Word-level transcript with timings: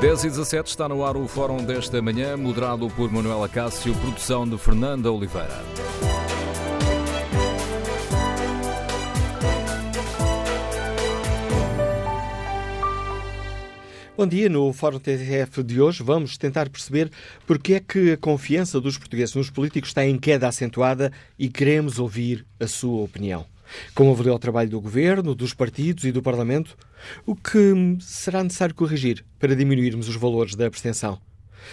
10 0.00 0.24
e 0.24 0.28
17 0.28 0.70
está 0.70 0.88
no 0.88 1.04
ar 1.04 1.16
o 1.16 1.26
fórum 1.26 1.56
desta 1.56 2.00
manhã, 2.00 2.36
moderado 2.36 2.88
por 2.90 3.10
Manuela 3.10 3.48
Cássio, 3.48 3.92
produção 3.96 4.48
de 4.48 4.56
Fernanda 4.56 5.10
Oliveira. 5.10 5.60
Bom 14.16 14.24
dia, 14.24 14.48
no 14.48 14.72
Fórum 14.72 15.00
TTF 15.00 15.64
de 15.64 15.80
hoje 15.80 16.00
vamos 16.04 16.38
tentar 16.38 16.68
perceber 16.68 17.10
porque 17.44 17.74
é 17.74 17.80
que 17.80 18.12
a 18.12 18.16
confiança 18.16 18.80
dos 18.80 18.96
portugueses 18.96 19.34
nos 19.34 19.50
políticos 19.50 19.90
está 19.90 20.06
em 20.06 20.16
queda 20.16 20.46
acentuada 20.46 21.12
e 21.36 21.48
queremos 21.48 21.98
ouvir 21.98 22.46
a 22.60 22.68
sua 22.68 23.02
opinião. 23.02 23.44
Como 23.94 24.10
avaliou 24.10 24.36
o 24.36 24.38
trabalho 24.38 24.70
do 24.70 24.80
Governo, 24.80 25.34
dos 25.34 25.54
partidos 25.54 26.04
e 26.04 26.12
do 26.12 26.22
Parlamento? 26.22 26.76
O 27.26 27.34
que 27.34 27.98
será 28.00 28.42
necessário 28.42 28.74
corrigir 28.74 29.24
para 29.38 29.54
diminuirmos 29.54 30.08
os 30.08 30.16
valores 30.16 30.54
da 30.54 30.66
abstenção? 30.66 31.20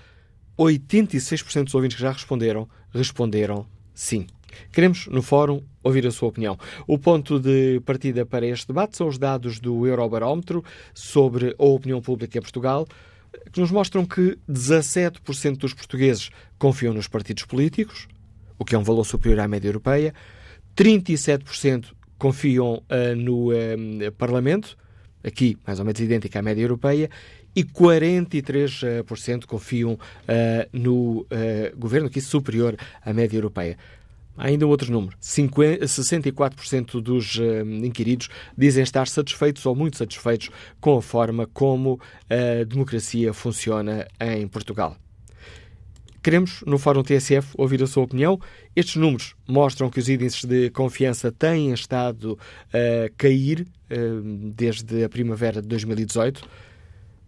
86% 0.58 1.64
dos 1.64 1.74
ouvintes 1.74 1.96
que 1.96 2.02
já 2.02 2.12
responderam, 2.12 2.68
responderam 2.92 3.66
sim. 3.94 4.26
Queremos, 4.72 5.06
no 5.06 5.22
Fórum, 5.22 5.62
ouvir 5.82 6.06
a 6.06 6.10
sua 6.10 6.28
opinião. 6.28 6.58
O 6.86 6.98
ponto 6.98 7.38
de 7.38 7.80
partida 7.80 8.26
para 8.26 8.46
este 8.46 8.66
debate 8.66 8.96
são 8.96 9.08
os 9.08 9.16
dados 9.16 9.58
do 9.58 9.86
Eurobarómetro 9.86 10.62
sobre 10.92 11.54
a 11.58 11.64
opinião 11.64 12.02
pública 12.02 12.38
em 12.38 12.42
Portugal, 12.42 12.86
que 13.52 13.60
nos 13.60 13.70
mostram 13.70 14.04
que 14.04 14.38
17% 14.48 15.56
dos 15.56 15.72
portugueses 15.72 16.30
confiam 16.58 16.92
nos 16.92 17.08
partidos 17.08 17.44
políticos, 17.44 18.08
o 18.60 18.64
que 18.64 18.74
é 18.74 18.78
um 18.78 18.82
valor 18.84 19.04
superior 19.04 19.40
à 19.40 19.48
média 19.48 19.68
europeia, 19.68 20.12
37% 20.76 21.86
confiam 22.18 22.74
uh, 22.74 23.16
no 23.16 23.52
uh, 23.52 24.12
Parlamento, 24.18 24.76
aqui 25.24 25.56
mais 25.66 25.78
ou 25.78 25.84
menos 25.86 25.98
idêntica 25.98 26.38
à 26.38 26.42
média 26.42 26.62
europeia, 26.62 27.08
e 27.56 27.64
43% 27.64 29.46
confiam 29.46 29.94
uh, 29.94 29.98
no 30.72 31.26
governo, 31.76 32.06
aqui 32.06 32.20
superior 32.20 32.76
à 33.04 33.12
média 33.12 33.36
europeia. 33.36 33.78
Ainda 34.36 34.66
outro 34.66 34.92
número. 34.92 35.16
50, 35.20 35.84
64% 35.86 37.00
dos 37.00 37.36
uh, 37.36 37.64
inquiridos 37.82 38.28
dizem 38.56 38.82
estar 38.82 39.08
satisfeitos 39.08 39.64
ou 39.64 39.74
muito 39.74 39.96
satisfeitos 39.96 40.50
com 40.80 40.98
a 40.98 41.02
forma 41.02 41.46
como 41.46 41.98
a 42.28 42.62
democracia 42.64 43.32
funciona 43.32 44.06
em 44.20 44.46
Portugal. 44.46 44.96
Queremos, 46.22 46.62
no 46.66 46.78
Fórum 46.78 47.02
TSF, 47.02 47.54
ouvir 47.56 47.82
a 47.82 47.86
sua 47.86 48.02
opinião. 48.02 48.38
Estes 48.76 48.96
números 48.96 49.34
mostram 49.48 49.88
que 49.88 49.98
os 49.98 50.08
índices 50.08 50.44
de 50.44 50.68
confiança 50.68 51.32
têm 51.32 51.72
estado 51.72 52.38
a 52.72 53.08
cair 53.16 53.66
uh, 53.90 54.52
desde 54.54 55.02
a 55.02 55.08
primavera 55.08 55.62
de 55.62 55.68
2018. 55.68 56.46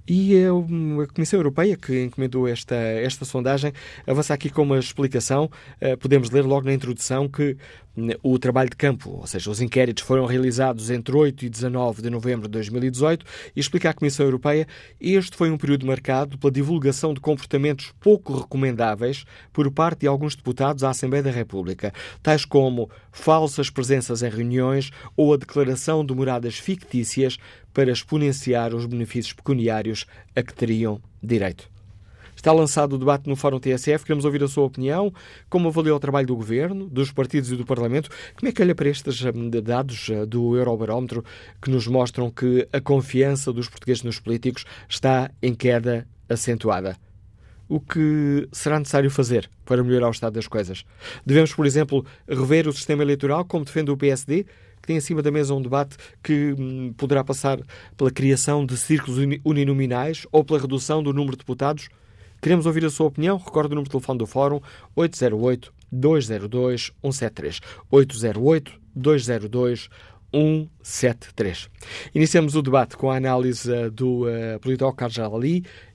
E 0.07 0.35
a 0.45 1.07
Comissão 1.15 1.39
Europeia, 1.39 1.77
que 1.77 2.05
encomendou 2.05 2.49
esta, 2.49 2.75
esta 2.75 3.25
sondagem, 3.25 3.73
avança 4.05 4.35
aqui 4.35 4.51
com 4.51 4.63
uma 4.63 4.79
explicação. 4.79 5.49
Eh, 5.81 5.95
podemos 5.95 6.29
ler 6.31 6.45
logo 6.45 6.67
na 6.67 6.73
introdução 6.73 7.29
que 7.29 7.57
hum, 7.97 8.09
o 8.21 8.37
trabalho 8.37 8.69
de 8.69 8.75
campo, 8.75 9.11
ou 9.11 9.27
seja, 9.29 9.49
os 9.49 9.61
inquéritos 9.61 10.03
foram 10.03 10.27
realizados 10.27 10.91
entre 10.91 11.15
8 11.15 11.45
e 11.45 11.49
19 11.49 12.03
de 12.03 12.11
novembro 12.11 12.49
de 12.49 12.53
2018 12.53 13.25
e 13.55 13.61
explica 13.61 13.91
à 13.91 13.95
Comissão 13.95 14.27
Europeia 14.27 14.67
este 15.01 15.37
foi 15.37 15.53
um 15.53 15.57
período 15.57 15.87
marcado 15.87 16.37
pela 16.37 16.53
divulgação 16.53 17.15
de 17.15 17.21
comportamentos 17.21 17.93
pouco 18.01 18.35
recomendáveis 18.35 19.25
por 19.53 19.71
parte 19.71 20.01
de 20.01 20.09
alguns 20.09 20.35
deputados 20.35 20.83
à 20.83 20.91
Assembleia 20.91 21.23
da 21.23 21.31
República, 21.31 21.93
tais 22.21 22.45
como 22.45 22.91
falsas 23.13 23.71
presenças 23.71 24.23
em 24.23 24.29
reuniões 24.29 24.91
ou 25.17 25.33
a 25.33 25.37
declaração 25.37 26.05
de 26.05 26.13
moradas 26.13 26.57
fictícias 26.59 27.39
para 27.73 27.91
exponenciar 27.91 28.75
os 28.75 28.87
benefícios 28.87 29.33
pecuniários 29.33 30.07
a 30.35 30.43
que 30.43 30.55
teriam 30.55 31.01
direito. 31.23 31.73
Está 32.43 32.51
lançado 32.51 32.95
o 32.95 32.99
debate 32.99 33.29
no 33.29 33.37
Fórum 33.37 33.61
TSF. 33.61 34.05
Queremos 34.05 34.25
ouvir 34.25 34.43
a 34.43 34.49
sua 34.49 34.65
opinião. 34.65 35.15
Como 35.49 35.69
avaliou 35.69 35.97
o 35.97 36.01
trabalho 36.01 36.27
do 36.27 36.35
Governo, 36.35 36.89
dos 36.89 37.13
partidos 37.13 37.53
e 37.53 37.57
do 37.57 37.65
Parlamento? 37.65 38.11
Como 38.35 38.49
é 38.49 38.53
que 38.53 38.61
olha 38.61 38.75
para 38.75 38.89
estes 38.89 39.23
hum, 39.23 39.49
dados 39.49 40.09
uh, 40.09 40.27
do 40.27 40.57
Eurobarómetro 40.57 41.25
que 41.61 41.71
nos 41.71 41.87
mostram 41.87 42.33
que 42.33 42.67
a 42.73 42.81
confiança 42.81 43.53
dos 43.53 43.69
portugueses 43.69 44.03
nos 44.03 44.19
políticos 44.19 44.65
está 44.89 45.31
em 45.41 45.55
queda 45.55 46.05
acentuada? 46.29 46.97
O 47.69 47.79
que 47.79 48.49
será 48.51 48.77
necessário 48.79 49.09
fazer 49.09 49.49
para 49.65 49.83
melhorar 49.85 50.09
o 50.09 50.11
estado 50.11 50.35
das 50.35 50.49
coisas? 50.49 50.85
Devemos, 51.25 51.55
por 51.55 51.65
exemplo, 51.65 52.05
rever 52.29 52.67
o 52.67 52.73
sistema 52.73 53.05
eleitoral, 53.05 53.45
como 53.45 53.65
defende 53.65 53.93
o 53.93 53.97
PSD? 53.97 54.47
Que 54.83 54.89
tem 54.89 54.99
acima 54.99 55.23
da 55.23 55.31
mesa 55.31 55.55
um 55.55 55.63
debate 55.63 55.97
que 56.23 56.55
hum, 56.59 56.93
poderá 56.97 57.23
passar 57.23 57.61
pela 57.97 58.11
criação 58.11 58.67
de 58.67 58.77
círculos 58.77 59.19
uninominais 59.45 60.27
ou 60.33 60.45
pela 60.45 60.59
redução 60.59 61.03
do 61.03 61.13
número 61.13 61.33
de 61.33 61.39
deputados? 61.39 61.89
Queremos 62.43 62.67
ouvir 62.67 62.85
a 62.85 62.91
sua 62.91 63.07
opinião. 63.07 63.37
Recorde 63.37 63.69
o 63.69 63.77
número 63.77 63.85
de 63.85 63.91
telefone 63.91 64.19
do 64.19 64.27
Fórum 64.27 64.61
808 64.97 65.73
202 65.93 66.93
173. 67.01 67.61
808 67.89 68.73
202 68.97 69.89
173. 69.89 70.12
Iniciamos 72.15 72.57
o 72.57 72.63
debate 72.63 72.97
com 72.97 73.11
a 73.11 73.17
análise 73.17 73.71
uh, 73.71 73.91
do 73.91 74.27
uh, 74.27 74.59
politólogo 74.61 74.97
Carlos 74.97 75.19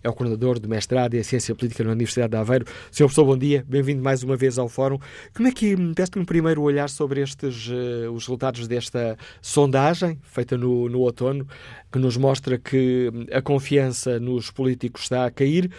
é 0.04 0.10
o 0.10 0.14
coordenador 0.14 0.60
de 0.60 0.68
mestrado 0.68 1.16
em 1.16 1.24
Ciência 1.24 1.56
Política 1.56 1.84
na 1.84 1.92
Universidade 1.92 2.30
de 2.30 2.38
Aveiro. 2.38 2.66
Sr. 2.92 3.06
Professor, 3.06 3.26
bom 3.26 3.38
dia, 3.38 3.66
bem-vindo 3.68 4.02
mais 4.02 4.22
uma 4.22 4.38
vez 4.38 4.60
ao 4.60 4.70
Fórum. 4.70 5.00
Como 5.34 5.48
é 5.48 5.52
que, 5.52 5.76
deste 5.76 6.20
um 6.20 6.24
primeiro 6.24 6.62
olhar 6.62 6.88
sobre 6.88 7.22
estes, 7.22 7.68
uh, 7.68 8.12
os 8.14 8.24
resultados 8.26 8.68
desta 8.68 9.18
sondagem, 9.42 10.20
feita 10.24 10.56
no, 10.56 10.88
no 10.88 11.00
outono, 11.00 11.48
que 11.92 11.98
nos 11.98 12.16
mostra 12.16 12.58
que 12.60 13.12
hum, 13.14 13.26
a 13.32 13.42
confiança 13.42 14.20
nos 14.20 14.52
políticos 14.52 15.04
está 15.04 15.26
a 15.26 15.32
cair, 15.32 15.72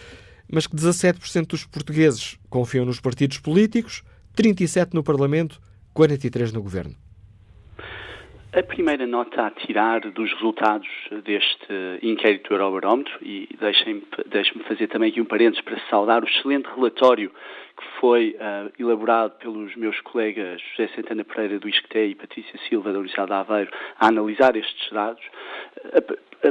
mas 0.51 0.67
que 0.67 0.75
17% 0.75 1.47
dos 1.47 1.65
portugueses 1.65 2.37
confiam 2.49 2.85
nos 2.85 2.99
partidos 2.99 3.37
políticos, 3.37 4.03
37% 4.35 4.89
no 4.93 5.03
Parlamento, 5.03 5.61
43% 5.95 6.51
no 6.51 6.61
Governo? 6.61 7.08
A 8.51 8.63
primeira 8.63 9.05
nota 9.05 9.45
a 9.45 9.51
tirar 9.51 10.01
dos 10.09 10.33
resultados 10.33 10.89
deste 11.23 11.71
inquérito 12.01 12.49
do 12.49 12.55
Eurobarómetro, 12.55 13.13
e 13.21 13.47
deixem-me 13.59 14.01
deixem 14.25 14.59
fazer 14.63 14.87
também 14.87 15.11
aqui 15.11 15.21
um 15.21 15.25
parênteses 15.25 15.61
para 15.61 15.79
saudar 15.87 16.23
o 16.23 16.27
excelente 16.27 16.67
relatório 16.75 17.29
que 17.29 17.99
foi 17.99 18.35
uh, 18.39 18.71
elaborado 18.79 19.37
pelos 19.37 19.75
meus 19.75 20.01
colegas 20.01 20.59
José 20.75 20.89
Santana 20.95 21.23
Pereira 21.23 21.59
do 21.59 21.69
ISCTE 21.69 21.99
e 21.99 22.15
Patrícia 22.15 22.59
Silva 22.67 22.91
da 22.91 22.97
Universidade 22.97 23.29
de 23.29 23.35
Aveiro 23.35 23.71
a 23.99 24.07
analisar 24.07 24.55
estes 24.55 24.89
dados. 24.91 25.23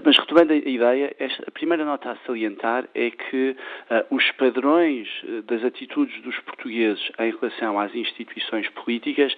Mas 0.04 0.18
retomando 0.18 0.52
a 0.52 0.56
ideia, 0.56 1.16
a 1.46 1.50
primeira 1.50 1.84
nota 1.84 2.10
a 2.10 2.16
salientar 2.26 2.86
é 2.94 3.10
que 3.10 3.56
uh, 3.90 4.14
os 4.14 4.30
padrões 4.32 5.08
uh, 5.22 5.42
das 5.42 5.64
atitudes 5.64 6.20
dos 6.22 6.38
portugueses 6.40 7.00
em 7.18 7.30
relação 7.30 7.80
às 7.80 7.94
instituições 7.94 8.68
políticas 8.70 9.34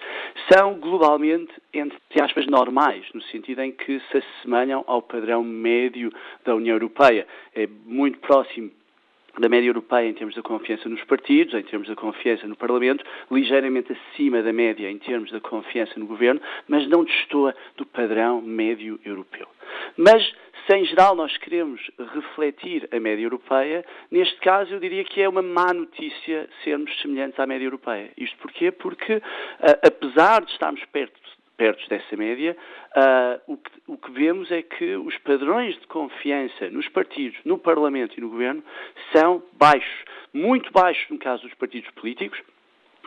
são 0.51 0.75
globalmente, 0.75 1.53
entre 1.73 1.97
aspas, 2.21 2.45
normais, 2.47 3.05
no 3.13 3.21
sentido 3.23 3.61
em 3.61 3.71
que 3.71 4.01
se 4.11 4.17
assemelham 4.17 4.83
ao 4.87 5.01
padrão 5.01 5.41
médio 5.41 6.11
da 6.43 6.53
União 6.53 6.75
Europeia. 6.75 7.25
É 7.55 7.67
muito 7.85 8.19
próximo 8.19 8.71
da 9.39 9.49
média 9.49 9.67
europeia 9.67 10.07
em 10.07 10.13
termos 10.13 10.35
da 10.35 10.41
confiança 10.41 10.89
nos 10.89 11.03
partidos, 11.03 11.53
em 11.53 11.63
termos 11.63 11.87
da 11.87 11.95
confiança 11.95 12.47
no 12.47 12.55
Parlamento, 12.55 13.03
ligeiramente 13.29 13.91
acima 13.93 14.41
da 14.41 14.51
média 14.51 14.89
em 14.89 14.97
termos 14.97 15.31
da 15.31 15.39
confiança 15.39 15.99
no 15.99 16.05
governo, 16.05 16.41
mas 16.67 16.87
não 16.87 17.03
destoa 17.03 17.55
do 17.77 17.85
padrão 17.85 18.41
médio 18.41 18.99
europeu. 19.05 19.47
Mas, 19.97 20.23
se 20.65 20.75
em 20.75 20.85
geral 20.85 21.15
nós 21.15 21.35
queremos 21.37 21.81
refletir 22.13 22.87
a 22.91 22.99
média 22.99 23.23
europeia, 23.23 23.85
neste 24.11 24.35
caso 24.41 24.73
eu 24.73 24.79
diria 24.79 25.03
que 25.03 25.21
é 25.21 25.27
uma 25.27 25.41
má 25.41 25.73
notícia 25.73 26.47
sermos 26.63 26.91
semelhantes 27.01 27.39
à 27.39 27.47
média 27.47 27.65
europeia. 27.65 28.11
Isto 28.17 28.37
porquê? 28.37 28.71
Porque, 28.71 29.21
apesar 29.83 30.43
de 30.43 30.51
estarmos 30.51 30.83
perto 30.85 31.19
perto 31.57 31.87
dessa 31.89 32.15
média, 32.17 32.55
uh, 32.95 33.53
o, 33.53 33.57
que, 33.57 33.71
o, 33.87 33.97
que, 33.97 34.11
vemos 34.11 34.51
é 34.51 34.61
que 34.61 34.95
os 34.95 35.17
padrões 35.19 35.79
de 35.79 35.87
confiança 35.87 36.69
nos 36.69 36.87
partidos, 36.89 37.37
no 37.45 37.57
Parlamento 37.57 38.17
e 38.17 38.21
no 38.21 38.29
Governo 38.29 38.63
são 39.11 39.43
baixos. 39.53 40.05
Muito 40.33 40.71
baixos 40.71 41.09
no 41.09 41.19
caso 41.19 41.43
dos 41.43 41.53
partidos 41.53 41.89
políticos, 41.91 42.41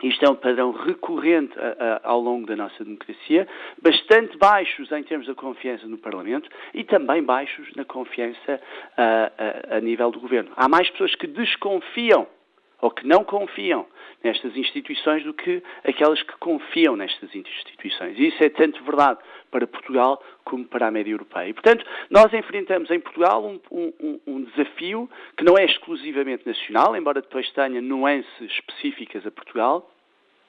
isto 0.03 0.25
é 0.25 0.29
um 0.29 0.35
padrão 0.35 0.71
recorrente 0.71 1.57
a, 1.57 2.01
a, 2.03 2.09
ao 2.09 2.19
longo 2.19 2.45
da 2.45 2.55
nossa 2.55 2.83
democracia, 2.83 3.47
bastante 3.81 4.37
baixos 4.37 4.91
em 4.91 5.03
termos 5.03 5.27
da 5.27 5.33
confiança 5.33 5.87
no 5.87 5.97
Parlamento 5.97 6.49
e 6.73 6.83
também 6.83 7.23
baixos 7.23 7.67
na 7.75 7.85
confiança 7.85 8.61
a, 8.97 9.77
a 9.77 9.79
nível 9.79 10.11
do 10.11 10.19
governo. 10.19 10.51
Há 10.55 10.67
mais 10.67 10.89
pessoas 10.89 11.15
que 11.15 11.27
desconfiam 11.27 12.27
ou 12.81 12.91
que 12.91 13.05
não 13.07 13.23
confiam 13.23 13.85
nestas 14.23 14.55
instituições 14.57 15.23
do 15.23 15.33
que 15.33 15.61
aquelas 15.83 16.21
que 16.23 16.35
confiam 16.37 16.95
nestas 16.95 17.33
instituições. 17.33 18.17
E 18.17 18.27
isso 18.27 18.43
é 18.43 18.49
tanto 18.49 18.83
verdade 18.83 19.19
para 19.51 19.67
Portugal 19.67 20.21
como 20.43 20.65
para 20.65 20.87
a 20.87 20.91
média 20.91 21.11
europeia. 21.11 21.49
E, 21.49 21.53
portanto, 21.53 21.85
nós 22.09 22.33
enfrentamos 22.33 22.89
em 22.89 22.99
Portugal 22.99 23.45
um, 23.45 23.59
um, 23.71 24.19
um 24.25 24.43
desafio 24.43 25.09
que 25.37 25.43
não 25.43 25.57
é 25.57 25.65
exclusivamente 25.65 26.45
nacional, 26.45 26.95
embora 26.95 27.21
depois 27.21 27.49
tenha 27.51 27.81
nuances 27.81 28.51
específicas 28.51 29.25
a 29.25 29.31
Portugal, 29.31 29.91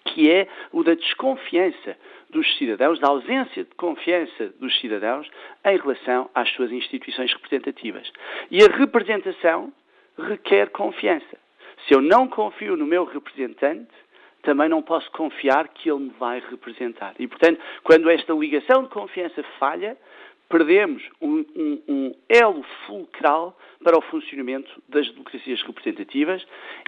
que 0.06 0.30
é 0.30 0.48
o 0.72 0.82
da 0.82 0.94
desconfiança 0.94 1.96
dos 2.30 2.56
cidadãos, 2.56 2.98
da 2.98 3.08
ausência 3.08 3.64
de 3.64 3.74
confiança 3.76 4.48
dos 4.58 4.78
cidadãos 4.80 5.28
em 5.64 5.76
relação 5.76 6.30
às 6.34 6.48
suas 6.52 6.72
instituições 6.72 7.32
representativas. 7.32 8.10
E 8.50 8.62
a 8.62 8.68
representação 8.68 9.72
requer 10.18 10.70
confiança. 10.70 11.45
Se 11.86 11.94
eu 11.94 12.02
não 12.02 12.28
confio 12.28 12.76
no 12.76 12.86
meu 12.86 13.04
representante, 13.04 13.92
também 14.42 14.68
não 14.68 14.82
posso 14.82 15.10
confiar 15.12 15.68
que 15.68 15.90
ele 15.90 16.04
me 16.04 16.14
vai 16.18 16.40
representar. 16.50 17.14
E, 17.18 17.26
portanto, 17.26 17.60
quando 17.82 18.08
esta 18.10 18.32
ligação 18.32 18.84
de 18.84 18.90
confiança 18.90 19.42
falha, 19.58 19.96
perdemos 20.48 21.02
um, 21.20 21.44
um, 21.56 21.82
um, 21.88 22.14
elo 22.28 22.64
fulcral 22.86 23.56
para 23.82 23.98
o 23.98 24.02
funcionamento 24.02 24.70
das 24.88 25.08
democracias 25.10 25.62
representativas 25.62 26.44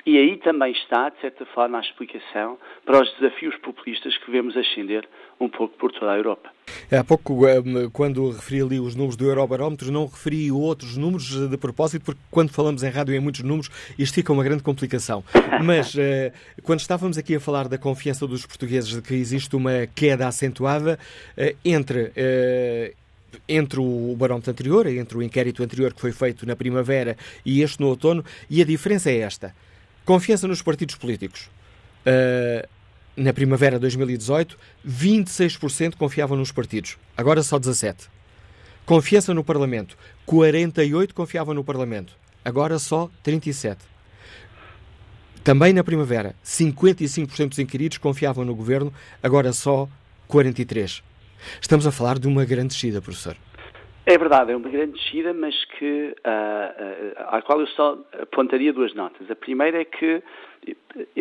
e 0.07 0.17
aí 0.19 0.37
também 0.39 0.73
está, 0.73 1.09
de 1.11 1.21
certa 1.21 1.45
forma, 1.47 1.79
a 1.79 1.81
explicação 1.81 2.59
para 2.85 3.03
os 3.03 3.13
desafios 3.19 3.57
populistas 3.57 4.17
que 4.19 4.31
vemos 4.31 4.57
ascender 4.57 5.09
um 5.41 5.49
pouco 5.49 5.77
por 5.77 5.93
toda 5.93 6.13
a 6.13 6.17
Europa. 6.17 6.51
Há 6.91 7.05
pouco, 7.05 7.47
eh, 7.47 7.63
quando 7.93 8.31
referi 8.31 8.63
ali 8.63 8.81
os 8.81 8.95
números 8.95 9.17
do 9.17 9.27
Eurobarómetro, 9.27 9.93
não 9.93 10.07
referi 10.07 10.51
outros 10.51 10.97
números 10.97 11.49
de 11.49 11.57
propósito, 11.57 12.05
porque 12.05 12.21
quando 12.31 12.51
falamos 12.51 12.83
em 12.83 12.91
rádio 12.91 13.15
em 13.15 13.21
muitos 13.21 13.43
números, 13.43 13.71
isto 13.99 14.15
fica 14.15 14.33
uma 14.33 14.43
grande 14.43 14.63
complicação. 14.63 15.23
Mas 15.65 15.97
eh, 15.97 16.33
quando 16.63 16.81
estávamos 16.81 17.17
aqui 17.17 17.37
a 17.37 17.41
falar 17.41 17.69
da 17.69 17.79
confiança 17.79 18.27
dos 18.27 18.45
portugueses 18.47 18.91
de 18.91 19.03
que 19.03 19.15
existe 19.15 19.55
uma 19.55 19.87
queda 19.95 20.27
acentuada 20.27 20.99
eh, 21.37 21.55
entre 21.65 22.13
entre 23.49 23.81
o 23.81 24.15
barómetro 24.17 24.51
anterior, 24.51 24.87
entre 24.87 25.19
o 25.19 25.23
inquérito 25.23 25.63
anterior 25.63 25.93
que 25.93 26.01
foi 26.01 26.13
feito 26.13 26.47
na 26.47 26.57
primavera 26.57 27.17
e 27.45 27.63
este 27.63 27.81
no 27.81 27.89
outono, 27.89 28.25
e 28.49 28.61
a 28.63 28.65
diferença 28.65 29.11
é 29.11 29.19
esta. 29.19 29.55
Confiança 30.05 30.49
nos 30.49 30.63
partidos 30.63 30.95
políticos. 30.95 31.51
Uh, 32.07 32.67
na 33.17 33.33
primavera 33.33 33.77
de 33.77 33.83
2018, 33.83 34.57
26% 34.87 35.97
confiavam 35.97 36.39
nos 36.39 36.53
partidos, 36.53 36.97
agora 37.17 37.43
só 37.43 37.59
17%. 37.59 38.09
Confiança 38.87 39.35
no 39.35 39.45
Parlamento, 39.45 39.99
48% 40.27 41.13
confiavam 41.13 41.53
no 41.53 41.65
Parlamento, 41.65 42.15
agora 42.45 42.79
só 42.79 43.11
37%. 43.25 43.77
Também 45.45 45.73
na 45.73 45.83
primavera, 45.85 46.35
55% 46.45 47.49
dos 47.49 47.59
inquiridos 47.59 47.99
confiavam 47.99 48.45
no 48.45 48.55
governo, 48.55 48.93
agora 49.23 49.53
só 49.53 49.89
43%. 50.29 51.03
Estamos 51.61 51.87
a 51.87 51.93
falar 51.93 52.19
de 52.19 52.27
uma 52.27 52.45
grande 52.45 52.69
descida, 52.69 53.01
professor. 53.01 53.37
É 54.11 54.17
verdade, 54.17 54.53
é 54.53 54.57
uma 54.57 54.71
grande 54.71 54.93
descida, 54.93 55.35
mas 55.35 55.55
que, 55.67 56.17
uh, 56.25 57.21
uh, 57.21 57.37
à 57.37 57.43
qual 57.43 57.61
eu 57.61 57.67
só 57.67 57.99
apontaria 58.23 58.73
duas 58.73 58.95
notas. 58.95 59.31
A 59.31 59.37
primeira 59.37 59.83
é 59.83 59.85
que 59.85 60.23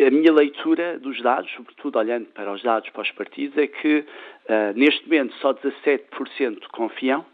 a 0.06 0.10
minha 0.10 0.32
leitura 0.32 0.98
dos 0.98 1.20
dados, 1.20 1.50
sobretudo 1.52 1.98
olhando 1.98 2.26
para 2.28 2.50
os 2.50 2.62
dados 2.62 2.88
para 2.88 3.02
os 3.02 3.10
partidos, 3.10 3.58
é 3.58 3.66
que 3.66 3.98
uh, 3.98 4.74
neste 4.74 5.04
momento 5.04 5.34
só 5.34 5.52
17% 5.52 6.66
confiam, 6.72 7.26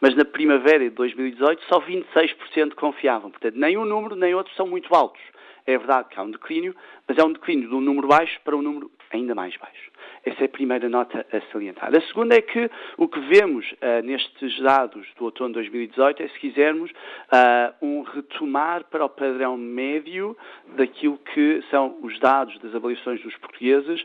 mas 0.00 0.14
na 0.14 0.24
primavera 0.24 0.84
de 0.84 0.90
2018 0.96 1.62
só 1.68 1.78
26% 1.80 2.74
confiavam. 2.74 3.30
Portanto, 3.30 3.54
nem 3.54 3.76
um 3.76 3.84
número 3.84 4.16
nem 4.16 4.34
outro 4.34 4.54
são 4.54 4.66
muito 4.66 4.94
altos. 4.94 5.20
É 5.66 5.76
verdade 5.76 6.08
que 6.08 6.18
há 6.18 6.22
um 6.22 6.30
declínio, 6.30 6.74
mas 7.06 7.18
é 7.18 7.22
um 7.22 7.32
declínio 7.34 7.68
de 7.68 7.74
um 7.74 7.82
número 7.82 8.08
baixo 8.08 8.40
para 8.42 8.56
um 8.56 8.62
número 8.62 8.90
ainda 9.12 9.34
mais 9.34 9.54
baixo. 9.58 9.91
Essa 10.24 10.42
é 10.42 10.44
a 10.44 10.48
primeira 10.48 10.88
nota 10.88 11.26
a 11.32 11.52
salientar. 11.52 11.94
A 11.94 12.00
segunda 12.02 12.36
é 12.36 12.42
que 12.42 12.70
o 12.96 13.08
que 13.08 13.18
vemos 13.20 13.68
uh, 13.72 14.04
nestes 14.04 14.60
dados 14.60 15.06
do 15.18 15.24
outono 15.24 15.48
de 15.48 15.54
2018 15.54 16.22
é, 16.22 16.28
se 16.28 16.38
quisermos, 16.38 16.90
uh, 16.90 17.84
um 17.84 18.02
retomar 18.02 18.84
para 18.84 19.04
o 19.04 19.08
padrão 19.08 19.56
médio 19.56 20.36
daquilo 20.76 21.18
que 21.18 21.62
são 21.70 21.98
os 22.02 22.18
dados 22.20 22.56
das 22.60 22.74
avaliações 22.74 23.20
dos 23.22 23.36
portugueses 23.38 24.04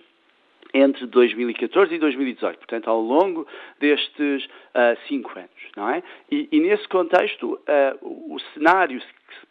entre 0.74 1.06
2014 1.08 1.94
e 1.94 2.00
2018, 2.00 2.58
portanto, 2.58 2.90
ao 2.90 3.02
longo 3.02 3.48
destes 3.80 4.46
uh, 4.46 4.98
cinco 5.08 5.31
anos, 5.38 5.50
não 5.75 5.90
é? 5.90 6.04
E, 6.31 6.48
e 6.52 6.60
nesse 6.60 6.88
contexto, 6.88 7.54
uh, 7.54 8.34
o 8.34 8.40
cenário 8.54 9.02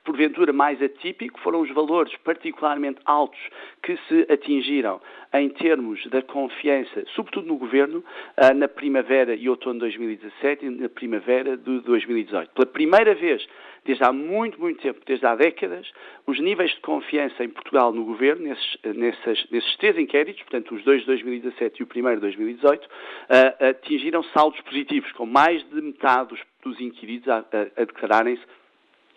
porventura 0.05 0.53
mais 0.53 0.81
atípico 0.81 1.41
foram 1.41 1.61
os 1.61 1.71
valores 1.71 2.15
particularmente 2.25 3.01
altos 3.05 3.39
que 3.83 3.97
se 4.09 4.27
atingiram 4.33 5.01
em 5.35 5.49
termos 5.51 6.05
da 6.07 6.23
confiança, 6.23 7.05
sobretudo 7.15 7.49
no 7.49 7.57
governo, 7.57 7.99
uh, 7.99 8.55
na 8.55 8.69
primavera 8.69 9.35
e 9.35 9.49
outono 9.49 9.75
de 9.75 9.81
2017 9.81 10.65
e 10.65 10.71
na 10.71 10.89
primavera 10.89 11.57
de 11.57 11.81
2018. 11.81 12.53
Pela 12.53 12.67
primeira 12.67 13.15
vez 13.15 13.47
desde 13.87 14.05
há 14.05 14.13
muito, 14.13 14.61
muito 14.61 14.83
tempo, 14.83 15.01
desde 15.07 15.25
há 15.25 15.35
décadas, 15.35 15.91
os 16.27 16.39
níveis 16.41 16.73
de 16.73 16.81
confiança 16.81 17.45
em 17.45 17.49
Portugal 17.49 17.93
no 17.93 18.05
governo, 18.05 18.45
nesses, 18.45 18.79
nesses, 18.85 19.51
nesses 19.51 19.77
três 19.77 19.97
inquéritos, 19.97 20.43
portanto, 20.43 20.75
os 20.75 20.85
dois 20.85 21.01
de 21.01 21.07
2017 21.07 21.81
e 21.81 21.83
o 21.85 21.87
primeiro 21.87 22.17
de 22.17 22.23
2018, 22.23 22.85
uh, 22.85 23.67
atingiram 23.71 24.23
saldos 24.25 24.61
positivos, 24.63 25.11
com 25.13 25.25
mais 25.25 25.63
de 25.71 25.81
metade 25.81 26.31
dos, 26.31 26.41
dos 26.63 26.81
inquiridos 26.81 27.29
a, 27.29 27.39
a, 27.39 27.83
a 27.83 27.85
declararem-se 27.85 28.43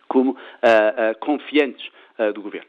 como 0.07 0.31
uh, 0.31 1.19
confiantes 1.19 1.89
do 2.33 2.42
governo. 2.42 2.68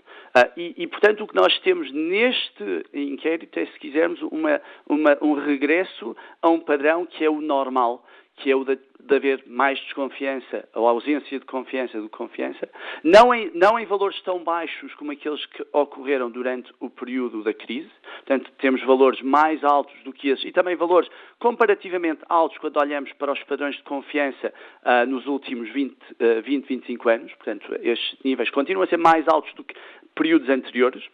E, 0.57 0.75
e, 0.77 0.87
portanto, 0.87 1.25
o 1.25 1.27
que 1.27 1.35
nós 1.35 1.59
temos 1.59 1.91
neste 1.91 2.87
inquérito 2.95 3.59
é, 3.59 3.67
se 3.67 3.77
quisermos, 3.81 4.23
uma, 4.23 4.63
uma, 4.89 5.19
um 5.21 5.33
regresso 5.35 6.17
a 6.41 6.49
um 6.49 6.61
padrão 6.61 7.05
que 7.05 7.25
é 7.25 7.29
o 7.29 7.41
normal 7.41 8.07
que 8.41 8.51
é 8.51 8.57
o 8.57 8.65
de, 8.65 8.77
de, 8.99 9.15
haver 9.15 9.45
mais 9.47 9.79
desconfiança, 9.81 10.67
ou 10.75 10.89
ausência 10.89 11.39
de 11.39 11.45
confiança 11.45 12.01
do 12.01 12.09
confiança, 12.09 12.69
não 13.05 13.35
em, 13.35 13.51
não 13.55 13.79
em 13.79 13.85
valores 13.85 14.21
tão 14.23 14.43
baixos 14.43 14.95
como 14.95 15.13
aqueles 15.13 15.45
que 15.47 15.65
ocorreram 15.73 16.31
durante 16.31 16.73
o 16.81 16.89
período 16.89 17.43
da 17.43 17.53
crise, 17.53 17.91
portanto, 18.17 18.51
temos 18.59 18.83
valores 18.83 19.21
mais 19.21 19.63
altos 19.63 19.95
do 20.03 20.13
que 20.13 20.29
esses, 20.29 20.45
e 20.45 20.53
também 20.53 20.75
valores 20.75 21.09
comparativamente 21.39 22.23
altos 22.29 22.57
quando 22.59 22.79
olhamos 22.79 23.13
para 23.13 23.31
os 23.31 23.43
padrões 23.45 23.77
de 23.77 23.83
confiança 23.83 24.53
uh, 24.83 25.07
nos 25.07 25.27
últimos 25.27 25.69
20, 25.71 25.93
uh, 25.93 26.43
20, 26.43 26.67
25 26.67 27.09
anos, 27.09 27.35
portanto, 27.35 27.77
estes 27.83 28.19
níveis 28.25 28.51
continuam 28.51 28.85
a 28.85 28.89
ser 28.89 28.97
mais 28.97 29.29
altos 29.29 29.53
do 29.55 29.63
que 29.63 29.75
períodos 30.15 30.49
anteriores, 30.49 31.05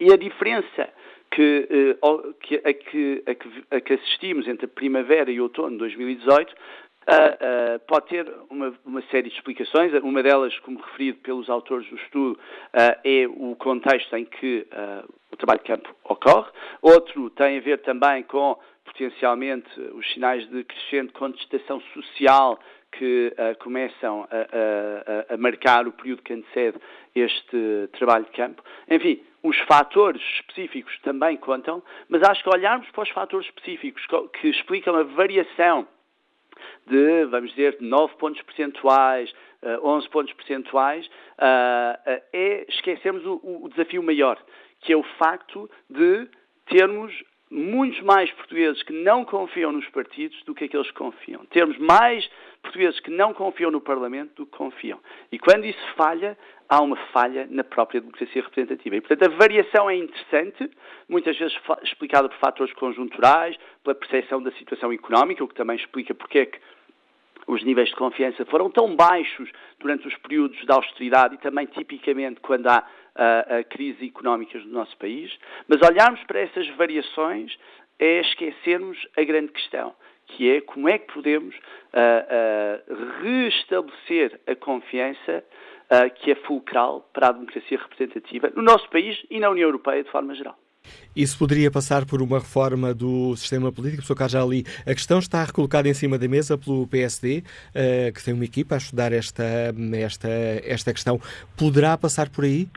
e 0.00 0.12
a 0.12 0.16
diferença 0.16 0.88
que, 1.30 1.68
eh, 1.70 1.96
que, 2.40 2.56
a, 2.56 2.72
que, 2.72 3.22
a, 3.26 3.34
que, 3.34 3.64
a 3.70 3.80
que 3.80 3.92
assistimos 3.94 4.48
entre 4.48 4.66
primavera 4.66 5.30
e 5.30 5.40
outono 5.40 5.72
de 5.72 5.78
2018 5.78 6.54
Uh, 7.08 7.76
uh, 7.76 7.78
pode 7.86 8.08
ter 8.08 8.26
uma, 8.50 8.74
uma, 8.84 9.00
série 9.02 9.28
de 9.28 9.36
explicações. 9.36 9.92
Uma 10.02 10.24
delas, 10.24 10.58
como 10.58 10.80
referido 10.80 11.18
pelos 11.18 11.48
autores 11.48 11.88
do 11.88 11.94
estudo, 11.94 12.32
uh, 12.32 12.98
é 13.04 13.28
o 13.28 13.54
contexto 13.54 14.16
em 14.16 14.24
que 14.24 14.66
o 15.30 15.36
trabalho 15.36 15.60
de 15.60 15.66
campo 15.66 15.94
ocorre. 16.02 16.50
Outro 16.82 17.30
tem 17.30 17.58
a 17.58 17.60
ver 17.60 17.78
também 17.82 18.24
com, 18.24 18.58
potencialmente, 18.84 19.68
os 19.92 20.12
sinais 20.14 20.50
de 20.50 20.64
crescente 20.64 21.12
contestação 21.12 21.80
social 21.94 22.58
que 22.90 23.32
começam 23.60 24.26
a, 24.28 25.30
a, 25.30 25.34
a, 25.34 25.36
marcar 25.36 25.86
o 25.86 25.92
período 25.92 26.22
que 26.22 26.32
antecede 26.32 26.78
este 27.14 27.88
trabalho 27.92 28.24
de 28.24 28.32
campo. 28.32 28.64
Enfim, 28.90 29.22
os 29.46 29.58
fatores 29.60 30.20
específicos 30.40 30.98
também 31.00 31.36
contam, 31.36 31.82
mas 32.08 32.22
acho 32.22 32.42
que 32.42 32.50
olharmos 32.50 32.90
para 32.90 33.02
os 33.02 33.10
fatores 33.10 33.46
específicos 33.46 34.04
que 34.40 34.48
explicam 34.48 34.96
a 34.96 35.04
variação 35.04 35.86
de, 36.86 37.24
vamos 37.26 37.50
dizer, 37.50 37.76
9 37.80 38.14
pontos 38.16 38.42
percentuais, 38.42 39.32
11 39.82 40.06
eh, 40.06 40.10
pontos 40.10 40.32
percentuais, 40.32 41.08
eh, 41.38 42.00
eh, 42.06 42.22
é 42.32 42.66
esquecermos 42.68 43.22
o 43.24 43.68
desafio 43.68 44.02
maior, 44.02 44.38
que 44.80 44.92
é 44.92 44.96
o 44.96 45.02
facto 45.18 45.70
de 45.88 46.28
termos 46.66 47.12
muitos 47.50 48.00
mais 48.02 48.30
portugueses 48.32 48.82
que 48.82 48.92
não 48.92 49.24
confiam 49.24 49.72
nos 49.72 49.88
partidos 49.90 50.42
do 50.44 50.54
que 50.54 50.64
aqueles 50.64 50.88
que 50.88 50.96
confiam. 50.96 51.44
Termos 51.46 51.78
mais 51.78 52.28
portugueses 52.62 52.98
que 53.00 53.10
não 53.10 53.32
confiam 53.32 53.70
no 53.70 53.80
Parlamento 53.80 54.34
do 54.34 54.46
que 54.46 54.56
confiam. 54.56 54.98
E 55.30 55.38
quando 55.38 55.64
isso 55.64 55.94
falha, 55.96 56.36
há 56.68 56.80
uma 56.80 56.96
falha 57.12 57.46
na 57.48 57.62
própria 57.62 58.00
democracia 58.00 58.42
representativa. 58.42 58.96
E, 58.96 59.00
portanto, 59.00 59.32
a 59.32 59.36
variação 59.36 59.88
é 59.88 59.96
interessante, 59.96 60.68
muitas 61.08 61.38
vezes 61.38 61.56
explicada 61.82 62.28
por 62.28 62.38
fatores 62.38 62.72
conjunturais, 62.74 63.56
pela 63.84 63.94
percepção 63.94 64.42
da 64.42 64.50
situação 64.52 64.92
económica, 64.92 65.44
o 65.44 65.48
que 65.48 65.54
também 65.54 65.76
explica 65.76 66.14
porque 66.14 66.38
é 66.40 66.46
que 66.46 66.58
os 67.46 67.62
níveis 67.62 67.88
de 67.88 67.94
confiança 67.94 68.44
foram 68.46 68.70
tão 68.70 68.94
baixos 68.96 69.50
durante 69.78 70.06
os 70.06 70.16
períodos 70.18 70.58
de 70.58 70.72
austeridade 70.72 71.34
e 71.34 71.38
também 71.38 71.66
tipicamente 71.66 72.40
quando 72.40 72.66
há 72.66 72.78
uh, 72.80 73.68
crises 73.70 74.02
económicas 74.02 74.64
no 74.64 74.72
nosso 74.72 74.96
país, 74.96 75.36
mas 75.68 75.80
olharmos 75.82 76.22
para 76.24 76.40
essas 76.40 76.68
variações 76.70 77.56
é 77.98 78.20
esquecermos 78.20 78.98
a 79.16 79.22
grande 79.22 79.52
questão, 79.52 79.94
que 80.26 80.50
é 80.50 80.60
como 80.60 80.88
é 80.88 80.98
que 80.98 81.12
podemos 81.14 81.54
restabelecer 83.22 84.38
a 84.46 84.54
confiança 84.54 85.42
que 86.16 86.30
é 86.30 86.34
fulcral 86.34 87.08
para 87.14 87.28
a 87.28 87.32
democracia 87.32 87.78
representativa 87.78 88.52
no 88.54 88.62
nosso 88.62 88.86
país 88.90 89.16
e 89.30 89.40
na 89.40 89.48
União 89.48 89.68
Europeia 89.68 90.04
de 90.04 90.10
forma 90.10 90.34
geral. 90.34 90.58
Isso 91.14 91.38
poderia 91.38 91.70
passar 91.70 92.04
por 92.04 92.20
uma 92.20 92.38
reforma 92.38 92.92
do 92.92 93.34
sistema 93.36 93.72
político? 93.72 94.02
Professor 94.02 94.16
Cajali, 94.16 94.64
a 94.86 94.94
questão 94.94 95.18
está 95.18 95.42
recolocada 95.44 95.88
em 95.88 95.94
cima 95.94 96.18
da 96.18 96.28
mesa 96.28 96.58
pelo 96.58 96.86
PSD, 96.86 97.42
uh, 97.42 98.12
que 98.12 98.24
tem 98.24 98.34
uma 98.34 98.44
equipa 98.44 98.74
a 98.74 98.78
estudar 98.78 99.12
esta, 99.12 99.44
esta, 99.94 100.28
esta 100.64 100.92
questão. 100.92 101.20
Poderá 101.56 101.96
passar 101.96 102.28
por 102.28 102.44
aí? 102.44 102.68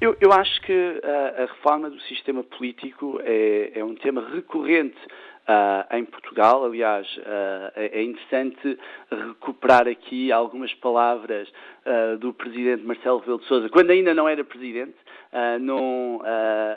Eu, 0.00 0.16
eu 0.20 0.32
acho 0.32 0.60
que 0.62 1.00
a, 1.02 1.42
a, 1.42 1.46
reforma 1.46 1.88
do 1.88 2.00
sistema 2.02 2.42
político 2.42 3.20
é, 3.22 3.78
é 3.78 3.84
um 3.84 3.94
tema 3.94 4.28
recorrente 4.34 4.98
uh, 5.48 5.96
em 5.96 6.04
Portugal. 6.04 6.64
Aliás, 6.64 7.06
uh, 7.18 7.72
é 7.76 8.02
interessante 8.02 8.78
recuperar 9.10 9.86
aqui 9.88 10.32
algumas 10.32 10.72
palavras 10.74 11.48
uh, 11.48 12.18
do 12.18 12.32
presidente 12.32 12.84
Marcelo 12.84 13.18
Rebelo 13.18 13.38
de 13.38 13.46
Sousa, 13.46 13.68
quando 13.68 13.90
ainda 13.90 14.14
não 14.14 14.28
era 14.28 14.44
presidente, 14.44 14.94
num, 15.60 16.20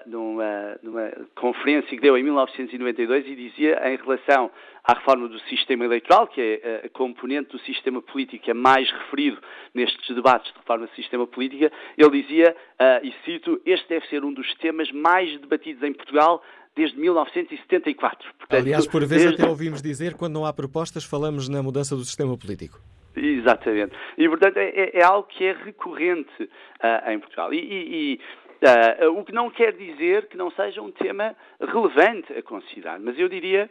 numa, 0.07 0.79
numa 0.81 1.11
conferência 1.35 1.89
que 1.89 2.01
deu 2.01 2.17
em 2.17 2.23
1992 2.23 3.27
e 3.27 3.35
dizia 3.35 3.79
em 3.87 3.97
relação 3.97 4.49
à 4.83 4.95
reforma 4.95 5.27
do 5.27 5.39
sistema 5.41 5.85
eleitoral, 5.85 6.25
que 6.25 6.41
é 6.41 6.81
a 6.83 6.89
componente 6.89 7.51
do 7.51 7.59
sistema 7.59 8.01
político 8.01 8.45
que 8.45 8.49
é 8.49 8.55
mais 8.55 8.89
referido 8.89 9.37
nestes 9.75 10.15
debates 10.15 10.51
de 10.51 10.57
reforma 10.57 10.87
do 10.87 10.95
sistema 10.95 11.27
político, 11.27 11.71
ele 11.95 12.21
dizia, 12.23 12.55
e 13.03 13.13
cito, 13.23 13.61
este 13.63 13.87
deve 13.89 14.07
ser 14.07 14.25
um 14.25 14.33
dos 14.33 14.51
temas 14.55 14.91
mais 14.91 15.39
debatidos 15.39 15.83
em 15.83 15.93
Portugal 15.93 16.41
desde 16.77 16.97
1974. 16.99 18.33
Portanto, 18.37 18.59
Aliás, 18.59 18.87
por 18.87 19.01
vezes 19.01 19.25
desde... 19.25 19.41
até 19.41 19.49
ouvimos 19.49 19.81
dizer, 19.81 20.13
quando 20.13 20.33
não 20.33 20.45
há 20.45 20.53
propostas, 20.53 21.03
falamos 21.03 21.49
na 21.49 21.61
mudança 21.63 21.95
do 21.95 22.05
sistema 22.05 22.37
político. 22.37 22.79
Exatamente. 23.15 23.95
E, 24.17 24.29
portanto, 24.29 24.57
é, 24.57 24.69
é, 24.69 24.99
é 24.99 25.03
algo 25.03 25.27
que 25.27 25.43
é 25.43 25.53
recorrente 25.53 26.43
uh, 26.43 27.09
em 27.09 27.19
Portugal. 27.19 27.51
E, 27.51 27.57
e, 27.57 28.19
e 28.61 29.05
uh, 29.07 29.19
o 29.19 29.25
que 29.25 29.33
não 29.33 29.49
quer 29.49 29.73
dizer 29.73 30.27
que 30.27 30.37
não 30.37 30.51
seja 30.51 30.81
um 30.81 30.91
tema 30.91 31.35
relevante 31.59 32.31
a 32.33 32.43
considerar, 32.43 32.99
mas 32.99 33.17
eu 33.17 33.27
diria 33.27 33.69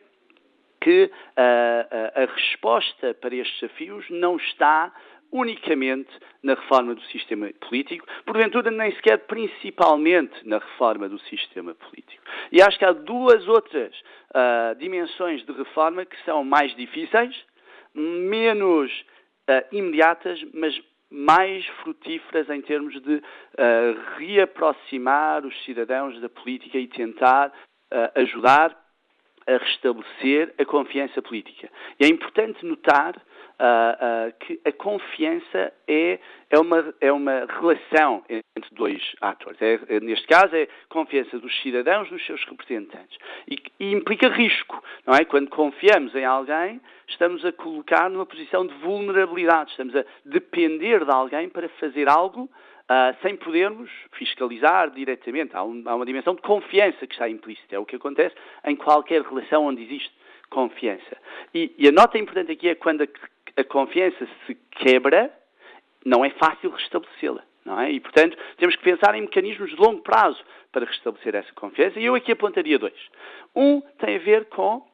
que 0.81 1.05
uh, 1.05 2.23
a 2.23 2.35
resposta 2.35 3.15
para 3.15 3.35
estes 3.35 3.61
desafios 3.61 4.05
não 4.11 4.37
está 4.37 4.93
unicamente 5.33 6.11
na 6.43 6.55
reforma 6.55 6.95
do 6.95 7.03
sistema 7.03 7.49
político, 7.61 8.07
porventura 8.25 8.71
nem 8.71 8.93
sequer 8.93 9.27
principalmente 9.27 10.47
na 10.47 10.59
reforma 10.59 11.09
do 11.09 11.19
sistema 11.21 11.75
político. 11.75 12.23
E 12.53 12.63
acho 12.63 12.79
que 12.79 12.85
há 12.85 12.93
duas 12.93 13.47
outras 13.49 13.95
uh, 14.31 14.75
dimensões 14.79 15.45
de 15.45 15.53
reforma 15.53 16.05
que 16.05 16.17
são 16.25 16.45
mais 16.45 16.75
difíceis, 16.77 17.35
menos 17.95 18.91
uh, 19.49 19.77
imediatas, 19.77 20.45
mas 20.55 20.81
mais 21.11 21.65
frutíferas 21.83 22.49
em 22.51 22.61
termos 22.61 23.01
de 23.01 23.15
uh, 23.15 23.23
reaproximar 24.19 25.45
os 25.45 25.65
cidadãos 25.65 26.21
da 26.21 26.29
política 26.29 26.79
e 26.79 26.89
tentar 26.89 27.53
ajudar 28.17 28.77
a 29.47 29.57
restabelecer 29.59 30.53
a 30.59 30.65
confiança 30.65 31.23
política. 31.23 31.71
E 32.01 32.05
é 32.05 32.09
importante 32.09 32.67
notar 32.67 33.15
uh, 33.61 34.29
uh, 34.29 34.33
que 34.41 34.61
a 34.65 34.73
confiança 34.73 35.73
é, 35.87 36.19
é, 36.51 36.59
uma, 36.59 36.95
é 37.01 37.13
uma 37.13 37.47
relação 37.47 38.25
entre 38.29 38.75
dois 38.75 39.03
atores. 39.21 39.61
É, 39.61 39.79
é, 39.89 40.01
neste 40.01 40.27
caso, 40.27 40.55
é 40.55 40.69
confiança 40.89 41.39
dos 41.39 41.55
cidadãos 41.63 42.11
nos 42.11 42.25
seus 42.27 42.45
representantes. 42.45 43.19
E, 43.49 43.57
e 43.81 43.93
implica 43.93 44.29
risco, 44.29 44.83
não 45.07 45.15
é? 45.15 45.25
Quando 45.25 45.49
confiamos 45.49 46.15
em 46.15 46.25
alguém, 46.25 46.81
estamos 47.09 47.45
a 47.45 47.53
colocar 47.53 48.11
numa 48.11 48.27
posição 48.27 48.67
de 48.67 48.75
vulnerabilidade, 48.75 49.71
estamos 49.71 49.95
a 49.97 50.05
depender 50.25 51.05
de 51.05 51.11
alguém 51.11 51.49
para 51.49 51.69
fazer 51.81 52.09
algo 52.09 52.49
Uh, 52.89 53.11
sem 53.21 53.35
podermos 53.35 53.91
fiscalizar 54.13 54.93
diretamente. 54.93 55.57
Há, 55.57 55.65
um, 55.65 55.83
há, 55.87 55.97
uma 55.97 56.07
dimensão 56.07 56.37
de 56.37 56.43
confiança 56.43 57.05
que 57.05 57.15
está 57.15 57.29
implícita. 57.29 57.75
É 57.75 57.79
o 57.81 57.85
que 57.85 57.97
acontece 57.97 58.37
em 58.65 58.77
qualquer 58.77 59.23
relação 59.23 59.67
onde 59.67 59.83
existe 59.83 60.15
confiança. 60.51 61.17
E, 61.53 61.75
e 61.77 61.89
a 61.89 61.91
nota 61.91 62.17
importante 62.17 62.53
aqui 62.53 62.69
é 62.69 62.77
quando 62.77 63.03
a, 63.03 63.07
a 63.57 63.65
confiança 63.65 64.27
se 64.47 64.55
quebra, 64.71 65.33
não 66.05 66.25
é 66.25 66.31
fácil 66.31 66.71
restabelecê-la. 66.71 67.43
Não 67.65 67.81
é? 67.81 67.91
E, 67.91 67.99
portanto, 67.99 68.39
temos 68.59 68.77
que 68.77 68.85
pensar 68.85 69.15
em 69.17 69.23
mecanismos 69.23 69.71
de 69.71 69.77
longo 69.77 70.01
prazo 70.01 70.41
para 70.71 70.85
restabelecer 70.85 71.35
essa 71.35 71.53
confiança. 71.55 71.99
E 71.99 72.05
eu 72.05 72.15
aqui 72.15 72.31
apontaria 72.31 72.79
dois. 72.79 72.95
Um 73.55 73.81
tem 73.99 74.17
a 74.17 74.21
ver 74.21 74.45
com 74.45 74.87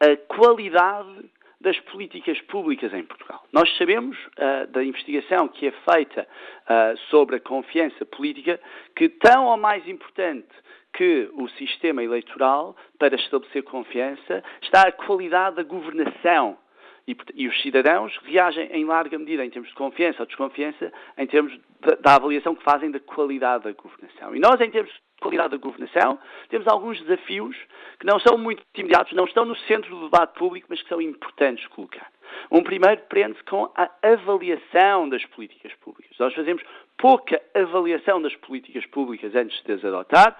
a 0.00 0.16
qualidade 0.36 1.30
das 1.58 1.80
políticas 1.80 2.38
públicas 2.42 2.92
em 2.92 3.02
Portugal. 3.04 3.42
Nós 3.50 3.74
sabemos 3.78 4.18
uh, 4.18 4.66
da 4.70 4.84
investigação 4.84 5.48
que 5.48 5.68
é 5.68 5.72
feita 5.90 6.28
uh, 6.28 6.98
sobre 7.08 7.36
a 7.36 7.40
confiança 7.40 8.04
política 8.04 8.60
que 8.94 9.08
tão 9.08 9.46
ou 9.46 9.56
mais 9.56 9.88
importante 9.88 10.48
que 10.92 11.30
o 11.32 11.48
sistema 11.48 12.04
eleitoral 12.04 12.76
para 12.98 13.16
estabelecer 13.16 13.62
confiança 13.62 14.44
está 14.60 14.82
a 14.82 14.92
qualidade 14.92 15.56
da 15.56 15.62
governação 15.62 16.58
e, 17.06 17.16
e, 17.34 17.48
os 17.48 17.62
cidadãos 17.62 18.16
reagem 18.24 18.68
em 18.72 18.84
larga 18.84 19.18
medida, 19.18 19.44
em 19.44 19.50
termos 19.50 19.68
de 19.68 19.74
confiança 19.74 20.22
ou 20.22 20.26
desconfiança, 20.26 20.92
em 21.18 21.26
termos 21.26 21.58
da 22.00 22.14
avaliação 22.16 22.54
que 22.54 22.64
fazem 22.64 22.90
da 22.90 23.00
qualidade 23.00 23.64
da 23.64 23.72
governação. 23.72 24.34
E 24.34 24.40
nós, 24.40 24.60
em 24.60 24.70
termos 24.70 24.90
de 24.92 25.00
qualidade 25.20 25.50
da 25.50 25.56
governação, 25.58 26.18
temos 26.48 26.66
alguns 26.66 27.00
desafios 27.02 27.56
que 27.98 28.06
não 28.06 28.18
são 28.18 28.38
muito 28.38 28.62
imediatos, 28.74 29.12
não 29.12 29.24
estão 29.24 29.44
no 29.44 29.56
centro 29.56 29.94
do 29.94 30.04
debate 30.04 30.38
público, 30.38 30.66
mas 30.70 30.82
que 30.82 30.88
são 30.88 31.00
importantes 31.00 31.66
colocar. 31.68 32.10
Um 32.50 32.62
primeiro 32.62 33.02
prende-se 33.02 33.44
com 33.44 33.70
a 33.76 33.90
avaliação 34.02 35.08
das 35.08 35.24
políticas 35.26 35.72
públicas. 35.74 36.16
Nós 36.18 36.34
fazemos 36.34 36.62
pouca 36.96 37.40
avaliação 37.54 38.20
das 38.20 38.34
políticas 38.36 38.84
públicas 38.86 39.34
antes 39.34 39.62
de 39.62 39.72
as 39.72 39.84
adotar, 39.84 40.36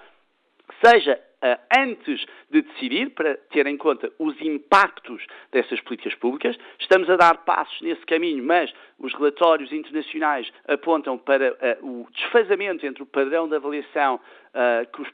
seja 0.85 1.21
uh, 1.43 1.61
antes 1.79 2.25
de 2.51 2.63
decidir, 2.63 3.11
para 3.11 3.37
ter 3.51 3.67
em 3.67 3.77
conta 3.77 4.11
os 4.19 4.41
impactos 4.41 5.27
dessas 5.53 5.81
políticas 5.81 6.15
públicas. 6.15 6.57
Estamos 6.79 7.09
a 7.11 7.17
dar 7.17 7.45
passos 7.45 7.81
nesse 7.83 8.05
caminho, 8.07 8.43
mas 8.45 8.73
os 8.99 9.13
relatórios 9.15 9.73
internacionais 9.73 10.51
apontam 10.67 11.19
para 11.19 11.53
uh, 11.53 11.87
o 11.87 12.09
desfazamento 12.13 12.87
entre 12.87 13.03
o 13.03 13.07
padrão 13.07 13.49
de 13.49 13.57
avaliação 13.57 14.17
uh, 14.17 14.91
que, 14.93 15.03
os, 15.03 15.09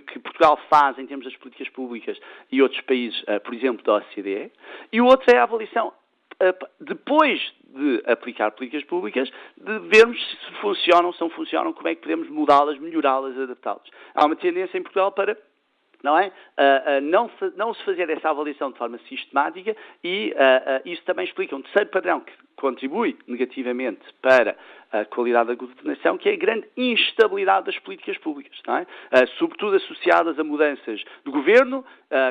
que, 0.00 0.18
Portugal 0.18 0.58
faz 0.68 0.98
em 0.98 1.06
termos 1.06 1.24
das 1.24 1.36
políticas 1.36 1.68
públicas 1.68 2.18
e 2.50 2.60
outros 2.60 2.80
países, 2.82 3.22
por 3.44 3.54
exemplo, 3.54 3.84
da 3.84 3.96
OCDE. 3.96 4.50
E 4.92 5.00
o 5.00 5.06
outro 5.06 5.30
é 5.32 5.38
a 5.38 5.44
avaliação 5.44 5.92
depois 6.80 7.40
de 7.64 8.02
aplicar 8.06 8.52
políticas 8.52 8.84
públicas, 8.84 9.30
de 9.56 9.78
vermos 9.80 10.18
se 10.18 10.52
funcionam, 10.60 11.12
se 11.12 11.20
não 11.20 11.30
funcionam, 11.30 11.72
como 11.72 11.88
é 11.88 11.94
que 11.94 12.02
podemos 12.02 12.28
mudá-las, 12.28 12.78
melhorá-las, 12.78 13.36
adaptá-las. 13.38 13.88
Há 14.14 14.24
uma 14.24 14.36
tendência 14.36 14.78
em 14.78 14.82
Portugal 14.82 15.12
para 15.12 15.36
não 16.02 16.16
é? 16.16 16.28
Uh, 16.28 16.30
uh, 16.30 17.00
não, 17.02 17.28
se, 17.30 17.52
não, 17.56 17.74
se, 17.74 17.84
fazer 17.84 18.08
essa 18.08 18.30
avaliação 18.30 18.70
de 18.70 18.78
forma 18.78 18.98
sistemática 19.08 19.76
e 20.04 20.32
uh, 20.32 20.88
isso 20.88 21.02
também 21.04 21.24
explica 21.24 21.56
um 21.56 21.62
terceiro 21.62 21.90
padrão 21.90 22.20
que 22.20 22.32
contribui 22.60 23.16
negativamente 23.26 24.00
para 24.20 24.56
a 24.90 25.04
qualidade 25.04 25.48
da 25.48 25.54
governação, 25.54 26.16
que 26.16 26.28
é 26.28 26.32
a 26.32 26.36
grande 26.36 26.66
instabilidade 26.76 27.66
das 27.66 27.78
políticas 27.78 28.16
públicas, 28.18 28.58
é? 29.12 29.26
sobretudo 29.38 29.76
associadas 29.76 30.38
a 30.38 30.44
mudanças 30.44 31.04
do 31.24 31.30
governo, 31.30 31.84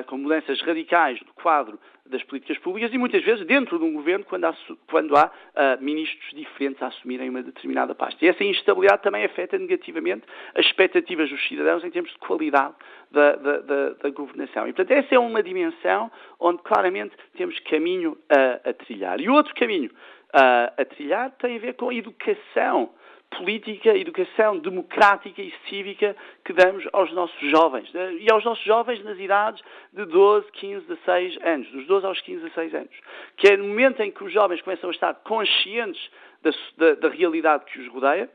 com 0.08 0.18
mudanças 0.18 0.60
radicais 0.62 1.20
do 1.20 1.34
quadro 1.34 1.80
das 2.10 2.24
políticas 2.24 2.58
públicas 2.60 2.94
e 2.94 2.98
muitas 2.98 3.24
vezes 3.24 3.46
dentro 3.46 3.78
de 3.78 3.86
um 3.86 3.94
governo 3.94 4.26
quando 4.26 4.46
há, 4.46 4.56
quando 4.90 5.16
há 5.16 5.26
uh, 5.26 5.84
ministros 5.84 6.34
diferentes 6.34 6.82
a 6.82 6.88
assumirem 6.88 7.30
uma 7.30 7.44
determinada 7.44 7.94
pasta. 7.94 8.24
E 8.24 8.28
essa 8.28 8.44
instabilidade 8.44 9.04
também 9.04 9.26
afeta 9.26 9.58
negativamente 9.58 10.24
as 10.56 10.66
expectativas 10.66 11.30
dos 11.30 11.48
cidadãos 11.48 11.84
em 11.84 11.92
termos 11.92 12.12
de 12.12 12.18
qualidade 12.20 12.74
da, 13.12 13.36
da, 13.36 13.58
da, 13.60 13.90
da 13.90 14.10
governação. 14.10 14.68
E, 14.68 14.74
portanto, 14.74 14.98
essa 14.98 15.16
é 15.16 15.20
uma 15.20 15.44
dimensão 15.44 16.12
onde 16.40 16.62
claramente 16.64 17.16
temos 17.36 17.58
caminho 17.62 18.18
a, 18.30 18.70
a 18.70 18.74
trilhar. 18.74 19.20
E 19.20 19.30
outro 19.30 19.54
caminho 19.56 19.92
uh, 20.34 20.82
a 20.82 20.86
trilhar 20.86 21.32
tem 21.32 21.56
a 21.56 21.60
ver 21.60 21.74
com 21.74 21.90
a 21.90 21.94
educação 21.94 22.90
política, 23.30 23.96
educação 23.96 24.58
democrática 24.60 25.42
e 25.42 25.54
cívica 25.68 26.16
que 26.46 26.54
damos 26.54 26.88
aos 26.94 27.12
nossos 27.12 27.52
jovens. 27.52 27.92
Né? 27.92 28.14
E 28.22 28.32
aos 28.32 28.44
nossos 28.44 28.64
jovens 28.64 29.04
nas 29.04 29.20
idades 29.20 29.62
de 29.92 30.06
12, 30.06 30.52
15, 30.54 30.86
16 30.88 31.38
anos, 31.44 31.72
dos 31.72 31.88
12 31.88 32.06
aos 32.06 32.22
15, 32.22 32.44
16 32.44 32.76
anos. 32.76 32.96
Que 33.36 33.50
é 33.50 33.58
no 33.58 33.66
momento 33.66 34.02
em 34.02 34.12
que 34.12 34.24
os 34.24 34.32
jovens 34.32 34.62
começam 34.62 34.90
a 34.90 34.94
estar 34.94 35.14
conscientes 35.16 36.10
da, 36.42 36.52
da, 36.78 36.96
da 36.96 37.10
realidade 37.10 37.66
que 37.66 37.80
os 37.80 37.88
rodeia, 37.90 38.30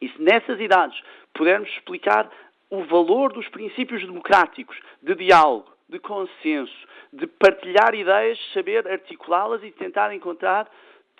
e 0.00 0.08
se 0.08 0.22
nessas 0.22 0.60
idades 0.60 1.00
pudermos 1.34 1.68
explicar 1.70 2.30
o 2.70 2.84
valor 2.84 3.32
dos 3.32 3.48
princípios 3.48 4.02
democráticos 4.04 4.78
de 5.02 5.14
diálogo, 5.14 5.72
de 5.88 5.98
consenso, 5.98 6.76
de 7.12 7.26
partilhar 7.26 7.94
ideias, 7.94 8.38
saber 8.52 8.86
articulá-las 8.86 9.62
e 9.64 9.70
tentar 9.70 10.14
encontrar 10.14 10.70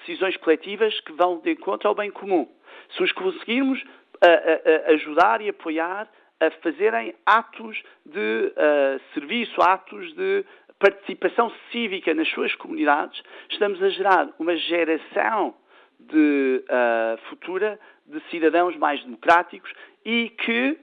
decisões 0.00 0.36
coletivas 0.36 0.98
que 1.00 1.12
vão 1.12 1.38
de 1.38 1.52
encontro 1.52 1.88
ao 1.88 1.94
bem 1.94 2.10
comum. 2.10 2.48
Se 2.96 3.02
os 3.02 3.12
conseguirmos 3.12 3.82
a, 4.20 4.26
a, 4.26 4.90
a 4.90 4.94
ajudar 4.94 5.40
e 5.40 5.48
apoiar 5.48 6.08
a 6.40 6.50
fazerem 6.62 7.14
atos 7.26 7.82
de 8.06 8.52
uh, 8.52 9.00
serviço, 9.12 9.60
atos 9.60 10.14
de 10.14 10.44
participação 10.78 11.52
cívica 11.72 12.14
nas 12.14 12.28
suas 12.28 12.54
comunidades, 12.54 13.20
estamos 13.50 13.82
a 13.82 13.88
gerar 13.88 14.28
uma 14.38 14.56
geração 14.56 15.54
de 15.98 16.62
uh, 16.64 17.18
futura 17.28 17.78
de 18.06 18.20
cidadãos 18.30 18.76
mais 18.76 19.02
democráticos 19.02 19.72
e 20.04 20.30
que 20.30 20.78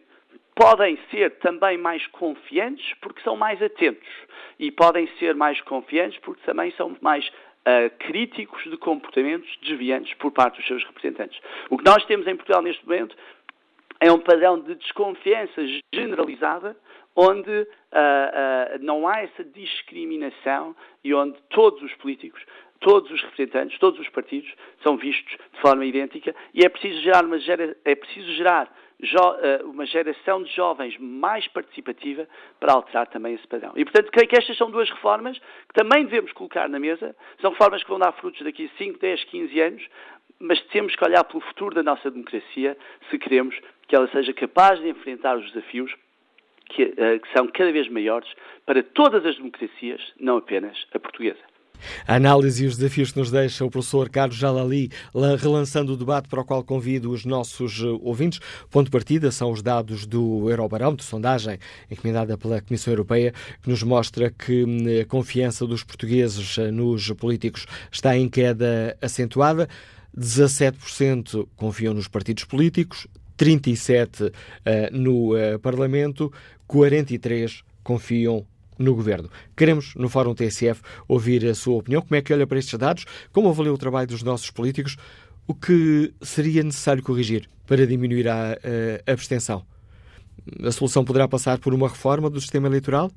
podem 0.53 0.97
ser 1.09 1.31
também 1.39 1.77
mais 1.77 2.05
confiantes 2.07 2.93
porque 3.01 3.21
são 3.21 3.35
mais 3.35 3.61
atentos 3.61 4.07
e 4.59 4.71
podem 4.71 5.07
ser 5.19 5.35
mais 5.35 5.59
confiantes 5.61 6.19
porque 6.19 6.41
também 6.45 6.71
são 6.71 6.95
mais 7.01 7.29
uh, 7.65 7.89
críticos 7.99 8.63
de 8.63 8.77
comportamentos 8.77 9.49
desviantes 9.61 10.13
por 10.15 10.31
parte 10.31 10.57
dos 10.57 10.67
seus 10.67 10.83
representantes. 10.85 11.39
O 11.69 11.77
que 11.77 11.85
nós 11.85 12.05
temos 12.05 12.27
em 12.27 12.35
Portugal 12.35 12.61
neste 12.61 12.85
momento 12.85 13.15
é 13.99 14.11
um 14.11 14.19
padrão 14.19 14.59
de 14.59 14.75
desconfiança 14.75 15.61
generalizada, 15.93 16.75
onde 17.15 17.51
uh, 17.51 17.63
uh, 17.63 18.79
não 18.81 19.07
há 19.07 19.21
essa 19.21 19.43
discriminação 19.43 20.75
e 21.03 21.13
onde 21.13 21.37
todos 21.49 21.81
os 21.81 21.93
políticos, 21.95 22.43
todos 22.79 23.09
os 23.09 23.21
representantes, 23.21 23.79
todos 23.79 23.99
os 23.99 24.09
partidos 24.09 24.53
são 24.83 24.97
vistos 24.97 25.37
de 25.53 25.61
forma 25.61 25.85
idêntica 25.85 26.35
e 26.53 26.65
é 26.65 26.69
preciso 26.69 27.01
gerar 27.01 27.23
uma, 27.23 27.37
é 27.85 27.95
preciso 27.95 28.31
gerar 28.33 28.69
uma 29.65 29.85
geração 29.85 30.41
de 30.43 30.53
jovens 30.55 30.97
mais 30.99 31.47
participativa 31.49 32.27
para 32.59 32.73
alterar 32.73 33.07
também 33.07 33.33
esse 33.35 33.47
padrão. 33.47 33.73
E, 33.75 33.83
portanto, 33.83 34.11
creio 34.11 34.27
que 34.27 34.37
estas 34.37 34.57
são 34.57 34.71
duas 34.71 34.89
reformas 34.89 35.37
que 35.37 35.73
também 35.73 36.05
devemos 36.05 36.31
colocar 36.31 36.69
na 36.69 36.79
mesa. 36.79 37.15
São 37.41 37.51
reformas 37.51 37.83
que 37.83 37.89
vão 37.89 37.99
dar 37.99 38.11
frutos 38.13 38.41
daqui 38.41 38.69
a 38.73 38.77
5, 38.77 38.99
10, 38.99 39.23
15 39.25 39.61
anos, 39.61 39.87
mas 40.39 40.61
temos 40.67 40.95
que 40.95 41.03
olhar 41.03 41.23
pelo 41.23 41.41
futuro 41.41 41.75
da 41.75 41.83
nossa 41.83 42.09
democracia 42.09 42.77
se 43.09 43.17
queremos 43.17 43.59
que 43.87 43.95
ela 43.95 44.07
seja 44.09 44.33
capaz 44.33 44.79
de 44.79 44.89
enfrentar 44.89 45.37
os 45.37 45.51
desafios 45.51 45.93
que, 46.69 46.83
uh, 46.83 47.19
que 47.19 47.31
são 47.35 47.47
cada 47.47 47.71
vez 47.71 47.87
maiores 47.89 48.27
para 48.65 48.81
todas 48.81 49.25
as 49.25 49.35
democracias, 49.35 50.01
não 50.19 50.37
apenas 50.37 50.87
a 50.93 50.99
portuguesa. 50.99 51.54
A 52.07 52.15
análise 52.15 52.63
e 52.63 52.67
os 52.67 52.77
desafios 52.77 53.11
que 53.11 53.19
nos 53.19 53.31
deixa 53.31 53.65
o 53.65 53.69
professor 53.69 54.09
Carlos 54.09 54.37
Jalali, 54.37 54.89
relançando 55.39 55.93
o 55.93 55.97
debate 55.97 56.27
para 56.27 56.41
o 56.41 56.45
qual 56.45 56.63
convido 56.63 57.11
os 57.11 57.25
nossos 57.25 57.81
eh, 57.81 57.85
ouvintes. 58.01 58.39
Ponto 58.69 58.85
de 58.85 58.91
partida 58.91 59.31
são 59.31 59.51
os 59.51 59.61
dados 59.61 60.05
do 60.05 60.49
Eurobarómetro, 60.49 61.05
sondagem 61.05 61.59
encomendada 61.89 62.37
pela 62.37 62.61
Comissão 62.61 62.93
Europeia, 62.93 63.33
que 63.61 63.69
nos 63.69 63.83
mostra 63.83 64.31
que 64.31 64.63
hum, 64.63 65.01
a 65.01 65.05
confiança 65.05 65.65
dos 65.65 65.83
portugueses 65.83 66.57
eh, 66.57 66.71
nos 66.71 67.11
políticos 67.11 67.65
está 67.91 68.17
em 68.17 68.29
queda 68.29 68.97
acentuada. 69.01 69.67
17% 70.17 71.47
confiam 71.55 71.93
nos 71.93 72.07
partidos 72.07 72.45
políticos, 72.45 73.05
37 73.35 74.23
uh, 74.23 74.31
no 74.93 75.31
Parlamento, 75.61 76.31
43 76.67 77.63
confiam 77.83 78.47
no 78.77 78.95
Governo. 78.95 79.29
Queremos, 79.55 79.93
no 79.95 80.09
Fórum 80.09 80.33
TSF, 80.33 80.81
ouvir 81.07 81.45
a 81.45 81.55
sua 81.55 81.77
opinião. 81.77 82.01
Como 82.01 82.15
é 82.15 82.21
que 82.21 82.33
olha 82.33 82.47
para 82.47 82.59
estes 82.59 82.77
dados? 82.77 83.05
Como 83.31 83.49
avalia 83.49 83.73
o 83.73 83.77
trabalho 83.77 84.07
dos 84.07 84.23
nossos 84.23 84.51
políticos? 84.51 84.97
O 85.47 85.53
que 85.53 86.13
seria 86.21 86.63
necessário 86.63 87.03
corrigir 87.03 87.47
para 87.67 87.85
diminuir 87.85 88.27
a, 88.27 88.57
a 89.07 89.11
abstenção? 89.11 89.65
A 90.63 90.71
solução 90.71 91.03
poderá 91.03 91.27
passar 91.27 91.57
por 91.59 91.73
uma 91.73 91.87
reforma 91.87 92.29
do 92.29 92.39
sistema 92.39 92.67
eleitoral? 92.67 93.11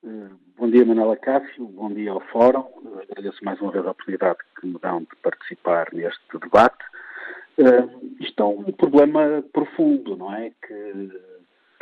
Uh, 0.03 0.31
bom 0.57 0.71
dia, 0.71 0.87
Manuela 0.87 1.19
Cássio, 1.19 1.67
bom 1.67 1.93
dia 1.93 2.11
ao 2.11 2.23
Fórum. 2.33 2.65
Agradeço 3.11 3.45
mais 3.45 3.61
uma 3.61 3.71
vez 3.71 3.85
a 3.85 3.91
oportunidade 3.91 4.39
que 4.59 4.67
me 4.67 4.79
dão 4.81 5.01
de 5.01 5.15
participar 5.23 5.93
neste 5.93 6.23
debate. 6.41 6.83
Uh, 7.59 8.15
isto 8.19 8.43
é 8.43 8.47
um 8.47 8.73
problema 8.73 9.45
profundo, 9.53 10.17
não 10.17 10.35
é? 10.35 10.53
Que 10.67 11.11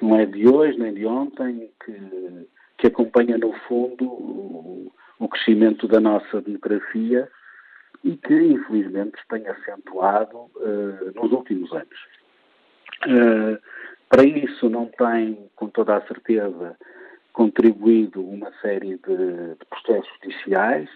não 0.02 0.16
é 0.16 0.26
de 0.26 0.48
hoje 0.48 0.78
nem 0.78 0.92
de 0.92 1.06
ontem, 1.06 1.70
que, 1.84 2.48
que 2.78 2.86
acompanha, 2.88 3.38
no 3.38 3.52
fundo, 3.68 4.04
o, 4.04 4.92
o 5.18 5.28
crescimento 5.28 5.86
da 5.86 6.00
nossa 6.00 6.40
democracia 6.42 7.28
e 8.02 8.16
que, 8.16 8.34
infelizmente, 8.34 9.16
tem 9.28 9.46
acentuado 9.46 10.36
uh, 10.36 11.12
nos 11.14 11.30
últimos 11.30 11.72
anos. 11.72 12.00
Uh, 13.06 13.58
para 14.08 14.24
isso, 14.24 14.68
não 14.68 14.86
tem, 14.86 15.48
com 15.54 15.68
toda 15.68 15.96
a 15.96 16.06
certeza, 16.06 16.76
contribuído 17.32 18.20
uma 18.20 18.52
série 18.60 18.98
de, 18.98 19.54
de 19.54 19.64
processos 19.70 20.10
judiciais 20.20 20.90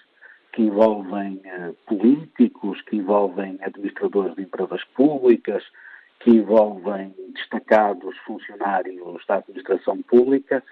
que 0.53 0.63
envolvem 0.63 1.41
uh, 1.45 1.75
políticos, 1.87 2.83
que 2.83 2.97
envolvem 2.97 3.57
administradores 3.63 4.35
de 4.35 4.43
empresas 4.43 4.83
públicas, 4.97 5.63
que 6.21 6.31
envolvem 6.31 7.15
destacados 7.35 8.17
funcionários 8.19 9.25
da 9.27 9.37
administração 9.37 10.03
pública, 10.03 10.63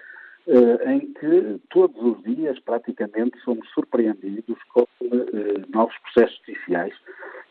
eh, 0.47 0.93
em 0.93 1.13
que 1.13 1.59
todos 1.69 1.99
os 2.03 2.23
dias 2.23 2.59
praticamente 2.59 3.39
somos 3.39 3.67
surpreendidos 3.71 4.61
com 4.73 4.85
eh, 5.01 5.65
novos 5.69 5.97
processos 5.99 6.37
judiciais 6.45 6.93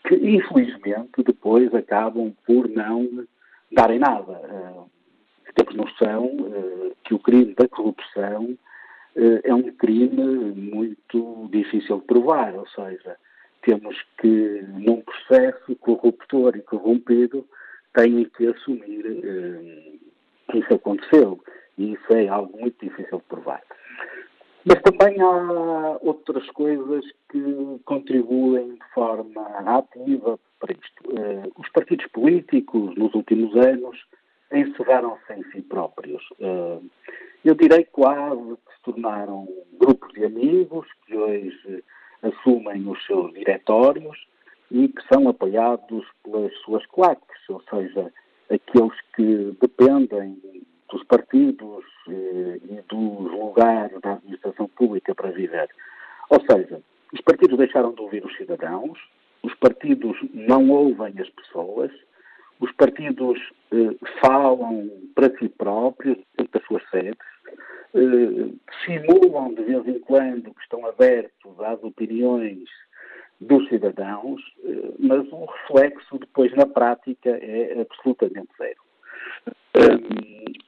que, 0.07 0.15
infelizmente, 0.15 1.23
depois 1.25 1.75
acabam 1.75 2.33
por 2.47 2.69
não 2.69 3.27
darem 3.73 3.99
nada. 3.99 4.41
Eh, 4.45 5.53
temos 5.57 5.75
noção 5.75 6.31
que 7.05 7.15
o 7.15 7.19
crime 7.19 7.55
da 7.55 7.69
corrupção 7.69 8.57
é 9.45 9.55
um 9.55 9.71
crime 9.71 10.53
muito 10.53 11.49
difícil 11.53 11.99
de 11.99 12.07
provar, 12.07 12.55
ou 12.57 12.67
seja, 12.69 13.17
temos 13.63 13.97
que, 14.19 14.65
num 14.69 15.01
processo 15.01 15.77
corruptor 15.77 16.57
e 16.57 16.63
corrompido, 16.63 17.47
têm 17.95 18.25
que 18.37 18.47
assumir 18.47 19.05
eh, 19.07 19.93
que 20.51 20.59
isso 20.59 20.75
aconteceu. 20.75 21.41
E 21.79 21.93
isso 21.95 22.13
é 22.13 22.29
algo 22.29 22.57
muito 22.59 22.77
difícil 22.85 23.19
de 23.19 23.25
provar. 23.25 23.63
Mas 24.65 24.81
também 24.83 25.21
há 25.21 25.99
outras 26.01 26.49
coisas 26.51 27.05
que 27.31 27.81
contribuem 27.85 28.75
de 28.75 28.95
forma 28.95 29.43
ativa 29.67 30.39
para 30.59 30.73
isto. 30.73 31.19
Eh, 31.19 31.51
os 31.57 31.69
partidos 31.71 32.07
políticos, 32.09 32.95
nos 32.97 33.15
últimos 33.15 33.55
anos, 33.57 33.99
encerraram-se 34.53 35.33
em 35.33 35.43
si 35.51 35.63
próprios. 35.63 36.23
Eh, 36.41 36.79
eu 37.45 37.55
direi 37.55 37.85
quase 37.85 38.57
que 38.67 38.75
se 38.75 38.83
tornaram 38.85 39.47
grupos 39.79 40.13
de 40.15 40.25
amigos 40.25 40.87
que 41.07 41.17
hoje 41.17 41.85
assumem 42.23 42.89
os 42.89 43.05
seus 43.05 43.33
diretórios 43.35 44.17
e 44.75 44.89
que 44.89 45.07
são 45.07 45.29
apoiados 45.29 46.05
pelas 46.25 46.53
suas 46.65 46.85
claques, 46.87 47.49
ou 47.49 47.63
seja, 47.71 48.13
aqueles 48.51 49.01
que 49.15 49.57
dependem 49.61 50.37
dos 50.91 51.05
partidos 51.05 51.85
eh, 52.09 52.59
e 52.69 52.83
dos 52.89 53.31
lugares 53.31 54.01
da 54.01 54.15
administração 54.15 54.67
pública 54.67 55.15
para 55.15 55.31
viver. 55.31 55.69
Ou 56.29 56.41
seja, 56.41 56.83
os 57.13 57.21
partidos 57.21 57.57
deixaram 57.57 57.93
de 57.93 58.03
ouvir 58.03 58.25
os 58.27 58.37
cidadãos, 58.37 58.99
os 59.45 59.55
partidos 59.55 60.19
não 60.33 60.69
ouvem 60.69 61.15
as 61.21 61.31
pessoas, 61.31 61.93
os 62.59 62.73
partidos 62.73 63.39
eh, 63.71 63.95
falam 64.21 64.91
para 65.15 65.31
si 65.39 65.49
próprios, 65.51 66.19
das 66.37 66.65
suas 66.65 66.83
sedes, 66.91 67.17
eh, 67.95 68.51
simulam 68.85 69.55
de 69.55 69.63
vez 69.63 69.87
em 69.87 70.01
quando 70.01 70.53
que 70.53 70.63
estão 70.63 70.85
abertos 70.85 71.61
às 71.61 71.81
opiniões 71.85 72.69
dos 73.41 73.69
cidadãos, 73.69 74.41
eh, 74.65 74.93
mas 74.99 75.27
o 75.33 75.45
reflexo 75.45 76.19
depois 76.19 76.53
na 76.55 76.67
prática 76.67 77.31
é 77.31 77.81
absolutamente 77.81 78.49
zero. 78.59 78.83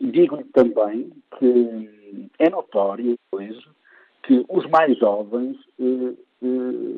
Digo-lhe 0.01 0.45
também 0.45 1.11
que 1.39 2.29
é 2.39 2.51
notório 2.51 3.19
hoje 3.33 3.69
que 4.25 4.45
os 4.49 4.69
mais 4.69 4.99
jovens 4.99 5.57
eh, 5.81 6.15
eh, 6.43 6.47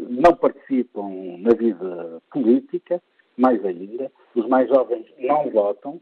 não 0.09 0.35
participam 0.35 1.39
na 1.39 1.55
vida 1.55 2.23
política, 2.33 3.03
mais 3.37 3.65
ainda, 3.65 4.11
os 4.35 4.49
mais 4.49 4.69
jovens 4.69 5.07
não 5.19 5.51
votam. 5.51 6.01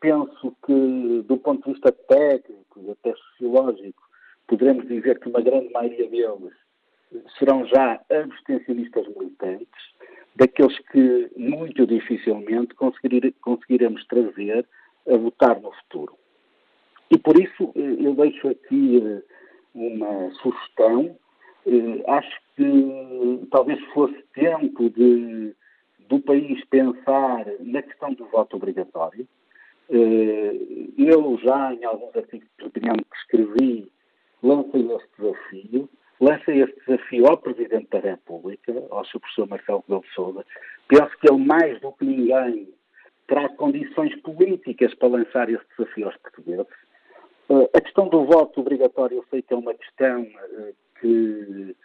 Penso 0.00 0.56
que, 0.66 1.22
do 1.28 1.36
ponto 1.36 1.64
de 1.64 1.72
vista 1.74 1.92
técnico 1.92 2.80
e 2.80 2.90
até 2.90 3.14
sociológico, 3.14 4.02
poderemos 4.48 4.88
dizer 4.88 5.20
que 5.20 5.28
uma 5.28 5.40
grande 5.40 5.70
maioria 5.70 6.08
deles 6.08 6.52
serão 7.38 7.66
já 7.66 8.00
abstencionistas 8.10 9.06
militantes, 9.08 9.92
daqueles 10.34 10.78
que 10.90 11.30
muito 11.36 11.86
dificilmente 11.86 12.74
conseguir, 12.74 13.34
conseguiremos 13.40 14.04
trazer 14.06 14.66
a 15.08 15.16
votar 15.16 15.60
no 15.60 15.72
futuro. 15.72 16.14
E 17.10 17.18
por 17.18 17.38
isso 17.38 17.72
eu 17.76 18.14
deixo 18.14 18.48
aqui 18.48 19.22
uma 19.74 20.30
sugestão. 20.42 21.14
Acho 22.06 22.40
que 22.56 23.46
talvez 23.50 23.78
fosse 23.92 24.16
tempo 24.34 24.88
de, 24.88 25.54
do 26.08 26.18
país 26.20 26.64
pensar 26.66 27.44
na 27.60 27.82
questão 27.82 28.14
do 28.14 28.24
voto 28.26 28.56
obrigatório. 28.56 29.28
Eu 29.90 31.38
já, 31.42 31.74
em 31.74 31.84
alguns 31.84 32.16
artigos 32.16 32.48
de 32.58 32.64
opinião 32.64 32.96
que 32.96 33.16
escrevi, 33.18 33.92
lancei 34.42 34.90
este 34.90 35.08
desafio. 35.18 35.88
Lancei 36.22 36.62
este 36.62 36.80
desafio 36.86 37.26
ao 37.26 37.36
Presidente 37.36 37.88
da 37.90 37.98
República, 37.98 38.72
ao 38.92 39.04
Sr. 39.04 39.18
Professor 39.18 39.48
Marcelo 39.48 39.80
Rebelo 39.80 40.02
de 40.02 40.14
Sousa. 40.14 40.46
Penso 40.86 41.10
que 41.18 41.28
ele, 41.28 41.44
mais 41.44 41.80
do 41.80 41.90
que 41.90 42.04
ninguém, 42.04 42.68
terá 43.26 43.48
condições 43.48 44.14
políticas 44.22 44.94
para 44.94 45.08
lançar 45.08 45.50
esse 45.50 45.64
desafio 45.76 46.06
aos 46.06 46.16
portugueses. 46.18 46.66
Uh, 47.48 47.68
a 47.74 47.80
questão 47.80 48.06
do 48.08 48.24
voto 48.24 48.60
obrigatório, 48.60 49.16
eu 49.16 49.24
sei 49.30 49.42
que 49.42 49.52
é 49.52 49.56
uma 49.56 49.74
questão 49.74 50.22
uh, 50.22 50.74
que, 51.00 51.76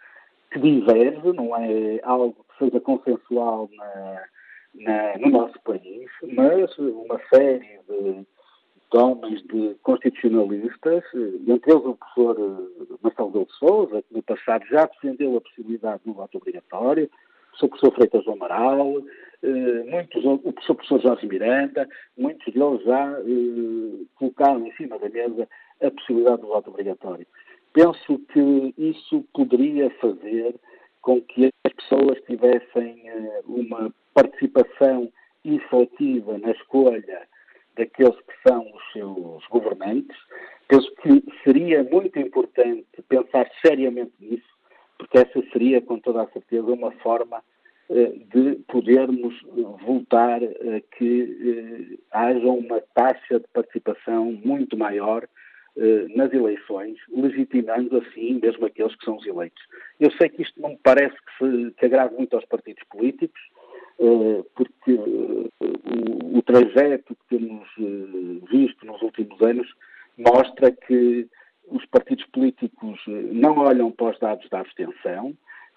que, 0.52 0.60
diverge, 0.60 1.32
não 1.32 1.56
é 1.56 1.98
algo 2.04 2.46
que 2.48 2.64
seja 2.64 2.80
consensual 2.80 3.68
na, 3.72 4.22
na, 4.74 5.18
no 5.18 5.30
nosso 5.30 5.60
país, 5.62 6.08
mas 6.22 6.78
uma 6.78 7.20
série 7.34 7.80
de 7.88 8.24
de 8.90 8.98
homens 8.98 9.42
de 9.44 9.76
constitucionalistas, 9.82 11.04
eh, 11.14 11.52
entre 11.52 11.72
eles 11.72 11.84
o 11.84 11.94
professor 11.94 12.36
eh, 12.38 12.94
Marcelo 13.02 13.44
de 13.44 13.52
Souza, 13.58 14.02
que 14.02 14.14
no 14.14 14.22
passado 14.22 14.64
já 14.66 14.86
defendeu 14.86 15.36
a 15.36 15.40
possibilidade 15.40 16.00
do 16.04 16.14
voto 16.14 16.38
obrigatório, 16.38 17.10
o 17.60 17.68
professor 17.68 17.92
Freitas 17.94 18.24
do 18.24 18.32
Amaral, 18.32 19.02
eh, 19.42 19.84
muitos, 19.90 20.24
o 20.24 20.52
professor 20.52 21.00
Jorge 21.00 21.26
Miranda, 21.26 21.88
muitos 22.16 22.52
deles 22.52 22.82
já 22.84 23.16
colocaram 24.14 24.66
em 24.66 24.72
cima 24.72 24.98
da 24.98 25.08
mesa 25.08 25.48
a 25.82 25.90
possibilidade 25.90 26.40
do 26.40 26.48
voto 26.48 26.70
obrigatório. 26.70 27.26
Penso 27.72 28.18
que 28.32 28.74
isso 28.78 29.24
poderia 29.34 29.90
fazer 30.00 30.54
com 31.02 31.20
que 31.20 31.50
as 31.64 31.72
pessoas 31.74 32.20
tivessem 32.26 33.02
uma 33.46 33.92
participação 34.14 35.12
efetiva 35.44 36.38
na 36.38 36.52
escolha 36.52 37.28
daqueles 37.78 38.16
que 38.16 38.48
são 38.48 38.60
os 38.74 38.92
seus 38.92 39.46
governantes. 39.48 40.16
Penso 40.66 40.92
que 40.96 41.24
seria 41.44 41.82
muito 41.84 42.18
importante 42.18 42.86
pensar 43.08 43.48
seriamente 43.64 44.12
nisso, 44.20 44.48
porque 44.98 45.18
essa 45.18 45.42
seria, 45.52 45.80
com 45.80 45.98
toda 45.98 46.22
a 46.22 46.28
certeza, 46.28 46.66
uma 46.66 46.90
forma 46.92 47.42
eh, 47.88 48.12
de 48.34 48.56
podermos 48.66 49.34
voltar 49.82 50.42
a 50.42 50.80
que 50.96 51.94
eh, 51.94 51.98
haja 52.12 52.48
uma 52.48 52.80
taxa 52.94 53.40
de 53.40 53.46
participação 53.52 54.32
muito 54.44 54.76
maior 54.76 55.26
eh, 55.80 56.06
nas 56.14 56.32
eleições, 56.32 56.98
legitimando 57.08 57.98
assim 57.98 58.40
mesmo 58.42 58.66
aqueles 58.66 58.96
que 58.96 59.04
são 59.04 59.16
os 59.16 59.24
eleitos. 59.24 59.62
Eu 60.00 60.10
sei 60.12 60.28
que 60.28 60.42
isto 60.42 60.60
não 60.60 60.70
me 60.70 60.78
parece 60.82 61.14
que, 61.14 61.38
se, 61.38 61.70
que 61.74 61.86
agrade 61.86 62.16
muito 62.16 62.34
aos 62.34 62.44
partidos 62.46 62.82
políticos, 62.90 63.40
eh, 63.40 63.57
porque 64.54 64.92
eh, 64.92 65.66
o, 66.32 66.42
trajeto 66.42 67.16
que 67.16 67.36
temos 67.36 67.68
eh, 67.78 68.46
visto 68.50 68.86
nos 68.86 69.02
últimos 69.02 69.40
anos 69.42 69.68
mostra 70.16 70.70
que 70.70 71.28
os 71.66 71.84
partidos 71.86 72.24
políticos 72.26 72.98
não 73.06 73.58
olham 73.58 73.90
para 73.90 74.10
os 74.10 74.18
dados 74.18 74.48
da 74.48 74.60
abstenção, 74.60 75.34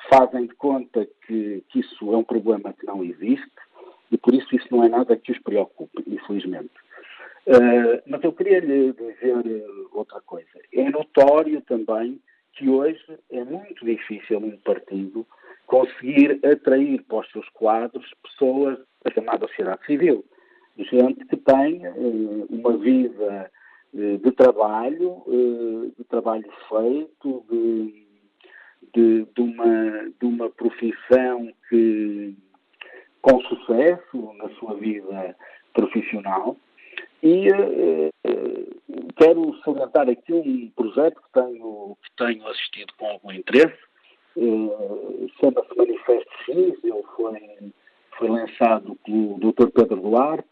fazem 0.10 0.48
de 0.48 0.56
conta 0.56 1.08
que, 1.28 1.64
que, 1.70 1.80
isso 1.80 2.14
é 2.14 2.18
um 2.18 2.24
problema 2.24 2.74
que 2.74 2.86
não 2.86 3.04
existe 3.04 3.52
e 4.12 4.18
por 4.18 4.34
isso 4.34 4.56
isso 4.56 4.68
não 4.72 4.84
é 4.84 4.90
nada 4.90 5.18
que 5.18 5.32
os 5.32 5.40
preocupe, 5.40 6.04
infelizmente. 6.08 6.72
Uh, 7.46 8.02
mas 8.06 8.24
eu 8.24 8.32
queria 8.32 8.60
lhe 8.60 8.94
dizer 8.94 9.66
outra 9.92 10.22
coisa. 10.22 10.48
É 10.74 10.90
notório 10.90 11.62
também 11.62 12.20
que 12.54 12.70
hoje 12.70 13.04
é 13.32 13.44
muito 13.44 13.86
difícil 13.86 14.40
um 14.40 14.58
partido 14.58 15.26
conseguir 15.66 16.40
atrair 16.46 17.02
para 17.04 17.20
os 17.20 17.32
seus 17.32 17.48
quadros 17.50 18.06
pessoas 18.24 18.78
da 19.04 19.12
chamada 19.14 19.48
sociedade 19.48 19.86
civil. 19.86 20.26
Gente 20.78 21.26
que 21.26 21.38
tem 21.38 21.88
uh, 21.88 22.48
uma 22.50 22.78
vida 22.78 23.52
uh, 23.94 24.18
de 24.18 24.32
trabalho, 24.32 25.24
uh, 25.28 25.94
de 25.98 26.04
trabalho 26.06 26.50
feito, 26.68 27.46
de, 27.50 28.08
de, 28.94 29.26
de, 29.34 29.42
uma, 29.42 30.10
de 30.20 30.26
uma 30.26 30.50
profissão 30.50 31.52
que, 31.70 32.36
com 33.22 33.40
sucesso 33.42 34.34
na 34.38 34.50
sua 34.56 34.76
vida 34.76 35.36
profissional. 35.74 36.58
E 37.24 37.48
quero 39.16 39.56
salientar 39.64 40.10
aqui 40.10 40.34
um 40.34 40.70
projeto 40.76 41.22
que 41.22 41.32
tenho, 41.34 41.98
que 42.02 42.12
tenho 42.18 42.48
assistido 42.48 42.94
com 42.98 43.08
algum 43.08 43.32
interesse, 43.32 43.78
eh, 44.38 45.28
chama-se 45.40 45.78
Manifesto 45.78 46.32
X, 46.46 46.84
ele 46.84 47.04
foi, 47.16 47.74
foi 48.18 48.30
lançado 48.30 48.96
pelo 49.06 49.38
Dr. 49.40 49.70
Pedro 49.70 50.02
Duarte, 50.02 50.48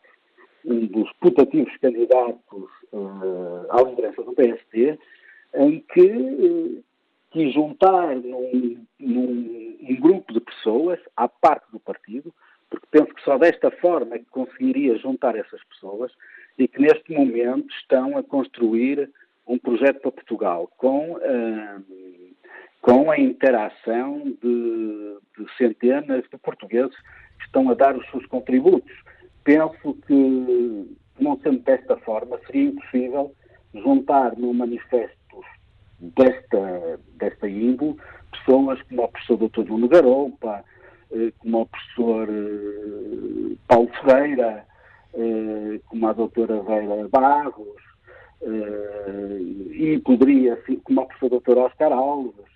um 0.65 0.85
dos 0.87 1.11
putativos 1.13 1.75
candidatos 1.77 2.69
uh, 2.91 3.65
à 3.69 3.81
liderança 3.81 4.21
do 4.21 4.33
PST, 4.33 4.99
em 5.55 5.79
que 5.79 6.11
uh, 6.11 6.83
quis 7.31 7.53
juntar 7.53 8.15
num, 8.17 8.85
num 8.99 9.77
um 9.81 9.95
grupo 9.99 10.33
de 10.33 10.41
pessoas 10.41 10.99
à 11.15 11.27
parte 11.27 11.71
do 11.71 11.79
partido, 11.79 12.33
porque 12.69 12.85
penso 12.91 13.13
que 13.15 13.23
só 13.23 13.37
desta 13.37 13.71
forma 13.71 14.15
é 14.15 14.19
que 14.19 14.25
conseguiria 14.25 14.97
juntar 14.97 15.35
essas 15.35 15.63
pessoas 15.63 16.11
e 16.59 16.67
que 16.67 16.81
neste 16.81 17.11
momento 17.13 17.73
estão 17.73 18.17
a 18.17 18.21
construir 18.21 19.09
um 19.47 19.57
projeto 19.57 20.01
para 20.01 20.11
Portugal 20.11 20.69
com 20.77 21.13
uh, 21.13 21.83
com 22.81 23.11
a 23.11 23.19
interação 23.19 24.19
de, 24.41 25.17
de, 25.37 25.57
centenas 25.57 26.23
de 26.29 26.37
portugueses 26.37 26.95
que 27.37 27.45
estão 27.45 27.69
a 27.69 27.73
dar 27.73 27.95
os 27.97 28.09
seus 28.09 28.25
contributos. 28.27 28.95
Penso 29.43 29.97
que, 30.07 30.95
não 31.19 31.37
sendo 31.41 31.59
desta 31.59 31.97
forma, 31.97 32.39
seria 32.45 32.69
impossível 32.69 33.35
juntar 33.73 34.37
no 34.37 34.53
manifesto 34.53 35.17
desta, 35.99 36.99
desta 37.15 37.49
índole 37.49 37.95
pessoas 38.31 38.81
como 38.83 39.03
o 39.03 39.07
professor 39.09 39.37
Dr. 39.37 39.69
Nuno 39.69 39.87
Garoupa, 39.87 40.63
eh, 41.11 41.33
como 41.39 41.61
o 41.61 41.65
professor 41.65 42.29
eh, 42.29 43.55
Paulo 43.67 43.89
Ferreira, 44.01 44.65
eh, 45.13 45.79
como 45.87 46.07
a 46.07 46.13
doutora 46.13 46.61
Vera 46.61 47.07
Barros, 47.09 47.89
e 49.71 49.99
poderia, 50.05 50.57
como 50.83 51.01
o 51.01 51.07
professor 51.07 51.41
Dr. 51.41 51.57
Oscar 51.57 51.91
Alves, 51.91 52.49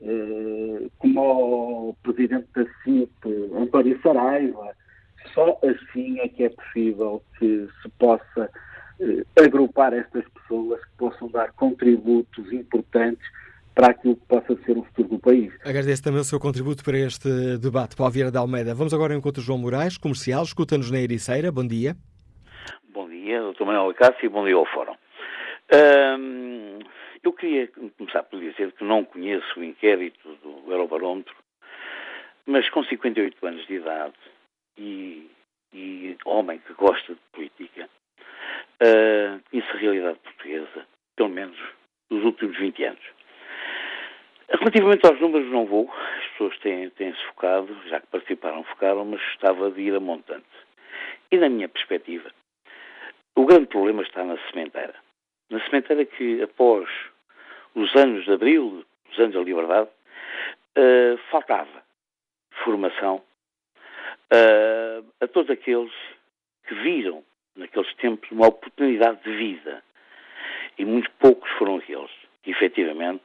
eh, 0.00 0.88
como 0.98 1.90
o 1.90 1.96
presidente 2.02 2.46
da 2.54 2.64
CIP, 2.82 3.50
António 3.54 4.00
Saraiva. 4.02 4.74
Só 5.34 5.58
assim 5.62 6.20
é 6.20 6.28
que 6.28 6.44
é 6.44 6.48
possível 6.50 7.22
que 7.38 7.68
se 7.82 7.88
possa 7.98 8.50
eh, 9.00 9.24
agrupar 9.44 9.92
estas 9.92 10.24
pessoas 10.28 10.82
que 10.84 10.96
possam 10.98 11.28
dar 11.28 11.52
contributos 11.52 12.52
importantes 12.52 13.26
para 13.76 13.88
aquilo 13.88 14.16
que 14.16 14.26
possa 14.26 14.56
ser 14.64 14.78
o 14.78 14.82
futuro 14.84 15.08
do 15.10 15.18
país. 15.18 15.52
Agradeço 15.62 16.02
também 16.02 16.20
o 16.20 16.24
seu 16.24 16.40
contributo 16.40 16.82
para 16.82 16.96
este 16.96 17.58
debate, 17.58 17.94
Paulo 17.94 18.10
Vieira 18.10 18.30
de 18.30 18.38
Almeida. 18.38 18.74
Vamos 18.74 18.94
agora 18.94 19.12
ao 19.12 19.18
encontro 19.18 19.42
João 19.42 19.58
Moraes, 19.58 19.98
comercial, 19.98 20.42
escuta-nos 20.42 20.90
na 20.90 20.98
Ericeira. 20.98 21.52
Bom 21.52 21.66
dia. 21.66 21.94
Bom 22.88 23.06
dia, 23.06 23.38
doutor 23.42 23.66
Manuel 23.66 23.92
Cássio 23.92 24.24
e 24.24 24.28
bom 24.30 24.46
dia 24.46 24.54
ao 24.54 24.64
Fórum. 24.64 24.96
Um, 26.18 26.78
eu 27.22 27.32
queria 27.34 27.68
começar 27.98 28.22
por 28.22 28.40
dizer 28.40 28.72
que 28.72 28.82
não 28.82 29.04
conheço 29.04 29.60
o 29.60 29.62
inquérito 29.62 30.26
do 30.42 30.72
Eurobarómetro, 30.72 31.34
mas 32.46 32.66
com 32.70 32.82
58 32.82 33.46
anos 33.46 33.66
de 33.66 33.74
idade 33.74 34.14
e, 34.78 35.30
e 35.74 36.16
homem 36.24 36.58
que 36.66 36.72
gosta 36.72 37.12
de 37.12 37.20
política, 37.30 37.90
uh, 38.80 39.38
conheço 39.50 39.70
a 39.70 39.76
realidade 39.76 40.18
portuguesa, 40.20 40.86
pelo 41.14 41.28
menos 41.28 41.58
dos 42.08 42.24
últimos 42.24 42.56
20 42.56 42.84
anos. 42.84 43.15
Relativamente 44.48 45.06
aos 45.06 45.20
números, 45.20 45.50
não 45.50 45.66
vou. 45.66 45.90
As 45.92 46.26
pessoas 46.32 46.58
têm-se 46.58 46.94
têm 46.94 47.12
focado, 47.28 47.76
já 47.88 48.00
que 48.00 48.06
participaram, 48.06 48.62
focaram, 48.64 49.04
mas 49.04 49.20
gostava 49.20 49.70
de 49.70 49.80
ir 49.80 49.94
a 49.94 50.00
montante. 50.00 50.46
E, 51.30 51.36
na 51.36 51.48
minha 51.48 51.68
perspectiva, 51.68 52.30
o 53.34 53.44
grande 53.44 53.66
problema 53.66 54.02
está 54.02 54.24
na 54.24 54.38
sementeira. 54.50 54.94
Na 55.50 55.60
sementeira 55.64 56.04
que, 56.04 56.42
após 56.42 56.88
os 57.74 57.94
anos 57.96 58.24
de 58.24 58.32
Abril, 58.32 58.84
os 59.10 59.18
anos 59.18 59.34
da 59.34 59.42
liberdade, 59.42 59.90
uh, 60.78 61.18
faltava 61.30 61.82
formação 62.64 63.22
uh, 64.32 65.04
a 65.20 65.26
todos 65.28 65.50
aqueles 65.50 65.92
que 66.66 66.74
viram 66.74 67.24
naqueles 67.56 67.92
tempos 67.96 68.30
uma 68.30 68.46
oportunidade 68.48 69.22
de 69.22 69.36
vida. 69.36 69.82
E 70.78 70.84
muito 70.84 71.10
poucos 71.18 71.50
foram 71.52 71.76
aqueles 71.76 72.10
que 72.42 72.50
efetivamente 72.50 73.24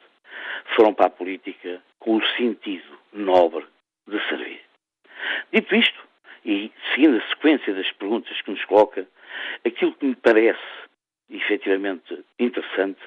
foram 0.76 0.94
para 0.94 1.08
a 1.08 1.10
política 1.10 1.82
com 2.00 2.18
o 2.18 2.28
sentido 2.38 2.98
nobre 3.14 3.66
de 4.08 4.20
servir. 4.28 4.62
Dito 5.52 5.76
isto, 5.76 6.08
e 6.46 6.72
seguindo 6.94 7.18
a 7.18 7.30
sequência 7.30 7.74
das 7.74 7.92
perguntas 7.94 8.42
que 8.42 8.52
nos 8.52 8.64
coloca, 8.66 9.08
aquilo 9.66 9.94
que 9.94 10.06
me 10.06 10.16
parece 10.16 10.60
efetivamente 11.30 12.24
interessante 12.40 13.00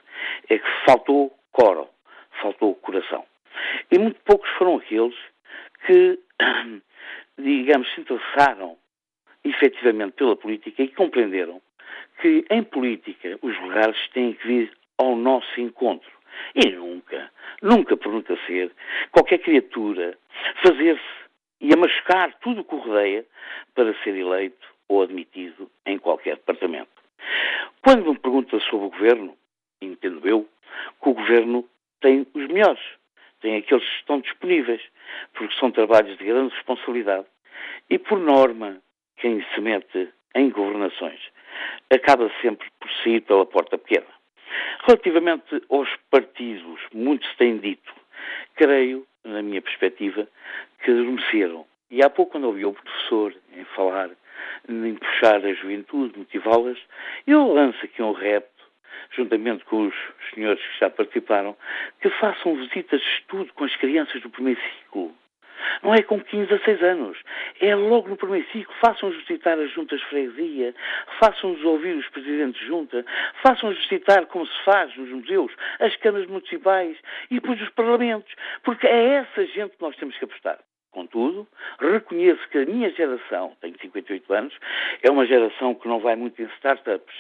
é 0.49 0.59
que 0.59 0.85
faltou 0.87 1.37
coro, 1.53 1.89
faltou 2.41 2.75
coração. 2.77 3.25
E 3.91 3.99
muito 3.99 4.21
poucos 4.25 4.49
foram 4.51 4.77
aqueles 4.77 5.17
que, 5.87 6.19
digamos, 7.39 7.93
se 7.95 8.01
interessaram 8.01 8.77
efetivamente 9.45 10.13
pela 10.13 10.37
política 10.37 10.83
e 10.83 10.89
compreenderam 10.89 11.61
que 12.21 12.45
em 12.51 12.63
política 12.63 13.39
os 13.43 13.59
lugares 13.61 13.97
têm 14.11 14.33
que 14.33 14.47
vir 14.47 14.73
ao 14.99 15.17
nosso 15.17 15.61
encontro. 15.61 16.11
E 16.55 16.70
nunca, 16.70 17.31
nunca 17.62 17.97
por 17.97 18.12
nunca 18.12 18.37
ser, 18.47 18.70
qualquer 19.11 19.38
criatura 19.38 20.16
fazer-se 20.62 21.25
e 21.61 21.73
a 21.73 21.77
machucar 21.77 22.35
tudo 22.40 22.61
o 22.61 22.64
que 22.64 22.75
o 22.75 22.79
rodeia 22.79 23.25
para 23.75 23.94
ser 24.03 24.16
eleito 24.16 24.66
ou 24.88 25.03
admitido 25.03 25.70
em 25.87 25.99
qualquer 25.99 26.37
departamento. 26.37 26.90
Quando 27.83 28.12
me 28.12 28.18
pergunta 28.18 28.59
sobre 28.61 28.87
o 28.87 28.90
governo, 28.90 29.37
entendo 29.81 30.27
eu 30.29 30.49
que 31.03 31.09
o 31.09 31.14
governo 31.14 31.68
tem 32.01 32.27
os 32.35 32.47
melhores, 32.49 32.83
tem 33.40 33.57
aqueles 33.57 33.85
que 33.85 33.97
estão 33.97 34.20
disponíveis, 34.20 34.83
porque 35.33 35.55
são 35.59 35.70
trabalhos 35.70 36.16
de 36.18 36.25
grande 36.25 36.55
responsabilidade. 36.55 37.27
E, 37.88 37.99
por 37.99 38.18
norma, 38.18 38.81
quem 39.16 39.44
se 39.55 39.61
mete 39.61 40.09
em 40.35 40.51
governações 40.51 41.20
acaba 41.90 42.31
sempre 42.42 42.66
por 42.81 42.90
sair 43.03 43.20
pela 43.20 43.47
porta 43.47 43.79
pequena. 43.79 44.07
Relativamente 44.87 45.62
aos 45.71 45.88
partidos, 46.11 46.81
muito 46.93 47.27
se 47.27 47.37
tem 47.37 47.59
dito, 47.59 47.93
creio, 48.55 49.07
na 49.25 49.43
minha 49.43 49.62
perspectiva, 49.62 50.29
que 50.83 50.90
adormeceram. 50.90 51.67
E 51.90 52.03
há 52.03 52.11
pouco, 52.11 52.33
quando 52.33 52.45
ouvi 52.45 52.64
o 52.64 52.73
professor 52.73 53.35
em 53.57 53.64
falar, 53.64 54.11
em 54.69 54.95
puxar 54.95 55.45
a 55.45 55.53
juventude, 55.55 56.19
motivá-las, 56.19 56.79
eu 57.27 57.53
lanço 57.53 57.85
aqui 57.85 58.03
um 58.03 58.12
repto, 58.12 58.64
juntamente 59.17 59.64
com 59.64 59.87
os 59.87 59.95
senhores 60.35 60.61
que 60.61 60.81
já 60.81 60.90
participaram, 60.90 61.57
que 62.01 62.11
façam 62.11 62.57
visitas 62.57 63.01
de 63.01 63.09
estudo 63.19 63.53
com 63.55 63.64
as 63.64 63.77
crianças 63.77 64.21
do 64.23 64.31
primeiro 64.31 64.61
ciclo. 64.61 65.14
Não 65.83 65.94
é 65.94 66.03
com 66.03 66.20
15 66.20 66.53
a 66.53 66.59
6 66.61 66.83
anos. 66.83 67.18
É 67.61 67.74
logo 67.74 68.09
no 68.09 68.16
primeiro 68.16 68.46
ciclo. 68.50 68.74
Façam-nos 68.81 69.18
visitar 69.27 69.59
as 69.59 69.70
juntas 69.70 70.00
de 70.00 70.07
freguesia, 70.07 70.74
façam-nos 71.18 71.62
ouvir 71.64 71.96
os 71.96 72.09
presidentes 72.09 72.61
de 72.61 72.66
junta, 72.66 73.05
façam-nos 73.42 73.79
visitar 73.79 74.27
como 74.27 74.46
se 74.46 74.64
faz 74.64 74.94
nos 74.96 75.11
museus, 75.11 75.53
as 75.81 75.94
câmaras 75.96 76.27
municipais 76.27 76.96
e 77.31 77.35
depois 77.35 77.61
os 77.61 77.70
parlamentos. 77.70 78.33
Porque 78.62 78.87
é 78.87 79.14
essa 79.16 79.46
gente 79.46 79.77
que 79.77 79.83
nós 79.83 79.96
temos 79.96 80.16
que 80.16 80.24
apostar. 80.24 80.59
Contudo, 80.94 81.48
reconheço 81.81 82.48
que 82.50 82.59
a 82.59 82.64
minha 82.64 82.88
geração, 82.90 83.57
tenho 83.61 83.77
58 83.81 84.33
anos, 84.33 84.55
é 85.03 85.11
uma 85.11 85.27
geração 85.27 85.74
que 85.74 85.88
não 85.88 85.98
vai 85.98 86.14
muito 86.14 86.40
em 86.40 86.44
startups. 86.59 87.14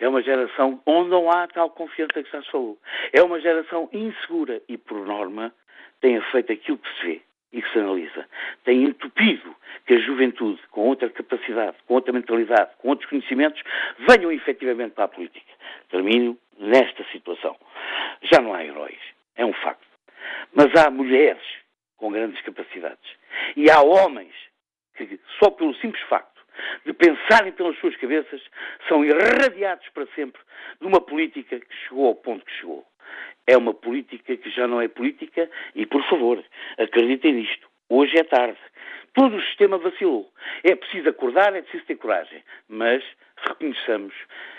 É 0.00 0.08
uma 0.08 0.22
geração 0.22 0.80
onde 0.86 1.10
não 1.10 1.30
há 1.30 1.46
tal 1.46 1.68
confiança 1.68 2.22
que 2.22 2.32
já 2.32 2.42
se 2.42 2.50
falou. 2.50 2.78
É 3.12 3.22
uma 3.22 3.38
geração 3.38 3.86
insegura 3.92 4.62
e, 4.66 4.78
por 4.78 5.06
norma, 5.06 5.52
tem 6.00 6.18
feito 6.32 6.52
aquilo 6.54 6.78
que 6.78 6.88
se 6.94 7.06
vê 7.06 7.27
e 7.52 7.62
que 7.62 7.72
se 7.72 7.78
analisa. 7.78 8.26
Tem 8.64 8.84
entupido 8.84 9.54
que 9.86 9.94
a 9.94 10.00
juventude, 10.00 10.60
com 10.70 10.88
outra 10.88 11.08
capacidade, 11.08 11.76
com 11.86 11.94
outra 11.94 12.12
mentalidade, 12.12 12.70
com 12.78 12.88
outros 12.88 13.08
conhecimentos, 13.08 13.62
venham 14.08 14.30
efetivamente 14.32 14.92
para 14.92 15.04
a 15.04 15.08
política. 15.08 15.52
Termino 15.90 16.38
nesta 16.58 17.04
situação. 17.12 17.56
Já 18.22 18.40
não 18.40 18.54
há 18.54 18.64
heróis. 18.64 18.98
É 19.36 19.44
um 19.44 19.52
facto. 19.52 19.86
Mas 20.52 20.74
há 20.74 20.90
mulheres 20.90 21.42
com 21.96 22.12
grandes 22.12 22.40
capacidades. 22.42 23.10
E 23.56 23.70
há 23.70 23.80
homens 23.80 24.34
que, 24.96 25.18
só 25.38 25.50
pelo 25.50 25.74
simples 25.76 26.02
facto 26.04 26.38
de 26.84 26.92
pensarem 26.92 27.52
pelas 27.52 27.78
suas 27.78 27.96
cabeças, 27.96 28.42
são 28.88 29.04
irradiados 29.04 29.88
para 29.90 30.06
sempre 30.14 30.40
de 30.80 30.86
uma 30.86 31.00
política 31.00 31.58
que 31.60 31.76
chegou 31.86 32.08
ao 32.08 32.14
ponto 32.16 32.44
que 32.44 32.52
chegou. 32.52 32.84
É 33.46 33.56
uma 33.56 33.74
política 33.74 34.36
que 34.36 34.50
já 34.50 34.66
não 34.66 34.80
é 34.80 34.88
política 34.88 35.50
e, 35.74 35.86
por 35.86 36.02
favor, 36.08 36.42
acreditem 36.76 37.34
nisto. 37.34 37.68
Hoje 37.88 38.18
é 38.18 38.24
tarde. 38.24 38.58
Todo 39.14 39.36
o 39.36 39.42
sistema 39.42 39.78
vacilou. 39.78 40.30
É 40.62 40.74
preciso 40.74 41.08
acordar, 41.08 41.54
é 41.54 41.62
preciso 41.62 41.84
ter 41.84 41.96
coragem. 41.96 42.42
Mas 42.68 43.02
reconheçamos 43.48 44.14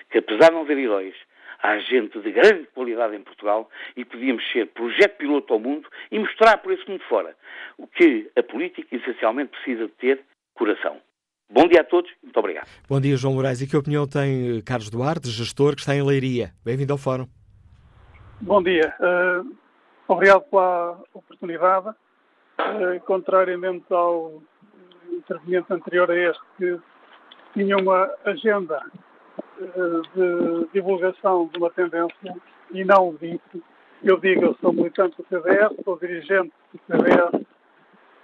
que, 0.10 0.18
apesar 0.18 0.48
de 0.48 0.54
não 0.54 0.62
haver 0.62 0.78
heróis, 0.78 1.16
há 1.62 1.78
gente 1.80 2.20
de 2.20 2.32
grande 2.32 2.68
qualidade 2.74 3.16
em 3.16 3.22
Portugal 3.22 3.70
e 3.96 4.04
podíamos 4.04 4.44
ser 4.52 4.68
projeto 4.68 5.18
piloto 5.18 5.54
ao 5.54 5.60
mundo 5.60 5.88
e 6.12 6.20
mostrar 6.20 6.58
por 6.58 6.74
esse 6.74 6.90
mundo 6.90 7.04
fora 7.08 7.36
o 7.78 7.88
que 7.88 8.30
a 8.36 8.44
política 8.44 8.96
essencialmente 8.96 9.52
precisa 9.52 9.86
de 9.86 9.94
ter 9.94 10.22
coração. 10.54 10.98
Bom 11.52 11.68
dia 11.68 11.82
a 11.82 11.84
todos, 11.84 12.12
muito 12.22 12.38
obrigado. 12.38 12.68
Bom 12.88 13.02
dia, 13.02 13.16
João 13.18 13.34
Moraes. 13.34 13.62
E 13.62 13.68
que 13.68 13.76
opinião 13.76 14.08
tem 14.08 14.58
eh, 14.58 14.62
Carlos 14.62 14.90
Duarte, 14.90 15.30
gestor 15.30 15.74
que 15.74 15.82
está 15.82 15.96
em 15.96 16.04
Leiria? 16.04 16.52
Bem-vindo 16.64 16.94
ao 16.94 17.00
Fórum. 17.00 17.38
Bom 18.41 18.63
dia. 18.63 18.95
Uh, 19.02 19.54
obrigado 20.08 20.43
pela 20.43 20.97
oportunidade. 21.13 21.89
Uh, 21.89 22.97
contrariamente 23.06 23.86
ao 23.89 24.41
interveniente 25.12 25.73
anterior 25.73 26.10
a 26.10 26.15
este, 26.15 26.41
que 26.58 26.80
tinha 27.54 27.75
uma 27.75 28.10
agenda 28.23 28.82
uh, 29.60 30.02
de 30.15 30.69
divulgação 30.73 31.49
de 31.52 31.60
uma 31.60 31.69
tendência 31.69 32.34
e 32.71 32.86
não 32.86 33.13
disse, 33.19 33.62
eu 34.02 34.17
digo, 34.17 34.45
eu 34.45 34.58
sou 34.62 34.71
militante 34.71 35.17
do 35.17 35.28
CDS, 35.28 35.75
sou 35.84 35.99
dirigente 35.99 36.54
do 36.73 36.80
CDS 36.88 37.45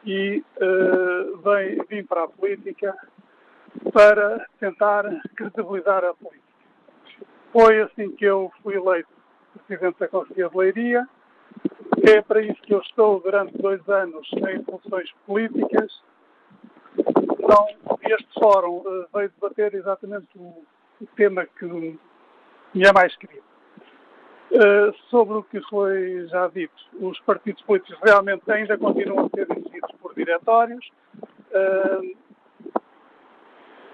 e 0.05 0.41
vem, 1.43 1.83
vim 1.89 2.03
para 2.05 2.23
a 2.23 2.27
política 2.29 2.95
para 3.91 4.47
tentar 4.61 5.03
credibilizar 5.35 6.05
a 6.05 6.13
política. 6.13 6.45
Foi 7.51 7.81
assim 7.81 8.11
que 8.11 8.23
eu 8.23 8.49
fui 8.63 8.75
eleito 8.75 9.14
Presidente 9.67 9.99
da 9.99 10.07
Conselhia 10.07 10.49
de 10.49 10.57
Leiria. 10.57 11.07
É 12.07 12.21
para 12.21 12.41
isso 12.41 12.61
que 12.61 12.73
eu 12.73 12.79
estou 12.79 13.19
durante 13.19 13.57
dois 13.57 13.87
anos 13.89 14.29
em 14.33 14.63
funções 14.63 15.11
políticas. 15.25 16.01
Então, 16.97 17.67
este 18.03 18.39
fórum 18.39 18.77
uh, 18.77 19.07
veio 19.13 19.29
debater 19.29 19.73
exatamente 19.73 20.27
o, 20.35 20.63
o, 21.01 21.07
tema 21.15 21.45
que 21.45 21.65
me 21.65 21.99
é 22.75 22.93
mais 22.93 23.15
querido. 23.15 23.43
Uh, 24.51 24.93
sobre 25.09 25.37
o 25.37 25.43
que 25.43 25.59
foi 25.69 26.27
já 26.27 26.47
dito, 26.47 26.73
os 26.99 27.19
partidos 27.21 27.61
políticos 27.63 27.99
realmente 28.03 28.49
ainda 28.51 28.77
continuam 28.77 29.25
a 29.25 29.29
ser 29.29 29.47
dirigidos 29.47 29.91
por 29.99 30.13
diretórios, 30.13 30.85
uh, 31.51 32.17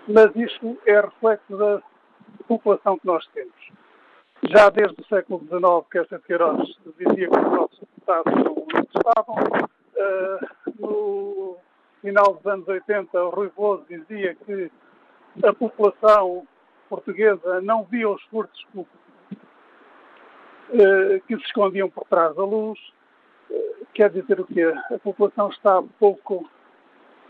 mas 0.07 0.35
isto 0.35 0.77
é 0.85 0.99
reflexo 0.99 1.57
da 1.57 1.81
população 2.47 2.97
que 2.99 3.07
nós 3.07 3.25
temos. 3.27 3.60
Já 4.49 4.69
desde 4.69 4.99
o 4.99 5.05
século 5.05 5.39
XIX, 5.39 5.87
que 5.91 5.99
esta 5.99 6.19
Queiroz 6.19 6.75
dizia 6.97 7.29
que 7.29 7.37
os 7.37 7.51
nossos 7.51 7.79
deputados 7.79 8.33
não 8.43 8.65
estavam. 8.95 9.35
Uh, 9.95 10.39
no 10.79 11.57
final 12.01 12.33
dos 12.33 12.45
anos 12.47 12.67
80, 12.67 13.23
o 13.23 13.29
Rui 13.29 13.51
Veloso 13.55 13.85
dizia 13.87 14.33
que 14.33 14.71
a 15.43 15.53
população 15.53 16.47
portuguesa 16.89 17.61
não 17.61 17.83
via 17.83 18.09
os 18.09 18.21
furtos 18.23 18.65
uh, 18.73 18.87
que 21.27 21.37
se 21.37 21.43
escondiam 21.43 21.87
por 21.89 22.05
trás 22.05 22.35
da 22.35 22.43
luz. 22.43 22.79
Uh, 23.49 23.85
quer 23.93 24.09
dizer 24.09 24.39
o 24.39 24.45
quê? 24.45 24.73
A 24.91 24.97
população 24.97 25.49
está 25.49 25.83
pouco 25.99 26.49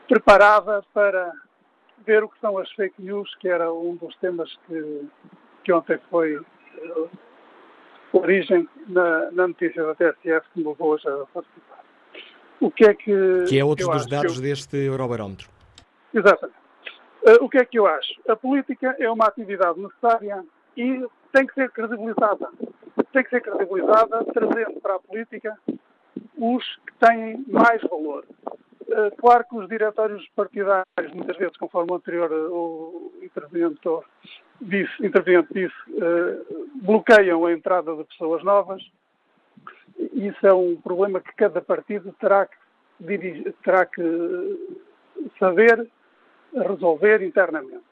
preparada 0.08 0.82
para 0.94 1.30
ver 2.06 2.24
o 2.24 2.30
que 2.30 2.40
são 2.40 2.58
as 2.58 2.72
fake 2.72 3.02
news, 3.02 3.36
que 3.36 3.50
era 3.50 3.72
um 3.72 3.96
dos 3.98 4.16
temas 4.18 4.50
que, 4.66 5.10
que 5.66 5.74
ontem 5.74 6.00
foi 6.10 6.40
origem 8.14 8.68
na, 8.88 9.32
na, 9.32 9.48
notícia 9.48 9.84
da 9.84 9.96
TSF 9.96 10.48
que 10.54 10.60
me 10.60 10.68
levou 10.68 10.90
hoje 10.90 11.08
a 11.08 11.26
participar. 11.34 11.84
O 12.60 12.70
que 12.70 12.86
é 12.86 12.94
que. 12.94 13.46
Que 13.48 13.60
é 13.60 13.66
outro 13.66 13.90
dos 13.90 14.06
dados 14.06 14.36
eu... 14.36 14.42
deste 14.42 14.78
Eurobarómetro. 14.78 15.50
Exatamente. 16.14 16.60
Uh, 17.24 17.44
o 17.44 17.50
que 17.50 17.58
é 17.58 17.66
que 17.66 17.78
eu 17.78 17.86
acho? 17.86 18.14
A 18.28 18.36
política 18.36 18.96
é 19.00 19.10
uma 19.10 19.26
atividade 19.26 19.80
necessária 19.80 20.44
e 20.76 21.06
tem 21.32 21.46
que 21.46 21.54
ser 21.54 21.70
credibilizada. 21.72 22.50
Tem 23.14 23.24
que 23.24 23.30
ser 23.30 23.42
credibilizada 23.42 24.26
trazendo 24.34 24.80
para 24.82 24.96
a 24.96 25.00
política 25.00 25.58
os 26.38 26.64
que 26.88 26.94
têm 27.06 27.46
mais 27.48 27.82
valor. 27.84 28.26
Uh, 28.92 29.16
claro 29.16 29.46
que 29.48 29.56
os 29.56 29.70
diretórios 29.70 30.28
partidários, 30.36 31.14
muitas 31.14 31.38
vezes, 31.38 31.56
conforme 31.56 31.94
o 31.94 31.96
anterior 31.96 32.30
o 32.30 33.14
interveniente 33.22 33.80
disse, 34.60 34.92
interveniente 35.06 35.54
disse, 35.54 35.76
uh, 35.92 36.70
bloqueiam 36.84 37.46
a 37.46 37.54
entrada 37.54 37.96
de 37.96 38.04
pessoas 38.04 38.44
novas. 38.44 38.84
Isso 39.98 40.46
é 40.46 40.54
um 40.54 40.76
problema 40.76 41.22
que 41.22 41.34
cada 41.36 41.62
partido 41.62 42.14
terá 42.20 42.46
que, 42.46 42.58
dirigir, 43.00 43.54
terá 43.64 43.86
que 43.86 44.02
saber 45.40 45.88
resolver 46.54 47.22
internamente. 47.22 47.86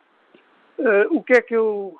O 1.11 1.23
que 1.23 1.33
é 1.33 1.41
que 1.41 1.55
eu 1.55 1.95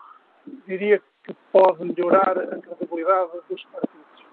diria 0.68 1.02
que 1.24 1.34
pode 1.52 1.86
melhorar 1.86 2.38
a 2.38 2.60
credibilidade 2.60 3.32
dos 3.50 3.64
partidos? 3.66 4.26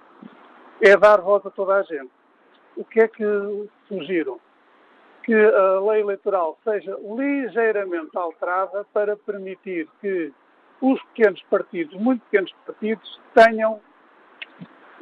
É 0.80 0.96
dar 0.96 1.20
voz 1.20 1.44
a 1.44 1.50
toda 1.50 1.74
a 1.74 1.82
gente. 1.82 2.10
O 2.76 2.84
que 2.84 3.00
é 3.00 3.08
que 3.08 3.24
sugiro? 3.88 4.40
Que 5.26 5.34
a 5.34 5.80
lei 5.80 6.02
eleitoral 6.02 6.56
seja 6.62 6.96
ligeiramente 7.02 8.16
alterada 8.16 8.86
para 8.92 9.16
permitir 9.16 9.88
que 10.00 10.32
os 10.80 11.02
pequenos 11.06 11.42
partidos, 11.50 12.00
muito 12.00 12.22
pequenos 12.26 12.54
partidos, 12.64 13.20
tenham 13.34 13.80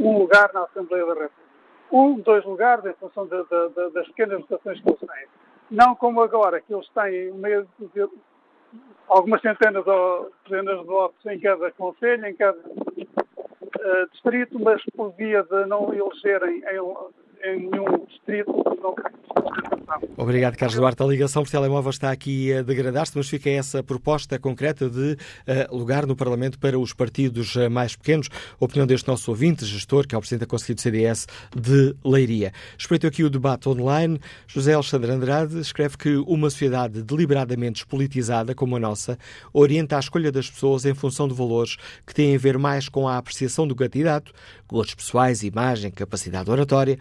um 0.00 0.18
lugar 0.18 0.50
na 0.54 0.62
Assembleia 0.64 1.04
da 1.04 1.12
República. 1.12 1.44
Um, 1.92 2.18
dois 2.20 2.42
lugares 2.46 2.86
em 2.86 2.94
função 2.94 3.26
de, 3.26 3.36
de, 3.36 3.68
de, 3.68 3.90
das 3.90 4.06
pequenas 4.08 4.40
votações 4.40 4.80
que 4.80 4.88
eles 4.88 5.00
têm. 5.00 5.28
Não 5.70 5.94
como 5.94 6.22
agora, 6.22 6.58
que 6.58 6.72
eles 6.72 6.88
têm 6.88 7.30
meio 7.32 7.68
de, 7.78 8.08
algumas 9.08 9.42
centenas 9.42 9.86
ou 9.86 10.32
dezenas 10.48 10.80
de 10.80 10.86
votos 10.86 11.26
em 11.26 11.38
cada 11.38 11.70
conselho, 11.72 12.26
em 12.26 12.34
cada 12.34 12.58
uh, 12.58 14.10
distrito, 14.10 14.58
mas 14.58 14.82
por 14.96 15.10
via 15.12 15.42
de 15.42 15.66
não 15.66 15.92
elegerem 15.92 16.64
em, 16.64 17.50
em 17.50 17.68
nenhum 17.68 18.06
distrito 18.06 18.52
não 18.82 18.94
Obrigado, 20.16 20.56
Carlos 20.56 20.76
Duarte. 20.76 21.02
A 21.02 21.06
ligação 21.06 21.42
por 21.42 21.50
telemóvel 21.50 21.90
está 21.90 22.10
aqui 22.10 22.52
a 22.52 22.62
degradar-se, 22.62 23.12
mas 23.16 23.28
fica 23.28 23.50
essa 23.50 23.82
proposta 23.82 24.38
concreta 24.38 24.88
de 24.88 25.12
uh, 25.12 25.76
lugar 25.76 26.06
no 26.06 26.16
Parlamento 26.16 26.58
para 26.58 26.78
os 26.78 26.92
partidos 26.92 27.54
uh, 27.56 27.70
mais 27.70 27.94
pequenos. 27.96 28.28
Opinião 28.58 28.86
deste 28.86 29.08
nosso 29.08 29.30
ouvinte, 29.30 29.64
gestor, 29.64 30.06
que 30.06 30.14
é 30.14 30.18
o 30.18 30.20
Presidente 30.20 30.40
da 30.40 30.46
Conselho 30.46 30.76
do 30.76 30.80
CDS 30.80 31.26
de 31.54 31.94
Leiria. 32.04 32.52
Espreito 32.78 33.06
aqui 33.06 33.24
o 33.24 33.30
debate 33.30 33.68
online. 33.68 34.20
José 34.46 34.72
Alexandre 34.74 35.10
Andrade 35.10 35.58
escreve 35.58 35.96
que 35.96 36.16
uma 36.16 36.48
sociedade 36.48 37.02
deliberadamente 37.02 37.74
despolitizada 37.74 38.54
como 38.54 38.76
a 38.76 38.80
nossa 38.80 39.18
orienta 39.52 39.96
a 39.96 40.00
escolha 40.00 40.30
das 40.30 40.50
pessoas 40.50 40.84
em 40.84 40.94
função 40.94 41.28
de 41.28 41.34
valores 41.34 41.76
que 42.06 42.14
têm 42.14 42.34
a 42.34 42.38
ver 42.38 42.56
mais 42.56 42.88
com 42.88 43.08
a 43.08 43.16
apreciação 43.16 43.66
do 43.66 43.74
candidato, 43.74 44.32
gostos 44.68 44.94
pessoais, 44.94 45.42
imagem, 45.42 45.90
capacidade 45.90 46.50
oratória, 46.50 46.98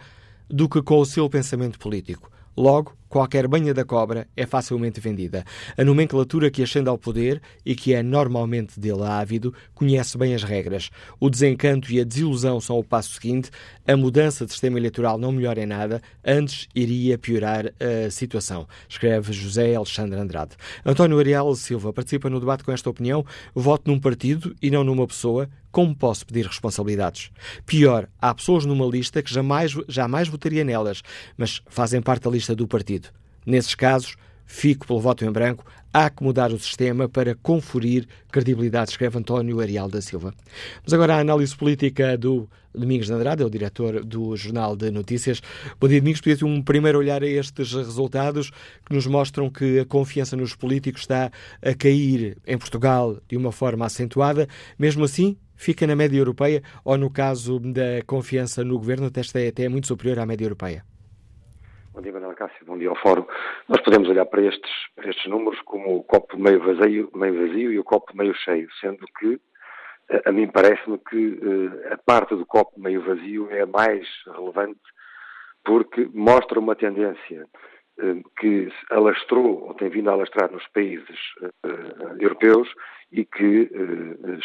do 0.48 0.68
que 0.68 0.82
com 0.82 0.98
o 0.98 1.06
seu 1.06 1.28
pensamento 1.28 1.78
político. 1.78 2.30
Logo, 2.56 2.96
qualquer 3.14 3.46
banha 3.46 3.72
da 3.72 3.84
cobra 3.84 4.26
é 4.36 4.44
facilmente 4.44 4.98
vendida. 4.98 5.44
A 5.78 5.84
nomenclatura 5.84 6.50
que 6.50 6.64
ascende 6.64 6.88
ao 6.88 6.98
poder 6.98 7.40
e 7.64 7.76
que 7.76 7.94
é 7.94 8.02
normalmente 8.02 8.80
dele 8.80 9.04
ávido 9.04 9.54
conhece 9.72 10.18
bem 10.18 10.34
as 10.34 10.42
regras. 10.42 10.90
O 11.20 11.30
desencanto 11.30 11.92
e 11.92 12.00
a 12.00 12.04
desilusão 12.04 12.60
são 12.60 12.76
o 12.76 12.82
passo 12.82 13.14
seguinte. 13.14 13.52
A 13.86 13.96
mudança 13.96 14.44
de 14.44 14.50
sistema 14.50 14.80
eleitoral 14.80 15.16
não 15.16 15.30
melhora 15.30 15.62
em 15.62 15.66
nada, 15.66 16.02
antes 16.24 16.66
iria 16.74 17.16
piorar 17.16 17.66
a 17.78 18.10
situação, 18.10 18.66
escreve 18.88 19.32
José 19.32 19.76
Alexandre 19.76 20.18
Andrade. 20.18 20.56
António 20.84 21.16
Ariel 21.20 21.54
Silva 21.54 21.92
participa 21.92 22.28
no 22.28 22.40
debate 22.40 22.64
com 22.64 22.72
esta 22.72 22.90
opinião. 22.90 23.24
Voto 23.54 23.88
num 23.88 24.00
partido 24.00 24.56
e 24.60 24.72
não 24.72 24.82
numa 24.82 25.06
pessoa. 25.06 25.48
Como 25.74 25.92
posso 25.92 26.24
pedir 26.24 26.46
responsabilidades? 26.46 27.32
Pior, 27.66 28.08
há 28.20 28.32
pessoas 28.32 28.64
numa 28.64 28.86
lista 28.86 29.20
que 29.20 29.34
jamais, 29.34 29.76
jamais 29.88 30.28
votaria 30.28 30.62
nelas, 30.62 31.02
mas 31.36 31.60
fazem 31.66 32.00
parte 32.00 32.22
da 32.22 32.30
lista 32.30 32.54
do 32.54 32.68
partido. 32.68 33.03
Nesses 33.46 33.74
casos, 33.74 34.16
fico 34.46 34.86
pelo 34.86 35.00
voto 35.00 35.24
em 35.24 35.30
branco, 35.30 35.64
há 35.92 36.10
que 36.10 36.22
mudar 36.22 36.52
o 36.52 36.58
sistema 36.58 37.08
para 37.08 37.34
conferir 37.34 38.06
credibilidade, 38.30 38.90
escreve 38.90 39.18
António 39.18 39.60
Arial 39.60 39.88
da 39.88 40.00
Silva. 40.00 40.34
Mas 40.82 40.92
agora 40.92 41.16
a 41.16 41.20
análise 41.20 41.56
política 41.56 42.16
do 42.18 42.48
Domingos 42.74 43.06
de 43.06 43.12
Andrade, 43.12 43.42
é 43.42 43.46
o 43.46 43.50
diretor 43.50 44.04
do 44.04 44.36
Jornal 44.36 44.76
de 44.76 44.90
Notícias. 44.90 45.40
Bom 45.80 45.86
dia, 45.86 46.00
Domingos. 46.00 46.20
Podia 46.20 46.44
um 46.44 46.60
primeiro 46.60 46.98
olhar 46.98 47.22
a 47.22 47.26
estes 47.26 47.72
resultados 47.72 48.50
que 48.84 48.92
nos 48.92 49.06
mostram 49.06 49.48
que 49.48 49.78
a 49.78 49.84
confiança 49.84 50.36
nos 50.36 50.56
políticos 50.56 51.02
está 51.02 51.30
a 51.62 51.74
cair 51.74 52.36
em 52.44 52.58
Portugal 52.58 53.18
de 53.28 53.36
uma 53.36 53.52
forma 53.52 53.86
acentuada. 53.86 54.48
Mesmo 54.76 55.04
assim, 55.04 55.36
fica 55.54 55.86
na 55.86 55.94
média 55.94 56.18
europeia 56.18 56.62
ou, 56.84 56.98
no 56.98 57.10
caso 57.10 57.60
da 57.60 58.02
confiança 58.06 58.64
no 58.64 58.76
governo, 58.76 59.06
até 59.06 59.20
é 59.34 59.48
até 59.48 59.68
muito 59.68 59.86
superior 59.86 60.18
à 60.18 60.26
média 60.26 60.44
europeia? 60.44 60.84
Bom 61.92 62.00
dia, 62.00 62.12
Cássio, 62.34 62.66
bom 62.66 62.76
dia 62.76 62.88
ao 62.88 62.96
Fórum. 62.96 63.24
Nós 63.68 63.80
podemos 63.82 64.08
olhar 64.08 64.26
para 64.26 64.42
estes, 64.42 64.70
para 64.96 65.08
estes 65.08 65.26
números 65.26 65.60
como 65.62 65.96
o 65.96 66.02
copo 66.02 66.36
meio 66.36 66.60
vazio, 66.60 67.08
meio 67.14 67.34
vazio 67.46 67.72
e 67.72 67.78
o 67.78 67.84
copo 67.84 68.16
meio 68.16 68.34
cheio, 68.34 68.68
sendo 68.80 69.06
que 69.18 69.40
a, 70.10 70.30
a 70.30 70.32
mim 70.32 70.48
parece-me 70.48 70.98
que 70.98 71.16
uh, 71.16 71.92
a 71.92 71.98
parte 71.98 72.34
do 72.34 72.44
copo 72.44 72.78
meio 72.80 73.02
vazio 73.02 73.50
é 73.50 73.60
a 73.60 73.66
mais 73.66 74.06
relevante 74.26 74.80
porque 75.64 76.08
mostra 76.12 76.58
uma 76.58 76.74
tendência 76.74 77.46
uh, 78.00 78.30
que 78.38 78.68
alastrou, 78.90 79.68
ou 79.68 79.74
tem 79.74 79.88
vindo 79.88 80.10
a 80.10 80.14
alastrar 80.14 80.50
nos 80.50 80.66
países 80.68 81.18
europeus 82.18 82.68
e 83.12 83.24
que 83.24 83.70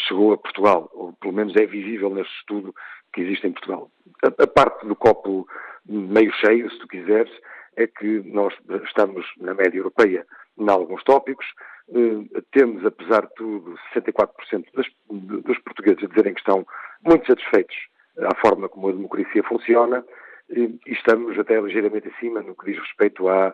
chegou 0.07 0.33
a 0.33 0.37
Portugal, 0.37 0.89
ou 0.93 1.13
pelo 1.13 1.33
menos 1.33 1.55
é 1.55 1.65
visível 1.65 2.09
neste 2.11 2.33
estudo 2.37 2.73
que 3.11 3.21
existe 3.21 3.47
em 3.47 3.51
Portugal. 3.51 3.89
A 4.23 4.47
parte 4.47 4.85
do 4.85 4.95
copo 4.95 5.47
meio 5.85 6.31
cheio, 6.33 6.69
se 6.69 6.77
tu 6.77 6.87
quiseres, 6.87 7.31
é 7.75 7.87
que 7.87 8.21
nós 8.25 8.53
estamos 8.85 9.25
na 9.37 9.53
média 9.53 9.77
europeia 9.77 10.25
em 10.57 10.69
alguns 10.69 11.03
tópicos, 11.03 11.45
eh, 11.89 12.41
temos, 12.51 12.85
apesar 12.85 13.21
de 13.21 13.33
tudo, 13.35 13.75
64% 13.93 14.65
dos, 14.73 14.87
dos 15.09 15.59
portugueses 15.59 16.03
a 16.03 16.07
dizerem 16.07 16.33
que 16.33 16.41
estão 16.41 16.65
muito 17.03 17.25
satisfeitos 17.27 17.75
à 18.17 18.35
forma 18.35 18.67
como 18.67 18.89
a 18.89 18.91
democracia 18.91 19.43
funciona 19.43 20.03
e 20.49 20.79
estamos 20.87 21.37
até 21.39 21.59
ligeiramente 21.61 22.09
acima 22.09 22.41
no 22.41 22.55
que 22.55 22.71
diz 22.71 22.79
respeito 22.79 23.27
à, 23.29 23.53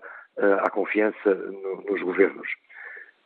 à 0.64 0.70
confiança 0.70 1.36
no, 1.36 1.82
nos 1.82 2.02
governos. 2.02 2.48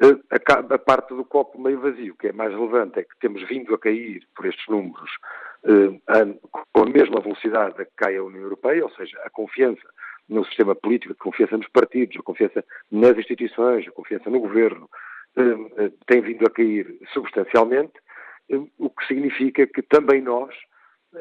Eh, 0.02 0.18
a, 0.32 0.78
parte 0.78 1.14
do 1.14 1.26
copo 1.26 1.60
meio 1.60 1.80
vazio, 1.80 2.16
que 2.16 2.28
é 2.28 2.34
mais 2.34 2.52
relevante, 2.54 3.00
é 3.00 3.04
que 3.04 3.20
temos 3.20 3.42
vindo 3.48 3.74
a 3.74 3.80
cair 3.80 4.26
por 4.36 4.46
estes 4.46 4.66
números 4.68 5.12
eh, 5.66 6.26
com 6.72 6.84
a 6.84 6.90
mesma 6.90 7.20
velocidade 7.20 7.82
a 7.82 7.86
que 7.86 7.96
cai 7.98 8.16
a 8.16 8.24
União 8.24 8.44
Europeia, 8.44 8.84
ou 8.84 8.92
seja, 8.92 9.20
a 9.26 9.30
confiança 9.30 9.88
no 10.30 10.46
sistema 10.46 10.76
político, 10.76 11.14
a 11.14 11.24
confiança 11.24 11.58
nos 11.58 11.68
partidos, 11.70 12.18
a 12.18 12.24
confiança 12.24 12.64
nas 12.92 13.18
instituições, 13.18 13.88
a 13.88 13.92
confiança 13.92 14.30
no 14.30 14.40
governo, 14.40 14.90
eh, 15.36 15.42
eh, 15.78 15.92
tem 16.06 16.22
vindo 16.22 16.46
a 16.46 16.50
cair 16.50 17.00
substancialmente, 17.14 17.94
o 18.80 18.90
que 18.90 19.06
significa 19.06 19.68
que 19.68 19.82
também 19.84 20.22
nós, 20.22 20.56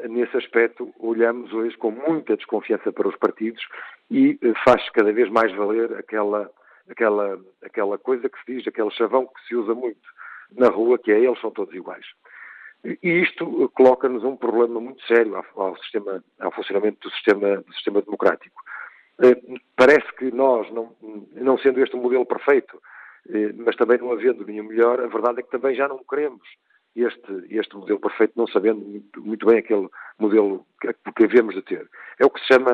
nesse 0.09 0.35
aspecto, 0.35 0.91
olhamos 0.99 1.53
hoje 1.53 1.77
com 1.77 1.91
muita 1.91 2.35
desconfiança 2.35 2.91
para 2.91 3.07
os 3.07 3.15
partidos 3.17 3.63
e 4.09 4.39
faz 4.63 4.89
cada 4.89 5.13
vez 5.13 5.29
mais 5.29 5.53
valer 5.53 5.93
aquela, 5.93 6.49
aquela, 6.89 7.39
aquela 7.63 7.97
coisa 7.99 8.27
que 8.27 8.39
se 8.39 8.55
diz, 8.55 8.67
aquele 8.67 8.89
chavão 8.91 9.27
que 9.27 9.47
se 9.47 9.55
usa 9.55 9.75
muito 9.75 10.01
na 10.51 10.69
rua, 10.69 10.97
que 10.97 11.11
é 11.11 11.19
eles 11.19 11.39
são 11.39 11.51
todos 11.51 11.73
iguais. 11.75 12.05
E 12.83 13.09
isto 13.21 13.69
coloca-nos 13.75 14.23
um 14.23 14.37
problema 14.37 14.79
muito 14.79 15.05
sério 15.05 15.35
ao, 15.35 15.63
ao, 15.63 15.77
sistema, 15.77 16.23
ao 16.39 16.51
funcionamento 16.51 17.07
do 17.07 17.13
sistema, 17.13 17.57
do 17.57 17.73
sistema 17.73 18.01
democrático. 18.01 18.55
Eh, 19.21 19.59
parece 19.75 20.11
que 20.17 20.31
nós, 20.31 20.71
não, 20.71 20.95
não 21.33 21.57
sendo 21.57 21.81
este 21.81 21.95
um 21.95 22.01
modelo 22.01 22.25
perfeito, 22.25 22.81
eh, 23.29 23.53
mas 23.57 23.75
também 23.75 23.97
não 23.97 24.11
havendo 24.11 24.45
nenhum 24.45 24.63
melhor, 24.63 24.99
a 24.99 25.07
verdade 25.07 25.39
é 25.39 25.43
que 25.43 25.51
também 25.51 25.75
já 25.75 25.87
não 25.87 25.99
queremos 26.09 26.41
este, 26.95 27.45
este 27.49 27.75
modelo 27.75 27.99
perfeito, 27.99 28.33
não 28.35 28.47
sabendo 28.47 28.81
muito, 28.81 29.21
muito 29.21 29.45
bem 29.45 29.59
aquele 29.59 29.87
modelo 30.17 30.65
que, 30.81 30.93
que 30.93 31.27
devemos 31.27 31.55
de 31.55 31.61
ter. 31.61 31.87
É 32.17 32.25
o 32.25 32.29
que 32.29 32.39
se 32.39 32.47
chama 32.47 32.73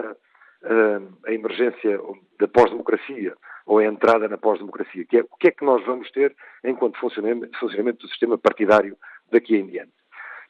uh, 0.64 1.18
a 1.26 1.32
emergência 1.32 2.00
da 2.40 2.48
pós-democracia, 2.48 3.36
ou 3.66 3.80
a 3.80 3.86
entrada 3.86 4.28
na 4.28 4.38
pós-democracia, 4.38 5.06
que 5.06 5.18
é 5.18 5.22
o 5.22 5.38
que 5.38 5.48
é 5.48 5.52
que 5.52 5.66
nós 5.66 5.84
vamos 5.86 6.10
ter 6.12 6.36
enquanto 6.64 7.00
funcionamento, 7.00 7.58
funcionamento 7.60 8.00
do 8.00 8.10
sistema 8.10 8.38
partidário 8.38 8.96
daqui 9.32 9.58
em 9.58 9.66
diante. 9.66 9.92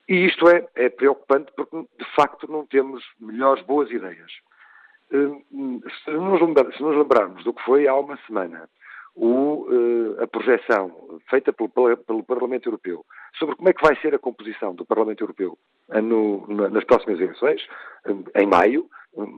E 0.08 0.26
isto 0.26 0.48
é, 0.50 0.68
é 0.76 0.90
preocupante 0.90 1.52
porque, 1.56 1.78
de 1.78 2.16
facto, 2.16 2.50
não 2.52 2.66
temos 2.66 3.04
melhores 3.20 3.64
boas 3.66 3.90
ideias. 3.90 4.32
Hum, 5.12 5.82
se 6.04 6.12
nos, 6.12 6.40
se 6.76 6.84
nos 6.84 6.98
lembrarmos 6.98 7.44
do 7.44 7.54
que 7.54 7.64
foi 7.64 7.88
há 7.88 7.96
uma 7.96 8.18
semana 8.26 8.68
o, 9.16 9.68
eh, 9.70 10.24
a 10.24 10.28
projeção 10.28 11.20
feita 11.30 11.54
pelo, 11.54 11.70
pelo, 11.70 12.24
Parlamento 12.24 12.68
Europeu 12.68 13.06
sobre 13.38 13.56
como 13.56 13.70
é 13.70 13.74
que 13.74 13.84
vai 13.84 13.96
ser 14.02 14.14
a 14.14 14.20
composição 14.20 14.74
do 14.76 14.86
Parlamento 14.86 15.24
Europeu 15.24 15.58
eh, 15.92 16.02
no, 16.02 16.46
nas 16.48 16.84
próximas 16.84 17.20
eleições, 17.20 17.66
em 18.36 18.48
maio, 18.48 18.90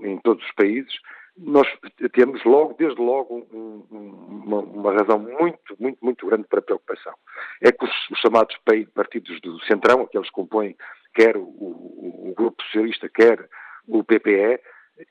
em 0.03 0.17
todos 0.19 0.43
os 0.43 0.51
países, 0.53 0.93
nós 1.37 1.67
temos 2.13 2.43
logo, 2.43 2.75
desde 2.79 2.99
logo, 2.99 3.47
um, 3.51 3.85
uma, 3.91 4.59
uma, 4.59 4.93
razão 4.93 5.19
muito, 5.19 5.75
muito, 5.79 6.03
muito 6.03 6.25
grande 6.25 6.47
para 6.47 6.61
preocupação. 6.61 7.13
É 7.61 7.71
que 7.71 7.85
os, 7.85 8.09
os, 8.09 8.19
chamados 8.19 8.57
partidos 8.95 9.39
do 9.41 9.59
Centrão, 9.65 10.01
aqueles 10.01 10.27
que 10.27 10.33
compõem 10.33 10.75
quer 11.13 11.37
o, 11.37 11.41
o, 11.41 12.29
o, 12.29 12.33
Grupo 12.35 12.61
Socialista, 12.63 13.07
quer 13.07 13.47
o 13.87 14.03
PPE, 14.03 14.59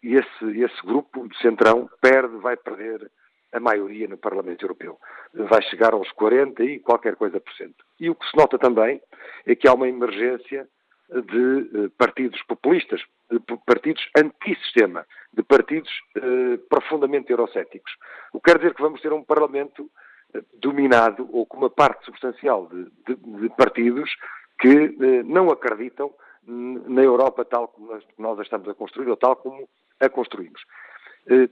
esse, 0.03 0.61
esse 0.61 0.83
grupo 0.85 1.27
do 1.27 1.35
Centrão 1.37 1.89
perde, 2.01 2.37
vai 2.39 2.57
perder 2.57 3.11
a 3.53 3.61
maioria 3.61 4.09
no 4.09 4.19
Parlamento 4.19 4.65
Europeu. 4.65 4.99
Vai 5.33 5.63
chegar 5.63 5.95
aos 5.95 6.11
40 6.13 6.63
e 6.65 6.79
qualquer 6.81 7.17
coisa 7.17 7.41
por 7.41 7.53
cento. 7.55 7.85
E 7.99 8.11
o 8.11 8.15
que 8.15 8.29
se 8.29 8.37
nota 8.37 8.59
também 8.59 9.01
é 9.47 9.55
que 9.55 9.69
há 9.69 9.75
uma 9.75 9.89
emergência 9.89 10.69
de 11.09 11.85
eh, 11.85 11.89
partidos 11.97 12.43
populistas, 12.43 13.01
de 13.31 13.39
partidos 13.65 14.05
antissistema, 14.17 15.07
de 15.33 15.43
partidos 15.43 15.91
eh, 16.17 16.59
profundamente 16.69 17.31
eurocéticos. 17.31 17.93
O 18.33 18.41
que 18.41 18.51
quer 18.51 18.59
dizer 18.59 18.75
que 18.75 18.83
vamos 18.83 19.01
ter 19.01 19.13
um 19.13 19.23
Parlamento 19.23 19.89
eh, 20.35 20.43
dominado 20.55 21.29
ou 21.33 21.47
com 21.47 21.59
uma 21.59 21.71
parte 21.71 22.05
substancial 22.05 22.67
de, 22.67 22.85
de, 23.07 23.41
de 23.41 23.49
partidos 23.51 24.11
que 24.59 24.69
eh, 24.69 25.23
não 25.25 25.51
acreditam 25.51 26.13
na 26.47 27.03
Europa 27.03 27.45
tal 27.45 27.69
como 27.69 27.99
nós 28.19 28.39
a 28.39 28.43
estamos 28.43 28.69
a 28.69 28.75
construir 28.75 29.09
ou 29.09 29.17
tal 29.17 29.37
como 29.37 29.69
a 30.01 30.09
construímos. 30.09 30.61
Eh, 31.29 31.49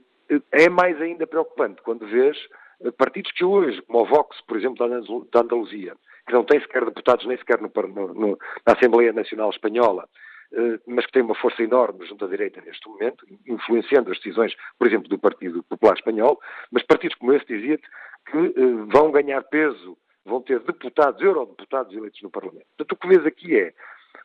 é 0.51 0.69
mais 0.69 0.99
ainda 1.01 1.27
preocupante 1.27 1.81
quando 1.81 2.07
vês 2.07 2.37
eh, 2.81 2.91
partidos 2.91 3.31
que 3.31 3.43
hoje, 3.43 3.81
como 3.83 4.01
o 4.01 4.05
Vox, 4.05 4.39
por 4.47 4.57
exemplo, 4.57 4.87
da 5.31 5.39
Andaluzia, 5.41 5.95
que 6.25 6.33
não 6.33 6.43
tem 6.43 6.59
sequer 6.61 6.85
deputados 6.85 7.25
nem 7.25 7.37
sequer 7.37 7.59
no, 7.61 7.69
no, 8.13 8.39
na 8.65 8.73
Assembleia 8.73 9.11
Nacional 9.11 9.49
Espanhola, 9.49 10.07
eh, 10.53 10.79
mas 10.87 11.05
que 11.05 11.11
tem 11.11 11.21
uma 11.21 11.35
força 11.35 11.61
enorme 11.61 12.05
junto 12.05 12.25
à 12.25 12.27
direita 12.27 12.61
neste 12.61 12.87
momento, 12.87 13.25
influenciando 13.45 14.11
as 14.11 14.17
decisões, 14.17 14.55
por 14.77 14.87
exemplo, 14.87 15.09
do 15.09 15.19
Partido 15.19 15.63
Popular 15.63 15.95
Espanhol, 15.95 16.39
mas 16.71 16.83
partidos 16.83 17.17
como 17.17 17.33
esse, 17.33 17.45
dizia-te, 17.45 17.87
que 18.31 18.53
vão 18.87 19.11
ganhar 19.11 19.43
peso, 19.43 19.97
vão 20.25 20.41
ter 20.41 20.59
deputados, 20.61 21.21
eurodeputados 21.21 21.93
eleitos 21.93 22.21
no 22.23 22.31
Parlamento. 22.31 22.65
Portanto, 22.75 22.91
o 22.93 22.95
que 22.95 23.07
vês 23.07 23.25
aqui 23.25 23.55
é 23.55 23.73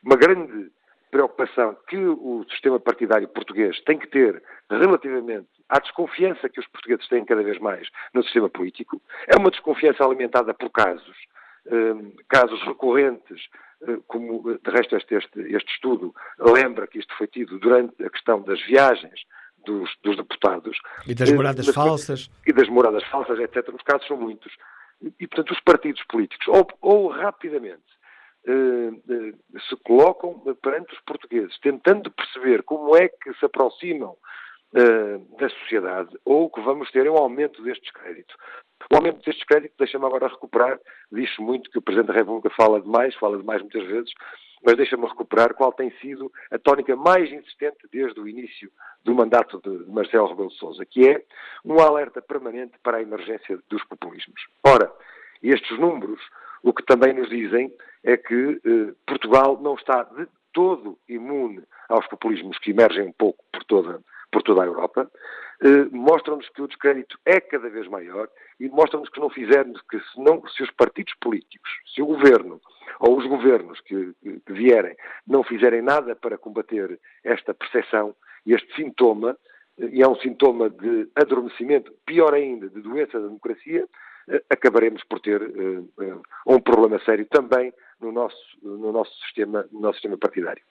uma 0.03 0.15
grande 0.15 0.71
preocupação 1.11 1.77
que 1.87 1.97
o 1.97 2.45
sistema 2.49 2.79
partidário 2.79 3.27
português 3.27 3.79
tem 3.81 3.99
que 3.99 4.07
ter 4.07 4.41
relativamente 4.69 5.49
à 5.67 5.79
desconfiança 5.79 6.49
que 6.49 6.59
os 6.59 6.67
portugueses 6.67 7.07
têm 7.09 7.25
cada 7.25 7.43
vez 7.43 7.59
mais 7.59 7.87
no 8.13 8.23
sistema 8.23 8.49
político. 8.49 9.01
É 9.27 9.37
uma 9.37 9.51
desconfiança 9.51 10.03
alimentada 10.03 10.53
por 10.53 10.69
casos, 10.69 11.17
eh, 11.67 11.95
casos 12.29 12.61
recorrentes, 12.63 13.41
eh, 13.87 13.97
como 14.07 14.41
de 14.41 14.71
resto 14.71 14.95
este, 14.95 15.15
este, 15.15 15.39
este, 15.53 15.73
estudo 15.73 16.15
lembra 16.39 16.87
que 16.87 16.99
isto 16.99 17.13
foi 17.17 17.27
tido 17.27 17.59
durante 17.59 18.03
a 18.03 18.09
questão 18.09 18.41
das 18.41 18.61
viagens 18.65 19.21
dos, 19.65 19.89
dos 20.01 20.15
deputados. 20.15 20.77
E 21.05 21.13
das 21.13 21.31
moradas 21.31 21.67
eh, 21.67 21.73
falsas. 21.73 22.29
E 22.47 22.53
das 22.53 22.69
moradas 22.69 23.03
falsas, 23.05 23.37
etc. 23.37 23.67
Os 23.73 23.83
casos 23.83 24.07
são 24.07 24.17
muitos. 24.17 24.53
E, 25.01 25.13
e 25.19 25.27
portanto, 25.27 25.51
os 25.51 25.59
partidos 25.59 26.03
políticos, 26.05 26.47
ou, 26.47 26.67
ou 26.81 27.09
rapidamente, 27.09 27.83
se 28.43 29.75
colocam 29.83 30.39
perante 30.61 30.93
os 30.93 30.99
portugueses, 31.01 31.57
tentando 31.59 32.11
perceber 32.11 32.63
como 32.63 32.95
é 32.95 33.07
que 33.07 33.33
se 33.35 33.45
aproximam 33.45 34.11
uh, 34.73 35.37
da 35.37 35.49
sociedade, 35.49 36.17
ou 36.25 36.49
que 36.49 36.61
vamos 36.61 36.89
ter 36.91 37.09
um 37.09 37.17
aumento 37.17 37.61
deste 37.63 37.83
descrédito. 37.83 38.35
O 38.91 38.95
aumento 38.95 39.17
deste 39.17 39.39
descrédito 39.39 39.75
deixa-me 39.77 40.05
agora 40.05 40.27
recuperar, 40.27 40.79
diz 41.11 41.29
muito 41.37 41.69
que 41.69 41.77
o 41.77 41.81
Presidente 41.81 42.07
da 42.07 42.13
República 42.13 42.49
fala 42.55 42.81
demais, 42.81 43.15
fala 43.15 43.37
demais 43.37 43.61
muitas 43.61 43.85
vezes, 43.85 44.11
mas 44.63 44.75
deixa-me 44.75 45.07
recuperar 45.07 45.53
qual 45.55 45.71
tem 45.71 45.91
sido 45.99 46.31
a 46.51 46.57
tónica 46.57 46.95
mais 46.95 47.31
insistente 47.31 47.87
desde 47.91 48.19
o 48.19 48.27
início 48.27 48.71
do 49.03 49.13
mandato 49.13 49.59
de 49.61 49.91
Marcelo 49.91 50.27
Rebelo 50.27 50.51
Sousa, 50.51 50.85
que 50.85 51.07
é 51.07 51.23
um 51.65 51.79
alerta 51.79 52.21
permanente 52.21 52.73
para 52.83 52.97
a 52.97 53.01
emergência 53.01 53.59
dos 53.69 53.83
populismos. 53.85 54.41
Ora, 54.63 54.91
estes 55.41 55.79
números 55.79 56.21
o 56.63 56.73
que 56.73 56.83
também 56.85 57.13
nos 57.13 57.29
dizem 57.29 57.73
é 58.03 58.17
que 58.17 58.61
eh, 58.65 58.93
Portugal 59.05 59.59
não 59.61 59.75
está 59.75 60.03
de 60.03 60.27
todo 60.53 60.97
imune 61.07 61.63
aos 61.89 62.07
populismos 62.07 62.57
que 62.59 62.71
emergem 62.71 63.07
um 63.07 63.11
pouco 63.11 63.43
por 63.51 63.63
toda, 63.63 64.01
por 64.31 64.43
toda 64.43 64.63
a 64.63 64.65
Europa, 64.65 65.09
eh, 65.63 65.85
mostram-nos 65.91 66.49
que 66.49 66.61
o 66.61 66.67
descrédito 66.67 67.17
é 67.25 67.39
cada 67.39 67.69
vez 67.69 67.87
maior 67.87 68.27
e 68.59 68.67
mostram-nos 68.69 69.09
que 69.09 69.19
não 69.19 69.29
fizermos, 69.29 69.79
que 69.89 69.99
se, 69.99 70.19
não, 70.19 70.41
se 70.47 70.63
os 70.63 70.71
partidos 70.71 71.13
políticos, 71.21 71.69
se 71.93 72.01
o 72.01 72.07
governo 72.07 72.59
ou 72.99 73.17
os 73.17 73.25
governos 73.27 73.79
que, 73.81 74.13
que 74.23 74.53
vierem 74.53 74.95
não 75.27 75.43
fizerem 75.43 75.81
nada 75.81 76.15
para 76.15 76.37
combater 76.37 76.99
esta 77.23 77.53
percepção 77.53 78.15
e 78.45 78.53
este 78.53 78.75
sintoma, 78.75 79.37
eh, 79.79 79.89
e 79.91 80.01
é 80.01 80.07
um 80.07 80.15
sintoma 80.15 80.69
de 80.69 81.07
adormecimento, 81.15 81.93
pior 82.05 82.33
ainda, 82.33 82.67
de 82.69 82.81
doença 82.81 83.19
da 83.19 83.27
democracia, 83.27 83.87
acabaremos 84.49 85.03
por 85.03 85.19
ter 85.19 85.41
uh, 85.41 86.21
um 86.47 86.59
problema 86.59 86.99
sério 87.03 87.25
também 87.25 87.73
no 87.99 88.11
nosso, 88.11 88.37
no 88.61 88.91
nosso, 88.91 89.11
sistema, 89.23 89.67
no 89.71 89.79
nosso 89.79 89.95
sistema 89.95 90.17
partidário. 90.17 90.63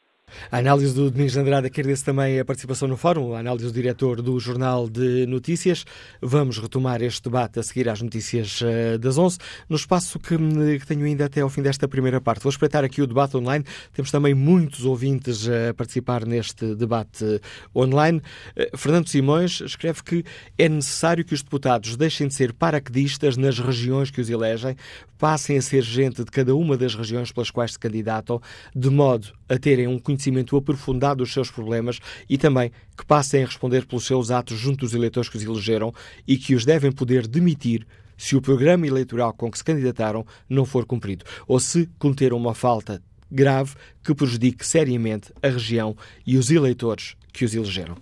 A 0.50 0.58
análise 0.58 0.94
do 0.94 1.10
Domingos 1.10 1.36
Andrade 1.36 1.66
agradeço 1.66 2.04
também 2.04 2.38
a 2.38 2.44
participação 2.44 2.86
no 2.86 2.96
fórum, 2.96 3.34
a 3.34 3.40
análise 3.40 3.66
do 3.66 3.72
diretor 3.72 4.22
do 4.22 4.38
Jornal 4.38 4.88
de 4.88 5.26
Notícias. 5.26 5.84
Vamos 6.22 6.58
retomar 6.58 7.02
este 7.02 7.22
debate 7.24 7.58
a 7.58 7.62
seguir 7.62 7.88
às 7.88 8.00
notícias 8.00 8.60
eh, 8.62 8.96
das 8.98 9.18
11, 9.18 9.38
no 9.68 9.76
espaço 9.76 10.18
que, 10.18 10.36
que 10.78 10.86
tenho 10.86 11.04
ainda 11.04 11.24
até 11.24 11.40
ao 11.40 11.48
fim 11.48 11.62
desta 11.62 11.88
primeira 11.88 12.20
parte. 12.20 12.42
Vou 12.42 12.50
espreitar 12.50 12.84
aqui 12.84 13.02
o 13.02 13.06
debate 13.06 13.36
online. 13.36 13.64
Temos 13.92 14.10
também 14.10 14.34
muitos 14.34 14.84
ouvintes 14.84 15.48
a 15.48 15.74
participar 15.74 16.24
neste 16.24 16.74
debate 16.74 17.40
online. 17.74 18.22
Eh, 18.54 18.70
Fernando 18.76 19.08
Simões 19.08 19.60
escreve 19.60 20.02
que 20.02 20.24
é 20.56 20.68
necessário 20.68 21.24
que 21.24 21.34
os 21.34 21.42
deputados 21.42 21.96
deixem 21.96 22.28
de 22.28 22.34
ser 22.34 22.52
paraquedistas 22.52 23.36
nas 23.36 23.58
regiões 23.58 24.10
que 24.10 24.20
os 24.20 24.30
elegem, 24.30 24.76
passem 25.18 25.58
a 25.58 25.62
ser 25.62 25.82
gente 25.82 26.24
de 26.24 26.30
cada 26.30 26.54
uma 26.54 26.76
das 26.76 26.94
regiões 26.94 27.30
pelas 27.30 27.50
quais 27.50 27.72
se 27.72 27.78
candidatam, 27.78 28.40
de 28.74 28.88
modo 28.88 29.28
a 29.48 29.58
terem 29.58 29.86
um 29.86 29.98
conhecimento 29.98 30.19
aprofundado 30.58 31.18
dos 31.18 31.32
seus 31.32 31.50
problemas 31.50 31.98
e 32.28 32.36
também 32.36 32.70
que 32.96 33.04
passem 33.06 33.42
a 33.42 33.46
responder 33.46 33.86
pelos 33.86 34.04
seus 34.04 34.30
atos 34.30 34.58
junto 34.58 34.80
dos 34.80 34.94
eleitores 34.94 35.28
que 35.28 35.36
os 35.36 35.44
elegeram 35.44 35.92
e 36.26 36.36
que 36.36 36.54
os 36.54 36.64
devem 36.64 36.92
poder 36.92 37.26
demitir 37.26 37.86
se 38.16 38.36
o 38.36 38.42
programa 38.42 38.86
eleitoral 38.86 39.32
com 39.32 39.50
que 39.50 39.56
se 39.56 39.64
candidataram 39.64 40.26
não 40.48 40.66
for 40.66 40.84
cumprido 40.84 41.24
ou 41.48 41.58
se 41.58 41.88
cometeram 41.98 42.36
uma 42.36 42.54
falta 42.54 43.02
grave 43.30 43.74
que 44.02 44.14
prejudique 44.14 44.66
seriamente 44.66 45.32
a 45.42 45.48
região 45.48 45.96
e 46.26 46.36
os 46.36 46.50
eleitores 46.50 47.16
que 47.32 47.44
os 47.44 47.54
elegeram. 47.54 47.96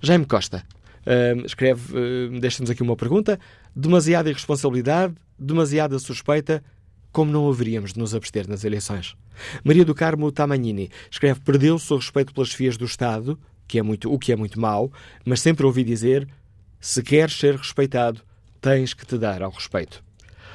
Jaime 0.00 0.26
Costa 0.26 0.64
uh, 1.06 1.46
escreve, 1.46 1.96
uh, 1.96 2.40
deixa-nos 2.40 2.70
aqui 2.70 2.82
uma 2.82 2.96
pergunta: 2.96 3.38
demasiada 3.76 4.30
irresponsabilidade, 4.30 5.14
demasiada 5.38 5.98
suspeita, 5.98 6.62
como 7.12 7.32
não 7.32 7.48
haveríamos 7.48 7.92
de 7.92 7.98
nos 7.98 8.14
abster 8.14 8.48
nas 8.48 8.64
eleições? 8.64 9.16
Maria 9.64 9.84
do 9.84 9.94
Carmo 9.94 10.30
Tamagnini 10.30 10.90
escreve: 11.10 11.40
perdeu-se 11.40 11.92
o 11.92 11.96
respeito 11.96 12.32
pelas 12.32 12.52
fias 12.52 12.76
do 12.76 12.84
Estado, 12.84 13.38
que 13.66 13.78
é 13.78 13.82
muito, 13.82 14.12
o 14.12 14.18
que 14.18 14.32
é 14.32 14.36
muito 14.36 14.60
mau, 14.60 14.92
mas 15.24 15.40
sempre 15.40 15.66
ouvi 15.66 15.84
dizer: 15.84 16.28
se 16.80 17.02
queres 17.02 17.38
ser 17.38 17.56
respeitado, 17.56 18.20
tens 18.60 18.94
que 18.94 19.06
te 19.06 19.18
dar 19.18 19.42
ao 19.42 19.50
respeito. 19.50 20.02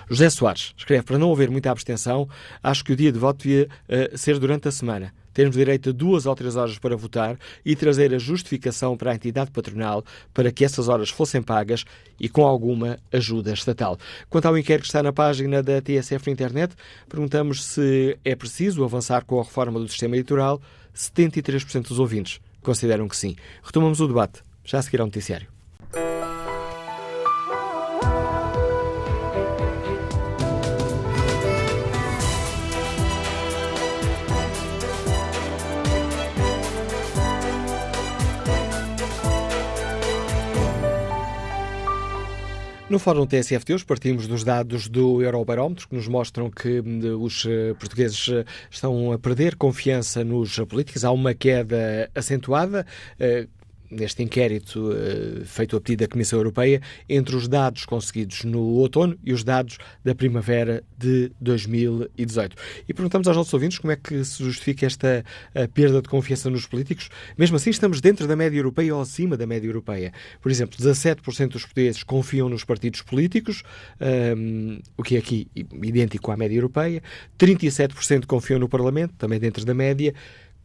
José 0.10 0.30
Soares 0.30 0.74
escreve: 0.78 1.04
para 1.04 1.18
não 1.18 1.32
haver 1.32 1.50
muita 1.50 1.72
abstenção, 1.72 2.30
acho 2.62 2.84
que 2.84 2.94
o 2.94 2.96
dia 2.96 3.12
de 3.12 3.20
voto 3.20 3.44
devia 3.44 3.68
uh, 3.90 4.18
ser 4.18 4.40
durante 4.40 4.68
a 4.68 4.72
semana 4.72 5.14
termos 5.36 5.56
direito 5.56 5.90
a 5.90 5.92
duas 5.92 6.26
ou 6.26 6.34
três 6.34 6.56
horas 6.56 6.80
para 6.80 6.96
votar 6.96 7.38
e 7.64 7.76
trazer 7.76 8.16
a 8.16 8.18
justificação 8.18 8.98
para 8.98 9.12
a 9.12 9.16
entidade 9.16 9.52
patronal 9.52 10.04
para 10.34 10.52
que 10.52 10.66
essas 10.66 10.88
horas 10.88 11.10
fossem 11.10 11.44
pagas 11.44 11.86
e 12.20 12.28
com 12.28 12.44
alguma 12.44 12.98
ajuda 13.12 13.54
estatal. 13.54 14.00
Quanto 14.30 14.48
ao 14.48 14.58
inquérito 14.58 14.84
que 14.84 14.88
está 14.88 15.04
na 15.04 15.14
página 15.14 15.62
da 15.62 15.82
TSF 15.82 16.26
na 16.28 16.34
internet, 16.34 16.74
perguntamos 17.08 17.64
se 17.64 18.18
é 18.24 18.34
preciso 18.34 18.84
avançar 18.84 19.26
com 19.26 19.40
a 19.40 19.44
reforma 19.44 19.80
do 19.80 19.88
sistema 19.88 20.16
eleitoral. 20.16 20.62
73% 20.96 21.90
dos 21.90 22.00
ouvintes 22.00 22.40
consideram 22.64 23.08
que 23.08 23.18
sim. 23.18 23.36
Retomamos 23.62 24.00
o 24.00 24.08
debate 24.08 24.42
já 24.64 24.80
a 24.80 24.82
seguir 24.82 25.02
ao 25.02 25.08
noticiário. 25.08 25.55
No 42.96 43.00
Fórum 43.00 43.28
TSF 43.28 43.66
de 43.66 43.74
hoje 43.74 43.84
partimos 43.84 44.26
dos 44.26 44.46
dados 44.46 44.88
do 44.88 45.22
Eurobarómetro 45.22 45.86
que 45.86 45.94
nos 45.94 46.08
mostram 46.08 46.50
que 46.50 46.80
hum, 46.80 47.22
os 47.22 47.46
eh, 47.46 47.74
portugueses 47.78 48.30
eh, 48.30 48.46
estão 48.72 49.12
a 49.12 49.20
perder 49.20 49.58
confiança 49.58 50.24
nos 50.24 50.58
políticos. 50.60 51.04
Há 51.04 51.12
uma 51.12 51.34
queda 51.34 52.10
acentuada 52.16 52.88
eh, 53.20 53.50
neste 53.90 54.24
inquérito 54.24 54.90
uh, 54.90 55.46
feito 55.46 55.76
a 55.76 55.82
pedido 55.82 56.00
da 56.02 56.08
Comissão 56.08 56.40
Europeia 56.40 56.82
entre 57.08 57.36
os 57.36 57.48
dados 57.48 57.86
conseguidos 57.86 58.44
no 58.44 58.60
outono 58.60 59.18
e 59.24 59.34
os 59.34 59.44
dados 59.44 59.78
da 60.04 60.14
primavera 60.14 60.84
de 60.98 61.32
2018. 61.40 62.56
E 62.88 62.94
perguntamos 62.94 63.28
aos 63.28 63.38
nossos 63.38 63.54
ouvintes 63.54 63.80
como 63.80 63.92
é 63.92 63.96
que 63.96 64.24
se 64.24 64.44
justifica 64.44 64.86
esta 64.86 65.24
perda 65.74 66.02
de 66.02 66.10
confiança 66.10 66.50
nos 66.50 66.66
políticos. 66.66 67.10
Mesmo 67.38 67.56
assim, 67.56 67.70
estamos 67.70 68.02
dentro 68.02 68.28
da 68.28 68.36
média 68.36 68.58
europeia 68.58 68.96
ou 68.96 69.02
acima 69.02 69.38
da 69.38 69.46
média 69.46 69.68
europeia. 69.68 70.12
Por 70.42 70.52
exemplo, 70.52 70.78
17% 70.78 71.50
dos 71.50 71.64
portugueses 71.64 72.04
confiam 72.04 72.50
nos 72.50 72.64
partidos 72.64 73.02
políticos, 73.02 73.64
um, 74.00 74.06
ehm, 74.06 74.80
o 74.98 75.04
que 75.04 75.16
é 75.16 75.20
aqui 75.20 75.48
idêntico 75.56 76.32
à 76.32 76.38
média 76.38 76.56
europeia. 76.56 77.02
37% 77.38 78.26
confiam 78.26 78.60
no 78.60 78.70
Parlamento, 78.70 79.14
também 79.18 79.40
dentro 79.40 79.66
da 79.66 79.74
média. 79.74 80.14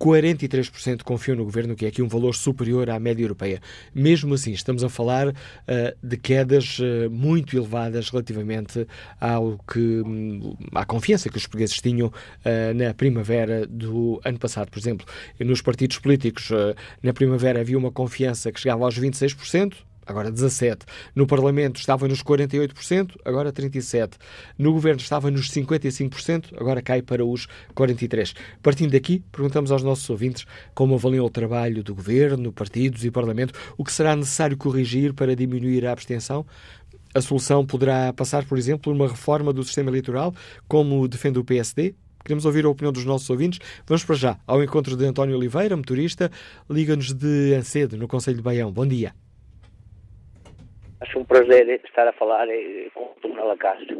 43% 0.01 1.03
confiam 1.03 1.37
no 1.37 1.45
governo, 1.45 1.77
que 1.77 1.85
é 1.85 1.89
aqui 1.89 2.01
um 2.01 2.09
valor 2.09 2.35
superior 2.35 2.89
à 2.89 2.99
média 2.99 3.23
europeia. 3.23 3.61
Mesmo 3.95 4.33
assim, 4.33 4.51
estamos 4.53 4.83
a 4.83 4.89
falar 4.89 5.29
uh, 5.29 5.35
de 6.03 6.17
quedas 6.17 6.79
uh, 6.79 7.11
muito 7.11 7.55
elevadas 7.55 8.09
relativamente 8.09 8.87
ao 9.21 9.59
que, 9.59 10.01
um, 10.01 10.57
à 10.75 10.87
confiança 10.87 11.29
que 11.29 11.37
os 11.37 11.43
portugueses 11.43 11.77
tinham 11.77 12.09
uh, 12.09 12.75
na 12.75 12.95
primavera 12.95 13.67
do 13.67 14.19
ano 14.25 14.39
passado. 14.39 14.71
Por 14.71 14.79
exemplo, 14.79 15.07
nos 15.39 15.61
partidos 15.61 15.99
políticos, 15.99 16.51
na 17.03 17.13
primavera 17.13 17.61
havia 17.61 17.77
uma 17.77 17.91
confiança 17.91 18.51
que 18.51 18.61
chegava 18.61 18.85
aos 18.85 18.99
26%, 18.99 19.75
agora 20.07 20.31
17%. 20.31 20.83
No 21.15 21.27
Parlamento 21.27 21.79
estava 21.79 22.07
nos 22.09 22.23
48%, 22.23 23.17
agora 23.25 23.53
37%. 23.53 24.15
No 24.59 24.73
Governo 24.73 25.01
estava 25.01 25.31
nos 25.31 25.51
55%, 25.51 26.55
agora 26.59 26.83
cai 26.83 27.03
para 27.03 27.25
os 27.25 27.47
43%. 27.75 28.35
Partindo 28.63 28.93
daqui, 28.93 29.23
perguntamos 29.33 29.71
aos 29.71 29.83
nossos 29.83 30.09
ouvintes 30.11 30.47
como 30.75 30.95
avaliam 30.95 31.25
o 31.25 31.31
trabalho 31.31 31.83
do 31.83 31.95
Governo, 31.95 32.53
partidos 32.53 33.05
e 33.05 33.11
Parlamento, 33.11 33.55
o 33.77 33.85
que 33.85 33.93
será 33.93 34.15
necessário 34.17 34.57
corrigir 34.57 35.15
para 35.15 35.35
diminuir 35.37 35.87
a 35.87 35.93
abstenção. 35.93 36.47
A 37.15 37.21
solução 37.21 37.67
poderá 37.67 38.13
passar, 38.13 38.45
por 38.45 38.57
exemplo, 38.57 38.83
por 38.85 38.95
uma 38.95 39.09
reforma 39.09 39.53
do 39.53 39.65
sistema 39.65 39.91
eleitoral, 39.91 40.33
como 40.69 41.09
defende 41.09 41.39
o 41.39 41.45
PSD? 41.45 41.95
Queremos 42.25 42.45
ouvir 42.45 42.65
a 42.65 42.69
opinião 42.69 42.93
dos 42.93 43.05
nossos 43.05 43.29
ouvintes. 43.31 43.59
Vamos 43.87 44.05
para 44.05 44.15
já 44.15 44.39
ao 44.47 44.63
encontro 44.63 44.97
de 44.97 45.05
António 45.07 45.37
Oliveira, 45.37 45.77
motorista. 45.77 46.31
Liga-nos 46.69 47.13
de 47.13 47.55
Ancedo, 47.55 47.97
no 47.97 48.07
Conselho 48.07 48.37
de 48.37 48.43
Baião. 48.43 48.71
Bom 48.71 48.87
dia. 48.87 49.15
Acho 51.01 51.19
um 51.19 51.25
prazer 51.25 51.67
estar 51.83 52.07
a 52.07 52.13
falar 52.13 52.47
eh, 52.51 52.91
com 52.93 53.05
o 53.05 53.29
Manuela 53.29 53.57
Castro. 53.57 53.97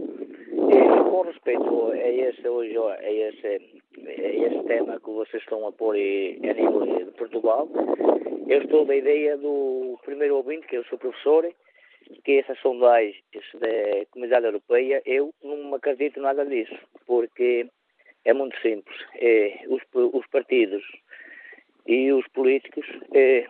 Com 1.11 1.23
respeito 1.23 1.93
a 1.93 1.97
esse, 1.97 2.47
hoje, 2.47 2.77
a 2.77 3.11
esse, 3.11 3.47
a 3.47 4.11
esse 4.11 4.65
tema 4.65 5.01
que 5.01 5.11
vocês 5.11 5.43
estão 5.43 5.67
a 5.67 5.73
pôr 5.73 5.95
a 5.95 6.53
nível 6.53 6.87
de 6.87 7.11
Portugal, 7.13 7.67
eu 8.47 8.63
estou 8.63 8.85
da 8.85 8.95
ideia 8.95 9.39
do 9.39 9.99
primeiro 10.05 10.37
ouvinte, 10.37 10.67
que 10.67 10.77
eu 10.77 10.85
sou 10.85 10.99
professor, 10.99 11.51
que 12.23 12.39
essas 12.39 12.59
sondagens 12.61 13.17
da 13.55 14.07
Comunidade 14.11 14.45
Europeia, 14.47 15.03
eu 15.07 15.33
não 15.43 15.75
acredito 15.75 16.21
nada 16.21 16.45
disso, 16.45 16.77
porque 17.07 17.67
é 18.27 18.35
muito 18.35 18.61
simples. 18.61 18.97
É, 19.15 19.61
os, 19.69 19.83
os, 19.95 20.27
partidos 20.27 20.83
e 21.87 22.13
os 22.13 22.29
políticos 22.29 22.87
é, 23.15 23.47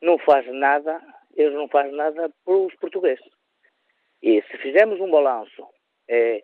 não 0.00 0.16
fazem 0.18 0.52
nada, 0.52 1.02
eles 1.36 1.54
não 1.54 1.68
fazem 1.68 1.92
nada 1.92 2.30
para 2.44 2.54
os 2.54 2.74
portugueses. 2.76 3.24
E 4.22 4.42
se 4.42 4.58
fizermos 4.58 5.00
um 5.00 5.10
balanço 5.10 5.66
é, 6.08 6.42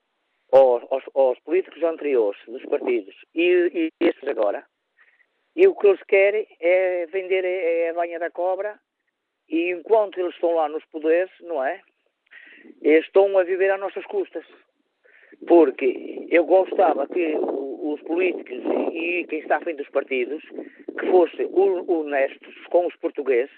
aos, 0.53 0.83
aos, 0.91 1.05
aos, 1.15 1.39
políticos 1.41 1.83
anteriores 1.83 2.41
dos 2.47 2.65
partidos 2.67 3.15
e, 3.35 3.93
e 4.01 4.07
estes 4.07 4.29
agora, 4.29 4.65
e 5.55 5.67
o 5.67 5.75
que 5.75 5.87
eles 5.87 6.03
querem 6.05 6.47
é 6.61 7.07
vender 7.07 7.45
a, 7.45 7.91
a 7.91 7.95
banha 7.95 8.19
da 8.19 8.31
cobra 8.31 8.79
e 9.49 9.71
enquanto 9.71 10.19
eles 10.19 10.35
estão 10.35 10.55
lá 10.55 10.69
nos 10.69 10.85
poderes, 10.87 11.31
não 11.41 11.65
é? 11.65 11.81
Eles 12.83 13.05
estão 13.07 13.39
a 13.39 13.45
viver 13.45 13.71
às 13.71 13.81
nossas 13.81 14.05
custas. 14.07 14.45
Porque 15.47 16.27
eu 16.31 16.45
gostava 16.45 17.07
que 17.07 17.37
os 17.39 18.01
políticos 18.03 18.63
e 18.93 19.25
quem 19.29 19.41
está 19.41 19.57
à 19.57 19.61
frente 19.61 19.79
dos 19.79 19.91
partidos 19.91 20.43
que 20.99 21.11
fossem 21.11 21.49
honestos 21.55 22.55
com 22.71 22.87
os 22.87 22.97
portugueses 22.97 23.55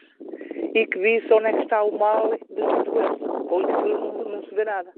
e 0.79 0.87
que 0.87 0.99
vissem 0.99 1.33
onde 1.33 1.47
é 1.47 1.53
que 1.53 1.63
está 1.63 1.83
o 1.83 1.99
mal 1.99 2.31
dos 2.31 2.39
portugueses. 2.49 3.19
Com 3.19 3.61
isso 3.61 3.89
não, 3.89 4.25
não 4.25 4.43
se 4.45 4.55
vê 4.55 4.65
nada. 4.65 4.93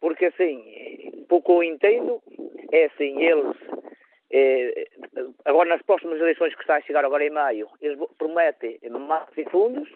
Porque 0.00 0.26
assim, 0.26 1.24
pouco 1.28 1.52
eu 1.52 1.62
entendo, 1.62 2.20
é 2.72 2.86
assim, 2.86 3.22
eles 3.22 3.56
é, 4.32 4.86
agora 5.44 5.68
nas 5.68 5.82
próximas 5.82 6.20
eleições 6.20 6.54
que 6.54 6.60
está 6.60 6.76
a 6.76 6.80
chegar 6.82 7.04
agora 7.04 7.24
em 7.24 7.30
maio, 7.30 7.68
eles 7.80 7.98
prometem 8.16 8.78
mais 8.90 9.24
fundos 9.50 9.88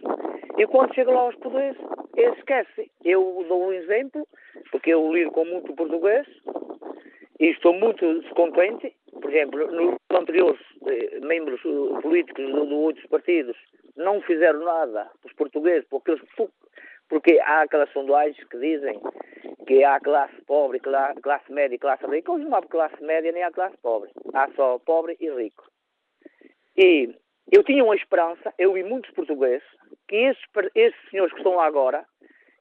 e 0.58 0.66
quando 0.66 0.94
chegam 0.94 1.14
lá 1.14 1.20
aos 1.22 1.36
poderes, 1.36 1.76
eles 2.16 2.36
esquecem. 2.38 2.90
Eu 3.04 3.44
dou 3.48 3.68
um 3.68 3.72
exemplo, 3.72 4.26
porque 4.70 4.90
eu 4.90 5.12
lido 5.12 5.30
com 5.30 5.44
muito 5.44 5.74
português 5.74 6.26
e 7.40 7.46
estou 7.46 7.72
muito 7.72 8.20
descontente. 8.20 8.94
Por 9.20 9.32
exemplo, 9.32 9.70
nos 9.70 9.96
anteriores 10.10 10.60
eh, 10.86 11.20
membros 11.20 11.60
eh, 11.64 12.00
políticos 12.02 12.44
de, 12.44 12.52
de 12.52 12.74
outros 12.74 13.06
partidos 13.06 13.56
não 13.96 14.20
fizeram 14.22 14.64
nada 14.64 15.10
os 15.24 15.32
portugueses, 15.32 15.86
porque 15.88 16.12
eles 16.12 16.22
porque 17.08 17.38
há 17.40 17.62
aquelas 17.62 17.92
sondagens 17.92 18.42
que 18.48 18.58
dizem 18.58 19.00
que 19.66 19.84
há 19.84 20.00
classe 20.00 20.34
pobre, 20.46 20.80
classe 20.80 21.52
média 21.52 21.74
e 21.74 21.78
classe 21.78 22.04
rica. 22.06 22.32
Hoje 22.32 22.44
não 22.44 22.56
há 22.56 22.62
classe 22.62 23.02
média 23.02 23.32
nem 23.32 23.42
há 23.42 23.50
classe 23.50 23.76
pobre. 23.78 24.10
Há 24.32 24.50
só 24.52 24.78
pobre 24.78 25.16
e 25.20 25.30
rico. 25.30 25.64
E 26.76 27.14
eu 27.52 27.62
tinha 27.62 27.84
uma 27.84 27.94
esperança, 27.94 28.52
eu 28.58 28.76
e 28.76 28.82
muitos 28.82 29.10
portugueses, 29.12 29.66
que 30.08 30.16
esses, 30.16 30.42
esses 30.74 31.10
senhores 31.10 31.32
que 31.32 31.40
estão 31.40 31.56
lá 31.56 31.66
agora, 31.66 32.04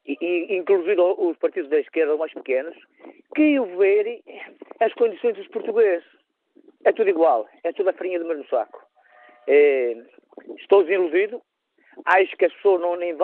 e, 0.06 0.18
e, 0.20 0.58
inclusive 0.58 1.00
os 1.00 1.38
partidos 1.38 1.70
da 1.70 1.80
esquerda 1.80 2.18
mais 2.18 2.34
pequenos, 2.34 2.76
que 3.36 3.42
iam 3.42 3.78
ver 3.78 4.22
as 4.80 4.94
condições 4.94 5.36
dos 5.36 5.48
portugueses. 5.48 6.06
É 6.86 6.92
tudo 6.92 7.10
igual, 7.10 7.48
é 7.64 7.72
tudo 7.72 7.90
a 7.90 7.94
farinha 7.94 8.20
do 8.20 8.26
mesmo 8.26 8.46
saco. 8.48 8.86
É, 9.48 9.96
estou 10.58 10.84
desiludido, 10.84 11.42
acho 12.06 12.36
que 12.38 12.46
as 12.46 12.54
pessoas 12.54 12.82
não 12.82 12.96
nem 12.96 13.16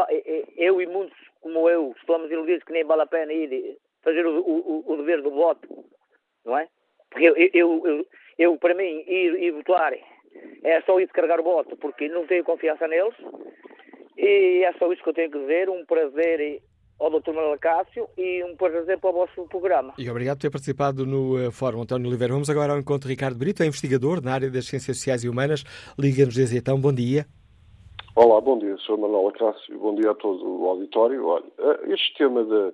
eu 0.57 0.81
e 0.81 0.87
muitos 0.87 1.17
como 1.41 1.69
eu 1.69 1.93
estamos 1.97 2.29
iludidos 2.31 2.63
que 2.63 2.73
nem 2.73 2.83
vale 2.83 3.03
a 3.03 3.07
pena 3.07 3.31
ir 3.33 3.77
fazer 4.03 4.25
o, 4.25 4.39
o, 4.39 4.83
o 4.85 4.97
dever 4.97 5.21
do 5.21 5.31
voto, 5.31 5.67
não 6.45 6.57
é? 6.57 6.67
Porque 7.09 7.25
eu, 7.25 7.35
eu, 7.35 7.87
eu, 7.87 8.07
eu 8.37 8.57
para 8.57 8.73
mim, 8.73 9.03
ir, 9.07 9.41
ir 9.41 9.51
votar 9.51 9.93
é 10.63 10.81
só 10.81 10.99
ir 10.99 11.05
descarregar 11.05 11.39
o 11.39 11.43
voto, 11.43 11.75
porque 11.77 12.07
não 12.07 12.27
tenho 12.27 12.43
confiança 12.43 12.87
neles, 12.87 13.15
e 14.17 14.63
é 14.63 14.73
só 14.73 14.91
isso 14.91 15.01
que 15.01 15.09
eu 15.09 15.13
tenho 15.13 15.31
que 15.31 15.39
dizer, 15.39 15.69
um 15.69 15.85
prazer 15.85 16.61
ao 16.99 17.09
Dr. 17.09 17.31
Manuel 17.31 17.57
Cássio 17.59 18.07
e 18.17 18.43
um 18.43 18.55
prazer 18.55 18.99
para 18.99 19.09
o 19.09 19.13
vosso 19.13 19.47
programa. 19.47 19.93
E 19.97 20.09
obrigado 20.09 20.37
por 20.37 20.41
ter 20.41 20.51
participado 20.51 21.05
no 21.05 21.47
uh, 21.47 21.51
Fórum 21.51 21.81
António 21.81 22.07
Oliveira. 22.07 22.33
Vamos 22.33 22.49
agora 22.49 22.73
ao 22.73 22.79
encontro 22.79 23.07
de 23.07 23.13
Ricardo 23.13 23.37
Brito, 23.37 23.63
é 23.63 23.67
investigador 23.67 24.21
na 24.21 24.33
área 24.33 24.49
das 24.49 24.65
Ciências 24.65 24.97
Sociais 24.97 25.23
e 25.23 25.29
Humanas. 25.29 25.63
Liga-nos 25.97 26.35
desde 26.35 26.57
então. 26.57 26.79
Bom 26.79 26.93
dia. 26.93 27.25
Olá, 28.15 28.41
bom 28.41 28.59
dia, 28.59 28.75
Sr. 28.79 28.97
Manuel 28.97 29.29
Acácio, 29.29 29.79
bom 29.79 29.95
dia 29.95 30.11
a 30.11 30.15
todo 30.15 30.45
o 30.45 30.67
auditório. 30.67 31.25
Olha, 31.25 31.45
eh, 31.57 31.93
este 31.93 32.17
tema 32.17 32.43
da, 32.43 32.71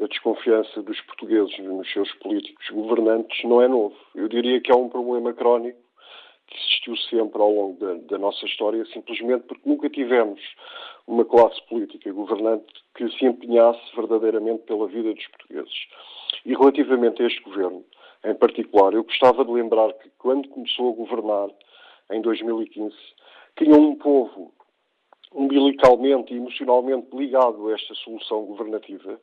da, 0.00 0.06
desconfiança 0.08 0.82
dos 0.82 1.00
portugueses 1.02 1.56
nos 1.60 1.88
seus 1.92 2.10
políticos 2.14 2.68
governantes 2.70 3.44
não 3.44 3.62
é 3.62 3.68
novo. 3.68 3.94
Eu 4.16 4.26
diria 4.26 4.60
que 4.60 4.72
é 4.72 4.74
um 4.74 4.88
problema 4.88 5.32
crónico 5.32 5.78
que 6.48 6.56
existiu 6.56 6.96
sempre 6.96 7.40
ao 7.40 7.52
longo 7.52 7.78
da, 7.78 7.94
da 7.94 8.18
nossa 8.18 8.44
história, 8.44 8.84
simplesmente 8.86 9.44
porque 9.46 9.68
nunca 9.68 9.88
tivemos 9.88 10.40
uma 11.10 11.24
classe 11.24 11.60
política 11.66 12.12
governante 12.12 12.72
que 12.94 13.10
se 13.10 13.26
empenhasse 13.26 13.80
verdadeiramente 13.96 14.62
pela 14.62 14.86
vida 14.86 15.12
dos 15.12 15.26
portugueses. 15.26 15.88
E 16.46 16.54
relativamente 16.54 17.20
a 17.20 17.26
este 17.26 17.42
governo, 17.42 17.84
em 18.24 18.34
particular, 18.34 18.94
eu 18.94 19.02
gostava 19.02 19.44
de 19.44 19.50
lembrar 19.50 19.92
que 19.94 20.08
quando 20.18 20.48
começou 20.48 20.92
a 20.92 20.96
governar, 20.96 21.50
em 22.12 22.22
2015, 22.22 22.94
tinha 23.58 23.74
um 23.74 23.96
povo 23.96 24.52
umbilicalmente 25.34 26.32
e 26.32 26.36
emocionalmente 26.36 27.08
ligado 27.12 27.68
a 27.68 27.74
esta 27.74 27.94
solução 27.96 28.44
governativa 28.44 29.20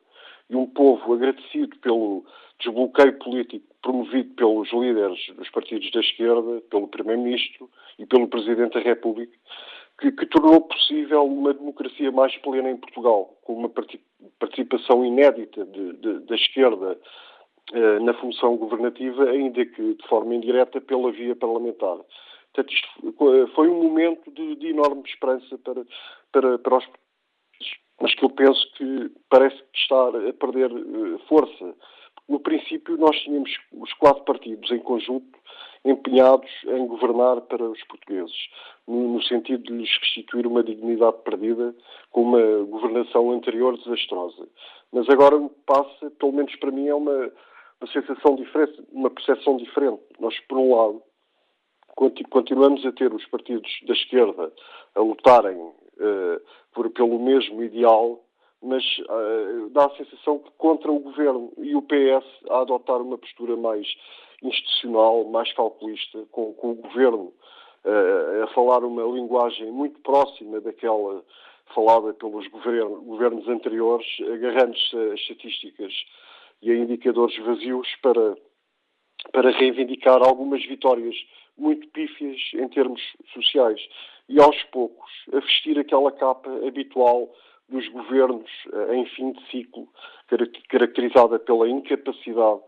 e 0.50 0.56
um 0.58 0.66
povo 0.66 1.14
agradecido 1.14 1.78
pelo 1.80 2.26
desbloqueio 2.60 3.18
político 3.20 3.66
promovido 3.82 4.34
pelos 4.36 4.72
líderes 4.74 5.20
dos 5.38 5.50
partidos 5.52 5.90
da 5.92 6.02
esquerda, 6.02 6.62
pelo 6.70 6.90
Primeiro-Ministro 6.90 7.70
e 7.98 8.06
pelo 8.06 8.28
Presidente 8.28 8.74
da 8.74 8.82
República, 8.82 9.38
que, 10.00 10.12
que, 10.12 10.26
tornou 10.28 10.62
possível 10.62 11.26
uma 11.26 11.54
democracia 11.54 12.12
mais 12.12 12.36
plena 12.38 12.70
em 12.70 12.78
Portugal, 12.78 13.38
com 13.44 13.54
uma 13.54 13.72
participação 14.40 15.04
inédita 15.04 15.66
de, 15.66 15.94
de, 15.94 16.20
da 16.20 16.36
esquerda 16.36 17.00
eh, 17.74 18.00
na 18.00 18.14
função 18.14 18.58
governativa, 18.58 19.30
ainda 19.30 19.66
que 19.66 19.96
de 19.96 20.08
forma 20.08 20.36
indireta 20.36 20.80
pela 20.80 21.12
via 21.12 21.36
parlamentar. 21.36 21.98
Portanto, 22.54 22.74
isto 22.74 23.50
foi 23.56 23.68
um 23.70 23.84
momento 23.84 24.32
de, 24.32 24.56
de 24.56 24.68
enorme 24.68 25.04
esperança 25.06 25.58
para, 25.60 25.86
para, 26.32 26.58
para 26.60 26.78
os 26.78 26.86
mas 28.00 28.14
que 28.14 28.24
eu 28.24 28.30
penso 28.30 28.72
que 28.74 29.12
parece 29.30 29.62
estar 29.74 30.16
a 30.16 30.34
perder 30.34 30.72
uh, 30.72 31.20
força. 31.28 31.76
No 32.30 32.40
princípio, 32.40 32.98
nós 32.98 33.18
tínhamos 33.22 33.52
os 33.74 33.92
quatro 33.94 34.24
partidos 34.24 34.70
em 34.72 34.80
conjunto 34.80 35.38
empenhados 35.84 36.50
em 36.66 36.88
governar 36.88 37.42
para 37.42 37.64
os 37.64 37.82
portugueses, 37.86 38.50
no, 38.88 39.22
sentido 39.24 39.64
de 39.64 39.74
lhes 39.74 39.90
restituir 40.00 40.48
uma 40.48 40.64
dignidade 40.64 41.18
perdida 41.24 41.76
com 42.12 42.24
uma 42.24 42.42
governação 42.66 43.32
anterior 43.32 43.78
desastrosa. 43.78 44.48
Mas 44.92 45.08
agora 45.10 45.38
passa, 45.66 46.10
pelo 46.20 46.34
menos 46.34 46.56
para 46.58 46.72
mim, 46.72 46.88
é 46.88 46.96
uma, 46.96 47.32
uma 47.82 47.92
sensação 47.92 48.36
diferente, 48.36 48.82
uma 48.92 49.10
percepção 49.10 49.58
diferente. 49.58 50.02
Nós, 50.20 50.40
por 50.48 50.58
um 50.58 50.76
lado, 50.76 51.02
continuamos 52.30 52.86
a 52.86 52.92
ter 52.92 53.14
os 53.14 53.26
partidos 53.28 53.70
da 53.88 53.94
esquerda 53.94 54.54
a 54.96 55.02
lutarem 55.02 55.58
uh, 55.58 56.42
por, 56.74 56.90
pelo 56.92 57.20
mesmo 57.20 57.64
ideal, 57.64 58.24
mas 58.62 58.84
uh, 59.00 59.70
dá 59.72 59.86
a 59.86 59.96
sensação 59.98 60.40
que 60.40 60.52
contra 60.58 60.92
o 60.92 61.00
governo 61.00 61.52
e 61.58 61.76
o 61.76 61.82
PS 61.82 62.26
a 62.50 62.62
adotar 62.62 63.02
uma 63.02 63.18
postura 63.18 63.56
mais 63.56 63.88
institucional, 64.44 65.26
mais 65.26 65.52
calculista, 65.54 66.26
com, 66.32 66.54
com 66.54 66.72
o 66.72 66.76
governo 66.76 67.34
uh, 67.84 68.44
a 68.44 68.48
falar 68.54 68.84
uma 68.84 69.04
linguagem 69.04 69.72
muito 69.72 70.00
próxima 70.02 70.62
daquela 70.62 71.24
falada 71.74 72.14
pelos 72.14 72.48
governos, 72.48 73.04
governos 73.04 73.48
anteriores, 73.48 74.08
agarrando-se 74.22 74.96
a 74.96 75.14
estatísticas 75.16 75.94
e 76.62 76.72
a 76.72 76.76
indicadores 76.76 77.38
vazios 77.38 77.88
para, 78.02 78.38
para 79.32 79.52
reivindicar 79.52 80.22
algumas 80.26 80.66
vitórias 80.66 81.16
muito 81.58 81.88
pífias 81.90 82.40
em 82.54 82.68
termos 82.70 83.02
sociais. 83.34 83.82
E 84.30 84.40
aos 84.40 84.62
poucos 84.66 85.12
a 85.34 85.40
vestir 85.40 85.78
aquela 85.80 86.12
capa 86.12 86.50
habitual 86.66 87.34
dos 87.70 87.88
governos 87.90 88.50
eh, 88.72 88.96
em 88.96 89.06
fim 89.08 89.32
de 89.34 89.46
ciclo, 89.50 89.88
caracterizada 90.70 91.38
pela 91.40 91.68
incapacidade 91.68 92.62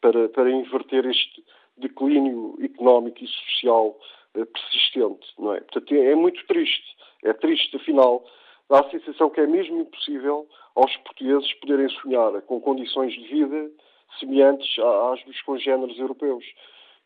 para, 0.00 0.28
para 0.28 0.50
inverter 0.50 1.06
este 1.06 1.44
declínio 1.76 2.56
económico 2.62 3.24
e 3.24 3.28
social 3.28 3.98
eh, 4.34 4.44
persistente, 4.44 5.26
não 5.38 5.54
é? 5.54 5.60
Portanto, 5.60 5.94
é, 5.94 6.12
é 6.12 6.14
muito 6.14 6.44
triste. 6.46 6.94
É 7.22 7.32
triste, 7.32 7.76
afinal, 7.76 8.24
dá 8.68 8.80
a 8.80 8.90
sensação 8.90 9.30
que 9.30 9.40
é 9.40 9.46
mesmo 9.46 9.80
impossível 9.80 10.46
aos 10.74 10.94
portugueses 10.98 11.52
poderem 11.54 11.88
sonhar 11.88 12.40
com 12.42 12.60
condições 12.60 13.12
de 13.14 13.26
vida 13.26 13.70
semelhantes 14.18 14.78
às 14.78 15.24
dos 15.24 15.40
congêneres 15.42 15.98
europeus. 15.98 16.44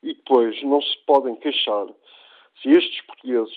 E 0.02 0.14
depois 0.14 0.60
não 0.62 0.80
se 0.80 0.96
podem 1.06 1.34
queixar 1.36 1.86
se 2.62 2.70
estes 2.70 3.00
portugueses 3.02 3.56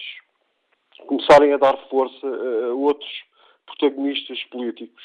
começarem 1.07 1.53
a 1.53 1.57
dar 1.57 1.77
força 1.89 2.27
a 2.27 2.73
outros 2.73 3.23
protagonistas 3.65 4.43
políticos 4.45 5.03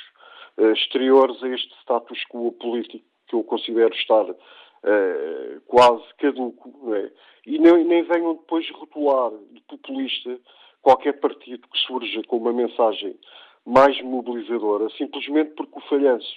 uh, 0.59 0.73
exteriores 0.73 1.43
a 1.43 1.49
este 1.49 1.75
status 1.81 2.25
quo 2.29 2.53
político 2.53 3.05
que 3.27 3.35
eu 3.35 3.45
considero 3.45 3.95
estar 3.95 4.25
uh, 4.31 5.61
quase 5.67 6.05
caduco, 6.19 6.95
é? 6.95 7.11
e 7.47 7.59
nem, 7.59 7.85
nem 7.85 8.03
venham 8.03 8.35
depois 8.35 8.69
rotular 8.71 9.33
de 9.51 9.61
populista 9.63 10.39
qualquer 10.83 11.19
partido 11.21 11.67
que 11.69 11.79
surja 11.79 12.23
com 12.25 12.37
uma 12.37 12.53
mensagem 12.53 13.19
mais 13.65 14.01
mobilizadora, 14.03 14.89
simplesmente 14.91 15.53
porque 15.55 15.79
o 15.79 15.89
falhanço 15.89 16.35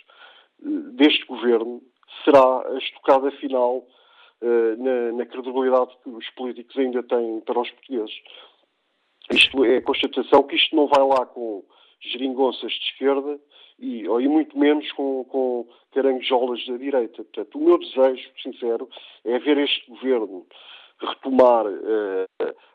uh, 0.64 0.92
deste 0.94 1.26
governo 1.26 1.82
será 2.24 2.68
a 2.68 2.78
estocada 2.78 3.32
final 3.32 3.86
na, 4.42 5.12
na 5.12 5.26
credibilidade 5.26 5.92
que 6.02 6.10
os 6.10 6.30
políticos 6.30 6.78
ainda 6.78 7.04
têm 7.04 7.42
para 7.42 7.60
os 7.60 7.70
portugueses. 7.72 8.16
Isto 9.32 9.66
é 9.66 9.78
a 9.78 9.82
constatação 9.82 10.44
que 10.44 10.56
isto 10.56 10.76
não 10.76 10.88
vai 10.88 11.06
lá 11.06 11.26
com 11.26 11.64
geringonças 12.00 12.72
de 12.72 12.86
esquerda 12.86 13.40
e, 13.80 14.04
e 14.04 14.28
muito 14.28 14.58
menos 14.58 14.92
com, 14.94 15.24
com 15.26 15.68
caranguejolas 15.94 16.66
da 16.68 16.78
direita. 16.78 17.24
Portanto, 17.24 17.58
o 17.58 17.64
meu 17.64 17.78
desejo, 17.78 18.30
sincero, 18.42 18.90
é 19.26 19.40
ver 19.40 19.58
este 19.58 19.90
governo 19.90 20.46
retomar 21.02 21.66
uh, 21.66 22.28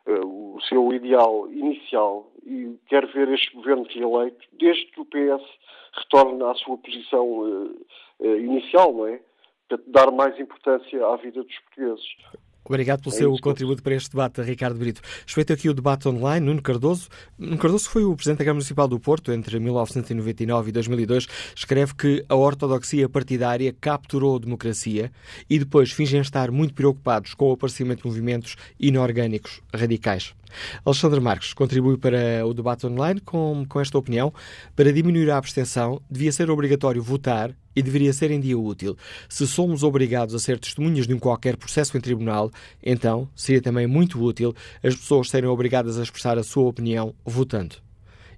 uh, 0.08 0.56
o 0.56 0.60
seu 0.62 0.92
ideal 0.92 1.50
inicial 1.52 2.30
e 2.46 2.78
quero 2.88 3.06
ver 3.08 3.28
este 3.28 3.54
governo 3.54 3.86
reeleito 3.88 4.46
desde 4.52 4.86
que 4.86 5.00
o 5.00 5.04
PS 5.04 5.44
retorne 5.92 6.42
à 6.42 6.54
sua 6.54 6.78
posição 6.78 7.26
uh, 7.40 7.86
inicial, 8.20 8.92
não 8.92 9.06
é? 9.06 9.20
Portanto, 9.68 9.90
dar 9.90 10.10
mais 10.10 10.38
importância 10.38 11.06
à 11.06 11.16
vida 11.16 11.42
dos 11.42 11.58
portugueses. 11.60 12.16
Obrigado 12.64 13.02
pelo 13.02 13.14
é 13.14 13.18
seu 13.18 13.36
contributo 13.38 13.82
para 13.82 13.94
este 13.94 14.10
debate, 14.10 14.40
Ricardo 14.40 14.78
Brito. 14.78 15.02
Respeito 15.26 15.52
aqui 15.52 15.68
o 15.68 15.74
debate 15.74 16.08
online, 16.08 16.46
Nuno 16.46 16.62
Cardoso. 16.62 17.08
Nuno 17.38 17.58
Cardoso 17.58 17.90
foi 17.90 18.04
o 18.04 18.16
Presidente 18.16 18.38
da 18.38 18.44
Câmara 18.44 18.54
Municipal 18.54 18.88
do 18.88 18.98
Porto 18.98 19.32
entre 19.32 19.60
1999 19.60 20.70
e 20.70 20.72
2002. 20.72 21.26
Escreve 21.54 21.94
que 21.94 22.24
a 22.26 22.34
ortodoxia 22.34 23.06
partidária 23.08 23.74
capturou 23.78 24.36
a 24.36 24.38
democracia 24.38 25.12
e 25.48 25.58
depois 25.58 25.92
fingem 25.92 26.20
estar 26.20 26.50
muito 26.50 26.72
preocupados 26.72 27.34
com 27.34 27.50
o 27.50 27.52
aparecimento 27.52 28.02
de 28.02 28.08
movimentos 28.08 28.56
inorgânicos 28.80 29.60
radicais. 29.72 30.34
Alexandre 30.84 31.20
Marques 31.20 31.52
contribui 31.52 31.98
para 31.98 32.46
o 32.46 32.54
debate 32.54 32.86
online 32.86 33.20
com, 33.20 33.66
com 33.68 33.80
esta 33.80 33.98
opinião. 33.98 34.32
Para 34.74 34.92
diminuir 34.92 35.30
a 35.30 35.36
abstenção, 35.36 36.00
devia 36.10 36.32
ser 36.32 36.50
obrigatório 36.50 37.02
votar 37.02 37.54
e 37.74 37.82
deveria 37.82 38.12
ser 38.12 38.30
em 38.30 38.40
dia 38.40 38.58
útil. 38.58 38.96
Se 39.28 39.46
somos 39.46 39.82
obrigados 39.82 40.34
a 40.34 40.38
ser 40.38 40.58
testemunhas 40.58 41.06
de 41.06 41.14
um 41.14 41.18
qualquer 41.18 41.56
processo 41.56 41.96
em 41.96 42.00
tribunal, 42.00 42.50
então 42.82 43.28
seria 43.34 43.62
também 43.62 43.86
muito 43.86 44.22
útil 44.22 44.54
as 44.82 44.94
pessoas 44.94 45.28
serem 45.30 45.48
obrigadas 45.48 45.98
a 45.98 46.02
expressar 46.02 46.38
a 46.38 46.42
sua 46.42 46.64
opinião 46.64 47.14
votando. 47.24 47.76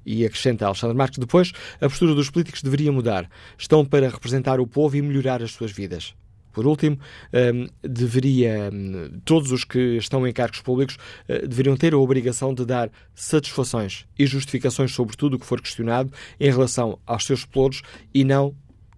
E 0.05 0.25
acrescenta 0.25 0.67
Alexandre 0.67 0.97
Marques, 0.97 1.19
depois, 1.19 1.53
a 1.81 1.89
postura 1.89 2.15
dos 2.15 2.31
políticos 2.31 2.63
deveria 2.63 2.93
mudar. 2.93 3.29
Estão 3.59 3.85
para 3.85 4.09
representar 4.09 4.61
o 4.61 4.67
povo 4.67 4.97
e 4.97 5.03
melhorar 5.03 5.43
as 5.43 5.51
suas 5.51 5.73
vidas. 5.73 6.15
Por 6.57 6.67
último, 6.67 6.99
hum, 7.35 7.67
deveria, 7.83 8.71
hum, 8.73 9.21
todos 9.27 9.53
os 9.53 9.63
que 9.63 9.99
estão 9.99 10.27
em 10.27 10.33
cargos 10.33 10.63
públicos 10.63 10.97
uh, 11.29 11.47
deveriam 11.47 11.77
ter 11.77 11.93
a 11.93 11.99
obrigação 11.99 12.55
de 12.55 12.65
dar 12.65 12.91
satisfações 13.15 14.07
e 14.19 14.25
justificações 14.25 14.91
sobre 14.91 15.19
tudo 15.19 15.37
o 15.37 15.39
que 15.39 15.45
for 15.45 15.61
questionado 15.61 16.11
em 16.41 16.51
relação 16.51 16.99
aos 17.05 17.27
seus 17.27 17.41
exploros 17.41 17.83
e 18.15 18.25
não 18.25 18.55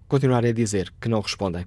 continuarem 0.08 0.50
a 0.50 0.54
dizer 0.54 0.92
que 1.00 1.08
não 1.08 1.20
respondem. 1.20 1.66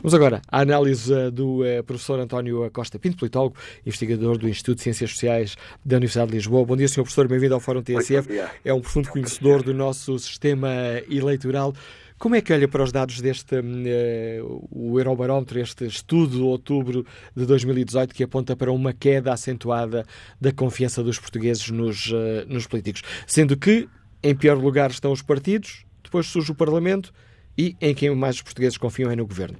Vamos 0.00 0.14
agora 0.14 0.42
à 0.48 0.60
análise 0.60 1.12
uh, 1.12 1.30
do 1.30 1.62
uh, 1.62 1.82
professor 1.84 2.20
António 2.20 2.70
Costa 2.70 2.98
Pinto, 2.98 3.16
politólogo, 3.16 3.56
investigador 3.84 4.38
do 4.38 4.48
Instituto 4.48 4.78
de 4.78 4.84
Ciências 4.84 5.10
Sociais 5.10 5.56
da 5.84 5.96
Universidade 5.96 6.30
de 6.30 6.36
Lisboa. 6.36 6.64
Bom 6.64 6.76
dia, 6.76 6.88
Sr. 6.88 7.02
Professor, 7.02 7.28
bem-vindo 7.28 7.54
ao 7.54 7.60
Fórum 7.60 7.82
TSF. 7.82 8.28
É 8.64 8.72
um 8.72 8.80
profundo 8.80 9.08
conhecedor 9.08 9.62
do 9.62 9.74
nosso 9.74 10.18
sistema 10.18 10.68
eleitoral. 11.08 11.74
Como 12.18 12.34
é 12.34 12.40
que 12.40 12.52
olha 12.52 12.66
para 12.66 12.82
os 12.82 12.90
dados 12.90 13.20
deste 13.20 13.54
uh, 13.54 14.68
o 14.72 14.98
Eurobarómetro, 14.98 15.60
este 15.60 15.86
estudo 15.86 16.36
de 16.38 16.42
outubro 16.42 17.06
de 17.34 17.46
2018 17.46 18.12
que 18.12 18.24
aponta 18.24 18.56
para 18.56 18.72
uma 18.72 18.92
queda 18.92 19.32
acentuada 19.32 20.04
da 20.40 20.50
confiança 20.50 21.00
dos 21.00 21.18
portugueses 21.18 21.70
nos, 21.70 22.10
uh, 22.10 22.44
nos 22.48 22.66
políticos? 22.66 23.02
Sendo 23.24 23.56
que 23.56 23.88
em 24.20 24.34
pior 24.34 24.58
lugar 24.58 24.90
estão 24.90 25.12
os 25.12 25.22
partidos, 25.22 25.84
depois 26.02 26.26
surge 26.26 26.50
o 26.50 26.54
Parlamento 26.56 27.12
e 27.58 27.76
em 27.80 27.94
quem 27.94 28.14
mais 28.14 28.36
os 28.36 28.42
portugueses 28.42 28.78
confiam 28.78 29.10
é 29.10 29.16
no 29.16 29.26
governo. 29.26 29.58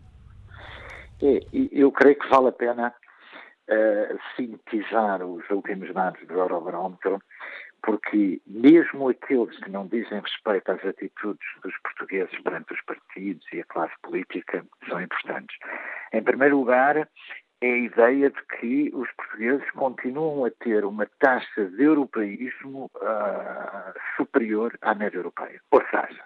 É, 1.21 1.41
eu 1.73 1.91
creio 1.91 2.17
que 2.17 2.29
vale 2.29 2.49
a 2.49 2.53
pena 2.53 2.95
uh, 3.69 4.19
sintetizar 4.37 5.23
os 5.25 5.43
últimos 5.51 5.93
dados 5.93 6.25
do 6.27 6.35
Eurobarómetro 6.35 7.21
porque 7.83 8.41
mesmo 8.47 9.09
aqueles 9.09 9.57
que 9.61 9.71
não 9.71 9.87
dizem 9.87 10.21
respeito 10.21 10.71
às 10.71 10.85
atitudes 10.85 11.47
dos 11.63 11.77
portugueses 11.79 12.39
perante 12.43 12.73
os 12.73 12.81
partidos 12.83 13.47
e 13.53 13.61
a 13.61 13.65
classe 13.65 13.95
política 14.03 14.65
são 14.89 15.01
importantes. 15.01 15.57
Em 16.13 16.23
primeiro 16.23 16.59
lugar, 16.59 16.97
é 17.61 17.67
a 17.67 17.79
ideia 17.79 18.31
de 18.31 18.43
que 18.59 18.91
os 18.95 19.09
portugueses 19.13 19.71
continuam 19.73 20.45
a 20.45 20.51
ter 20.51 20.85
uma 20.85 21.07
taxa 21.19 21.67
de 21.67 21.83
europeísmo 21.83 22.91
uh, 22.97 23.99
superior 24.17 24.77
à 24.83 24.95
média 24.95 25.19
europeia. 25.19 25.61
Ou 25.71 25.83
seja, 25.83 26.25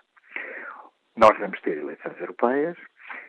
nós 1.17 1.39
vamos 1.39 1.61
ter 1.61 1.79
eleições 1.79 2.19
europeias, 2.21 2.77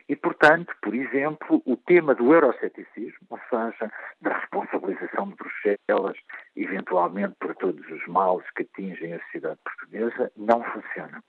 e, 0.08 0.16
portanto, 0.16 0.74
por 0.82 0.94
exemplo, 0.94 1.62
o 1.64 1.76
tema 1.76 2.14
do 2.14 2.32
euroceticismo, 2.32 3.26
ou 3.30 3.38
seja, 3.50 3.90
da 4.20 4.38
responsabilização 4.38 5.28
de 5.28 5.36
Bruxelas, 5.36 6.16
eventualmente 6.56 7.34
por 7.40 7.54
todos 7.56 7.86
os 7.90 8.06
males 8.06 8.44
que 8.50 8.62
atingem 8.62 9.14
a 9.14 9.20
sociedade 9.24 9.58
portuguesa, 9.64 10.32
não 10.36 10.62
funciona. 10.64 11.22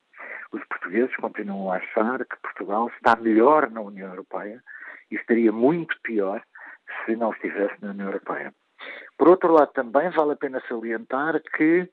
Os 0.52 0.64
portugueses 0.66 1.16
continuam 1.18 1.72
a 1.72 1.78
achar 1.78 2.26
que 2.26 2.38
Portugal 2.42 2.90
está 2.96 3.16
melhor 3.16 3.70
na 3.70 3.82
União 3.82 4.10
Europeia 4.10 4.62
e 5.12 5.16
estaria 5.16 5.52
muito 5.52 5.96
pior 6.02 6.42
se 7.06 7.16
não 7.16 7.32
estivesse 7.32 7.76
na 7.82 7.92
União 7.92 8.08
Europeia. 8.08 8.54
Por 9.18 9.30
outro 9.30 9.54
lado, 9.54 9.72
também 9.74 10.10
vale 10.10 10.34
a 10.34 10.36
pena 10.36 10.62
salientar 10.68 11.42
que 11.56 11.90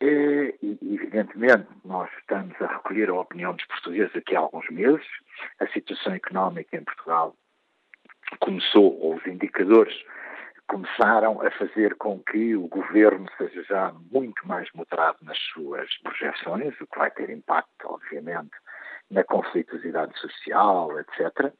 e, 0.00 0.78
evidentemente, 0.82 1.68
nós 1.84 2.10
estamos 2.18 2.54
a 2.60 2.66
recolher 2.66 3.10
a 3.10 3.20
opinião 3.20 3.54
dos 3.54 3.66
portugueses 3.66 4.14
aqui 4.16 4.34
há 4.34 4.40
alguns 4.40 4.68
meses. 4.70 5.06
A 5.58 5.66
situação 5.68 6.14
económica 6.14 6.76
em 6.76 6.84
Portugal 6.84 7.36
começou, 8.38 8.98
ou 9.00 9.16
os 9.16 9.26
indicadores 9.26 9.94
começaram 10.66 11.42
a 11.42 11.50
fazer 11.50 11.96
com 11.96 12.20
que 12.20 12.54
o 12.54 12.68
governo 12.68 13.26
seja 13.36 13.62
já 13.64 13.92
muito 14.10 14.46
mais 14.46 14.68
moderado 14.72 15.18
nas 15.22 15.38
suas 15.52 15.88
projeções, 15.98 16.80
o 16.80 16.86
que 16.86 16.98
vai 16.98 17.10
ter 17.10 17.28
impacto, 17.28 17.86
obviamente, 17.86 18.52
na 19.10 19.24
conflituosidade 19.24 20.16
social, 20.18 20.96
etc. 21.00 21.52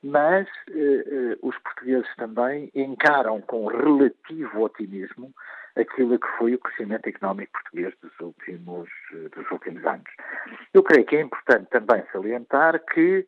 Mas 0.00 0.46
eh, 0.70 1.04
eh, 1.06 1.38
os 1.42 1.58
portugueses 1.58 2.08
também 2.16 2.70
encaram 2.74 3.40
com 3.40 3.66
relativo 3.66 4.62
otimismo 4.62 5.34
aquilo 5.76 6.18
que 6.18 6.28
foi 6.38 6.54
o 6.54 6.58
crescimento 6.58 7.06
económico 7.06 7.52
português 7.52 7.94
dos 8.02 8.12
últimos, 8.20 8.88
dos 9.34 9.50
últimos 9.50 9.84
anos. 9.86 10.10
Eu 10.74 10.82
creio 10.82 11.06
que 11.06 11.16
é 11.16 11.20
importante 11.20 11.70
também 11.70 12.02
salientar 12.12 12.78
que, 12.92 13.26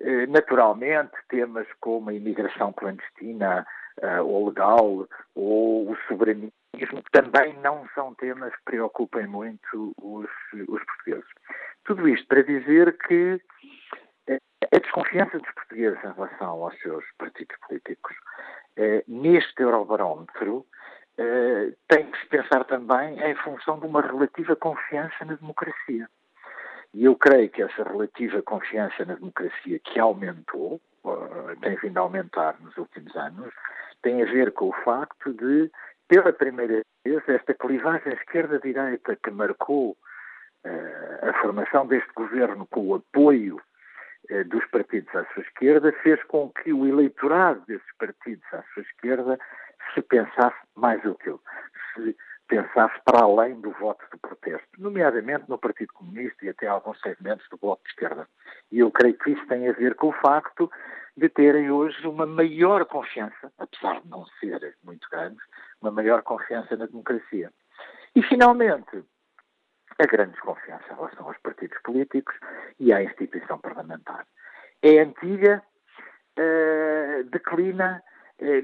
eh, 0.00 0.26
naturalmente, 0.26 1.12
temas 1.28 1.66
como 1.80 2.10
a 2.10 2.14
imigração 2.14 2.72
clandestina 2.72 3.66
eh, 4.00 4.20
ou 4.20 4.48
legal 4.48 5.06
ou 5.34 5.90
o 5.90 5.96
soberanismo 6.08 6.52
também 7.12 7.54
não 7.60 7.86
são 7.94 8.14
temas 8.14 8.54
que 8.56 8.64
preocupem 8.64 9.26
muito 9.26 9.92
os, 10.00 10.28
os 10.68 10.84
portugueses. 10.84 11.30
Tudo 11.84 12.08
isto 12.08 12.26
para 12.26 12.42
dizer 12.42 12.96
que 12.98 13.40
eh, 14.28 14.38
a 14.72 14.78
desconfiança 14.78 15.38
dos 15.38 15.52
portugueses 15.52 15.98
em 16.04 16.12
relação 16.12 16.62
aos 16.62 16.78
seus 16.80 17.04
partidos 17.18 17.56
políticos, 17.66 18.16
neste 19.08 19.62
Eurobarómetro, 19.62 20.66
eh, 21.18 21.72
tem 21.88 22.10
que 22.10 22.20
se 22.20 22.26
pensar 22.26 22.64
também 22.64 23.18
em 23.22 23.34
função 23.36 23.78
de 23.78 23.86
uma 23.86 24.02
relativa 24.02 24.54
confiança 24.54 25.24
na 25.24 25.34
democracia. 25.34 26.06
E 26.92 27.04
eu 27.04 27.16
creio 27.16 27.48
que 27.48 27.62
essa 27.62 27.82
relativa 27.84 28.42
confiança 28.42 29.04
na 29.06 29.14
democracia 29.14 29.78
que 29.78 29.98
aumentou, 29.98 30.80
uh, 31.04 31.56
tem 31.62 31.74
vindo 31.76 31.96
a 31.98 32.02
aumentar 32.02 32.56
nos 32.60 32.76
últimos 32.76 33.14
anos, 33.16 33.52
tem 34.02 34.22
a 34.22 34.26
ver 34.26 34.52
com 34.52 34.68
o 34.68 34.72
facto 34.84 35.32
de, 35.32 35.70
pela 36.06 36.32
primeira 36.32 36.82
vez, 37.04 37.28
esta 37.28 37.54
clivagem 37.54 38.12
esquerda-direita 38.12 39.16
que 39.16 39.30
marcou 39.30 39.90
uh, 39.90 41.28
a 41.28 41.32
formação 41.40 41.86
deste 41.86 42.12
governo 42.14 42.66
com 42.66 42.88
o 42.88 42.94
apoio 42.94 43.60
dos 44.46 44.66
partidos 44.66 45.14
à 45.14 45.24
sua 45.32 45.42
esquerda, 45.44 45.92
fez 46.02 46.20
com 46.24 46.50
que 46.50 46.72
o 46.72 46.84
eleitorado 46.84 47.62
desses 47.68 47.96
partidos 47.96 48.44
à 48.52 48.60
sua 48.74 48.82
esquerda 48.82 49.38
se 49.94 50.02
pensasse 50.02 50.56
mais 50.74 51.04
útil, 51.04 51.40
se 51.94 52.16
pensasse 52.48 52.94
para 53.04 53.24
além 53.24 53.60
do 53.60 53.72
voto 53.72 54.04
de 54.12 54.18
protesto, 54.18 54.68
nomeadamente 54.78 55.48
no 55.48 55.58
Partido 55.58 55.92
Comunista 55.92 56.44
e 56.44 56.48
até 56.48 56.66
alguns 56.66 57.00
segmentos 57.00 57.46
do 57.50 57.58
Bloco 57.58 57.82
de 57.84 57.90
Esquerda. 57.90 58.28
E 58.70 58.78
eu 58.78 58.90
creio 58.90 59.18
que 59.18 59.30
isso 59.30 59.46
tem 59.46 59.68
a 59.68 59.72
ver 59.72 59.94
com 59.94 60.08
o 60.08 60.12
facto 60.12 60.70
de 61.16 61.28
terem 61.28 61.70
hoje 61.70 62.06
uma 62.06 62.26
maior 62.26 62.84
confiança, 62.84 63.52
apesar 63.58 64.00
de 64.00 64.08
não 64.08 64.26
ser 64.38 64.76
muito 64.84 65.08
grande, 65.10 65.38
uma 65.80 65.90
maior 65.90 66.22
confiança 66.22 66.76
na 66.76 66.86
democracia. 66.86 67.50
E, 68.14 68.22
finalmente, 68.22 69.04
a 69.98 70.06
grande 70.06 70.32
desconfiança 70.32 70.84
em 70.90 70.94
relação 70.94 71.26
aos 71.26 71.38
partidos 71.38 71.78
políticos 71.82 72.34
e 72.78 72.92
à 72.92 73.02
instituição 73.02 73.58
parlamentar. 73.58 74.26
É 74.82 74.98
antiga, 74.98 75.62
uh, 76.38 77.24
declina, 77.24 78.02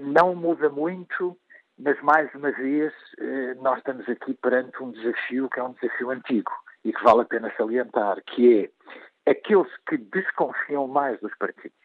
não 0.01 0.35
muda 0.35 0.69
muito, 0.69 1.37
mas 1.79 2.01
mais 2.03 2.33
uma 2.35 2.51
vez 2.53 2.93
uh, 3.19 3.63
nós 3.63 3.79
estamos 3.79 4.09
aqui 4.09 4.35
perante 4.35 4.83
um 4.83 4.91
desafio 4.91 5.49
que 5.49 5.59
é 5.59 5.63
um 5.63 5.73
desafio 5.73 6.11
antigo 6.11 6.53
e 6.85 6.93
que 6.93 7.03
vale 7.03 7.23
a 7.23 7.25
pena 7.25 7.53
salientar, 7.57 8.23
que 8.25 8.71
é 9.27 9.31
aqueles 9.31 9.71
que 9.89 9.97
desconfiam 9.97 10.87
mais 10.87 11.19
dos 11.21 11.35
partidos, 11.37 11.79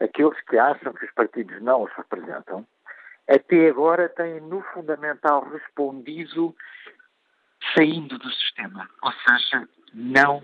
aqueles 0.00 0.40
que 0.42 0.58
acham 0.58 0.92
que 0.92 1.04
os 1.04 1.12
partidos 1.12 1.60
não 1.62 1.82
os 1.82 1.92
representam, 1.92 2.66
até 3.28 3.68
agora 3.68 4.08
têm 4.08 4.40
no 4.40 4.62
fundamental 4.72 5.48
respondido 5.50 6.54
saindo 7.76 8.18
do 8.18 8.30
sistema, 8.30 8.88
ou 9.02 9.12
seja, 9.12 9.68
não 9.92 10.42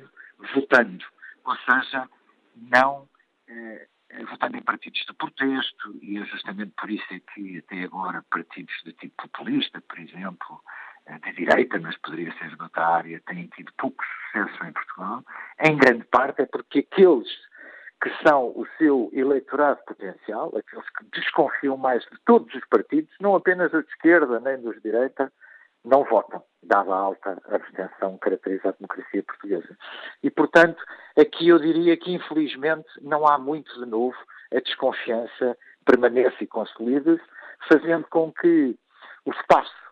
votando, 0.55 1.05
ou 1.45 1.57
seja, 1.57 2.09
não 2.57 3.09
eh, 3.49 3.87
votando 4.25 4.57
em 4.57 4.63
partidos 4.63 5.01
de 5.07 5.13
protesto, 5.15 5.99
e 6.01 6.19
é 6.19 6.25
justamente 6.25 6.73
por 6.77 6.91
isso 6.91 7.07
é 7.11 7.21
que 7.21 7.59
até 7.59 7.85
agora 7.85 8.25
partidos 8.31 8.75
de 8.85 8.93
tipo 8.93 9.29
populista, 9.29 9.81
por 9.81 9.99
exemplo, 9.99 10.63
eh, 11.07 11.19
de 11.19 11.33
direita, 11.33 11.79
mas 11.81 11.97
poderia 11.99 12.33
ser 12.39 12.55
de 12.55 12.63
outra 12.63 12.87
área, 12.87 13.21
têm 13.27 13.49
tido 13.49 13.73
pouco 13.79 14.03
sucesso 14.05 14.65
em 14.65 14.73
Portugal, 14.73 15.25
em 15.61 15.77
grande 15.77 16.05
parte 16.05 16.43
é 16.43 16.47
porque 16.47 16.81
aqueles 16.81 17.29
que 18.03 18.11
são 18.27 18.49
o 18.49 18.67
seu 18.77 19.11
eleitorado 19.15 19.81
potencial, 19.87 20.53
aqueles 20.57 20.89
que 20.91 21.05
desconfiam 21.19 21.77
mais 21.77 22.03
de 22.05 22.19
todos 22.27 22.55
os 22.55 22.65
partidos, 22.67 23.15
não 23.19 23.35
apenas 23.35 23.73
os 23.73 23.85
de 23.85 23.91
esquerda 23.91 24.41
nem 24.41 24.61
dos 24.61 24.75
de 24.77 24.83
direita, 24.83 25.33
não 25.85 26.05
votam, 26.05 26.43
dada 26.65 26.93
a 26.93 26.99
alta 26.99 27.43
abstenção 27.49 28.15
que 28.15 28.21
caracteriza 28.21 28.69
a 28.69 28.73
democracia 28.73 29.23
portuguesa. 29.23 29.77
E, 30.23 30.31
portanto, 30.31 30.83
aqui 31.19 31.49
eu 31.49 31.59
diria 31.59 31.97
que, 31.97 32.13
infelizmente, 32.13 32.89
não 33.03 33.27
há 33.27 33.39
muito 33.39 33.73
de 33.79 33.87
novo, 33.87 34.17
a 34.53 34.61
desconfiança 34.61 35.57
permanece 35.85 36.45
e 36.45 36.47
consolida-se, 36.47 37.23
fazendo 37.69 38.07
com 38.09 38.33
que 38.33 38.77
o 39.25 39.31
espaço 39.31 39.85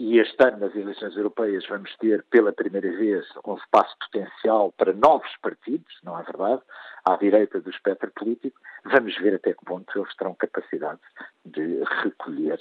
e 0.00 0.18
este 0.18 0.42
ano, 0.42 0.60
nas 0.60 0.74
eleições 0.74 1.14
europeias, 1.14 1.66
vamos 1.68 1.94
ter 1.98 2.24
pela 2.30 2.54
primeira 2.54 2.90
vez 2.90 3.26
um 3.44 3.54
espaço 3.54 3.94
potencial 3.98 4.72
para 4.72 4.94
novos 4.94 5.30
partidos, 5.42 5.94
não 6.02 6.18
é 6.18 6.22
verdade? 6.22 6.62
À 7.04 7.16
direita 7.16 7.60
do 7.60 7.70
espectro 7.70 8.10
político. 8.12 8.60
Vamos 8.84 9.16
ver 9.18 9.34
até 9.34 9.52
que 9.52 9.64
ponto 9.64 9.98
eles 9.98 10.14
terão 10.16 10.34
capacidade 10.34 11.00
de 11.44 11.82
recolher 12.02 12.58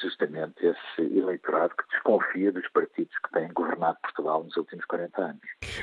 justamente 0.00 0.54
esse 0.64 1.18
eleitorado 1.18 1.74
que 1.76 1.84
desconfia 1.90 2.52
dos 2.52 2.66
partidos 2.68 3.14
que 3.24 3.32
têm 3.32 3.52
governado 3.52 3.98
Portugal 4.02 4.44
nos 4.44 4.56
últimos 4.56 4.84
40 4.86 5.22
anos. 5.22 5.40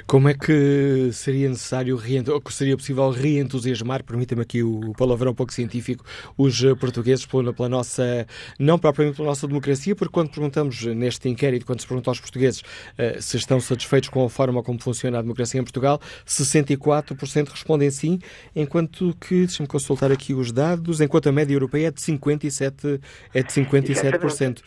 Como 0.08 0.28
é 0.28 0.34
que 0.34 1.12
seria 1.14 1.50
necessário, 1.50 1.98
ou 2.32 2.42
que 2.42 2.54
seria 2.54 2.76
possível 2.76 3.10
reentusiasmar, 3.12 4.04
permita-me 4.04 4.42
aqui 4.42 4.64
o 4.64 4.94
palavrão 4.98 5.32
um 5.32 5.36
pouco 5.36 5.54
científico, 5.54 6.04
os 6.38 6.62
portugueses 6.80 7.26
pela, 7.26 7.54
pela 7.54 7.70
nossa, 7.70 8.26
não 8.60 8.78
propriamente 8.78 9.18
pela 9.18 9.30
nossa 9.30 9.48
democracia, 9.48 9.96
porque 9.96 10.14
quando 10.14 10.32
perguntamos 10.32 10.84
neste 10.84 11.30
inquérito, 11.30 11.66
quando 11.66 11.82
se 11.82 11.88
pergunta 11.88 12.10
aos 12.10 12.20
portugueses 12.20 12.62
uh, 12.62 13.22
se 13.22 13.38
estão 13.38 13.60
satisfeitos 13.60 14.10
com 14.10 14.26
a 14.26 14.30
forma 14.30 14.64
como 14.64 14.82
funciona 14.82 15.20
a 15.20 15.22
democracia 15.22 15.60
em 15.60 15.64
Portugal, 15.64 16.00
64% 16.26 17.50
respondem 17.50 17.91
sim, 17.92 18.20
enquanto 18.56 19.16
que, 19.20 19.46
deixa-me 19.46 19.68
consultar 19.68 20.12
aqui 20.12 20.34
os 20.34 20.52
dados, 20.52 21.02
enquanto 21.02 21.30
a 21.30 21.32
média 21.32 21.54
europeia 21.54 21.88
é 21.88 21.92
de 21.92 22.02
57%. 22.02 23.02
É 23.34 23.44
de 23.44 23.50
57%. 23.50 24.62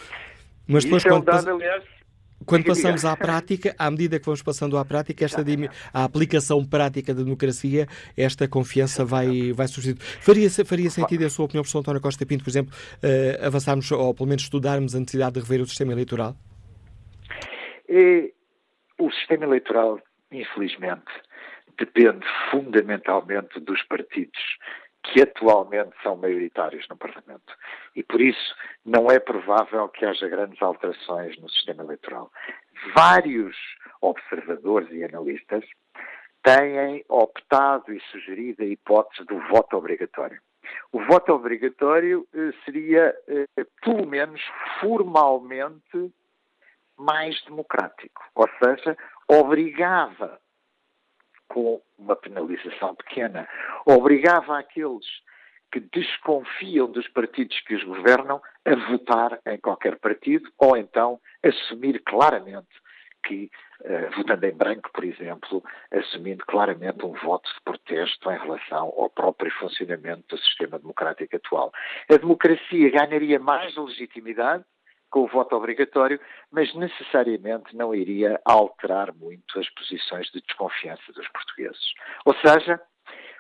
Mas 0.67 0.85
depois, 0.85 1.03
quando, 1.03 1.29
é 1.29 1.51
aliás, 1.51 1.85
quando 2.47 2.65
passamos 2.65 3.05
à 3.05 3.17
prática, 3.17 3.75
à 3.79 3.91
medida 3.91 4.19
que 4.19 4.27
vamos 4.27 4.43
passando 4.43 4.77
à 4.77 4.85
prática, 4.85 5.25
esta 5.25 5.43
a 5.93 6.05
aplicação 6.05 6.65
prática 6.65 7.15
da 7.15 7.23
democracia, 7.23 7.87
esta 8.17 8.47
confiança 8.47 9.05
vai, 9.05 9.53
vai 9.53 9.67
surgir. 9.69 9.97
Faria, 9.99 10.49
faria 10.51 10.91
sentido, 10.91 11.25
em 11.25 11.29
sua 11.29 11.47
opinião, 11.47 11.63
professor 11.63 11.81
António 11.81 12.01
Costa 12.01 12.27
Pinto, 12.27 12.45
por 12.45 12.51
exemplo, 12.51 12.75
uh, 12.75 13.47
avançarmos 13.47 13.91
ou 13.91 14.15
pelo 14.15 14.29
menos 14.29 14.43
estudarmos 14.43 14.95
a 14.95 15.01
necessidade 15.01 15.35
de 15.35 15.41
rever 15.41 15.61
o 15.61 15.67
sistema 15.67 15.93
eleitoral? 15.93 16.37
E, 17.89 18.33
o 18.99 19.11
sistema 19.11 19.45
eleitoral, 19.45 20.01
infelizmente, 20.31 21.05
depende 21.79 22.27
fundamentalmente 22.51 23.61
dos 23.61 23.83
partidos 23.85 24.59
que 25.05 25.23
atualmente 25.23 25.95
são 26.03 26.17
maioritários 26.17 26.89
no 26.89 26.97
Parlamento. 26.97 27.55
E 27.95 28.03
por 28.03 28.21
isso 28.21 28.55
não 28.85 29.11
é 29.11 29.19
provável 29.19 29.89
que 29.91 30.05
haja 30.05 30.29
grandes 30.29 30.61
alterações 30.63 31.39
no 31.39 31.49
sistema 31.51 31.85
eleitoral. 31.85 32.31
Vários 32.95 33.57
observadores 34.01 34.91
e 34.91 35.05
analistas 35.05 35.65
têm 36.43 37.05
optado 37.09 37.93
e 37.93 38.01
sugerido 38.11 38.63
a 38.63 38.67
hipótese 38.67 39.25
do 39.27 39.39
voto 39.49 39.77
obrigatório. 39.77 40.41
O 40.93 41.05
voto 41.05 41.33
obrigatório 41.33 42.27
eh, 42.35 42.53
seria, 42.65 43.15
eh, 43.29 43.65
pelo 43.83 44.07
menos 44.07 44.41
formalmente, 44.81 46.13
mais 46.97 47.43
democrático. 47.45 48.23
Ou 48.35 48.49
seja, 48.63 48.97
obrigava 49.29 50.41
com 51.49 51.81
uma 51.99 52.17
penalização 52.17 52.95
pequena, 52.95 53.49
obrigava 53.87 54.59
aqueles 54.59 55.07
que 55.73 55.81
desconfiam 55.81 56.91
dos 56.91 57.09
partidos 57.09 57.59
que 57.63 57.75
os 57.75 57.83
governam 57.83 58.41
a 58.65 58.75
votar 58.91 59.41
em 59.47 59.59
qualquer 59.59 59.99
partido 59.99 60.49
ou 60.59 60.77
então 60.77 61.21
assumir 61.43 62.01
claramente 62.05 62.69
que, 63.25 63.51
uh, 63.81 64.17
votando 64.17 64.47
em 64.47 64.53
branco, 64.53 64.91
por 64.93 65.05
exemplo, 65.05 65.65
assumindo 65.91 66.45
claramente 66.47 67.05
um 67.05 67.13
voto 67.13 67.51
de 67.53 67.61
protesto 67.65 68.31
em 68.31 68.39
relação 68.39 68.93
ao 68.97 69.11
próprio 69.11 69.51
funcionamento 69.59 70.23
do 70.29 70.39
sistema 70.39 70.79
democrático 70.79 71.35
atual. 71.35 71.73
A 72.11 72.17
democracia 72.17 72.91
ganharia 72.91 73.41
mais 73.41 73.75
legitimidade 73.77 74.65
com 75.15 75.21
o 75.21 75.29
voto 75.29 75.55
obrigatório, 75.55 76.21
mas 76.51 76.75
necessariamente 76.75 77.77
não 77.77 77.95
iria 77.95 78.41
alterar 78.45 79.15
muito 79.15 79.61
as 79.61 79.71
posições 79.71 80.29
de 80.33 80.41
desconfiança 80.41 81.13
dos 81.13 81.29
portugueses. 81.29 81.95
Ou 82.25 82.35
seja, 82.35 82.81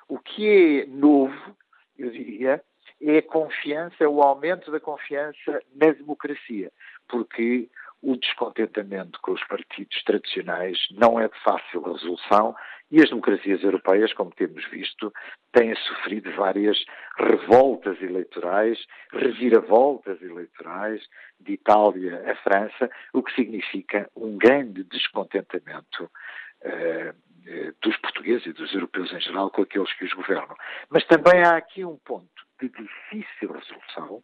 o 0.07 0.16
que 0.20 0.83
é 0.83 0.87
novo, 0.87 1.57
eu 1.99 2.12
diria, 2.12 2.62
é 3.03 3.18
a 3.18 3.22
confiança, 3.22 4.09
o 4.09 4.22
aumento 4.22 4.70
da 4.70 4.79
confiança 4.79 5.61
na 5.75 5.91
democracia, 5.91 6.70
porque 7.09 7.68
o 8.01 8.16
descontentamento 8.16 9.18
com 9.20 9.33
os 9.33 9.43
partidos 9.43 10.01
tradicionais 10.05 10.79
não 10.93 11.18
é 11.18 11.27
de 11.27 11.43
fácil 11.43 11.83
resolução 11.83 12.55
e 12.95 13.03
as 13.03 13.09
democracias 13.09 13.61
europeias, 13.64 14.12
como 14.12 14.30
temos 14.30 14.64
visto, 14.70 15.12
têm 15.51 15.74
sofrido 15.74 16.30
várias 16.36 16.78
revoltas 17.18 18.01
eleitorais, 18.01 18.78
reviravoltas 19.12 20.22
eleitorais, 20.22 21.05
de 21.40 21.55
Itália 21.55 22.22
a 22.30 22.36
França, 22.36 22.88
o 23.12 23.20
que 23.20 23.34
significa 23.34 24.09
um 24.14 24.38
grande 24.38 24.84
descontentamento 24.84 26.05
uh, 26.05 27.74
dos 27.82 27.97
portugueses 27.97 28.47
e 28.47 28.53
dos 28.53 28.72
europeus 28.72 29.12
em 29.12 29.20
geral 29.20 29.51
com 29.51 29.62
aqueles 29.62 29.92
que 29.95 30.05
os 30.05 30.12
governam. 30.12 30.55
Mas 30.88 31.05
também 31.07 31.42
há 31.42 31.57
aqui 31.57 31.84
um 31.84 31.97
ponto 31.97 32.47
de 32.61 32.68
difícil 32.68 33.51
resolução, 33.51 34.22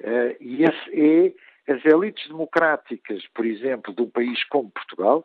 uh, 0.00 0.36
e 0.40 0.64
esse 0.64 1.36
é 1.68 1.72
as 1.72 1.84
elites 1.84 2.26
democráticas, 2.26 3.24
por 3.28 3.46
exemplo, 3.46 3.94
de 3.94 4.02
um 4.02 4.10
país 4.10 4.42
como 4.48 4.72
Portugal, 4.72 5.24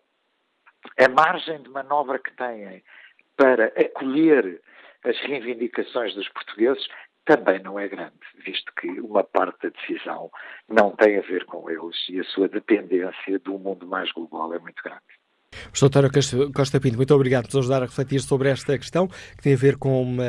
a 0.97 1.09
margem 1.09 1.61
de 1.61 1.69
manobra 1.69 2.19
que 2.19 2.35
têm 2.35 2.83
para 3.35 3.67
acolher 3.67 4.61
as 5.03 5.17
reivindicações 5.21 6.13
dos 6.13 6.27
portugueses 6.29 6.87
também 7.25 7.59
não 7.59 7.79
é 7.79 7.87
grande, 7.87 8.19
visto 8.43 8.71
que 8.79 8.87
uma 8.99 9.23
parte 9.23 9.61
da 9.63 9.69
decisão 9.69 10.31
não 10.67 10.95
tem 10.95 11.17
a 11.17 11.21
ver 11.21 11.45
com 11.45 11.69
eles 11.69 11.95
e 12.09 12.19
a 12.19 12.23
sua 12.23 12.47
dependência 12.47 13.39
do 13.39 13.57
mundo 13.59 13.85
mais 13.87 14.11
global 14.11 14.53
é 14.53 14.59
muito 14.59 14.81
grande. 14.83 15.20
Professor 15.71 15.85
António 15.87 16.51
Costa 16.53 16.79
Pinto, 16.79 16.97
muito 16.97 17.13
obrigado 17.15 17.47
por 17.47 17.55
nos 17.55 17.65
ajudar 17.65 17.83
a 17.83 17.85
refletir 17.85 18.21
sobre 18.21 18.49
esta 18.49 18.77
questão 18.77 19.07
que 19.07 19.43
tem 19.43 19.53
a 19.53 19.57
ver 19.57 19.77
com 19.77 20.17
uh, 20.17 20.19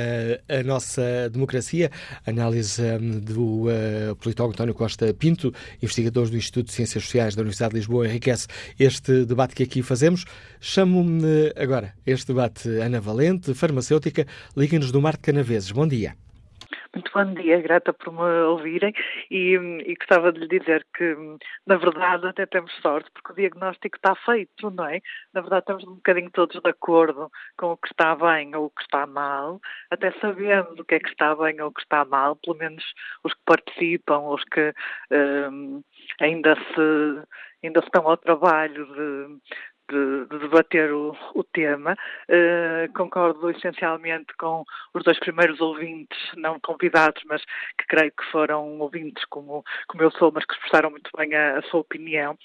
a 0.49 0.63
nossa 0.63 1.29
democracia. 1.31 1.91
Análise 2.27 2.83
um, 2.83 3.19
do 3.19 3.65
uh, 3.67 4.17
politólogo 4.21 4.55
António 4.55 4.75
Costa 4.75 5.13
Pinto, 5.15 5.53
investigador 5.83 6.29
do 6.29 6.37
Instituto 6.37 6.67
de 6.67 6.73
Ciências 6.73 7.05
Sociais 7.05 7.35
da 7.35 7.43
Universidade 7.43 7.73
de 7.73 7.81
Lisboa, 7.81 8.07
enriquece 8.07 8.47
este 8.79 9.25
debate 9.25 9.55
que 9.55 9.63
aqui 9.63 9.83
fazemos. 9.83 10.25
Chamo-me 10.61 11.53
agora 11.57 11.95
este 12.07 12.29
debate 12.29 12.69
Ana 12.69 13.01
Valente, 13.01 13.55
farmacêutica, 13.55 14.27
liga-nos 14.57 14.93
do 14.93 15.01
Mar 15.01 15.17
de 15.17 15.23
Canaveses. 15.23 15.73
Bom 15.73 15.87
dia. 15.87 16.22
Muito 16.95 17.11
bom 17.15 17.33
dia, 17.33 17.59
grata 17.63 17.91
por 17.95 18.13
me 18.13 18.21
ouvirem 18.21 18.93
e, 19.31 19.55
e, 19.87 19.95
gostava 19.95 20.31
de 20.31 20.41
lhe 20.41 20.59
dizer 20.59 20.87
que, 20.95 21.17
na 21.67 21.77
verdade, 21.77 22.27
até 22.27 22.45
temos 22.45 22.71
sorte 22.83 23.11
porque 23.15 23.33
o 23.33 23.35
diagnóstico 23.35 23.97
está 23.97 24.15
feito, 24.15 24.71
não 24.71 24.87
é? 24.87 25.01
Na 25.33 25.41
verdade, 25.41 25.63
estamos 25.63 25.85
um 25.85 25.95
bocadinho 25.95 26.31
todos 26.31 26.61
de 26.61 26.69
acordo 26.69 27.31
com 27.57 27.73
o 27.73 27.77
que 27.79 27.89
está 27.89 28.15
bem 28.15 28.55
ou 28.55 28.67
o 28.67 28.71
que 28.71 28.83
está 28.83 29.07
mal, 29.07 29.59
até 29.91 30.13
sabemos 30.21 30.79
o 30.79 30.85
que 30.85 30.97
é 30.97 31.01
que 31.01 31.09
está 31.09 31.35
bem 31.35 31.59
ou 31.63 31.69
o 31.69 31.73
que 31.73 31.81
está 31.81 32.05
mal, 32.05 32.37
pelo 32.37 32.59
menos 32.59 32.85
os 33.25 33.33
que 33.33 33.41
participam, 33.47 34.19
os 34.29 34.45
que 34.45 34.75
um, 35.11 35.83
ainda 36.21 36.55
se 36.57 37.27
ainda 37.65 37.81
estão 37.81 38.09
ao 38.09 38.17
trabalho 38.17 38.87
de, 38.87 39.41
de, 39.93 40.27
de 40.27 40.39
debater 40.39 40.93
o, 40.93 41.15
o 41.35 41.45
tema. 41.45 41.95
Uh, 42.29 42.91
concordo 42.95 43.51
essencialmente 43.51 44.35
com 44.39 44.65
os 44.95 45.05
dois 45.05 45.19
primeiros 45.19 45.61
ouvintes, 45.61 46.19
não 46.37 46.59
convidados, 46.61 47.23
mas 47.27 47.43
que 47.79 47.87
creio 47.87 48.11
que 48.13 48.25
foram 48.31 48.81
ouvintes 48.81 49.25
como, 49.27 49.63
como 49.89 50.03
eu 50.03 50.11
sou, 50.13 50.33
mas 50.33 50.45
que 50.47 50.55
expressaram 50.55 50.91
muito 50.91 51.11
bem 51.17 51.35
a, 51.35 51.59
a 51.59 51.63
sua 51.63 51.81
opinião. 51.81 52.37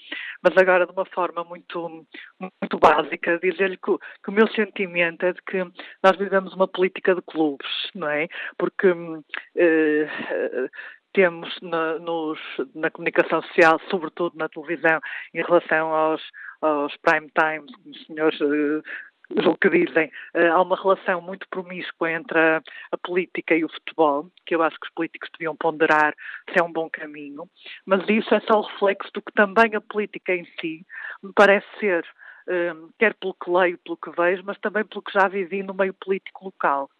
Mas 0.42 0.56
agora, 0.56 0.86
de 0.86 0.92
uma 0.92 1.06
forma 1.06 1.42
muito, 1.44 2.06
muito 2.38 2.78
básica, 2.78 3.38
dizer-lhe 3.38 3.78
que, 3.78 3.96
que, 4.22 4.30
o 4.30 4.32
meu 4.32 4.46
sentimento 4.48 5.24
é 5.24 5.32
de 5.32 5.40
que 5.42 5.64
nós 6.02 6.16
vivemos 6.18 6.54
uma 6.54 6.68
política 6.68 7.14
de 7.14 7.22
clubes, 7.22 7.68
não 7.94 8.08
é? 8.08 8.28
Porque. 8.58 8.90
Uh, 8.90 10.68
temos 11.12 11.48
na, 11.62 11.98
nos, 11.98 12.38
na 12.74 12.90
comunicação 12.90 13.42
social, 13.42 13.80
sobretudo 13.90 14.36
na 14.36 14.48
televisão, 14.48 15.00
em 15.34 15.42
relação 15.42 15.92
aos, 15.92 16.22
aos 16.60 16.96
prime 16.98 17.30
times, 17.30 17.74
como 17.76 17.90
os 17.90 18.06
senhores 18.06 18.40
uh, 18.40 18.82
o 19.30 19.56
que 19.56 19.68
dizem, 19.68 20.10
uh, 20.34 20.52
há 20.52 20.62
uma 20.62 20.76
relação 20.76 21.20
muito 21.20 21.46
promíscua 21.48 22.10
entre 22.10 22.38
a, 22.38 22.62
a, 22.92 22.98
política 22.98 23.54
e 23.54 23.64
o 23.64 23.68
futebol, 23.68 24.30
que 24.46 24.54
eu 24.54 24.62
acho 24.62 24.78
que 24.80 24.86
os 24.86 24.94
políticos 24.94 25.28
deviam 25.38 25.54
ponderar 25.54 26.14
se 26.50 26.58
é 26.58 26.62
um 26.62 26.72
bom 26.72 26.88
caminho, 26.90 27.48
mas 27.84 28.08
isso 28.08 28.34
é 28.34 28.40
só 28.40 28.60
o 28.60 28.66
reflexo 28.66 29.12
do 29.12 29.22
que 29.22 29.32
também 29.32 29.74
a 29.74 29.80
política 29.80 30.34
em 30.34 30.46
si 30.60 30.84
me 31.22 31.32
parece 31.34 31.66
ser, 31.78 32.06
um, 32.48 32.90
quer 32.98 33.14
pelo 33.14 33.34
que 33.34 33.50
leio, 33.50 33.78
pelo 33.78 33.96
que 33.96 34.10
vejo, 34.10 34.42
mas 34.44 34.58
também 34.58 34.84
pelo 34.84 35.02
que 35.02 35.12
já 35.12 35.28
vivi 35.28 35.62
no 35.62 35.74
meio 35.74 35.92
político 35.94 36.46
local. 36.46 36.90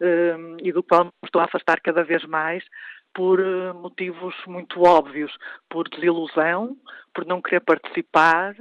Um, 0.00 0.56
e 0.60 0.72
do 0.72 0.82
qual 0.82 1.04
me 1.04 1.12
estou 1.24 1.40
a 1.40 1.44
afastar 1.44 1.80
cada 1.80 2.02
vez 2.02 2.24
mais, 2.24 2.64
por 3.14 3.38
motivos 3.74 4.34
muito 4.46 4.82
óbvios, 4.82 5.32
por 5.68 5.88
desilusão, 5.88 6.76
por 7.14 7.26
não 7.26 7.42
querer 7.42 7.60
participar, 7.60 8.54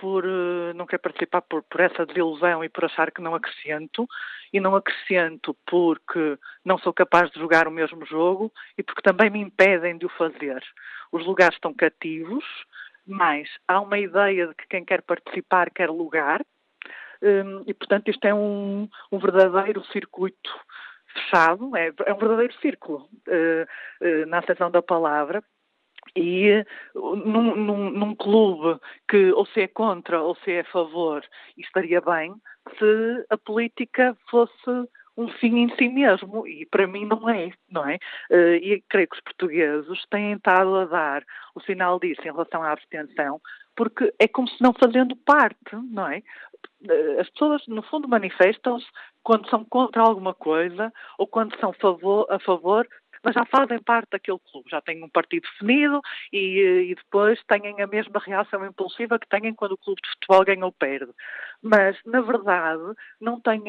por 0.00 0.24
uh, 0.24 0.72
não 0.74 0.86
querer 0.86 1.00
participar 1.00 1.42
por, 1.42 1.62
por, 1.64 1.80
essa 1.80 2.06
desilusão 2.06 2.64
e 2.64 2.70
por 2.70 2.86
achar 2.86 3.10
que 3.10 3.20
não 3.20 3.34
acrescento, 3.34 4.08
e 4.50 4.58
não 4.58 4.74
acrescento 4.74 5.54
porque 5.66 6.38
não 6.64 6.78
sou 6.78 6.92
capaz 6.92 7.30
de 7.30 7.38
jogar 7.38 7.68
o 7.68 7.70
mesmo 7.70 8.06
jogo 8.06 8.50
e 8.78 8.82
porque 8.82 9.02
também 9.02 9.28
me 9.28 9.38
impedem 9.38 9.98
de 9.98 10.06
o 10.06 10.08
fazer. 10.08 10.64
Os 11.12 11.24
lugares 11.26 11.54
estão 11.54 11.74
cativos, 11.74 12.44
mas 13.06 13.46
há 13.68 13.78
uma 13.78 13.98
ideia 13.98 14.46
de 14.46 14.54
que 14.54 14.66
quem 14.68 14.86
quer 14.86 15.02
participar 15.02 15.70
quer 15.70 15.90
lugar, 15.90 16.40
um, 17.22 17.62
e 17.66 17.74
portanto 17.74 18.08
isto 18.08 18.24
é 18.24 18.32
um, 18.32 18.88
um 19.12 19.18
verdadeiro 19.18 19.84
circuito 19.92 20.50
fechado, 21.12 21.76
é, 21.76 21.92
é 22.06 22.14
um 22.14 22.18
verdadeiro 22.18 22.54
círculo, 22.60 23.06
uh, 23.28 24.06
uh, 24.06 24.26
na 24.26 24.38
acessão 24.38 24.70
da 24.70 24.80
palavra, 24.80 25.44
e 26.16 26.64
num, 26.94 27.56
num, 27.56 27.90
num, 27.90 28.14
clube 28.14 28.80
que 29.08 29.32
ou 29.32 29.46
se 29.46 29.62
é 29.62 29.68
contra 29.68 30.20
ou 30.20 30.34
se 30.36 30.52
é 30.52 30.60
a 30.60 30.64
favor, 30.64 31.24
estaria 31.56 32.00
bem 32.00 32.34
se 32.78 33.26
a 33.30 33.36
política 33.36 34.16
fosse 34.30 34.88
um 35.16 35.28
fim 35.28 35.58
em 35.58 35.76
si 35.76 35.88
mesmo, 35.88 36.46
e 36.46 36.64
para 36.66 36.86
mim 36.86 37.04
não 37.04 37.28
é, 37.28 37.50
não 37.70 37.86
é? 37.86 37.98
Eh, 38.30 38.56
e 38.56 38.84
creio 38.88 39.08
que 39.08 39.16
os 39.16 39.22
portugueses 39.22 40.06
têm 40.10 40.32
estado 40.32 40.74
a 40.76 40.84
dar 40.86 41.24
o 41.54 41.60
sinal 41.60 41.98
disso 42.00 42.22
em 42.22 42.32
relação 42.32 42.62
à 42.62 42.72
abstenção, 42.72 43.40
porque 43.76 44.12
é 44.18 44.26
como 44.26 44.48
se 44.48 44.62
não 44.62 44.72
fazendo 44.72 45.14
parte, 45.16 45.76
não 45.90 46.08
é? 46.08 46.22
Eh, 46.88 47.20
as 47.20 47.28
pessoas, 47.30 47.66
no 47.66 47.82
fundo, 47.82 48.08
manifestam-se 48.08 48.86
quando 49.22 49.48
são 49.50 49.64
contra 49.64 50.02
alguma 50.02 50.32
coisa 50.32 50.92
ou 51.18 51.26
quando 51.26 51.58
são 51.58 51.72
favor, 51.74 52.26
a 52.30 52.38
favor 52.38 52.88
mas 53.22 53.34
já 53.34 53.44
fazem 53.46 53.82
parte 53.82 54.08
daquele 54.10 54.38
clube, 54.50 54.70
já 54.70 54.80
têm 54.80 55.02
um 55.02 55.08
partido 55.08 55.42
definido 55.42 56.00
e, 56.32 56.90
e, 56.90 56.94
depois 56.94 57.42
têm 57.44 57.80
a 57.80 57.86
mesma 57.86 58.20
reação 58.20 58.64
impulsiva 58.64 59.18
que 59.18 59.28
têm 59.28 59.54
quando 59.54 59.72
o 59.72 59.78
clube 59.78 60.00
de 60.02 60.10
futebol 60.10 60.44
ganha 60.44 60.64
ou 60.64 60.72
perde. 60.72 61.12
Mas, 61.62 61.98
na 62.04 62.20
verdade, 62.20 62.94
não 63.20 63.40
têm 63.40 63.60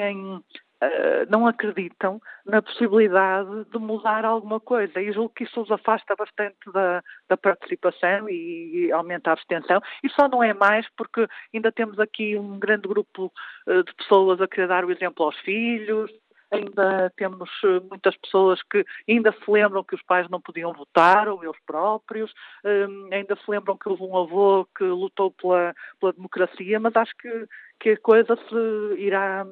Uh, 0.84 1.30
não 1.30 1.45
acreditam 1.45 2.20
na 2.43 2.60
possibilidade 2.60 3.66
de 3.66 3.78
mudar 3.78 4.26
alguma 4.26 4.60
coisa 4.60 4.99
e 4.99 5.12
julgo 5.12 5.32
que 5.36 5.43
isso 5.43 5.62
os 5.62 5.70
afasta 5.70 6.16
bastante 6.16 6.58
da, 6.74 7.04
da 7.30 7.38
participação 7.38 8.28
e, 8.28 8.88
e, 8.88 8.91
aumenta 8.91 9.30
a 9.30 9.34
abstenção 9.34 9.80
e 10.04 10.10
só 10.10 10.28
não 10.28 10.41
é 10.41 10.56
mais 10.56 10.88
porque 10.97 11.28
ainda 11.54 11.72
temos 11.72 11.99
aqui 11.99 12.36
um 12.36 12.58
grande 12.58 12.88
grupo 12.88 13.32
uh, 13.68 13.84
de 13.84 13.93
pessoas 13.93 14.41
a 14.41 14.47
querer 14.47 14.70
dar 14.70 14.84
o 14.84 14.89
exemplo 14.89 15.24
aos 15.24 15.38
filhos, 15.41 16.10
ainda 16.52 17.12
temos 17.16 17.49
eh, 17.64 17.80
muitas 17.89 18.16
pessoas 18.18 18.62
que 18.64 18.86
ainda 19.10 19.32
se 19.32 19.49
lembram 19.49 19.84
que 19.84 19.95
os 19.95 20.04
pais 20.04 20.30
não 20.30 20.41
podiam 20.41 20.74
votar, 20.74 21.28
ou 21.30 21.43
eles 21.43 21.58
próprios, 21.66 22.32
um, 22.66 23.10
ainda 23.12 23.36
se 23.36 23.49
lembram 23.49 23.78
que 23.78 23.88
houve 23.89 24.04
um 24.04 24.18
avô 24.18 24.68
que 24.78 24.84
lutou 24.84 25.32
pela, 25.32 25.74
pela 25.99 26.14
democracia, 26.14 26.80
mas 26.80 26.95
acho 26.95 27.16
que, 27.18 27.47
que 27.80 27.89
a 27.91 27.97
coisa 27.97 28.36
se 28.36 29.02
irá, 29.02 29.45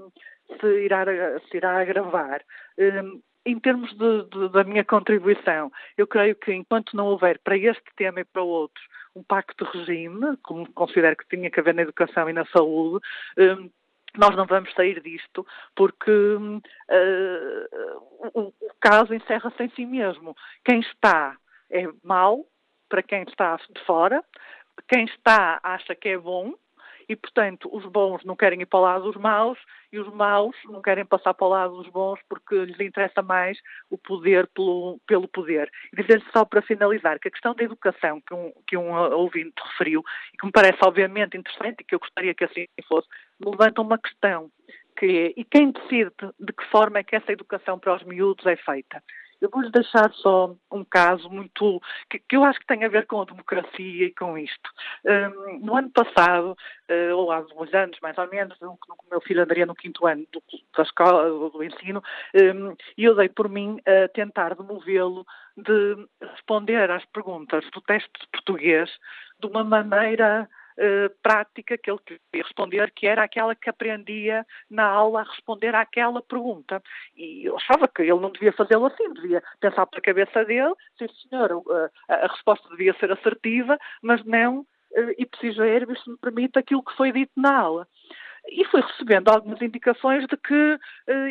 se 0.60 0.68
irá, 0.84 1.06
se 1.50 1.58
irá 1.58 1.82
agravar. 1.82 2.41
Um, 2.78 3.22
em 3.45 3.58
termos 3.60 3.91
de, 3.97 4.24
de, 4.26 4.50
da 4.50 4.64
minha 4.64 4.84
contribuição, 4.84 5.72
eu 5.97 6.06
creio 6.06 6.36
que 6.36 6.54
enquanto 6.54 6.95
não 6.95 7.08
houver 7.08 7.39
para 7.39 7.58
este 7.58 7.84
tema 7.95 8.20
e 8.20 8.26
para 8.26 8.43
outros 8.43 8.86
um 9.16 9.24
pacto 9.24 9.66
de 9.66 9.78
regime, 9.78 10.38
como 10.43 10.72
considero 10.74 11.16
que 11.16 11.28
tinha 11.28 11.50
que 11.50 11.60
haver 11.60 11.74
na 11.74 11.82
educação 11.82 12.30
e 12.30 12.34
na 12.34 12.45
saúde, 12.45 13.04
um, 13.38 13.70
nós 14.18 14.36
não 14.36 14.45
vamos 14.45 14.74
sair 14.74 15.01
disto 15.01 15.45
porque 15.76 16.12
uh, 16.12 16.60
o, 18.34 18.41
o, 18.47 18.53
caso 18.80 19.14
encerra-se 19.14 19.64
em 19.64 19.70
si 19.70 19.86
mesmo. 19.86 20.36
Quem 20.66 20.80
está 20.80 21.38
é 21.70 21.88
mau 22.03 22.45
para 22.88 23.03
quem 23.03 23.24
está 23.24 23.55
de 23.55 23.86
fora, 23.86 24.24
quem 24.88 25.05
está 25.05 25.60
acha 25.62 25.93
que 25.93 26.10
é 26.10 26.18
bom 26.18 26.53
e, 27.10 27.16
portanto, 27.16 27.68
os 27.76 27.84
bons 27.88 28.24
não 28.24 28.36
querem 28.36 28.62
ir 28.62 28.68
para 28.68 28.80
o 28.80 28.84
lado 28.84 29.03
dos 29.05 29.20
maus 29.20 29.57
e 29.91 29.97
os 29.97 30.07
maus 30.14 30.55
não 30.66 30.80
querem 30.80 31.03
passar 31.03 31.34
para 31.34 31.47
o 31.47 31.49
lado 31.49 31.78
dos 31.78 31.88
bons 31.89 32.20
porque 32.30 32.55
lhes 32.66 32.80
interessa 32.80 33.24
mais 33.24 33.57
o 33.89 33.97
poder 33.97 34.47
pelo, 34.53 34.99
pelo 35.07 35.28
poder. 35.28 35.72
E 35.91 35.99
dizer-lhe 35.99 36.24
só 36.32 36.45
para 36.45 36.62
finalizar 36.62 37.20
que 37.20 37.28
a 37.28 37.32
questão 37.32 37.55
da 37.55 37.64
educação 37.64 38.22
que 38.22 38.34
um, 38.36 38.53
que 38.68 38.78
um 38.78 38.93
ouvinte 38.93 39.60
referiu 39.72 40.03
e 40.32 40.38
que 40.38 40.45
me 40.45 40.51
parece 40.51 40.78
obviamente 40.84 41.36
interessante 41.36 41.82
e 41.82 41.84
que 41.84 41.95
eu 41.95 41.99
gostaria 41.99 42.36
que 42.36 42.43
assim 42.43 42.68
fosse, 42.88 43.07
me 43.39 43.49
levanta 43.49 43.82
uma 43.82 43.97
questão 43.97 44.51
que 44.95 45.05
é, 45.05 45.34
e 45.36 45.43
quem 45.45 45.72
decide 45.72 46.12
de 46.39 46.53
que 46.53 46.66
forma 46.66 46.99
é 46.99 47.03
que 47.03 47.16
essa 47.16 47.32
educação 47.32 47.80
para 47.80 47.95
os 47.95 48.03
miúdos 48.03 48.45
é 48.45 48.55
feita? 48.55 49.01
Eu 49.42 49.50
vou-lhe 49.50 49.72
deixar 49.72 50.12
só 50.14 50.54
um 50.72 50.84
caso 50.84 51.30
muito 51.30 51.82
que, 52.10 52.20
que, 52.20 52.36
eu 52.36 52.44
acho 52.44 52.60
que 52.60 52.68
tem 52.68 52.84
a 52.84 52.90
ver 52.90 53.06
com 53.08 53.22
a 53.22 53.26
democracia 53.26 54.06
e 54.06 54.14
com 54.14 54.38
isto. 54.38 54.70
Um, 55.06 55.60
no 55.60 55.76
ano 55.76 55.90
passado, 55.92 56.58
uh, 56.90 57.16
ou 57.16 57.32
há 57.32 57.40
uns 57.40 57.74
anos 57.74 57.98
mais 58.02 58.18
ou 58.18 58.30
menos, 58.30 58.58
o 58.62 58.78
meu 59.10 59.22
filho 59.22 59.44
andaria 59.44 59.66
no 59.66 59.76
quinto 59.76 60.06
ano 60.06 60.26
do, 60.32 60.44
da 60.76 60.84
escola, 60.84 61.50
do 61.50 61.64
ensino, 61.64 62.04
um, 62.36 62.76
e 62.98 63.04
eu 63.06 63.16
dei 63.16 63.30
por 63.30 63.48
mim 63.50 63.80
a 63.86 64.08
tentar 64.10 64.56
demovê-lo 64.56 65.26
de 65.58 66.08
responder 66.22 66.92
às 66.92 67.06
perguntas 67.06 67.64
do 67.72 67.82
teste 67.82 68.12
de 68.20 68.28
português 68.28 68.90
de 69.40 69.48
uma 69.48 69.64
maneira 69.64 70.50
eh, 70.82 71.12
prática 71.22 71.78
que 71.78 71.92
ele 71.92 72.00
queria 72.06 72.44
responder, 72.46 72.90
que 72.96 73.06
era 73.06 73.22
aquela 73.22 73.54
que 73.54 73.70
aprendia 73.70 74.46
na 74.70 74.86
aula 74.86 75.20
a 75.20 75.24
responder 75.24 75.76
àquela 75.76 76.22
pergunta. 76.22 76.82
E 77.18 77.44
eu 77.44 77.58
achava 77.58 77.86
que 77.86 78.02
ele 78.02 78.18
não 78.18 78.32
devia 78.32 78.54
fazê-lo 78.54 78.86
assim, 78.86 79.12
devia 79.12 79.44
pensar 79.60 79.86
pela 79.88 80.02
cabeça 80.02 80.46
dele, 80.46 80.74
sim 80.98 81.08
senhor, 81.30 81.52
uh, 81.52 81.90
a 82.08 82.28
resposta 82.28 82.70
devia 82.70 82.94
ser 82.94 83.12
assertiva, 83.12 83.78
mas 84.02 84.24
não 84.24 84.60
uh, 84.60 85.12
ipsis 85.18 85.58
verbis, 85.58 86.02
se 86.02 86.12
me 86.12 86.18
permite, 86.18 86.58
aquilo 86.58 86.82
que 86.82 86.96
foi 86.96 87.12
dito 87.12 87.34
na 87.36 87.58
aula. 87.58 87.86
E 88.48 88.64
fui 88.68 88.80
recebendo 88.80 89.28
algumas 89.28 89.62
indicações 89.62 90.26
de 90.28 90.38
que 90.38 90.80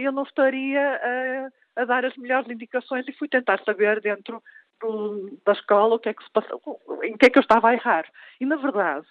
eu 0.04 0.12
não 0.12 0.24
estaria 0.24 1.50
a 1.74 1.84
dar 1.86 2.04
as 2.04 2.14
melhores 2.18 2.50
indicações 2.50 3.08
e 3.08 3.12
fui 3.14 3.28
tentar 3.28 3.58
saber 3.64 3.98
dentro 4.02 4.42
do, 4.80 5.38
da 5.44 5.52
escola 5.52 5.96
o 5.96 5.98
que 5.98 6.08
é 6.08 6.14
que 6.14 6.24
se 6.24 6.30
passou, 6.30 6.60
em 7.02 7.16
que 7.16 7.26
é 7.26 7.30
que 7.30 7.38
eu 7.38 7.42
estava 7.42 7.68
a 7.68 7.74
errar. 7.74 8.06
E, 8.40 8.46
na 8.46 8.56
verdade, 8.56 9.06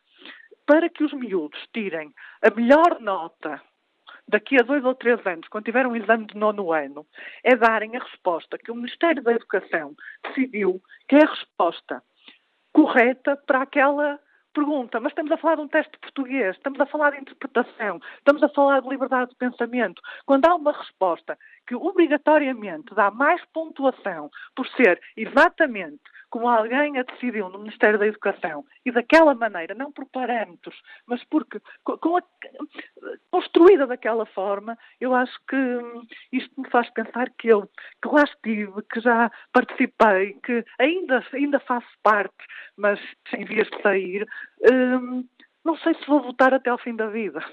para 0.65 0.89
que 0.89 1.03
os 1.03 1.13
miúdos 1.13 1.59
tirem 1.74 2.13
a 2.41 2.53
melhor 2.53 2.99
nota 2.99 3.61
daqui 4.28 4.59
a 4.59 4.63
dois 4.63 4.84
ou 4.84 4.93
três 4.93 5.26
anos, 5.26 5.47
quando 5.47 5.65
tiver 5.65 5.88
um 5.88 5.95
exame 5.95 6.26
de 6.26 6.36
nono 6.36 6.74
ano, 6.74 7.05
é 7.43 7.55
darem 7.55 7.95
a 7.95 8.03
resposta 8.03 8.57
que 8.57 8.72
o 8.72 8.76
Ministério 8.76 9.24
da 9.24 9.32
Educação 9.32 9.95
decidiu 10.24 10.82
que 11.07 11.15
é 11.15 11.24
a 11.24 11.30
resposta 11.30 12.03
correta 12.74 13.38
para 13.38 13.61
aquela 13.61 14.20
pergunta, 14.58 14.99
mas 14.99 15.12
estamos 15.12 15.32
a 15.32 15.38
falar 15.38 15.55
de 15.55 15.62
um 15.62 15.68
teste 15.68 15.95
português, 15.99 16.55
estamos 16.55 16.80
a 16.80 16.86
falar 16.88 17.12
de 17.12 17.20
interpretação, 17.20 18.01
estamos 18.18 18.41
a 18.41 18.49
falar 18.49 18.82
de 18.82 18.89
liberdade 18.89 19.30
de 19.30 19.36
pensamento. 19.36 20.01
Quando 20.26 20.45
há 20.45 20.55
uma 20.55 20.72
resposta 20.72 21.38
que 21.68 21.76
obrigatoriamente 21.76 22.95
dá 22.95 23.12
mais 23.12 23.39
pontuação 23.53 24.32
por 24.55 24.68
ser 24.70 24.99
exatamente 25.16 26.01
como 26.30 26.48
alguém 26.48 26.98
a 26.98 27.04
decidiu 27.04 27.50
no 27.50 27.60
Ministério 27.60 27.98
da 27.98 28.08
Educação 28.08 28.66
e 28.86 28.92
daquela 28.92 29.34
maneira, 29.34 29.74
não 29.74 29.92
por 29.92 30.06
parâmetros, 30.10 30.76
mas 31.06 31.24
porque 31.26 31.58
a, 31.58 32.24
construída 33.32 33.88
daquela 33.88 34.26
forma, 34.26 34.78
eu 35.00 35.14
acho 35.14 35.38
que 35.48 35.56
hum, 35.56 36.04
isto 36.32 36.62
me 36.62 36.70
faz 36.70 36.90
pensar 36.92 37.30
que 37.38 37.48
eu 37.48 37.70
que 38.02 38.10
lá 38.10 38.24
estive, 38.24 38.82
que 38.92 39.00
já 39.00 39.32
participei, 39.52 40.34
que 40.44 40.64
ainda, 40.80 41.26
ainda 41.34 41.60
faço 41.62 41.88
parte, 42.04 42.36
mas 42.76 43.00
sem 43.30 43.46
vias 43.46 43.68
de 43.70 43.82
sair. 43.82 44.28
Hum, 44.70 45.26
não 45.64 45.78
sei 45.80 45.94
se 45.96 46.08
vou 46.08 46.22
votar 46.22 46.54
até 46.54 46.70
ao 46.70 46.78
fim 46.78 46.96
da 46.96 47.08
vida. 47.08 47.44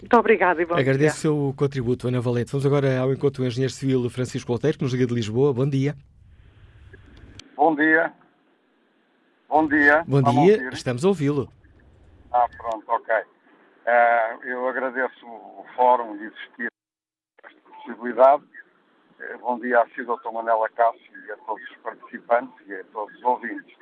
Muito 0.00 0.16
obrigada 0.16 0.60
e 0.60 0.66
bom 0.66 0.74
Agradeço 0.74 1.16
o 1.16 1.20
seu 1.20 1.54
contributo, 1.56 2.08
Ana 2.08 2.20
Valente. 2.20 2.50
Vamos 2.50 2.66
agora 2.66 2.98
ao 2.98 3.12
encontro 3.12 3.42
do 3.42 3.46
engenheiro 3.46 3.72
civil 3.72 4.10
Francisco 4.10 4.52
Alteiro, 4.52 4.76
que 4.76 4.82
nos 4.82 4.92
liga 4.92 5.06
de 5.06 5.14
Lisboa. 5.14 5.52
Bom 5.52 5.68
dia. 5.68 5.94
Bom 7.56 7.74
dia. 7.76 8.12
Bom 9.48 9.68
dia. 9.68 10.04
Bom 10.08 10.22
dia, 10.22 10.68
estamos 10.70 11.04
a 11.04 11.08
ouvi-lo. 11.08 11.48
Ah, 12.32 12.48
pronto, 12.56 12.84
ok. 12.88 13.14
Uh, 13.14 14.44
eu 14.44 14.68
agradeço 14.68 15.24
o 15.24 15.64
fórum 15.76 16.16
e 16.16 16.24
existir 16.24 16.68
esta 17.44 17.60
possibilidade. 17.70 18.42
Uh, 19.20 19.38
bom 19.38 19.60
dia 19.60 19.80
a 19.80 19.86
si, 19.90 20.02
Dr. 20.02 20.32
Manela 20.32 20.68
Cássio, 20.70 21.26
e 21.26 21.30
a 21.30 21.36
todos 21.36 21.62
os 21.70 21.76
participantes 21.76 22.66
e 22.66 22.74
a 22.74 22.84
todos 22.92 23.14
os 23.14 23.22
ouvintes. 23.22 23.76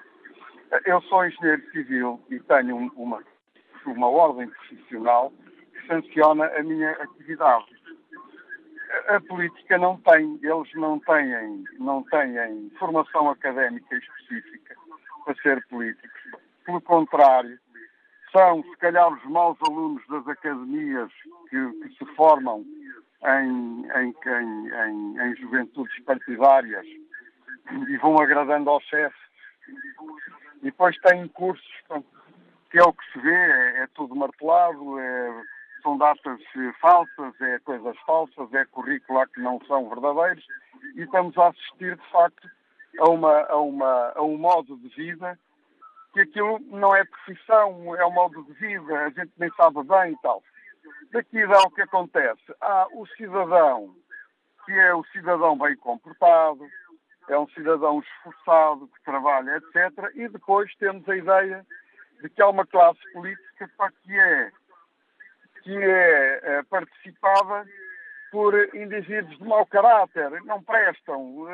Uh, 0.71 0.81
eu 0.85 1.01
sou 1.03 1.25
engenheiro 1.25 1.63
civil 1.71 2.21
e 2.29 2.39
tenho 2.41 2.77
uma, 2.77 3.23
uma 3.87 4.09
ordem 4.09 4.49
profissional 4.49 5.33
que 5.73 5.87
sanciona 5.87 6.47
a 6.59 6.63
minha 6.63 6.91
atividade 6.91 7.82
a 9.09 9.21
política 9.21 9.79
não 9.79 9.97
tem, 9.99 10.39
eles 10.43 10.75
não 10.75 10.99
têm, 11.01 11.65
não 11.79 12.03
têm 12.05 12.71
formação 12.79 13.31
académica 13.31 13.97
específica 13.97 14.75
para 15.25 15.35
ser 15.37 15.67
políticos. 15.69 16.21
Pelo 16.65 16.81
contrário, 16.81 17.59
são, 18.31 18.63
se 18.63 18.77
calhar, 18.79 19.13
os 19.13 19.25
maus 19.25 19.59
alunos 19.63 20.03
das 20.09 20.27
academias 20.27 21.11
que, 21.51 21.73
que 21.73 21.89
se 21.99 22.05
formam 22.15 22.65
em, 23.25 23.87
em, 23.95 24.15
em, 24.27 25.21
em, 25.21 25.37
juventudes 25.37 25.99
partidárias 26.05 26.87
e 27.89 27.97
vão 27.99 28.19
agradando 28.19 28.71
ao 28.71 28.81
chefe. 28.81 29.17
E 30.61 30.65
depois 30.65 30.97
têm 30.99 31.29
cursos, 31.29 31.73
que 32.71 32.79
é 32.79 32.83
o 32.83 32.93
que 32.93 33.13
se 33.13 33.19
vê, 33.21 33.35
é, 33.35 33.83
é 33.83 33.87
tudo 33.95 34.17
martelado, 34.17 34.99
é, 34.99 35.43
são 35.83 35.99
datas 35.99 36.41
eh, 36.57 36.73
falsas, 36.81 37.41
é 37.41 37.59
coisas 37.61 37.97
falsas, 38.07 38.53
é 38.55 38.65
currícula 38.67 39.27
que 39.27 39.41
não 39.41 39.61
são 39.67 39.89
verdadeiros 39.89 40.45
e 40.95 41.03
estamos 41.03 41.37
a 41.39 41.49
assistir, 41.49 41.97
de 41.97 42.11
facto, 42.11 42.49
a, 42.99 43.11
uma, 43.11 43.41
a, 43.43 43.57
uma, 43.57 44.13
a 44.15 44.23
um 44.23 44.37
modo 44.37 44.77
de 44.77 44.89
vida 44.89 45.39
que 46.13 46.21
aquilo 46.21 46.61
não 46.71 46.95
é 46.95 47.05
profissão, 47.05 47.97
é 47.97 48.05
um 48.05 48.13
modo 48.13 48.45
de 48.45 48.53
vida, 48.55 49.07
a 49.07 49.11
gente 49.11 49.33
nem 49.39 49.51
sabe 49.53 49.83
bem 49.83 50.13
e 50.13 50.19
tal. 50.23 50.43
Daqui 51.11 51.47
dá 51.47 51.61
o 51.61 51.71
que 51.71 51.83
acontece. 51.83 52.43
Há 52.61 52.87
o 52.93 53.07
cidadão, 53.07 53.95
que 54.65 54.73
é 54.73 54.95
o 54.95 55.05
cidadão 55.05 55.57
bem 55.57 55.75
comportado, 55.77 56.67
é 57.29 57.39
um 57.39 57.49
cidadão 57.49 58.01
esforçado, 58.01 58.89
que 58.89 59.05
trabalha, 59.05 59.57
etc. 59.57 60.11
E 60.15 60.29
depois 60.29 60.75
temos 60.77 61.09
a 61.09 61.17
ideia 61.17 61.67
de 62.21 62.29
que 62.29 62.43
há 62.43 62.49
uma 62.49 62.67
classe 62.67 63.01
política 63.13 63.71
para 63.77 63.91
que 63.91 64.19
é 64.19 64.53
que 65.63 65.77
é, 65.77 66.41
é 66.43 66.63
participada 66.65 67.67
por 68.31 68.55
indivíduos 68.75 69.37
de 69.39 69.45
mau 69.45 69.67
caráter, 69.67 70.31
não 70.45 70.63
prestam, 70.63 71.47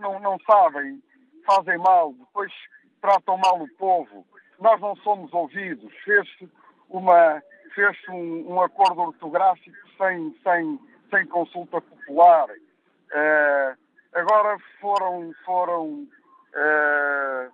não, 0.00 0.18
não 0.20 0.38
sabem, 0.40 1.02
fazem 1.46 1.76
mal, 1.78 2.12
depois 2.14 2.52
tratam 3.00 3.36
mal 3.36 3.60
o 3.60 3.68
povo. 3.76 4.26
Nós 4.58 4.80
não 4.80 4.96
somos 4.96 5.32
ouvidos. 5.34 5.92
Fez-se 6.04 6.48
uma 6.88 7.42
fez 7.74 7.96
um, 8.08 8.52
um, 8.52 8.62
acordo 8.62 9.00
ortográfico 9.00 9.76
sem, 9.98 10.34
sem, 10.42 10.80
sem 11.10 11.26
consulta 11.26 11.80
popular. 11.80 12.48
Uh, 12.50 13.76
agora 14.12 14.58
foram, 14.80 15.32
foram 15.44 16.06
uh, 16.54 17.48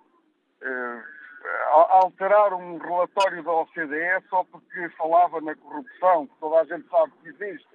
uh, 0.61 1.03
alterar 1.71 2.53
um 2.53 2.77
relatório 2.77 3.43
da 3.43 3.51
OCDE 3.51 4.27
só 4.29 4.43
porque 4.45 4.89
falava 4.89 5.39
na 5.41 5.55
corrupção, 5.55 6.27
que 6.27 6.35
toda 6.39 6.61
a 6.61 6.65
gente 6.65 6.87
sabe 6.89 7.13
que 7.21 7.29
existe. 7.29 7.67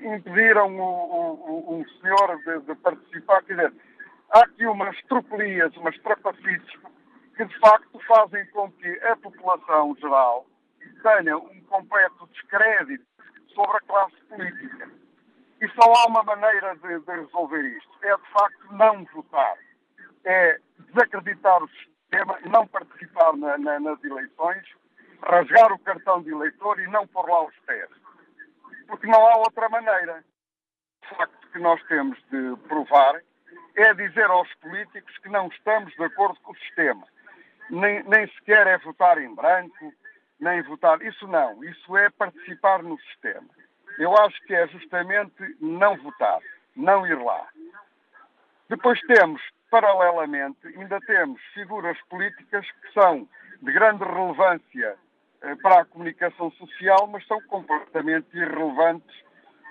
Impediram 0.00 0.78
o, 0.78 1.72
o, 1.72 1.80
o 1.80 1.88
senhor 2.00 2.38
de, 2.44 2.66
de, 2.66 2.74
participar. 2.76 3.42
Quer 3.42 3.54
dizer, 3.56 3.72
há 4.30 4.40
aqui 4.40 4.66
umas 4.66 5.00
tropelias, 5.04 5.76
umas 5.76 5.98
trapacites 5.98 6.80
que 7.36 7.44
de 7.44 7.58
facto 7.58 7.98
fazem 8.06 8.46
com 8.50 8.70
que 8.72 8.88
a 9.04 9.16
população 9.16 9.96
geral 9.96 10.46
tenha 11.02 11.36
um 11.36 11.60
completo 11.62 12.26
descrédito 12.28 13.04
sobre 13.54 13.76
a 13.76 13.80
classe 13.80 14.16
política. 14.28 14.90
E 15.60 15.68
só 15.68 15.92
há 15.92 16.06
uma 16.08 16.22
maneira 16.22 16.74
de, 16.76 16.98
de 17.00 17.12
resolver 17.12 17.62
isto: 17.62 17.90
é 18.02 18.16
de 18.16 18.32
facto 18.32 18.72
não 18.72 19.04
votar. 19.12 19.56
É 20.24 20.60
desacreditar 20.78 21.62
o 21.62 21.68
sistema 21.68 21.91
sistema, 22.12 22.38
não 22.44 22.66
participar 22.66 23.34
na, 23.36 23.56
na, 23.56 23.80
nas 23.80 24.04
eleições, 24.04 24.62
rasgar 25.22 25.72
o 25.72 25.78
cartão 25.78 26.22
de 26.22 26.30
eleitor 26.30 26.78
e 26.78 26.86
não 26.88 27.06
pôr 27.06 27.28
lá 27.28 27.44
os 27.44 27.54
pés. 27.66 27.88
Porque 28.86 29.06
não 29.06 29.26
há 29.26 29.36
outra 29.38 29.68
maneira. 29.70 30.22
O 31.02 31.14
facto 31.16 31.48
que 31.52 31.58
nós 31.58 31.82
temos 31.84 32.18
de 32.30 32.56
provar 32.68 33.20
é 33.74 33.94
dizer 33.94 34.26
aos 34.26 34.52
políticos 34.56 35.16
que 35.18 35.28
não 35.30 35.48
estamos 35.48 35.92
de 35.94 36.04
acordo 36.04 36.38
com 36.40 36.52
o 36.52 36.56
sistema. 36.56 37.06
Nem, 37.70 38.02
nem 38.04 38.28
sequer 38.34 38.66
é 38.66 38.78
votar 38.78 39.18
em 39.18 39.34
branco, 39.34 39.94
nem 40.38 40.62
votar. 40.62 41.00
Isso 41.02 41.26
não. 41.26 41.64
Isso 41.64 41.96
é 41.96 42.10
participar 42.10 42.82
no 42.82 42.98
sistema. 43.00 43.48
Eu 43.98 44.14
acho 44.18 44.38
que 44.42 44.54
é 44.54 44.66
justamente 44.68 45.56
não 45.60 45.96
votar, 45.96 46.40
não 46.76 47.06
ir 47.06 47.18
lá. 47.18 47.46
Depois 48.68 49.00
temos 49.02 49.42
paralelamente, 49.72 50.66
ainda 50.66 51.00
temos 51.00 51.40
figuras 51.54 51.96
políticas 52.10 52.70
que 52.70 52.92
são 52.92 53.26
de 53.62 53.72
grande 53.72 54.04
relevância 54.04 54.96
eh, 55.40 55.54
para 55.62 55.80
a 55.80 55.84
comunicação 55.86 56.50
social, 56.52 57.06
mas 57.06 57.26
são 57.26 57.40
completamente 57.44 58.36
irrelevantes 58.36 59.16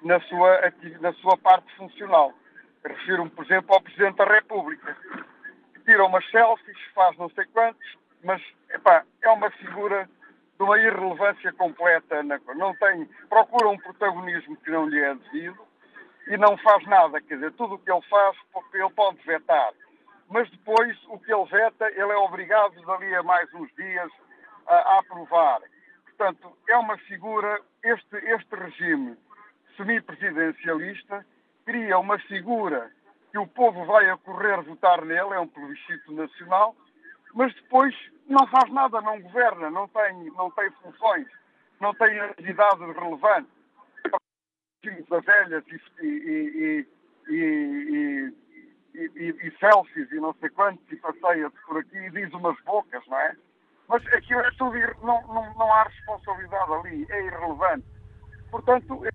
na 0.03 0.19
sua, 0.21 0.59
na 0.99 1.13
sua 1.13 1.37
parte 1.37 1.71
funcional. 1.75 2.33
Refiro-me, 2.83 3.29
por 3.29 3.45
exemplo, 3.45 3.75
ao 3.75 3.81
Presidente 3.83 4.15
da 4.15 4.25
República, 4.25 4.97
que 5.75 5.81
tira 5.81 6.03
umas 6.03 6.27
selfies, 6.31 6.79
faz 6.95 7.15
não 7.19 7.29
sei 7.29 7.45
quantos, 7.53 7.97
mas 8.23 8.41
epá, 8.71 9.03
é 9.21 9.29
uma 9.29 9.51
figura 9.51 10.09
de 10.57 10.63
uma 10.63 10.79
irrelevância 10.79 11.53
completa. 11.53 12.23
Não 12.23 12.75
tem, 12.77 13.07
procura 13.29 13.69
um 13.69 13.77
protagonismo 13.77 14.57
que 14.57 14.71
não 14.71 14.89
lhe 14.89 14.99
é 14.99 15.13
devido 15.13 15.59
e 16.27 16.37
não 16.37 16.57
faz 16.57 16.83
nada. 16.87 17.21
Quer 17.21 17.35
dizer, 17.35 17.51
tudo 17.51 17.75
o 17.75 17.77
que 17.77 17.91
ele 17.91 18.01
faz, 18.09 18.35
ele 18.73 18.89
pode 18.89 19.19
vetar 19.27 19.71
mas 20.31 20.49
depois 20.49 20.97
o 21.09 21.19
que 21.19 21.31
ele 21.31 21.45
veta, 21.45 21.89
ele 21.91 22.11
é 22.11 22.17
obrigado 22.17 22.81
dali 22.85 23.13
a 23.13 23.21
mais 23.21 23.53
uns 23.53 23.69
dias 23.75 24.09
a, 24.65 24.75
a 24.75 24.99
aprovar. 24.99 25.61
Portanto, 26.05 26.57
é 26.69 26.77
uma 26.77 26.97
figura, 26.99 27.61
este, 27.83 28.15
este 28.15 28.55
regime 28.55 29.17
semipresidencialista 29.75 31.25
cria 31.65 31.99
uma 31.99 32.17
figura 32.19 32.89
que 33.29 33.37
o 33.37 33.47
povo 33.47 33.85
vai 33.85 34.09
a 34.09 34.17
correr 34.17 34.61
votar 34.61 35.03
nele, 35.03 35.33
é 35.33 35.39
um 35.39 35.47
plebiscito 35.47 36.13
nacional, 36.13 36.75
mas 37.33 37.53
depois 37.53 37.93
não 38.27 38.47
faz 38.47 38.71
nada, 38.71 39.01
não 39.01 39.21
governa, 39.21 39.69
não 39.69 39.87
tem, 39.89 40.31
não 40.31 40.49
tem 40.51 40.71
funções, 40.81 41.27
não 41.81 41.93
tem 41.93 42.19
atividades 42.19 42.79
relevantes. 42.95 43.51
Das 45.09 45.23
velhas 45.23 45.63
e, 45.67 46.05
e, 46.05 46.87
e, 47.29 47.35
e 47.35 48.40
e, 48.93 49.11
e, 49.15 49.29
e 49.29 50.15
e 50.15 50.19
não 50.19 50.33
sei 50.39 50.49
quantos 50.49 50.91
e 50.91 50.95
passeia-se 50.97 51.55
por 51.65 51.77
aqui 51.77 51.97
e 51.97 52.09
diz 52.11 52.33
umas 52.33 52.59
bocas, 52.63 53.05
não 53.07 53.17
é? 53.17 53.35
Mas 53.87 54.05
aquilo 54.13 54.41
é 54.41 54.51
tudo, 54.51 54.77
não, 55.03 55.21
não, 55.27 55.53
não 55.55 55.73
há 55.73 55.83
responsabilidade 55.83 56.73
ali, 56.73 57.05
é 57.09 57.25
irrelevante. 57.25 57.85
Portanto, 58.49 59.05
é, 59.05 59.09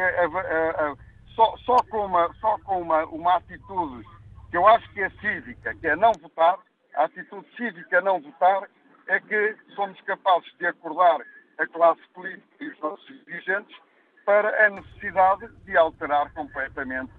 é, 0.00 0.24
é, 0.24 0.94
só, 1.34 1.56
só, 1.58 1.76
com, 1.90 2.06
uma, 2.06 2.32
só 2.40 2.58
com 2.60 2.82
uma, 2.82 3.04
uma 3.06 3.36
atitude 3.36 4.04
que 4.50 4.56
eu 4.56 4.66
acho 4.66 4.88
que 4.92 5.02
é 5.02 5.10
cívica, 5.10 5.74
que 5.74 5.86
é 5.86 5.96
não 5.96 6.12
votar, 6.20 6.58
a 6.94 7.04
atitude 7.04 7.46
cívica 7.56 8.00
não 8.00 8.20
votar, 8.20 8.68
é 9.06 9.20
que 9.20 9.56
somos 9.74 10.00
capazes 10.02 10.52
de 10.58 10.66
acordar 10.66 11.20
a 11.58 11.66
classe 11.66 12.02
política 12.12 12.64
e 12.64 12.68
os 12.68 12.78
nossos 12.80 13.24
dirigentes 13.24 13.76
para 14.24 14.66
a 14.66 14.70
necessidade 14.70 15.48
de 15.64 15.76
alterar 15.76 16.32
completamente 16.32 17.12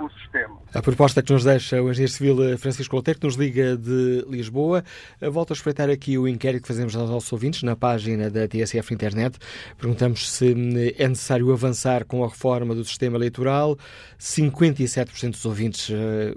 o 0.00 0.08
sistema. 0.20 0.58
A 0.72 0.80
proposta 0.80 1.22
que 1.22 1.32
nos 1.32 1.44
deixa 1.44 1.82
o 1.82 1.90
engenheiro 1.90 2.12
civil 2.12 2.58
Francisco 2.58 2.94
Loteiro, 2.94 3.20
que 3.20 3.26
nos 3.26 3.34
liga 3.34 3.76
de 3.76 4.24
Lisboa, 4.28 4.84
volto 5.20 5.52
a 5.52 5.54
espreitar 5.54 5.90
aqui 5.90 6.16
o 6.16 6.28
inquérito 6.28 6.62
que 6.62 6.68
fazemos 6.68 6.94
aos 6.94 7.10
nossos 7.10 7.32
ouvintes 7.32 7.62
na 7.62 7.74
página 7.74 8.30
da 8.30 8.46
TSF 8.46 8.94
Internet. 8.94 9.38
Perguntamos 9.76 10.30
se 10.30 10.52
é 10.96 11.08
necessário 11.08 11.52
avançar 11.52 12.04
com 12.04 12.24
a 12.24 12.28
reforma 12.28 12.74
do 12.74 12.84
sistema 12.84 13.16
eleitoral. 13.16 13.76
57% 14.18 15.30
dos 15.30 15.44
ouvintes 15.44 15.90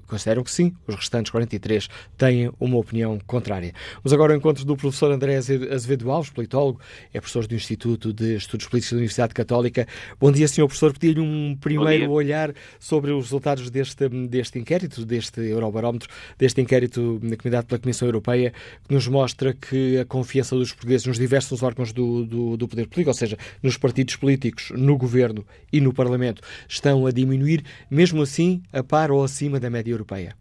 consideram 0.08 0.44
que 0.44 0.52
sim, 0.52 0.76
os 0.88 0.96
restantes 0.96 1.32
43% 1.32 1.90
têm 2.18 2.52
uma 2.60 2.78
opinião 2.78 3.20
contrária. 3.26 3.74
Vamos 4.04 4.14
agora 4.14 4.34
ao 4.34 4.38
encontro 4.38 4.66
do 4.66 4.76
professor 4.76 5.12
André 5.12 5.36
Azevedo 5.36 6.12
Alves, 6.12 6.32
politólogo, 6.32 6.80
é 7.14 7.20
professor 7.20 7.46
do 7.46 7.56
Instituto 7.56 8.12
de 8.12 8.36
Estudos 8.36 8.68
Políticos 8.68 8.92
da 8.92 8.98
Universidade 8.98 9.34
Católica. 9.34 9.88
Bom 10.20 10.32
dia, 10.32 10.48
senhor 10.48 10.68
professor. 10.68 10.92
Pedi-lhe 10.92 11.20
um 11.20 11.56
primeiro 11.56 12.12
olhar 12.12 12.54
sobre 12.80 13.12
os 13.12 13.27
resultados 13.28 13.70
deste, 13.70 14.10
deste 14.28 14.60
inquérito, 14.60 15.06
deste 15.06 15.42
Eurobarómetro, 15.42 16.10
deste 16.38 16.62
inquérito 16.62 17.20
comunidade 17.38 17.68
pela 17.68 17.80
Comissão 17.80 18.08
Europeia, 18.08 18.52
que 18.88 18.94
nos 18.94 19.08
mostra 19.08 19.54
que 19.54 20.00
a 20.00 20.06
confiança 20.06 20.56
dos 20.56 20.74
portugueses 20.74 21.06
nos 21.08 21.18
diversos 21.18 21.64
órgãos 21.64 21.94
do, 21.94 22.26
do, 22.26 22.58
do 22.58 22.68
poder 22.68 22.88
político, 22.88 23.10
ou 23.10 23.14
seja, 23.14 23.38
nos 23.62 23.78
partidos 23.78 24.16
políticos, 24.16 24.72
no 24.72 24.98
governo 24.98 25.46
e 25.72 25.80
no 25.80 25.94
Parlamento, 25.94 26.42
estão 26.68 27.06
a 27.06 27.12
diminuir, 27.12 27.64
mesmo 27.90 28.22
assim, 28.22 28.62
a 28.74 28.84
par 28.84 29.12
ou 29.12 29.24
acima 29.24 29.60
da 29.60 29.70
média 29.70 29.92
europeia. 29.92 30.36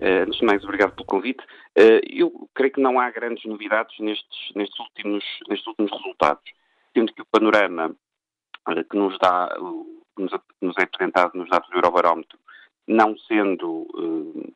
Uh, 0.00 0.24
antes 0.26 0.38
de 0.38 0.46
mais, 0.46 0.62
obrigado 0.64 0.92
pelo 0.92 1.06
convite. 1.06 1.42
Uh, 1.78 2.00
eu 2.08 2.48
creio 2.54 2.72
que 2.72 2.80
não 2.80 2.98
há 2.98 3.10
grandes 3.10 3.44
novidades 3.44 3.94
nestes, 4.00 4.54
nestes, 4.54 4.78
últimos, 4.78 5.24
nestes 5.48 5.66
últimos 5.66 5.90
resultados, 5.92 6.44
sendo 6.94 7.12
que 7.12 7.22
o 7.22 7.26
panorama 7.26 7.94
uh, 8.68 8.84
que 8.90 8.96
nos 8.96 9.18
dá, 9.18 9.54
que 10.20 10.36
nos, 10.36 10.40
nos, 10.60 10.76
é 10.78 10.82
apresentado 10.82 11.36
nos 11.36 11.48
dados 11.48 11.68
do 11.70 11.76
Eurobarómetro, 11.76 12.38
não 12.86 13.16
sendo 13.18 13.86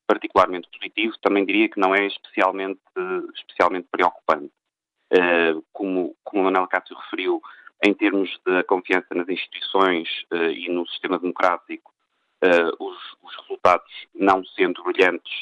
particularmente 0.07 0.69
positivo, 0.69 1.15
também 1.23 1.45
diria 1.45 1.69
que 1.69 1.79
não 1.79 1.95
é 1.95 2.07
especialmente, 2.07 2.81
especialmente 3.35 3.89
preocupante. 3.91 4.51
como, 5.73 6.17
como 6.25 6.43
o 6.43 6.45
Manuel 6.45 6.67
Cássio 6.67 6.97
referiu, 6.97 7.41
em 7.83 7.95
termos 7.95 8.31
da 8.45 8.65
confiança 8.65 9.15
nas 9.15 9.29
instituições 9.29 10.09
e 10.33 10.69
no 10.69 10.87
sistema 10.89 11.19
democrático, 11.19 11.93
os, 12.81 12.99
os, 13.23 13.37
resultados, 13.43 13.91
não 14.15 14.45
sendo 14.45 14.83
brilhantes, 14.83 15.33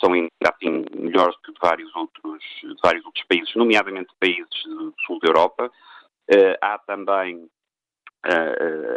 são 0.00 0.12
ainda 0.12 0.30
assim 0.44 0.84
melhores 0.94 1.36
que 1.44 1.52
de 1.52 1.58
vários 1.60 1.94
outros, 1.94 2.42
de 2.62 2.76
vários 2.82 3.04
outros 3.04 3.24
países, 3.24 3.54
nomeadamente 3.54 4.12
países 4.20 4.64
do 4.64 4.94
sul 5.04 5.18
da 5.20 5.28
Europa. 5.28 5.70
Há 6.62 6.78
também 6.78 7.48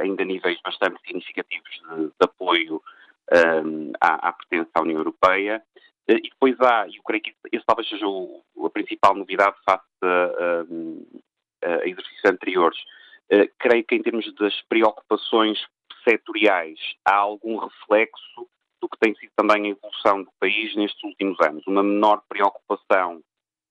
ainda 0.01 0.23
níveis 0.25 0.59
bastante 0.63 0.99
significativos 1.05 1.69
de, 1.69 2.05
de 2.07 2.13
apoio 2.21 2.81
à, 4.01 4.29
à 4.29 4.33
pertença 4.33 4.69
à 4.75 4.81
União 4.81 4.97
Europeia. 4.97 5.61
e 6.07 6.29
depois 6.29 6.59
há, 6.61 6.87
e 6.87 6.97
eu 6.97 7.03
creio 7.03 7.21
que 7.21 7.35
esse 7.51 7.65
talvez 7.65 7.87
seja 7.87 8.07
o, 8.07 8.43
a 8.65 8.69
principal 8.69 9.15
novidade 9.15 9.55
face 9.63 9.85
a, 10.03 10.65
a, 11.65 11.75
a 11.75 11.87
exercícios 11.87 12.25
anteriores, 12.25 12.79
creio 13.59 13.83
que 13.83 13.95
em 13.95 14.01
termos 14.01 14.33
das 14.35 14.59
preocupações 14.63 15.59
setoriais 16.03 16.79
há 17.05 17.15
algum 17.15 17.57
reflexo 17.57 18.47
do 18.81 18.89
que 18.89 18.97
tem 18.99 19.13
sido 19.15 19.31
também 19.35 19.65
a 19.65 19.69
evolução 19.69 20.23
do 20.23 20.31
país 20.39 20.75
nestes 20.75 21.03
últimos 21.03 21.39
anos. 21.41 21.65
Uma 21.67 21.83
menor 21.83 22.23
preocupação 22.27 23.21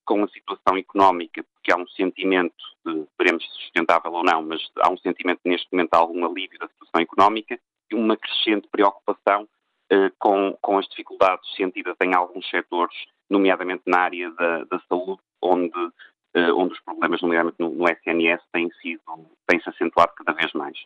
com 0.05 0.23
a 0.23 0.29
situação 0.29 0.77
económica, 0.77 1.45
porque 1.69 1.73
há 1.73 1.77
um 1.77 1.87
sentimento, 1.89 2.55
de, 2.85 3.07
veremos 3.19 3.45
se 3.45 3.63
sustentável 3.63 4.13
ou 4.13 4.25
não, 4.25 4.43
mas 4.43 4.61
há 4.79 4.91
um 4.91 4.97
sentimento 4.97 5.41
neste 5.45 5.69
momento 5.71 5.91
de 5.91 5.99
algum 5.99 6.25
alívio 6.25 6.59
da 6.59 6.69
situação 6.69 7.01
económica 7.03 7.59
e 7.91 7.95
uma 7.95 8.17
crescente 8.17 8.67
preocupação 8.71 9.47
eh, 9.91 10.11
com, 10.19 10.57
com 10.63 10.79
as 10.79 10.87
dificuldades 10.89 11.55
sentidas 11.57 11.95
em 12.03 12.15
alguns 12.15 12.49
setores, 12.49 12.97
nomeadamente 13.29 13.83
na 13.87 14.01
área 14.01 14.31
da, 14.31 14.65
da 14.65 14.81
saúde, 14.89 15.21
onde, 15.43 15.93
eh, 16.35 16.53
onde 16.53 16.73
os 16.73 16.81
problemas, 16.81 17.21
nomeadamente 17.21 17.57
no, 17.59 17.71
no 17.71 17.85
SNS, 17.85 18.43
têm 18.51 18.71
sido, 18.81 19.03
têm-se 19.47 19.69
acentuado 19.69 20.13
cada 20.17 20.33
vez 20.33 20.51
mais. 20.55 20.79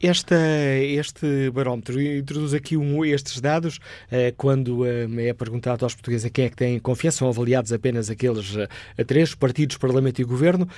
Esta, 0.00 0.36
este 0.80 1.50
barómetro 1.50 2.00
introduz 2.00 2.54
aqui 2.54 2.76
um, 2.76 3.04
estes 3.04 3.40
dados 3.40 3.80
eh, 4.10 4.32
quando 4.36 4.86
eh, 4.86 5.06
é 5.28 5.32
perguntado 5.32 5.84
aos 5.84 5.94
portugueses 5.94 6.26
a 6.26 6.30
quem 6.30 6.44
é 6.44 6.48
que 6.48 6.56
têm 6.56 6.78
confiança, 6.78 7.18
são 7.18 7.28
avaliados 7.28 7.72
apenas 7.72 8.08
aqueles 8.08 8.56
eh, 8.56 9.04
três 9.04 9.34
partidos, 9.34 9.76
Parlamento 9.76 10.20
e 10.20 10.24
Governo. 10.24 10.68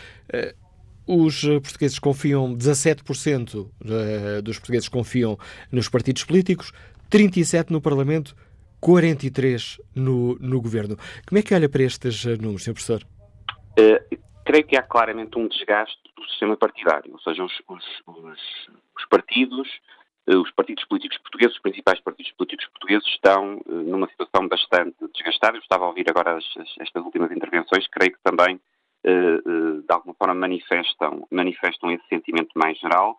Os 1.07 1.43
portugueses 1.43 1.99
confiam, 1.99 2.55
17% 2.57 3.69
eh, 3.85 4.43
dos 4.43 4.59
portugueses 4.59 4.89
confiam 4.89 5.39
nos 5.71 5.89
partidos 5.89 6.25
políticos, 6.25 6.73
37% 7.11 7.71
no 7.71 7.81
Parlamento, 7.81 8.35
43% 8.83 9.81
no, 9.95 10.37
no 10.37 10.63
Governo. 10.63 10.97
Como 11.27 11.39
é 11.39 11.43
que 11.43 11.55
olha 11.55 11.69
para 11.69 11.83
estes 11.83 12.25
números, 12.25 12.65
Sr. 12.65 12.73
Professor? 12.73 13.07
creio 14.51 14.67
que 14.67 14.77
há 14.77 14.83
claramente 14.83 15.39
um 15.39 15.47
desgaste 15.47 16.01
do 16.17 16.25
sistema 16.29 16.57
partidário, 16.57 17.13
ou 17.13 17.21
seja, 17.21 17.45
os, 17.45 17.53
os, 17.69 17.85
os, 18.07 18.41
os 19.01 19.09
partidos, 19.09 19.69
eh, 20.27 20.37
os 20.37 20.51
partidos 20.53 20.85
políticos 20.85 21.19
portugueses, 21.19 21.57
os 21.57 21.63
principais 21.63 22.01
partidos 22.01 22.33
políticos 22.33 22.67
portugueses 22.69 23.07
estão 23.09 23.61
eh, 23.67 23.73
numa 23.73 24.09
situação 24.09 24.47
bastante 24.47 24.97
desgastada. 25.15 25.57
Eu 25.57 25.63
estava 25.63 25.85
a 25.85 25.89
ouvir 25.89 26.09
agora 26.09 26.37
as, 26.37 26.45
as, 26.57 26.69
estas 26.79 27.05
últimas 27.05 27.31
intervenções, 27.31 27.87
creio 27.89 28.13
que 28.13 28.23
também 28.23 28.61
eh, 29.05 29.41
de 29.87 29.93
alguma 29.93 30.15
forma 30.15 30.35
manifestam, 30.35 31.27
manifestam 31.31 31.91
esse 31.91 32.07
sentimento 32.09 32.51
mais 32.55 32.79
geral. 32.79 33.19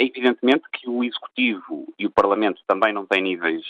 É 0.00 0.04
evidentemente 0.04 0.64
que 0.72 0.88
o 0.88 1.02
Executivo 1.02 1.92
e 1.98 2.06
o 2.06 2.10
Parlamento 2.10 2.62
também 2.66 2.92
não 2.92 3.04
têm 3.04 3.20
níveis 3.20 3.64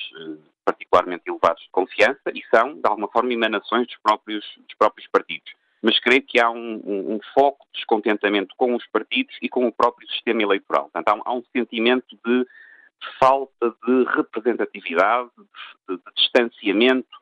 particularmente 0.62 1.22
elevados 1.26 1.62
de 1.62 1.70
confiança 1.70 2.30
e 2.34 2.42
são, 2.54 2.74
de 2.74 2.86
alguma 2.86 3.08
forma, 3.08 3.32
emanações 3.32 3.86
dos 3.86 3.96
próprios, 4.02 4.44
dos 4.58 4.76
próprios 4.76 5.08
partidos 5.10 5.50
mas 5.82 5.98
creio 6.00 6.22
que 6.22 6.40
há 6.40 6.50
um, 6.50 6.80
um, 6.84 7.14
um, 7.14 7.20
foco 7.34 7.64
de 7.66 7.78
descontentamento 7.78 8.54
com 8.56 8.74
os 8.74 8.86
partidos 8.88 9.36
e 9.40 9.48
com 9.48 9.66
o 9.66 9.72
próprio 9.72 10.08
sistema 10.08 10.42
eleitoral. 10.42 10.90
Portanto, 10.90 11.08
há, 11.08 11.30
há 11.30 11.34
um 11.34 11.44
sentimento 11.52 12.16
de 12.24 12.46
falta 13.18 13.74
de 13.86 14.04
representatividade, 14.16 15.30
de, 15.36 15.96
de, 15.96 16.02
de 16.02 16.12
distanciamento 16.16 17.16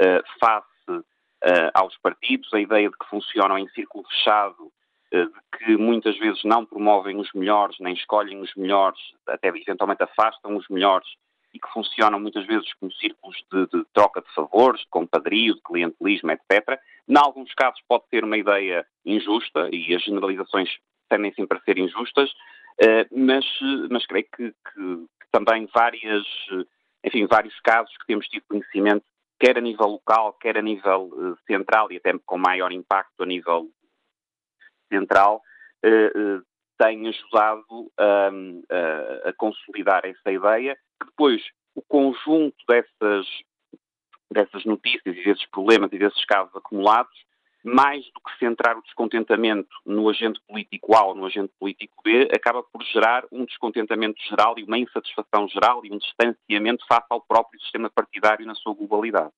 uh, 0.00 0.22
face 0.38 0.90
uh, 0.90 1.70
aos 1.74 1.96
partidos, 1.98 2.52
a 2.52 2.60
ideia 2.60 2.90
de 2.90 2.96
que 2.96 3.06
funcionam 3.08 3.58
em 3.58 3.68
círculo 3.70 4.04
fechado, 4.08 4.64
uh, 4.64 5.26
de 5.26 5.58
que 5.58 5.76
muitas 5.76 6.18
vezes 6.18 6.44
não 6.44 6.66
promovem 6.66 7.16
os 7.18 7.32
melhores, 7.32 7.76
nem 7.80 7.94
escolhem 7.94 8.40
os 8.40 8.54
melhores, 8.54 9.00
até 9.26 9.48
eventualmente 9.48 10.02
afastam 10.02 10.56
os 10.56 10.68
melhores 10.68 11.08
e 11.52 11.58
que 11.58 11.68
funcionam 11.72 12.18
muitas 12.18 12.46
vezes 12.46 12.72
como 12.74 12.92
círculos 12.92 13.36
de, 13.52 13.66
de 13.66 13.84
troca 13.92 14.20
de 14.20 14.34
favores, 14.34 14.80
de 14.80 14.88
compadrio, 14.88 15.54
de 15.54 15.60
clientelismo, 15.62 16.30
etc. 16.30 16.80
Em 17.08 17.16
alguns 17.16 17.52
casos 17.54 17.80
pode 17.86 18.04
ser 18.08 18.24
uma 18.24 18.38
ideia 18.38 18.86
injusta 19.04 19.68
e 19.72 19.94
as 19.94 20.02
generalizações 20.02 20.70
tendem 21.08 21.32
sempre 21.34 21.58
a 21.58 21.60
ser 21.62 21.78
injustas, 21.78 22.32
eh, 22.80 23.06
mas, 23.12 23.44
mas 23.90 24.06
creio 24.06 24.26
que, 24.34 24.50
que, 24.50 25.06
também 25.30 25.68
várias, 25.74 26.24
enfim, 27.04 27.26
vários 27.26 27.58
casos 27.60 27.96
que 27.96 28.06
temos 28.06 28.26
tido 28.28 28.44
conhecimento, 28.48 29.04
quer 29.40 29.58
a 29.58 29.60
nível 29.60 29.88
local, 29.88 30.34
quer 30.34 30.58
a 30.58 30.62
nível 30.62 31.10
uh, 31.12 31.36
central 31.46 31.90
e 31.90 31.96
até 31.96 32.12
com 32.24 32.38
maior 32.38 32.70
impacto 32.70 33.22
a 33.22 33.26
nível 33.26 33.68
central, 34.90 35.42
têm 36.82 37.08
ajudado 37.08 37.92
a, 37.96 39.28
a, 39.28 39.32
consolidar 39.34 40.04
essa 40.04 40.32
ideia, 40.32 40.76
que 41.00 41.06
depois 41.06 41.42
o 41.74 41.82
conjunto 41.82 42.56
dessas, 42.68 43.26
dessas 44.30 44.64
notícias 44.64 45.16
e 45.16 45.24
desses 45.24 45.46
problemas 45.46 45.92
e 45.92 45.98
desses 45.98 46.24
casos 46.24 46.54
acumulados, 46.56 47.16
mais 47.64 48.04
do 48.06 48.20
que 48.20 48.36
centrar 48.40 48.76
o 48.76 48.82
descontentamento 48.82 49.70
no 49.86 50.08
agente 50.08 50.40
político 50.48 50.96
A 50.96 51.06
ou 51.06 51.14
no 51.14 51.26
agente 51.26 51.52
político 51.60 51.94
B, 52.02 52.28
acaba 52.34 52.60
por 52.64 52.82
gerar 52.82 53.24
um 53.30 53.44
descontentamento 53.44 54.20
geral 54.28 54.58
e 54.58 54.64
uma 54.64 54.78
insatisfação 54.78 55.46
geral 55.46 55.86
e 55.86 55.92
um 55.92 55.98
distanciamento 55.98 56.84
face 56.88 57.06
ao 57.08 57.20
próprio 57.20 57.60
sistema 57.60 57.88
partidário 57.88 58.44
na 58.44 58.56
sua 58.56 58.74
globalidade. 58.74 59.32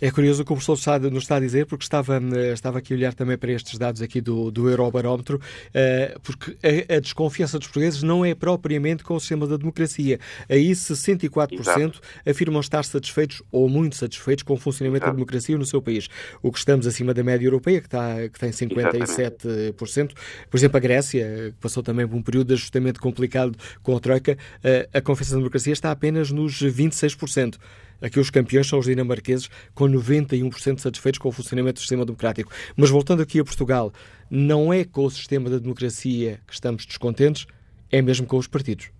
É 0.00 0.10
curioso 0.10 0.42
o 0.42 0.44
que 0.44 0.52
o 0.52 0.56
professor 0.56 1.00
nos 1.10 1.24
está 1.24 1.36
a 1.36 1.40
dizer, 1.40 1.66
porque 1.66 1.84
estava, 1.84 2.16
eh, 2.16 2.52
estava 2.52 2.78
aqui 2.78 2.92
a 2.92 2.96
olhar 2.96 3.14
também 3.14 3.36
para 3.36 3.52
estes 3.52 3.78
dados 3.78 4.02
aqui 4.02 4.20
do, 4.20 4.50
do 4.50 4.68
Eurobarómetro, 4.68 5.40
eh, 5.74 6.16
porque 6.22 6.56
a, 6.62 6.96
a, 6.96 7.00
desconfiança 7.00 7.58
dos 7.58 7.68
portugueses 7.68 8.02
não 8.02 8.24
é 8.24 8.34
propriamente 8.34 9.02
com 9.04 9.14
o 9.14 9.20
sistema 9.20 9.46
da 9.46 9.56
democracia. 9.56 10.18
Aí 10.48 10.70
64% 10.70 11.60
Exato. 11.60 12.00
afirmam 12.26 12.60
estar 12.60 12.84
satisfeitos 12.84 13.42
ou 13.50 13.68
muito 13.68 13.96
satisfeitos 13.96 14.42
com 14.42 14.54
o 14.54 14.56
funcionamento 14.56 15.04
Exato. 15.04 15.12
da 15.12 15.16
democracia 15.16 15.58
no 15.58 15.66
seu 15.66 15.80
país. 15.80 16.08
O 16.42 16.52
que 16.52 16.58
estamos 16.58 16.86
acima 16.86 17.12
da 17.14 17.22
média 17.22 17.46
europeia, 17.46 17.80
que, 17.80 17.86
está, 17.86 18.28
que 18.28 18.38
tem 18.38 18.50
57%. 18.50 20.08
Exatamente. 20.08 20.14
Por 20.50 20.56
exemplo, 20.58 20.76
a 20.76 20.80
Grécia, 20.80 21.52
que 21.54 21.60
passou 21.60 21.82
também 21.82 22.06
por 22.06 22.16
um 22.16 22.22
período 22.22 22.48
de 22.48 22.54
ajustamento 22.54 23.00
complicado 23.00 23.56
com 23.82 23.96
a 23.96 24.00
Troika, 24.00 24.36
eh, 24.62 24.88
a 24.92 25.00
confiança 25.00 25.32
da 25.32 25.38
democracia 25.38 25.72
está 25.72 25.90
apenas 25.90 26.30
nos 26.30 26.60
26%. 26.62 27.58
Aqui 28.00 28.20
os 28.20 28.30
campeões 28.30 28.66
são 28.66 28.78
os 28.78 28.86
dinamarqueses, 28.86 29.48
com 29.74 29.84
91% 29.86 30.78
satisfeitos 30.78 31.18
com 31.18 31.28
o 31.28 31.32
funcionamento 31.32 31.74
do 31.74 31.80
sistema 31.80 32.04
democrático. 32.04 32.50
Mas 32.76 32.90
voltando 32.90 33.22
aqui 33.22 33.40
a 33.40 33.44
Portugal, 33.44 33.92
não 34.30 34.72
é 34.72 34.84
com 34.84 35.04
o 35.04 35.10
sistema 35.10 35.50
da 35.50 35.58
democracia 35.58 36.40
que 36.46 36.52
estamos 36.52 36.86
descontentes, 36.86 37.46
é 37.90 38.00
mesmo 38.00 38.26
com 38.26 38.36
os 38.36 38.46
partidos. 38.46 38.90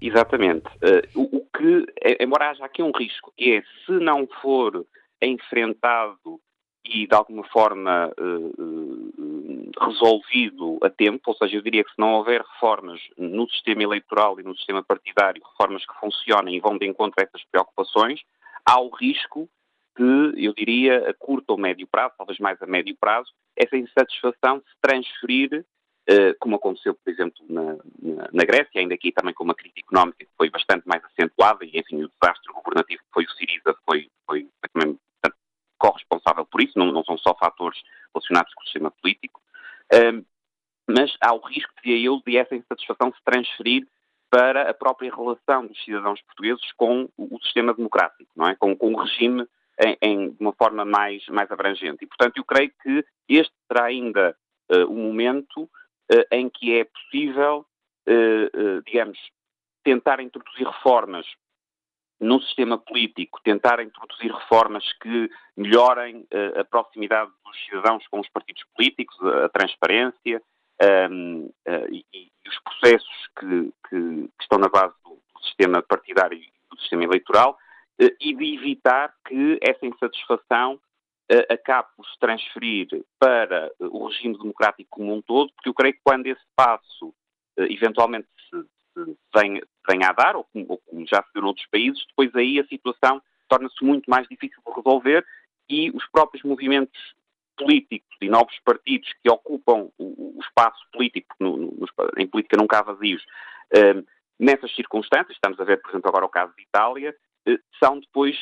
Exatamente. 0.00 0.66
Uh, 1.14 1.36
o, 1.36 1.46
que, 1.56 1.86
é, 2.02 2.22
embora 2.22 2.50
haja 2.50 2.64
aqui 2.64 2.82
um 2.82 2.92
risco, 2.96 3.32
que 3.36 3.56
é 3.56 3.62
se 3.84 3.92
não 3.92 4.28
for 4.40 4.86
enfrentado 5.20 6.40
e 6.84 7.06
de 7.06 7.14
alguma 7.14 7.44
forma 7.48 8.10
uh, 8.18 9.37
resolvido 9.80 10.78
a 10.82 10.90
tempo, 10.90 11.22
ou 11.26 11.34
seja, 11.34 11.56
eu 11.56 11.62
diria 11.62 11.84
que 11.84 11.90
se 11.90 11.98
não 11.98 12.14
houver 12.14 12.42
reformas 12.42 13.00
no 13.16 13.48
sistema 13.48 13.82
eleitoral 13.82 14.38
e 14.40 14.42
no 14.42 14.56
sistema 14.56 14.82
partidário, 14.82 15.42
reformas 15.42 15.84
que 15.84 15.98
funcionem 16.00 16.56
e 16.56 16.60
vão 16.60 16.78
de 16.78 16.86
encontro 16.86 17.20
a 17.20 17.24
essas 17.24 17.44
preocupações, 17.50 18.20
há 18.64 18.80
o 18.80 18.88
risco 18.90 19.48
de, 19.96 20.44
eu 20.44 20.54
diria, 20.54 21.10
a 21.10 21.14
curto 21.14 21.50
ou 21.50 21.58
médio 21.58 21.86
prazo, 21.86 22.14
talvez 22.16 22.38
mais 22.38 22.60
a 22.62 22.66
médio 22.66 22.96
prazo, 22.98 23.32
essa 23.56 23.76
insatisfação 23.76 24.60
se 24.60 24.74
transferir 24.80 25.64
eh, 26.10 26.34
como 26.40 26.56
aconteceu, 26.56 26.94
por 26.94 27.12
exemplo, 27.12 27.44
na, 27.50 27.76
na, 28.00 28.28
na, 28.32 28.44
Grécia, 28.44 28.80
ainda 28.80 28.94
aqui 28.94 29.12
também 29.12 29.34
com 29.34 29.44
uma 29.44 29.54
crise 29.54 29.74
económica 29.76 30.24
que 30.24 30.30
foi 30.38 30.48
bastante 30.48 30.88
mais 30.88 31.04
acentuada 31.04 31.66
e, 31.66 31.78
enfim, 31.78 32.02
o 32.02 32.08
desastre 32.08 32.50
governativo 32.54 33.02
que 33.02 33.12
foi 33.12 33.24
o 33.24 33.30
Siriza 33.32 33.76
foi, 33.84 34.08
foi, 34.24 34.48
foi 34.60 34.70
também 34.72 34.98
corresponsável 35.76 36.46
por 36.46 36.62
isso, 36.62 36.78
não, 36.78 36.90
não, 36.90 37.04
são 37.04 37.18
só 37.18 37.34
fatores 37.34 37.78
relacionados 38.14 38.54
com 38.54 38.62
o 38.62 38.64
sistema 38.64 38.90
político, 38.90 39.40
mas 40.88 41.14
há 41.20 41.34
o 41.34 41.40
risco, 41.40 41.72
dizia 41.82 42.06
eu, 42.06 42.20
de 42.26 42.36
essa 42.36 42.54
insatisfação 42.54 43.12
se 43.12 43.22
transferir 43.24 43.86
para 44.30 44.70
a 44.70 44.74
própria 44.74 45.14
relação 45.14 45.66
dos 45.66 45.82
cidadãos 45.84 46.20
portugueses 46.22 46.72
com 46.76 47.08
o, 47.16 47.38
sistema 47.42 47.74
democrático, 47.74 48.30
não 48.36 48.48
é? 48.48 48.54
com, 48.54 48.76
com 48.76 48.92
o 48.92 49.02
regime 49.02 49.46
em, 49.80 49.96
em, 50.02 50.30
de 50.30 50.36
uma 50.40 50.52
forma 50.52 50.84
mais, 50.84 51.26
mais 51.28 51.50
abrangente. 51.50 52.04
E, 52.04 52.06
portanto, 52.06 52.36
eu 52.36 52.44
creio 52.44 52.70
que 52.82 53.04
este 53.28 53.54
será 53.66 53.86
ainda 53.86 54.36
uh, 54.70 54.84
o 54.84 54.94
momento 54.94 55.68
eh, 56.10 56.26
em 56.32 56.48
que 56.48 56.78
é 56.78 56.84
possível, 56.84 57.66
eh, 58.06 58.80
digamos, 58.86 59.18
tentar 59.84 60.20
introduzir 60.20 60.66
reformas 60.66 61.26
no 62.20 62.40
sistema 62.42 62.78
político, 62.78 63.40
tentar 63.42 63.80
introduzir 63.80 64.32
reformas 64.32 64.84
que 65.00 65.30
melhorem 65.56 66.26
a 66.56 66.64
proximidade 66.64 67.30
dos 67.44 67.64
cidadãos 67.64 68.06
com 68.08 68.20
os 68.20 68.28
partidos 68.28 68.64
políticos, 68.74 69.16
a 69.44 69.48
transparência 69.50 70.42
um, 71.10 71.46
uh, 71.66 71.88
e, 71.90 72.04
e, 72.12 72.30
os 72.48 72.58
processos 72.60 73.28
que, 73.38 73.72
que, 73.88 74.28
que, 74.28 74.42
estão 74.42 74.58
na 74.58 74.68
base 74.68 74.94
do, 75.04 75.18
sistema 75.42 75.80
partidário 75.82 76.36
e 76.36 76.52
do 76.70 76.80
sistema 76.80 77.04
eleitoral, 77.04 77.56
uh, 78.00 78.16
e 78.20 78.34
de 78.34 78.54
evitar 78.54 79.14
que 79.26 79.58
essa 79.62 79.86
insatisfação 79.86 80.80
acabe 81.50 81.88
por 81.94 82.06
se 82.06 82.18
transferir 82.18 82.88
para 83.18 83.70
o 83.78 84.06
regime 84.06 84.38
democrático 84.38 84.88
como 84.88 85.14
um 85.14 85.20
todo, 85.20 85.52
porque 85.52 85.68
eu 85.68 85.74
creio 85.74 85.92
que 85.92 86.00
quando 86.02 86.26
esse 86.26 86.40
passo 86.56 87.14
eh, 87.58 87.66
eventualmente 87.70 88.26
se, 88.48 88.62
se 88.94 89.16
venha, 89.88 90.08
a 90.08 90.12
dar, 90.12 90.36
ou 90.36 90.44
como, 90.44 90.66
ou 90.68 90.78
como 90.78 91.06
já 91.06 91.22
se 91.22 91.32
deu 91.32 91.42
noutros 91.42 91.66
países, 91.66 92.04
depois 92.08 92.34
aí 92.34 92.58
a 92.58 92.66
situação 92.66 93.22
torna-se 93.48 93.82
muito 93.84 94.08
mais 94.08 94.26
difícil 94.28 94.62
de 94.66 94.72
resolver 94.74 95.24
e 95.68 95.90
os 95.90 96.06
próprios 96.10 96.42
movimentos 96.44 96.98
políticos 97.56 98.16
e 98.20 98.28
novos 98.28 98.58
partidos 98.64 99.12
que 99.22 99.30
ocupam 99.30 99.88
o, 99.98 100.38
o 100.38 100.40
espaço 100.40 100.84
político, 100.92 101.34
no, 101.40 101.56
no, 101.56 101.86
em 102.16 102.26
política 102.26 102.56
nunca 102.56 102.78
há 102.78 102.82
vazios, 102.82 103.24
eh, 103.74 104.02
nessas 104.38 104.74
circunstâncias, 104.74 105.32
estamos 105.32 105.58
a 105.58 105.64
ver, 105.64 105.80
por 105.80 105.90
exemplo, 105.90 106.08
agora 106.08 106.26
o 106.26 106.30
caso 106.30 106.54
de 106.56 106.62
Itália, 106.62 107.14
eh, 107.46 107.58
são 107.82 107.98
depois 107.98 108.36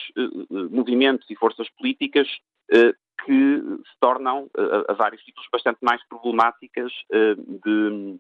movimentos 0.71 1.29
e 1.31 1.37
forças 1.37 1.69
políticas 1.71 2.29
eh, 2.73 2.93
que 3.25 3.61
se 3.61 3.99
tornam, 4.01 4.49
eh, 4.57 4.85
a 4.89 4.93
vários 4.93 5.23
títulos, 5.23 5.49
bastante 5.51 5.79
mais 5.83 6.05
problemáticas 6.09 6.93
eh, 7.13 7.35
de, 7.35 8.19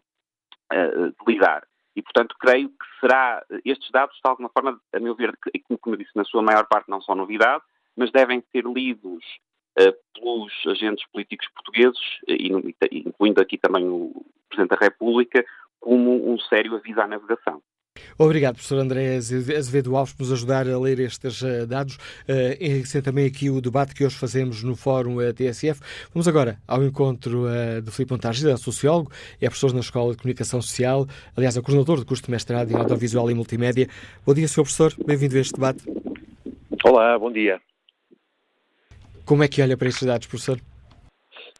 de 0.73 1.32
lidar. 1.32 1.66
E, 1.97 2.02
portanto, 2.02 2.36
creio 2.39 2.68
que 2.68 3.01
será, 3.01 3.43
estes 3.64 3.90
dados, 3.90 4.14
de 4.16 4.31
alguma 4.31 4.51
forma, 4.51 4.78
a 4.93 5.01
meu 5.01 5.14
ver, 5.14 5.32
como 5.81 5.94
eu 5.94 5.98
disse, 5.98 6.14
na 6.14 6.24
sua 6.24 6.43
maior 6.43 6.66
parte 6.66 6.90
não 6.90 7.01
são 7.01 7.14
novidade, 7.14 7.64
mas 7.97 8.12
devem 8.12 8.44
ser 8.52 8.64
lidos 8.64 9.24
uh, 9.81 9.94
pelos 10.14 10.52
agentes 10.66 11.06
políticos 11.10 11.48
portugueses, 11.55 11.98
e, 12.28 12.52
incluindo 12.93 13.40
aqui 13.40 13.56
também 13.56 13.89
o 13.89 14.12
Presidente 14.51 14.78
da 14.78 14.86
República, 14.86 15.44
como 15.81 16.31
um 16.31 16.39
sério 16.39 16.77
aviso 16.77 17.01
à 17.01 17.06
navegação. 17.06 17.62
Obrigado, 18.18 18.55
professor 18.55 18.78
André 18.78 19.16
Azevedo 19.16 19.97
Alves, 19.97 20.14
por 20.14 20.23
nos 20.23 20.32
ajudar 20.32 20.68
a 20.68 20.78
ler 20.78 21.01
estes 21.01 21.43
uh, 21.43 21.66
dados, 21.66 21.97
uh, 21.97 22.56
enriquecendo 22.60 23.05
também 23.05 23.27
aqui 23.27 23.51
o 23.51 23.60
debate 23.60 23.94
que 23.94 24.05
hoje 24.05 24.16
fazemos 24.16 24.62
no 24.62 24.77
Fórum 24.77 25.16
uh, 25.16 25.32
TSF. 25.32 25.81
Vamos 26.12 26.27
agora 26.28 26.59
ao 26.66 26.82
encontro 26.82 27.47
de 27.82 27.90
Filipe 27.90 28.12
Montargis, 28.12 28.44
é 28.44 28.56
sociólogo, 28.56 29.10
é 29.40 29.47
professor 29.47 29.73
na 29.73 29.81
Escola 29.81 30.12
de 30.12 30.18
Comunicação 30.18 30.60
Social, 30.62 31.06
aliás, 31.36 31.56
é 31.56 31.60
coordenador 31.60 31.98
do 31.98 32.06
curso 32.06 32.24
de 32.24 32.31
mestrado 32.31 32.70
em 32.70 32.77
Audiovisual 32.77 33.31
e 33.31 33.35
Multimédia. 33.35 33.89
Bom 34.24 34.35
dia, 34.35 34.48
Sr. 34.48 34.62
Professor, 34.62 34.94
bem-vindo 35.05 35.36
a 35.36 35.40
este 35.40 35.55
debate. 35.55 35.82
Olá, 36.85 37.18
bom 37.18 37.32
dia. 37.32 37.60
Como 39.24 39.43
é 39.43 39.48
que 39.48 39.60
olha 39.60 39.77
para 39.77 39.89
estes 39.89 40.06
dados, 40.06 40.27
professor? 40.27 40.60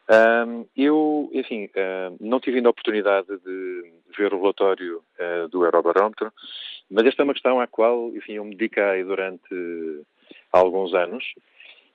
Um, 0.08 0.66
eu, 0.76 1.28
enfim, 1.32 1.64
uh, 1.64 2.16
não 2.20 2.38
tive 2.38 2.58
ainda 2.58 2.68
a 2.68 2.70
oportunidade 2.70 3.26
de 3.26 3.92
ver 4.16 4.32
o 4.32 4.40
relatório 4.40 5.02
uh, 5.18 5.48
do 5.48 5.64
Eurobarómetro, 5.64 6.32
mas 6.90 7.06
esta 7.06 7.22
é 7.22 7.24
uma 7.24 7.32
questão 7.32 7.60
à 7.60 7.66
qual, 7.66 8.14
enfim, 8.14 8.34
eu 8.34 8.44
me 8.44 8.55
dediquei 8.55 9.05
durante 9.05 10.02
alguns 10.52 10.94
anos, 10.94 11.24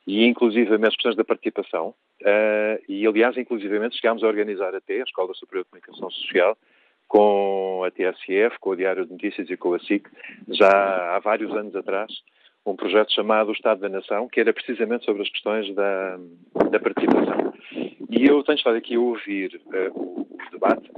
e 0.06 0.26
inclusive 0.26 0.74
as 0.76 0.96
questões 0.96 1.16
da 1.16 1.24
participação, 1.24 1.90
uh, 2.22 2.84
e 2.88 3.06
aliás, 3.06 3.38
inclusivamente, 3.38 3.98
chegámos 3.98 4.24
a 4.24 4.28
organizar 4.28 4.76
até 4.76 5.00
a 5.00 5.04
Escola 5.04 5.34
Superior 5.34 5.64
de 5.64 5.70
Comunicação 5.70 6.10
Social, 6.12 6.58
com 7.08 7.84
a 7.86 7.92
TSF, 7.92 8.58
com 8.60 8.70
o 8.70 8.76
Diário 8.76 9.06
de 9.06 9.12
Notícias 9.12 9.50
e 9.50 9.58
com 9.58 9.74
a 9.74 9.80
SIC, 9.80 10.08
já 10.48 11.16
há 11.16 11.20
vários 11.20 11.52
anos 11.52 11.76
atrás, 11.76 12.10
um 12.66 12.76
projeto 12.76 13.14
chamado 13.14 13.50
O 13.50 13.54
Estado 13.54 13.82
da 13.82 13.90
Nação, 13.90 14.28
que 14.30 14.40
era 14.40 14.54
precisamente 14.54 15.04
sobre 15.06 15.22
as 15.24 15.30
questões 15.30 15.74
da, 15.76 16.18
da 16.70 16.80
participação. 16.80 17.54
E 18.10 18.26
eu 18.26 18.44
tenho 18.44 18.58
estado 18.58 18.78
aqui 18.78 18.96
a 18.96 19.00
ouvir 19.00 19.60
uh, 19.66 20.00
o, 20.00 20.22
o, 20.22 20.52
debate 20.52 20.90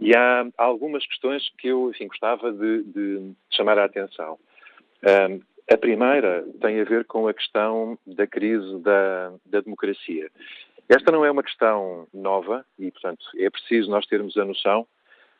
e 0.00 0.16
há 0.16 0.46
algumas 0.56 1.06
questões 1.06 1.48
que 1.58 1.68
eu 1.68 1.90
enfim, 1.90 2.08
gostava 2.08 2.50
de, 2.52 2.82
de 2.84 3.32
chamar 3.50 3.78
a 3.78 3.84
atenção. 3.84 4.38
Um, 5.02 5.40
a 5.72 5.76
primeira 5.76 6.44
tem 6.60 6.80
a 6.80 6.84
ver 6.84 7.04
com 7.04 7.28
a 7.28 7.34
questão 7.34 7.98
da 8.06 8.26
crise 8.26 8.78
da, 8.80 9.32
da 9.46 9.60
democracia. 9.60 10.28
Esta 10.88 11.12
não 11.12 11.24
é 11.24 11.30
uma 11.30 11.44
questão 11.44 12.08
nova 12.12 12.64
e, 12.78 12.90
portanto, 12.90 13.24
é 13.38 13.48
preciso 13.48 13.88
nós 13.88 14.04
termos 14.06 14.36
a 14.36 14.44
noção 14.44 14.86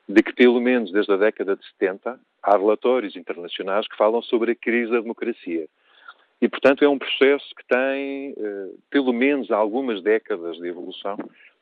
de 0.09 0.23
que, 0.23 0.33
pelo 0.33 0.61
menos 0.61 0.93
desde 0.93 1.13
a 1.13 1.17
década 1.17 1.57
de 1.57 1.67
70, 1.71 2.21
há 2.43 2.57
relatórios 2.57 3.17
internacionais 3.17 3.89
que 3.89 3.97
falam 3.97 4.23
sobre 4.23 4.53
a 4.53 4.55
crise 4.55 4.93
da 4.93 5.01
democracia. 5.01 5.67
E, 6.41 6.49
portanto, 6.49 6.85
é 6.85 6.89
um 6.89 6.99
processo 6.99 7.53
que 7.55 7.67
tem, 7.67 8.35
eh, 8.37 8.69
pelo 8.89 9.13
menos, 9.13 9.51
algumas 9.51 10.03
décadas 10.03 10.57
de 10.57 10.69
evolução, 10.69 11.17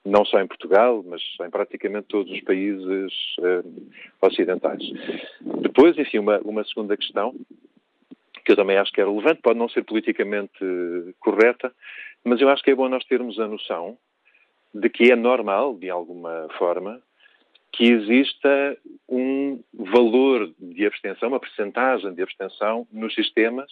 não 0.04 0.24
só 0.24 0.40
em 0.40 0.46
Portugal, 0.46 1.04
mas 1.06 1.22
em 1.40 1.50
praticamente 1.50 2.08
todos 2.08 2.32
os 2.32 2.40
países 2.42 3.12
eh, 3.40 3.62
ocidentais. 4.22 4.82
Depois, 5.40 5.98
enfim, 5.98 6.18
uma, 6.18 6.38
uma 6.38 6.64
segunda 6.64 6.96
questão, 6.96 7.34
que 8.44 8.52
eu 8.52 8.56
também 8.56 8.78
acho 8.78 8.92
que 8.92 9.00
é 9.00 9.04
relevante, 9.04 9.42
pode 9.42 9.58
não 9.58 9.68
ser 9.68 9.84
politicamente 9.84 10.58
correta, 11.20 11.72
mas 12.24 12.40
eu 12.40 12.48
acho 12.48 12.62
que 12.62 12.70
é 12.70 12.74
bom 12.74 12.88
nós 12.88 13.04
termos 13.04 13.38
a 13.38 13.46
noção 13.46 13.98
de 14.72 14.88
que 14.88 15.10
é 15.10 15.16
normal, 15.16 15.74
de 15.74 15.90
alguma 15.90 16.48
forma, 16.58 17.00
que 17.72 17.84
exista 17.84 18.76
um 19.08 19.62
valor 19.72 20.50
de 20.58 20.86
abstenção, 20.86 21.28
uma 21.28 21.40
percentagem 21.40 22.14
de 22.14 22.22
abstenção 22.22 22.86
nos 22.90 23.14
sistemas 23.14 23.70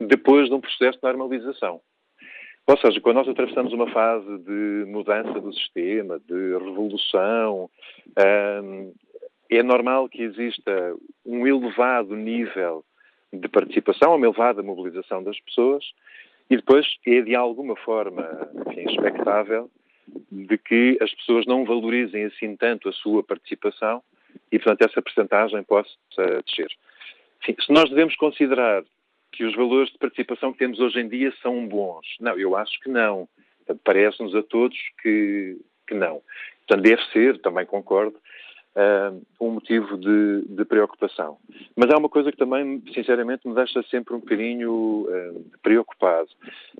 depois 0.00 0.48
de 0.48 0.54
um 0.54 0.60
processo 0.60 0.98
de 0.98 1.04
normalização. 1.04 1.80
Ou 2.66 2.76
seja, 2.78 3.00
quando 3.00 3.16
nós 3.16 3.28
atravessamos 3.28 3.72
uma 3.72 3.90
fase 3.90 4.38
de 4.38 4.84
mudança 4.86 5.40
do 5.40 5.52
sistema, 5.52 6.20
de 6.20 6.56
revolução, 6.58 7.68
hum, 8.62 8.92
é 9.50 9.62
normal 9.62 10.08
que 10.08 10.22
exista 10.22 10.94
um 11.26 11.46
elevado 11.46 12.14
nível 12.14 12.84
de 13.32 13.48
participação, 13.48 14.14
uma 14.14 14.26
elevada 14.26 14.62
mobilização 14.62 15.22
das 15.22 15.38
pessoas, 15.40 15.84
e 16.48 16.56
depois 16.56 16.86
é 17.06 17.20
de 17.20 17.34
alguma 17.34 17.76
forma 17.76 18.48
enfim, 18.66 18.88
expectável 18.88 19.70
de 20.30 20.58
que 20.58 20.98
as 21.00 21.12
pessoas 21.14 21.46
não 21.46 21.64
valorizem 21.64 22.24
assim 22.24 22.56
tanto 22.56 22.88
a 22.88 22.92
sua 22.92 23.22
participação 23.22 24.02
e, 24.50 24.58
portanto, 24.58 24.88
essa 24.88 25.02
percentagem 25.02 25.62
possa 25.62 25.88
descer. 26.44 26.70
Enfim, 27.42 27.56
se 27.60 27.72
nós 27.72 27.88
devemos 27.88 28.16
considerar 28.16 28.82
que 29.32 29.44
os 29.44 29.54
valores 29.54 29.90
de 29.90 29.98
participação 29.98 30.52
que 30.52 30.58
temos 30.58 30.80
hoje 30.80 31.00
em 31.00 31.08
dia 31.08 31.32
são 31.42 31.66
bons, 31.66 32.06
não, 32.20 32.38
eu 32.38 32.56
acho 32.56 32.78
que 32.80 32.88
não. 32.88 33.28
Parece-nos 33.84 34.34
a 34.34 34.42
todos 34.42 34.76
que, 35.00 35.56
que 35.86 35.94
não. 35.94 36.20
Portanto, 36.66 36.82
deve 36.82 37.02
ser, 37.12 37.38
também 37.40 37.64
concordo, 37.64 38.16
uh, 38.76 39.22
um 39.40 39.50
motivo 39.52 39.96
de, 39.96 40.42
de, 40.48 40.64
preocupação. 40.64 41.38
Mas 41.76 41.90
há 41.90 41.98
uma 41.98 42.08
coisa 42.08 42.30
que 42.30 42.38
também, 42.38 42.82
sinceramente, 42.92 43.46
me 43.46 43.54
deixa 43.54 43.82
sempre 43.84 44.14
um 44.14 44.20
bocadinho 44.20 45.06
uh, 45.08 45.44
preocupado, 45.62 46.28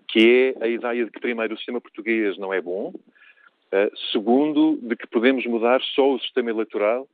que 0.08 0.54
é 0.58 0.64
a 0.64 0.68
ideia 0.68 1.04
de 1.04 1.10
que, 1.10 1.20
primeiro, 1.20 1.54
o 1.54 1.56
sistema 1.56 1.80
português 1.80 2.36
não 2.38 2.52
é 2.52 2.60
bom, 2.60 2.92
uh, 2.92 3.98
segundo, 4.12 4.78
de 4.82 4.96
que 4.96 5.06
podemos 5.06 5.44
mudar 5.46 5.80
só 5.94 6.14
o 6.14 6.20
sistema 6.20 6.50
eleitoral 6.50 7.08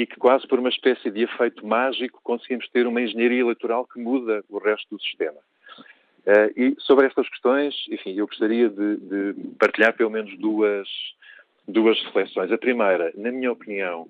e 0.00 0.06
que 0.06 0.16
quase 0.16 0.46
por 0.46 0.58
uma 0.58 0.70
espécie 0.70 1.10
de 1.10 1.24
efeito 1.24 1.66
mágico 1.66 2.22
conseguimos 2.24 2.66
ter 2.70 2.86
uma 2.86 3.02
engenharia 3.02 3.40
eleitoral 3.40 3.86
que 3.86 4.00
muda 4.00 4.42
o 4.48 4.56
resto 4.56 4.96
do 4.96 5.02
sistema. 5.02 5.36
Uh, 6.20 6.52
e 6.56 6.74
sobre 6.78 7.06
estas 7.06 7.28
questões, 7.28 7.74
enfim, 7.90 8.14
eu 8.14 8.26
gostaria 8.26 8.70
de, 8.70 8.96
de, 8.96 9.34
partilhar 9.58 9.94
pelo 9.94 10.08
menos 10.08 10.34
duas, 10.38 10.88
duas 11.68 12.02
reflexões. 12.04 12.50
A 12.50 12.56
primeira, 12.56 13.12
na 13.14 13.30
minha 13.30 13.52
opinião, 13.52 14.08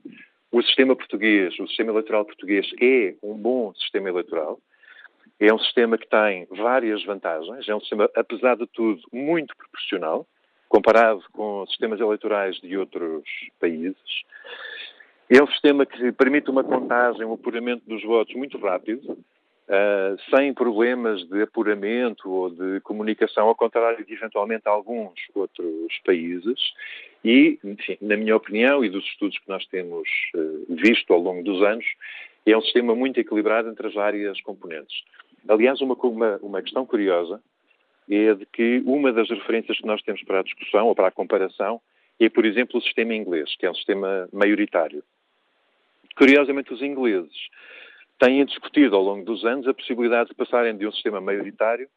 o 0.53 0.63
sistema 0.63 0.95
português, 0.95 1.59
o 1.59 1.67
sistema 1.67 1.91
eleitoral 1.91 2.25
português 2.25 2.71
é 2.81 3.15
um 3.21 3.35
bom 3.35 3.75
sistema 3.75 4.09
eleitoral. 4.09 4.61
É 5.41 5.53
um 5.53 5.59
sistema 5.59 5.99
que 5.99 6.07
tem 6.07 6.47
várias 6.51 7.05
vantagens. 7.05 7.69
É 7.69 7.75
um 7.75 7.81
sistema, 7.81 8.09
apesar 8.15 8.57
de 8.57 8.67
tudo, 8.69 9.01
muito 9.13 9.57
proporcional, 9.57 10.25
comparado 10.69 11.25
com 11.33 11.67
sistemas 11.67 11.99
eleitorais 11.99 12.61
de 12.61 12.77
outros 12.77 13.25
países. 13.59 13.97
É 15.33 15.41
um 15.41 15.47
sistema 15.47 15.87
que 15.87 16.11
permite 16.11 16.51
uma 16.51 16.65
contagem, 16.65 17.25
um 17.25 17.35
apuramento 17.35 17.85
dos 17.87 18.03
votos 18.03 18.35
muito 18.35 18.59
rápido, 18.59 19.13
uh, 19.13 20.19
sem 20.29 20.53
problemas 20.53 21.23
de 21.29 21.43
apuramento 21.43 22.29
ou 22.29 22.51
de 22.51 22.81
comunicação, 22.81 23.47
ao 23.47 23.55
contrário 23.55 24.05
de 24.05 24.13
eventualmente 24.13 24.67
alguns 24.67 25.15
outros 25.33 25.97
países. 26.05 26.59
E, 27.25 27.61
enfim, 27.63 27.97
na 28.01 28.17
minha 28.17 28.35
opinião 28.35 28.85
e 28.85 28.91
dos 28.91 29.05
estudos 29.05 29.39
que 29.39 29.49
nós 29.49 29.65
temos 29.67 30.09
uh, 30.35 30.75
visto 30.75 31.13
ao 31.13 31.21
longo 31.21 31.45
dos 31.45 31.63
anos, 31.63 31.87
é 32.45 32.57
um 32.57 32.63
sistema 32.63 32.93
muito 32.97 33.21
equilibrado 33.21 33.69
entre 33.69 33.87
as 33.87 33.95
várias 33.95 34.41
componentes. 34.41 35.05
Aliás, 35.49 35.81
uma, 35.81 35.95
uma, 35.95 36.41
uma 36.43 36.61
questão 36.61 36.85
curiosa 36.85 37.41
é 38.11 38.35
de 38.35 38.47
que 38.47 38.83
uma 38.85 39.13
das 39.13 39.31
referências 39.31 39.79
que 39.79 39.87
nós 39.87 40.03
temos 40.03 40.25
para 40.25 40.41
a 40.41 40.43
discussão 40.43 40.89
ou 40.89 40.95
para 40.97 41.07
a 41.07 41.13
comparação 41.13 41.81
é, 42.19 42.29
por 42.29 42.45
exemplo, 42.45 42.79
o 42.79 42.83
sistema 42.83 43.15
inglês, 43.15 43.55
que 43.57 43.65
é 43.65 43.71
um 43.71 43.75
sistema 43.75 44.29
maioritário. 44.33 45.05
Curiosamente, 46.17 46.73
os 46.73 46.83
ingleses 46.83 47.37
têm 48.19 48.45
discutido 48.45 48.97
ao 48.97 49.03
longo 49.03 49.25
dos 49.25 49.45
anos 49.45 49.67
a 49.67 49.75
possibilidade 49.75 50.31
de 50.31 50.35
passarem 50.35 50.77
de 50.77 50.87
um 50.87 50.93
sistema 50.93 51.21
maioritário 51.21 51.89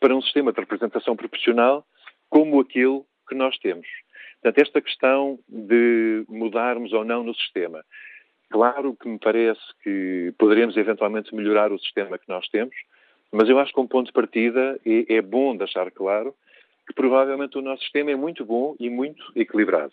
para 0.00 0.14
um 0.14 0.22
sistema 0.22 0.52
de 0.52 0.60
representação 0.60 1.16
proporcional 1.16 1.84
como 2.30 2.60
aquele 2.60 3.02
que 3.28 3.34
nós 3.34 3.58
temos. 3.58 3.86
Portanto, 4.40 4.64
esta 4.64 4.80
questão 4.80 5.38
de 5.48 6.24
mudarmos 6.28 6.92
ou 6.92 7.04
não 7.04 7.22
no 7.22 7.34
sistema. 7.34 7.84
Claro 8.50 8.96
que 8.96 9.08
me 9.08 9.18
parece 9.18 9.60
que 9.82 10.32
poderemos 10.38 10.76
eventualmente 10.76 11.34
melhorar 11.34 11.70
o 11.72 11.78
sistema 11.78 12.18
que 12.18 12.28
nós 12.28 12.48
temos, 12.48 12.74
mas 13.30 13.48
eu 13.48 13.58
acho 13.58 13.72
que 13.72 13.80
um 13.80 13.86
ponto 13.86 14.06
de 14.06 14.12
partida 14.12 14.80
é, 14.86 15.16
é 15.16 15.22
bom 15.22 15.54
deixar 15.54 15.90
claro 15.90 16.34
que 16.86 16.94
provavelmente 16.94 17.58
o 17.58 17.62
nosso 17.62 17.82
sistema 17.82 18.10
é 18.10 18.16
muito 18.16 18.44
bom 18.46 18.74
e 18.80 18.88
muito 18.88 19.22
equilibrado. 19.36 19.92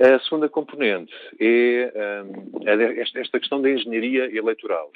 A 0.00 0.20
segunda 0.20 0.48
componente 0.48 1.12
é, 1.40 1.92
um, 2.24 2.68
é 2.68 3.00
esta 3.00 3.40
questão 3.40 3.60
da 3.60 3.68
engenharia 3.68 4.24
eleitoral. 4.36 4.92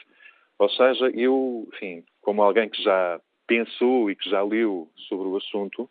Ou 0.58 0.70
seja, 0.70 1.10
eu, 1.10 1.68
enfim, 1.74 2.04
como 2.20 2.40
alguém 2.40 2.68
que 2.68 2.80
já 2.80 3.20
pensou 3.44 4.08
e 4.08 4.14
que 4.14 4.30
já 4.30 4.42
leu 4.44 4.88
sobre 5.08 5.26
o 5.26 5.36
assunto, 5.36 5.90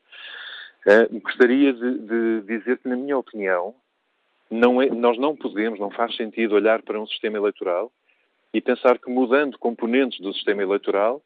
uh, 0.88 1.20
gostaria 1.20 1.74
de, 1.74 1.98
de, 2.00 2.42
dizer 2.44 2.78
que, 2.78 2.88
na 2.88 2.96
minha 2.96 3.18
opinião, 3.18 3.76
não 4.50 4.82
é, 4.82 4.90
nós 4.90 5.18
não 5.18 5.36
podemos, 5.36 5.78
não 5.78 5.92
faz 5.92 6.16
sentido 6.16 6.56
olhar 6.56 6.82
para 6.82 7.00
um 7.00 7.06
sistema 7.06 7.38
eleitoral 7.38 7.92
e 8.54 8.62
pensar 8.62 8.98
que 8.98 9.10
mudando 9.10 9.58
componentes 9.58 10.22
do 10.22 10.34
sistema 10.34 10.64
eleitoral, 10.64 11.22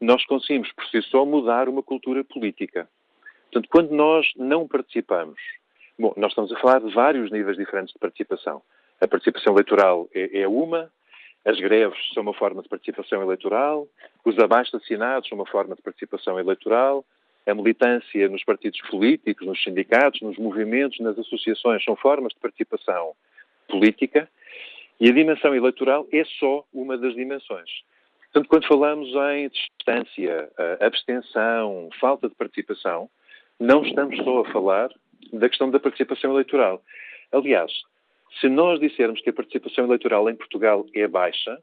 nós 0.00 0.24
conseguimos 0.26 0.70
por 0.72 0.86
si 0.86 1.02
só 1.02 1.24
mudar 1.24 1.68
uma 1.68 1.82
cultura 1.82 2.22
política. 2.22 2.88
Portanto, 3.50 3.68
quando 3.68 3.90
nós 3.90 4.26
não 4.36 4.68
participamos 4.68 5.40
Bom, 5.98 6.12
nós 6.14 6.32
estamos 6.32 6.52
a 6.52 6.58
falar 6.58 6.80
de 6.80 6.92
vários 6.92 7.30
níveis 7.30 7.56
diferentes 7.56 7.94
de 7.94 7.98
participação. 7.98 8.60
A 9.00 9.08
participação 9.08 9.54
eleitoral 9.54 10.06
é, 10.14 10.40
é 10.40 10.48
uma, 10.48 10.90
as 11.42 11.58
greves 11.58 11.98
são 12.12 12.22
uma 12.22 12.34
forma 12.34 12.62
de 12.62 12.68
participação 12.68 13.22
eleitoral, 13.22 13.88
os 14.22 14.38
abaixo-assinados 14.38 15.26
são 15.26 15.38
uma 15.38 15.46
forma 15.46 15.74
de 15.74 15.80
participação 15.80 16.38
eleitoral, 16.38 17.02
a 17.46 17.54
militância 17.54 18.28
nos 18.28 18.44
partidos 18.44 18.78
políticos, 18.90 19.46
nos 19.46 19.62
sindicatos, 19.62 20.20
nos 20.20 20.36
movimentos, 20.36 20.98
nas 21.00 21.18
associações 21.18 21.82
são 21.82 21.96
formas 21.96 22.34
de 22.34 22.40
participação 22.40 23.14
política 23.66 24.28
e 25.00 25.08
a 25.08 25.12
dimensão 25.12 25.54
eleitoral 25.54 26.06
é 26.12 26.24
só 26.38 26.62
uma 26.74 26.98
das 26.98 27.14
dimensões. 27.14 27.70
Portanto, 28.24 28.48
quando 28.48 28.66
falamos 28.66 29.08
em 29.34 29.48
distância, 29.48 30.50
abstenção, 30.80 31.88
falta 31.98 32.28
de 32.28 32.34
participação, 32.34 33.08
não 33.58 33.82
estamos 33.82 34.16
só 34.18 34.40
a 34.40 34.52
falar 34.52 34.90
da 35.32 35.48
questão 35.48 35.70
da 35.70 35.80
participação 35.80 36.32
eleitoral. 36.32 36.82
Aliás, 37.32 37.72
se 38.40 38.48
nós 38.48 38.80
dissermos 38.80 39.20
que 39.20 39.30
a 39.30 39.32
participação 39.32 39.84
eleitoral 39.84 40.28
em 40.28 40.36
Portugal 40.36 40.86
é 40.94 41.06
baixa, 41.06 41.58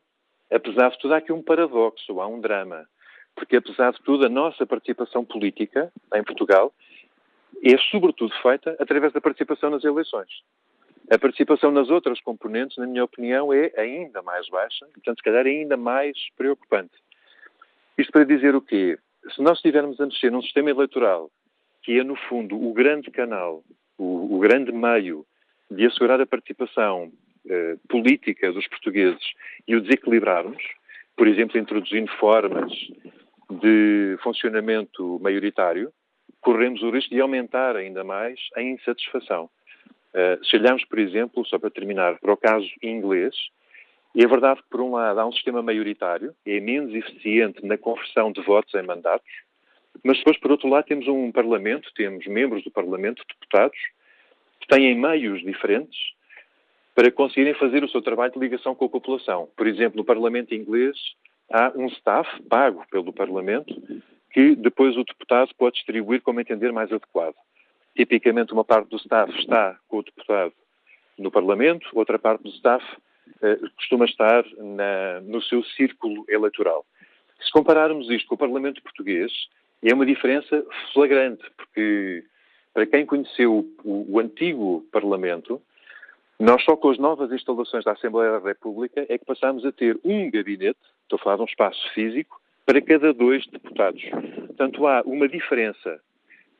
apesar 0.52 0.90
de 0.90 1.00
tudo 1.00 1.14
há 1.14 1.18
aqui 1.18 1.32
um 1.32 1.42
paradoxo, 1.42 2.20
há 2.20 2.28
um 2.28 2.40
drama. 2.40 2.86
Porque 3.36 3.58
apesar 3.58 3.92
de 3.92 4.02
tudo, 4.04 4.26
a 4.26 4.30
nossa 4.30 4.66
participação 4.66 5.26
política 5.26 5.92
em 6.14 6.24
Portugal 6.24 6.74
é 7.64 7.78
sobretudo 7.90 8.34
feita 8.42 8.76
através 8.80 9.14
da 9.14 9.22
participação 9.22 9.70
nas 9.70 9.84
eleições. 9.84 10.30
A 11.12 11.20
participação 11.20 11.72
nas 11.72 11.90
outras 11.90 12.22
componentes, 12.22 12.78
na 12.78 12.88
minha 12.88 13.04
opinião, 13.04 13.52
é 13.54 13.72
ainda 13.78 14.22
mais 14.22 14.48
baixa, 14.50 14.86
portanto, 14.94 15.18
se 15.18 15.24
calhar 15.24 15.46
ainda 15.46 15.76
mais 15.76 16.18
preocupante. 16.36 16.94
Isto 17.98 18.12
para 18.12 18.24
dizer 18.24 18.56
o 18.56 18.62
quê? 18.62 18.98
Se 19.36 19.42
nós 19.42 19.58
estivermos 19.58 20.00
a 20.00 20.06
mexer 20.06 20.32
num 20.32 20.42
sistema 20.42 20.70
eleitoral 20.70 21.30
que 21.84 22.00
é, 22.00 22.04
no 22.04 22.16
fundo, 22.16 22.56
o 22.56 22.74
grande 22.74 23.12
canal, 23.12 23.64
o, 23.98 24.36
o 24.36 24.40
grande 24.40 24.72
meio 24.72 25.26
de 25.70 25.86
assegurar 25.86 26.20
a 26.22 26.26
participação 26.26 27.12
eh, 27.50 27.76
política 27.90 28.54
dos 28.54 28.66
portugueses 28.68 29.24
e 29.68 29.76
o 29.76 29.82
desequilibrarmos, 29.82 30.64
por 31.18 31.28
exemplo, 31.28 31.60
introduzindo 31.60 32.10
formas 32.14 32.72
de 33.50 34.18
funcionamento 34.24 35.20
maioritário, 35.22 35.92
corremos 36.40 36.82
o 36.82 36.90
risco 36.90 37.14
de 37.14 37.20
aumentar 37.20 37.76
ainda 37.76 38.04
mais 38.04 38.40
a 38.56 38.62
insatisfação. 38.62 39.50
Uh, 40.14 40.46
se 40.46 40.56
olharmos, 40.58 40.86
por 40.86 41.00
exemplo, 41.00 41.46
só 41.46 41.58
para 41.58 41.72
terminar, 41.72 42.20
para 42.20 42.32
o 42.32 42.38
caso 42.38 42.70
inglês, 42.82 43.36
é 44.16 44.28
verdade 44.28 44.62
que, 44.62 44.70
por 44.70 44.80
um 44.80 44.92
lado, 44.92 45.20
há 45.20 45.26
um 45.26 45.32
sistema 45.32 45.62
maioritário, 45.62 46.36
é 46.46 46.60
menos 46.60 46.94
eficiente 46.94 47.66
na 47.66 47.78
conversão 47.78 48.32
de 48.32 48.42
votos 48.42 48.74
em 48.76 48.84
mandatos, 48.84 49.28
mas 50.04 50.18
depois, 50.18 50.38
por 50.38 50.52
outro 50.52 50.70
lado, 50.70 50.86
temos 50.86 51.08
um 51.08 51.32
Parlamento, 51.32 51.92
temos 51.94 52.26
membros 52.28 52.64
do 52.64 52.72
Parlamento, 52.72 53.24
deputados, 53.28 53.78
que 54.60 54.68
têm 54.68 54.96
meios 54.96 55.42
diferentes 55.42 55.98
para 56.96 57.12
conseguirem 57.12 57.54
fazer 57.56 57.84
o 57.84 57.90
seu 57.90 58.02
trabalho 58.02 58.34
de 58.34 58.40
ligação 58.40 58.76
com 58.76 58.86
a 58.86 58.90
população. 58.90 59.50
Por 59.58 59.68
exemplo, 59.68 59.98
no 59.98 60.06
Parlamento 60.06 60.54
inglês 60.54 60.98
há 61.52 61.72
um 61.76 61.88
staff 61.88 62.42
pago 62.44 62.86
pelo 62.90 63.12
Parlamento 63.12 63.74
que 64.32 64.56
depois 64.56 64.98
o 64.98 65.04
deputado 65.04 65.54
pode 65.56 65.76
distribuir 65.76 66.22
como 66.22 66.40
entender 66.40 66.72
mais 66.72 66.92
adequado. 66.92 67.36
Tipicamente, 67.96 68.52
uma 68.52 68.66
parte 68.66 68.90
do 68.90 68.98
staff 68.98 69.32
está 69.40 69.78
com 69.88 69.98
o 69.98 70.04
deputado 70.04 70.54
no 71.18 71.30
Parlamento, 71.30 71.88
outra 71.94 72.18
parte 72.18 72.42
do 72.42 72.50
staff 72.50 72.84
eh, 73.42 73.58
costuma 73.76 74.06
estar 74.06 74.44
na, 74.58 75.22
no 75.22 75.42
seu 75.44 75.64
círculo 75.64 76.26
eleitoral. 76.28 76.84
Se 77.40 77.52
compararmos 77.52 78.10
isto 78.10 78.28
com 78.28 78.36
o 78.36 78.38
Parlamento 78.38 78.82
português, 78.82 79.32
e 79.84 79.92
é 79.92 79.94
uma 79.94 80.06
diferença 80.06 80.66
flagrante, 80.94 81.44
porque 81.58 82.24
para 82.74 82.86
quem 82.86 83.06
conheceu 83.06 83.70
o, 83.84 84.14
o, 84.14 84.20
antigo 84.20 84.88
Parlamento, 84.92 85.62
nós 86.40 86.64
só 86.64 86.76
com 86.78 86.90
as 86.90 86.98
novas 86.98 87.32
instalações 87.32 87.84
da 87.84 87.92
Assembleia 87.92 88.40
da 88.40 88.48
República 88.48 89.06
é 89.08 89.18
que 89.18 89.26
passamos 89.26 89.66
a 89.66 89.72
ter 89.72 90.00
um 90.04 90.32
gabinete, 90.32 90.80
estou 91.04 91.20
a 91.20 91.24
falar 91.24 91.36
de 91.36 91.42
um 91.44 91.46
espaço 91.46 91.94
físico, 91.94 92.42
para 92.66 92.82
cada 92.82 93.14
dois 93.14 93.46
deputados. 93.48 94.02
Portanto, 94.48 94.88
há 94.88 95.02
uma 95.06 95.28
diferença 95.28 96.00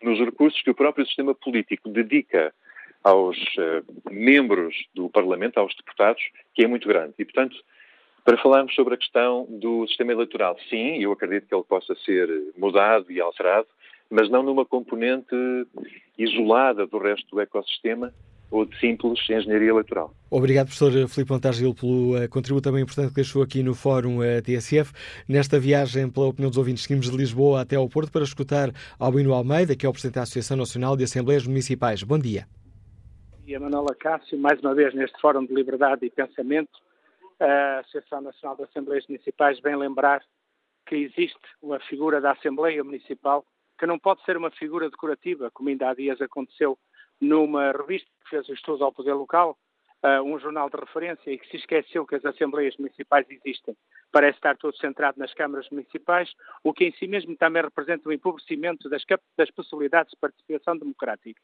nos 0.02 0.20
recursos 0.20 0.62
que 0.62 0.70
o 0.70 0.76
próprio 0.76 1.06
sistema 1.06 1.34
político 1.34 1.88
dedica 1.90 2.54
aos 3.02 3.38
uh, 3.38 4.12
membros 4.12 4.76
do 4.94 5.10
Parlamento, 5.10 5.58
aos 5.58 5.74
deputados, 5.76 6.22
que 6.54 6.64
é 6.64 6.68
muito 6.68 6.88
grande. 6.88 7.14
E, 7.18 7.26
portanto, 7.26 7.56
para 8.24 8.42
falarmos 8.42 8.74
sobre 8.74 8.94
a 8.94 8.98
questão 8.98 9.46
do 9.50 9.86
sistema 9.88 10.14
eleitoral, 10.14 10.58
sim, 10.70 10.98
eu 11.00 11.12
acredito 11.12 11.48
que 11.48 11.54
ele 11.54 11.64
possa 11.64 11.94
ser 12.06 12.30
mudado 12.58 13.12
e 13.12 13.20
alterado, 13.20 13.68
mas 14.10 14.30
não 14.30 14.44
numa 14.44 14.66
componente 14.66 15.36
isolada 16.18 16.88
do 16.88 16.98
resto 17.00 17.28
do 17.32 17.42
ecossistema 17.42 18.14
ou 18.50 18.66
de 18.66 18.80
simples 18.80 19.20
engenharia 19.30 19.70
eleitoral. 19.70 20.14
Obrigado, 20.30 20.68
professor 20.68 20.92
Filipe 21.10 21.32
Montargil, 21.32 21.74
pelo 21.74 22.16
uh, 22.16 22.30
contributo 22.30 22.70
também 22.70 22.84
importante 22.84 23.10
que 23.10 23.16
deixou 23.16 23.42
aqui 23.42 23.64
no 23.64 23.74
Fórum 23.74 24.20
uh, 24.20 24.42
TSF. 24.44 24.94
Nesta 25.28 25.60
viagem, 25.60 26.08
pela 26.10 26.28
opinião 26.28 26.50
dos 26.50 26.58
ouvintes, 26.60 26.84
seguimos 26.84 27.10
de 27.10 27.18
Lisboa 27.18 27.62
até 27.62 27.76
ao 27.76 27.90
Porto 27.90 28.12
para 28.12 28.24
escutar 28.24 28.70
Albino 29.00 29.34
Almeida, 29.34 29.76
que 29.76 29.88
é 29.88 29.90
o 29.90 29.92
Presidente 29.92 30.16
da 30.16 30.22
Associação 30.22 30.56
Nacional 30.56 30.96
de 30.96 31.04
Assembleias 31.04 31.48
Municipais. 31.48 32.04
Bom 32.04 32.20
dia. 32.20 32.46
Bom 33.32 33.44
dia, 33.44 33.60
Manuela 33.60 33.96
Cássio, 34.00 34.38
mais 34.38 34.60
uma 34.60 34.76
vez 34.76 34.94
neste 34.94 35.20
Fórum 35.20 35.46
de 35.46 35.54
Liberdade 35.54 36.06
e 36.06 36.12
Pensamento 36.12 36.83
a 37.44 37.80
Associação 37.80 38.22
Nacional 38.22 38.56
de 38.56 38.64
Assembleias 38.64 39.06
Municipais 39.08 39.60
vem 39.60 39.76
lembrar 39.76 40.24
que 40.86 40.96
existe 40.96 41.40
uma 41.62 41.80
figura 41.80 42.22
da 42.22 42.32
Assembleia 42.32 42.84
Municipal 42.84 43.46
que 43.78 43.86
não 43.86 44.00
pode 44.00 44.24
ser 44.24 44.38
uma 44.38 44.52
figura 44.52 44.90
decorativa, 44.90 45.52
como 45.52 45.70
ainda 45.70 45.90
há 45.90 45.94
dias 45.94 46.22
aconteceu 46.22 46.78
numa 47.20 47.72
revista 47.72 48.10
que 48.24 48.30
fez 48.30 48.48
o 48.48 48.54
estudo 48.54 48.84
ao 48.84 48.94
poder 48.94 49.14
local, 49.14 49.58
uh, 50.04 50.22
um 50.22 50.38
jornal 50.40 50.70
de 50.70 50.78
referência 50.78 51.32
e 51.32 51.38
que 51.38 51.48
se 51.50 51.58
esqueceu 51.58 52.06
que 52.06 52.16
as 52.16 52.26
Assembleias 52.26 52.78
Municipais 52.78 53.26
existem. 53.30 53.76
Parece 54.12 54.38
estar 54.38 54.58
todo 54.58 54.78
centrado 54.78 55.20
nas 55.20 55.34
câmaras 55.34 55.70
municipais, 55.70 56.32
o 56.64 56.74
que 56.74 56.86
em 56.86 56.94
si 56.94 57.08
mesmo 57.08 57.36
também 57.36 57.64
representa 57.64 58.08
o 58.08 58.12
um 58.12 58.14
empobrecimento 58.14 58.90
das, 58.90 59.04
das 59.38 59.50
possibilidades 59.52 60.12
de 60.12 60.20
participação 60.20 60.78
democrática. 60.78 61.42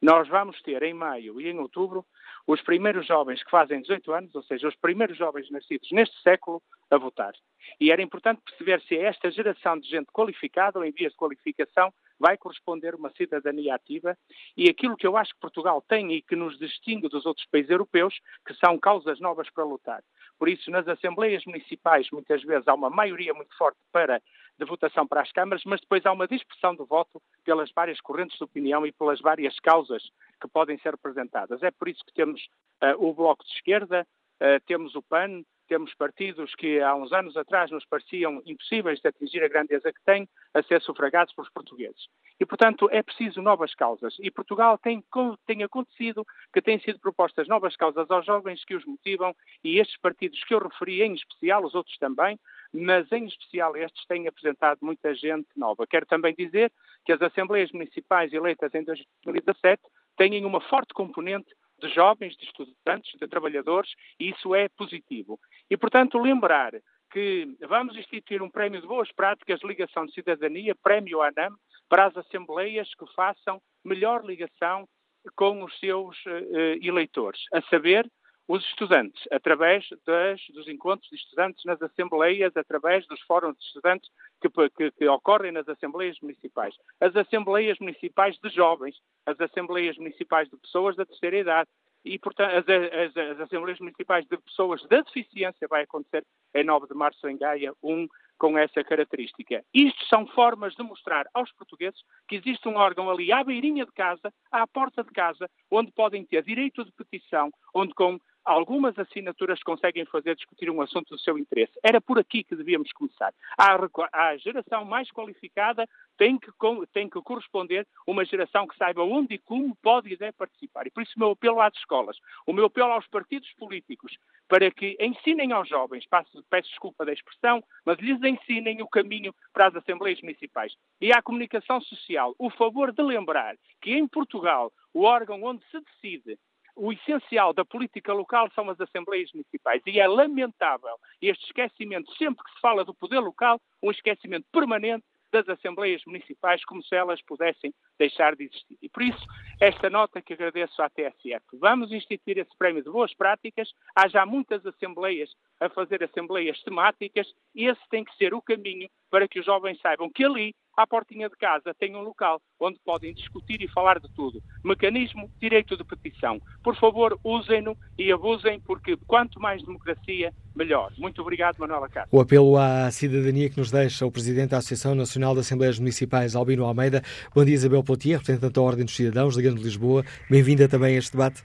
Nós 0.00 0.26
vamos 0.28 0.60
ter 0.62 0.82
em 0.82 0.94
maio 0.94 1.40
e 1.40 1.48
em 1.48 1.58
outubro 1.58 2.06
os 2.46 2.60
primeiros 2.62 3.06
jovens 3.06 3.42
que 3.42 3.50
fazem 3.50 3.82
18 3.82 4.12
anos, 4.12 4.34
ou 4.34 4.42
seja, 4.42 4.66
os 4.66 4.76
primeiros 4.76 5.16
jovens 5.16 5.50
nascidos 5.50 5.90
neste 5.92 6.20
século, 6.22 6.62
a 6.90 6.96
votar. 6.96 7.32
E 7.78 7.92
era 7.92 8.02
importante 8.02 8.40
perceber 8.42 8.80
se 8.82 8.96
esta 8.96 9.30
geração 9.30 9.78
de 9.78 9.88
gente 9.88 10.10
qualificada 10.12 10.78
ou 10.78 10.84
em 10.84 10.90
vias 10.90 11.12
de 11.12 11.18
qualificação 11.18 11.92
vai 12.18 12.36
corresponder 12.36 12.94
uma 12.94 13.10
cidadania 13.10 13.74
ativa 13.74 14.16
e 14.56 14.68
aquilo 14.68 14.96
que 14.96 15.06
eu 15.06 15.16
acho 15.16 15.32
que 15.34 15.40
Portugal 15.40 15.82
tem 15.86 16.12
e 16.12 16.22
que 16.22 16.36
nos 16.36 16.58
distingue 16.58 17.08
dos 17.08 17.24
outros 17.24 17.46
países 17.46 17.70
europeus, 17.70 18.18
que 18.46 18.54
são 18.54 18.78
causas 18.78 19.20
novas 19.20 19.48
para 19.50 19.64
lutar. 19.64 20.02
Por 20.38 20.48
isso, 20.48 20.70
nas 20.70 20.88
assembleias 20.88 21.44
municipais, 21.44 22.08
muitas 22.12 22.42
vezes 22.42 22.66
há 22.66 22.74
uma 22.74 22.90
maioria 22.90 23.32
muito 23.32 23.56
forte 23.56 23.78
para 23.92 24.20
de 24.60 24.66
votação 24.66 25.06
para 25.06 25.22
as 25.22 25.32
câmaras, 25.32 25.62
mas 25.64 25.80
depois 25.80 26.04
há 26.04 26.12
uma 26.12 26.28
dispersão 26.28 26.74
do 26.74 26.84
voto 26.84 27.20
pelas 27.44 27.70
várias 27.72 28.00
correntes 28.00 28.36
de 28.36 28.44
opinião 28.44 28.86
e 28.86 28.92
pelas 28.92 29.20
várias 29.20 29.58
causas 29.60 30.02
que 30.40 30.48
podem 30.48 30.78
ser 30.78 30.90
representadas. 30.90 31.62
É 31.62 31.70
por 31.70 31.88
isso 31.88 32.04
que 32.04 32.12
temos 32.12 32.40
uh, 32.82 33.04
o 33.04 33.14
Bloco 33.14 33.44
de 33.44 33.50
Esquerda, 33.52 34.06
uh, 34.40 34.60
temos 34.66 34.94
o 34.94 35.02
PAN, 35.02 35.42
temos 35.66 35.94
partidos 35.94 36.52
que 36.56 36.80
há 36.80 36.94
uns 36.96 37.12
anos 37.12 37.36
atrás 37.36 37.70
nos 37.70 37.86
pareciam 37.86 38.42
impossíveis 38.44 39.00
de 39.00 39.08
atingir 39.08 39.42
a 39.42 39.48
grandeza 39.48 39.92
que 39.92 40.02
têm, 40.04 40.28
a 40.52 40.62
ser 40.64 40.82
sufragados 40.82 41.32
pelos 41.32 41.48
portugueses. 41.50 42.08
E, 42.40 42.44
portanto, 42.44 42.88
é 42.90 43.02
preciso 43.02 43.40
novas 43.40 43.72
causas. 43.74 44.16
E 44.18 44.32
Portugal 44.32 44.76
tem, 44.78 45.04
tem 45.46 45.62
acontecido 45.62 46.26
que 46.52 46.60
têm 46.60 46.80
sido 46.80 46.98
propostas 46.98 47.46
novas 47.46 47.76
causas 47.76 48.10
aos 48.10 48.26
jovens 48.26 48.64
que 48.64 48.74
os 48.74 48.84
motivam 48.84 49.32
e 49.62 49.78
estes 49.78 49.96
partidos 50.00 50.42
que 50.42 50.54
eu 50.54 50.58
referi, 50.58 51.02
em 51.02 51.14
especial, 51.14 51.64
os 51.64 51.74
outros 51.74 51.96
também, 51.98 52.36
mas 52.72 53.10
em 53.12 53.26
especial 53.26 53.76
estes 53.76 54.04
têm 54.06 54.28
apresentado 54.28 54.78
muita 54.82 55.14
gente 55.14 55.48
nova. 55.56 55.86
Quero 55.86 56.06
também 56.06 56.34
dizer 56.36 56.72
que 57.04 57.12
as 57.12 57.20
Assembleias 57.20 57.72
Municipais 57.72 58.32
eleitas 58.32 58.72
em 58.74 58.84
2017 58.84 59.82
têm 60.16 60.44
uma 60.44 60.60
forte 60.60 60.94
componente 60.94 61.52
de 61.80 61.88
jovens, 61.88 62.36
de 62.36 62.44
estudantes, 62.44 63.18
de 63.18 63.26
trabalhadores, 63.26 63.90
e 64.18 64.30
isso 64.30 64.54
é 64.54 64.68
positivo. 64.68 65.40
E, 65.70 65.76
portanto, 65.76 66.18
lembrar 66.18 66.72
que 67.10 67.56
vamos 67.66 67.96
instituir 67.96 68.42
um 68.42 68.50
prémio 68.50 68.80
de 68.80 68.86
boas 68.86 69.10
práticas 69.12 69.60
de 69.60 69.66
ligação 69.66 70.06
de 70.06 70.12
cidadania, 70.12 70.76
prémio 70.82 71.22
ANAM, 71.22 71.54
para 71.88 72.06
as 72.06 72.16
assembleias 72.16 72.88
que 72.94 73.06
façam 73.14 73.60
melhor 73.84 74.24
ligação 74.24 74.86
com 75.34 75.64
os 75.64 75.78
seus 75.78 76.16
uh, 76.26 76.78
eleitores, 76.80 77.40
a 77.52 77.60
saber, 77.62 78.08
os 78.50 78.64
estudantes, 78.64 79.22
através 79.30 79.88
das, 80.04 80.40
dos 80.52 80.66
encontros 80.66 81.08
de 81.08 81.14
estudantes 81.14 81.64
nas 81.64 81.80
assembleias, 81.80 82.56
através 82.56 83.06
dos 83.06 83.20
fóruns 83.20 83.56
de 83.56 83.64
estudantes 83.64 84.10
que, 84.40 84.48
que, 84.70 84.90
que, 84.90 85.08
ocorrem 85.08 85.52
nas 85.52 85.68
assembleias 85.68 86.18
municipais, 86.20 86.74
as 87.00 87.14
assembleias 87.14 87.78
municipais 87.78 88.36
de 88.42 88.50
jovens, 88.50 88.96
as 89.24 89.40
assembleias 89.40 89.96
municipais 89.98 90.50
de 90.50 90.56
pessoas 90.56 90.96
da 90.96 91.06
terceira 91.06 91.38
idade 91.38 91.70
e, 92.04 92.18
portanto, 92.18 92.52
as, 92.56 92.64
as, 92.68 93.16
as 93.16 93.40
assembleias 93.40 93.78
municipais 93.78 94.26
de 94.26 94.36
pessoas 94.36 94.82
da 94.88 95.00
deficiência 95.00 95.68
vai 95.68 95.82
acontecer 95.82 96.24
em 96.52 96.64
9 96.64 96.88
de 96.88 96.94
março 96.94 97.28
em 97.28 97.38
Gaia, 97.38 97.72
um 97.80 98.08
com 98.36 98.58
essa 98.58 98.82
característica. 98.82 99.62
Isto 99.72 100.06
são 100.06 100.26
formas 100.26 100.74
de 100.74 100.82
mostrar 100.82 101.26
aos 101.34 101.52
portugueses 101.52 102.00
que 102.26 102.36
existe 102.36 102.66
um 102.66 102.76
órgão 102.76 103.10
ali 103.10 103.30
à 103.30 103.44
beirinha 103.44 103.84
de 103.84 103.92
casa, 103.92 104.32
à 104.50 104.66
porta 104.66 105.04
de 105.04 105.10
casa, 105.10 105.48
onde 105.70 105.92
podem 105.92 106.24
ter 106.24 106.42
direito 106.42 106.82
de 106.82 106.90
petição, 106.92 107.52
onde 107.74 107.92
com 107.92 108.18
algumas 108.44 108.98
assinaturas 108.98 109.62
conseguem 109.62 110.04
fazer 110.06 110.34
discutir 110.34 110.70
um 110.70 110.80
assunto 110.80 111.10
do 111.10 111.18
seu 111.18 111.38
interesse. 111.38 111.72
Era 111.82 112.00
por 112.00 112.18
aqui 112.18 112.42
que 112.42 112.56
devíamos 112.56 112.92
começar. 112.92 113.32
A, 113.56 114.36
geração 114.36 114.84
mais 114.84 115.10
qualificada 115.10 115.88
tem 116.16 116.38
que, 116.38 116.50
tem 116.92 117.08
que 117.08 117.20
corresponder 117.22 117.86
uma 118.06 118.24
geração 118.24 118.66
que 118.66 118.76
saiba 118.76 119.02
onde 119.02 119.34
e 119.34 119.38
como 119.38 119.76
pode 119.76 120.12
e 120.12 120.16
deve 120.16 120.32
participar. 120.32 120.86
E 120.86 120.90
por 120.90 121.02
isso 121.02 121.12
o 121.16 121.20
meu 121.20 121.30
apelo 121.30 121.60
às 121.60 121.74
escolas, 121.76 122.16
o 122.46 122.52
meu 122.52 122.66
apelo 122.66 122.92
aos 122.92 123.06
partidos 123.06 123.50
políticos, 123.54 124.16
para 124.48 124.70
que 124.70 124.96
ensinem 125.00 125.52
aos 125.52 125.68
jovens, 125.68 126.04
peço, 126.06 126.44
peço 126.50 126.68
desculpa 126.68 127.04
da 127.04 127.12
expressão, 127.12 127.62
mas 127.84 127.98
lhes 127.98 128.22
ensinem 128.22 128.82
o 128.82 128.88
caminho 128.88 129.34
para 129.52 129.68
as 129.68 129.76
Assembleias 129.76 130.20
Municipais. 130.20 130.74
E 131.00 131.12
à 131.12 131.22
comunicação 131.22 131.80
social, 131.80 132.34
o 132.38 132.50
favor 132.50 132.92
de 132.92 133.02
lembrar 133.02 133.56
que 133.80 133.92
em 133.92 134.06
Portugal, 134.08 134.72
o 134.92 135.02
órgão 135.02 135.42
onde 135.42 135.64
se 135.70 135.80
decide 135.80 136.38
o 136.80 136.90
essencial 136.92 137.52
da 137.52 137.62
política 137.62 138.10
local 138.10 138.50
são 138.54 138.70
as 138.70 138.80
assembleias 138.80 139.30
municipais 139.34 139.82
e 139.86 140.00
é 140.00 140.08
lamentável 140.08 140.96
este 141.20 141.44
esquecimento, 141.44 142.10
sempre 142.14 142.42
que 142.42 142.52
se 142.52 142.60
fala 142.60 142.84
do 142.86 142.94
poder 142.94 143.20
local, 143.20 143.60
um 143.82 143.90
esquecimento 143.90 144.46
permanente 144.50 145.04
das 145.30 145.46
assembleias 145.48 146.02
municipais, 146.06 146.64
como 146.64 146.82
se 146.82 146.94
elas 146.96 147.20
pudessem 147.22 147.72
deixar 147.98 148.34
de 148.34 148.44
existir. 148.44 148.78
E 148.82 148.88
por 148.88 149.02
isso, 149.02 149.24
esta 149.60 149.88
nota 149.88 150.22
que 150.22 150.32
agradeço 150.32 150.82
à 150.82 150.88
TSF. 150.88 151.44
Vamos 151.60 151.92
instituir 151.92 152.38
esse 152.38 152.56
prémio 152.58 152.82
de 152.82 152.90
boas 152.90 153.14
práticas. 153.14 153.70
Há 153.94 154.08
já 154.08 154.26
muitas 154.26 154.64
assembleias 154.66 155.30
a 155.60 155.68
fazer 155.68 156.02
assembleias 156.02 156.60
temáticas 156.62 157.28
e 157.54 157.66
esse 157.66 157.88
tem 157.90 158.04
que 158.04 158.16
ser 158.16 158.34
o 158.34 158.42
caminho 158.42 158.88
para 159.10 159.28
que 159.28 159.38
os 159.38 159.46
jovens 159.46 159.78
saibam 159.80 160.10
que 160.10 160.24
ali 160.24 160.54
à 160.80 160.86
portinha 160.86 161.28
de 161.28 161.36
casa 161.36 161.74
tem 161.78 161.94
um 161.94 162.00
local 162.00 162.40
onde 162.58 162.78
podem 162.84 163.12
discutir 163.12 163.60
e 163.62 163.68
falar 163.68 164.00
de 164.00 164.08
tudo. 164.14 164.42
Mecanismo, 164.64 165.30
direito 165.40 165.76
de 165.76 165.84
petição. 165.84 166.40
Por 166.62 166.76
favor, 166.76 167.18
usem-no 167.22 167.76
e 167.98 168.10
abusem, 168.10 168.60
porque 168.60 168.96
quanto 169.06 169.38
mais 169.38 169.62
democracia, 169.62 170.32
melhor. 170.56 170.92
Muito 170.96 171.20
obrigado, 171.20 171.58
Manuela 171.58 171.88
Castro. 171.88 172.16
O 172.16 172.20
apelo 172.20 172.56
à 172.56 172.90
cidadania 172.90 173.50
que 173.50 173.58
nos 173.58 173.70
deixa 173.70 174.06
o 174.06 174.10
Presidente 174.10 174.50
da 174.50 174.58
Associação 174.58 174.94
Nacional 174.94 175.34
de 175.34 175.40
Assembleias 175.40 175.78
Municipais, 175.78 176.34
Albino 176.34 176.64
Almeida. 176.64 177.02
Bom 177.34 177.44
dia, 177.44 177.54
Isabel 177.54 177.84
Potier, 177.84 178.18
representante 178.18 178.54
da 178.54 178.62
Ordem 178.62 178.84
dos 178.84 178.96
Cidadãos 178.96 179.36
da 179.36 179.42
Grande 179.42 179.62
Lisboa. 179.62 180.04
Bem-vinda 180.30 180.68
também 180.68 180.94
a 180.94 180.98
este 180.98 181.12
debate. 181.12 181.42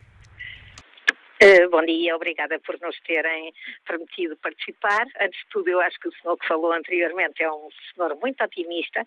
Uh, 1.43 1.69
bom 1.69 1.81
dia, 1.85 2.15
obrigada 2.15 2.57
por 2.59 2.79
nos 2.79 2.97
terem 3.01 3.53
permitido 3.85 4.37
participar. 4.37 5.05
Antes 5.19 5.37
de 5.37 5.45
tudo, 5.49 5.69
eu 5.69 5.81
acho 5.81 5.99
que 5.99 6.07
o 6.07 6.13
senhor 6.13 6.37
que 6.37 6.47
falou 6.47 6.71
anteriormente 6.71 7.43
é 7.43 7.51
um 7.51 7.67
senhor 7.93 8.15
muito 8.21 8.41
otimista, 8.41 9.05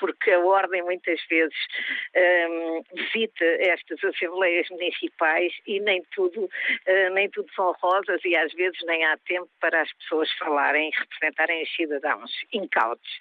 porque 0.00 0.30
a 0.30 0.40
Ordem 0.40 0.82
muitas 0.82 1.20
vezes 1.28 1.54
um, 2.16 2.18
ehm, 2.18 2.82
visita 2.94 3.44
estas 3.44 4.02
assembleias 4.02 4.66
municipais 4.70 5.52
e 5.66 5.78
nem 5.80 6.02
tudo, 6.14 6.44
uh, 6.44 7.10
nem 7.12 7.28
tudo 7.28 7.52
são 7.54 7.72
rosas 7.72 8.24
e 8.24 8.34
às 8.34 8.52
vezes 8.54 8.78
nem 8.86 9.04
há 9.04 9.18
tempo 9.18 9.50
para 9.60 9.82
as 9.82 9.92
pessoas 9.92 10.32
falarem 10.38 10.88
e 10.88 10.98
representarem 10.98 11.62
os 11.62 11.76
cidadãos 11.76 12.32
incautos. 12.54 13.18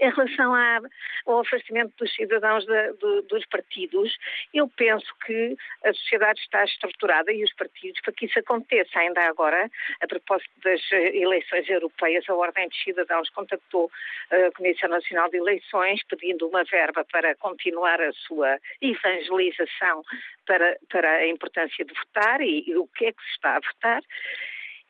Em 0.00 0.10
relação 0.10 0.54
à, 0.54 0.80
ao 1.26 1.40
afastamento 1.40 1.92
dos 1.98 2.14
cidadãos 2.14 2.64
de, 2.64 2.92
de, 2.94 3.22
dos 3.28 3.44
partidos, 3.46 4.16
eu 4.54 4.66
penso 4.68 5.06
que 5.26 5.56
a 5.84 5.92
sociedade 5.92 6.40
está 6.40 6.64
estruturada 6.64 7.30
e 7.30 7.44
os 7.44 7.52
partidos 7.52 8.00
para 8.00 8.14
que 8.14 8.24
isso 8.24 8.38
aconteça. 8.38 8.98
Ainda 8.98 9.20
agora, 9.22 9.70
a 10.00 10.06
propósito 10.06 10.50
das 10.64 10.80
eleições 10.90 11.68
europeias, 11.68 12.24
a 12.28 12.34
Ordem 12.34 12.68
dos 12.68 12.82
Cidadãos 12.82 13.28
contactou 13.30 13.90
a 14.30 14.50
Comissão 14.52 14.88
Nacional 14.88 15.28
de 15.28 15.36
Eleições 15.36 16.02
pedindo 16.04 16.48
uma 16.48 16.64
verba 16.64 17.04
para 17.04 17.34
continuar 17.34 18.00
a 18.00 18.12
sua 18.12 18.58
evangelização 18.80 20.02
para, 20.46 20.78
para 20.88 21.10
a 21.10 21.28
importância 21.28 21.84
de 21.84 21.92
votar 21.92 22.40
e, 22.40 22.64
e 22.66 22.76
o 22.76 22.86
que 22.86 23.06
é 23.06 23.12
que 23.12 23.22
se 23.22 23.30
está 23.32 23.56
a 23.56 23.60
votar. 23.60 24.02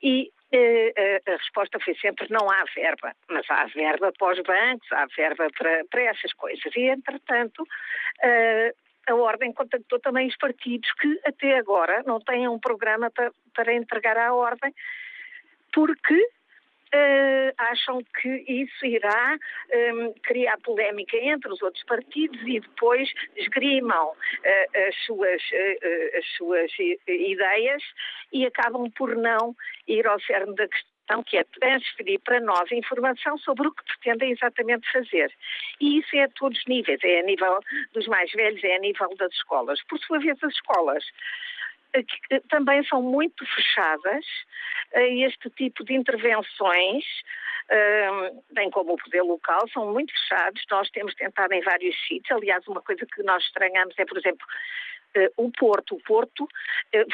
E 0.03 0.29
eh, 0.29 0.40
a 0.53 1.37
resposta 1.37 1.79
foi 1.81 1.95
sempre 1.97 2.27
não 2.31 2.51
há 2.51 2.65
verba, 2.75 3.15
mas 3.29 3.49
há 3.49 3.67
verba 3.67 4.13
para 4.19 4.33
os 4.33 4.43
bancos, 4.43 4.93
há 4.93 5.07
verba 5.17 5.49
para, 5.57 5.85
para 5.91 6.03
essas 6.03 6.33
coisas. 6.33 6.75
E, 6.75 6.89
entretanto, 6.89 7.67
eh, 8.23 8.75
a 9.07 9.15
Ordem 9.15 9.53
contactou 9.53 9.99
também 10.01 10.29
os 10.29 10.37
partidos 10.37 10.91
que 10.95 11.21
até 11.25 11.59
agora 11.59 12.03
não 12.07 12.21
têm 12.21 12.49
um 12.49 12.59
programa 12.59 13.11
para, 13.11 13.33
para 13.55 13.75
entregar 13.75 14.17
à 14.17 14.35
Ordem, 14.35 14.75
porque 15.73 16.29
Uh, 16.93 17.55
acham 17.57 18.03
que 18.21 18.29
isso 18.49 18.85
irá 18.85 19.39
um, 19.95 20.13
criar 20.25 20.59
polémica 20.59 21.17
entre 21.19 21.53
os 21.53 21.63
outros 21.63 21.85
partidos 21.85 22.41
e 22.45 22.59
depois 22.59 23.09
esgrimam 23.37 24.09
uh, 24.09 24.89
as, 24.89 24.97
suas, 25.07 25.41
uh, 25.41 26.19
as 26.19 26.27
suas 26.37 26.73
ideias 27.07 27.83
e 28.33 28.45
acabam 28.45 28.91
por 28.91 29.15
não 29.15 29.55
ir 29.87 30.05
ao 30.05 30.21
cerne 30.21 30.53
da 30.57 30.67
questão 30.67 30.91
que 31.27 31.37
é 31.37 31.45
transferir 31.45 32.21
para 32.25 32.41
nós 32.41 32.71
informação 32.71 33.37
sobre 33.39 33.69
o 33.69 33.73
que 33.73 33.83
pretendem 33.85 34.33
exatamente 34.33 34.91
fazer. 34.93 35.33
E 35.81 35.99
isso 35.99 36.17
é 36.17 36.25
a 36.25 36.29
todos 36.29 36.59
os 36.59 36.67
níveis, 36.67 37.01
é 37.03 37.21
a 37.21 37.23
nível 37.23 37.59
dos 37.93 38.07
mais 38.07 38.31
velhos, 38.33 38.63
é 38.63 38.77
a 38.77 38.79
nível 38.79 39.09
das 39.17 39.33
escolas. 39.33 39.81
Por 39.89 39.99
sua 40.01 40.19
vez, 40.19 40.39
as 40.43 40.53
escolas 40.53 41.05
também 42.49 42.85
são 42.85 43.03
muito 43.03 43.45
fechadas 43.47 44.25
a 44.95 45.03
este 45.03 45.51
tipo 45.51 45.85
de 45.85 45.95
intervenções, 45.95 47.05
bem 48.53 48.71
como 48.71 48.95
o 48.95 48.97
poder 48.97 49.23
local, 49.23 49.69
são 49.73 49.93
muito 49.93 50.13
fechados. 50.13 50.63
Nós 50.71 50.91
temos 50.91 51.15
tentado 51.15 51.53
em 51.53 51.63
vários 51.63 51.97
sítios. 52.07 52.37
Aliás, 52.37 52.67
uma 52.67 52.83
coisa 52.83 53.07
que 53.07 53.23
nós 53.23 53.43
estranhamos 53.45 53.95
é, 53.99 54.05
por 54.05 54.19
exemplo, 54.19 54.47
o 55.37 55.51
Porto. 55.51 55.97
O 55.97 56.03
Porto 56.03 56.49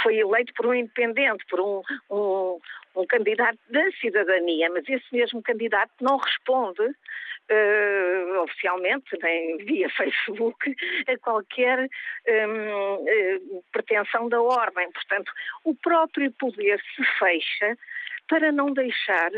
foi 0.02 0.16
eleito 0.16 0.52
por 0.54 0.66
um 0.66 0.74
independente, 0.74 1.44
por 1.48 1.60
um, 1.60 1.82
um, 2.10 2.58
um 2.96 3.06
candidato 3.06 3.58
da 3.68 3.90
cidadania, 4.00 4.70
mas 4.70 4.88
esse 4.88 5.06
mesmo 5.12 5.42
candidato 5.42 5.92
não 6.00 6.16
responde 6.16 6.82
uh, 6.82 8.40
oficialmente, 8.42 9.16
nem 9.22 9.58
via 9.58 9.88
Facebook, 9.96 10.74
a 11.06 11.18
qualquer 11.18 11.78
um, 11.78 12.94
uh, 12.94 13.64
pretensão 13.72 14.28
da 14.28 14.40
ordem. 14.40 14.90
Portanto, 14.92 15.30
o 15.64 15.74
próprio 15.74 16.32
poder 16.32 16.80
se 16.94 17.04
fecha 17.18 17.76
para 18.28 18.50
não 18.50 18.72
deixar 18.72 19.30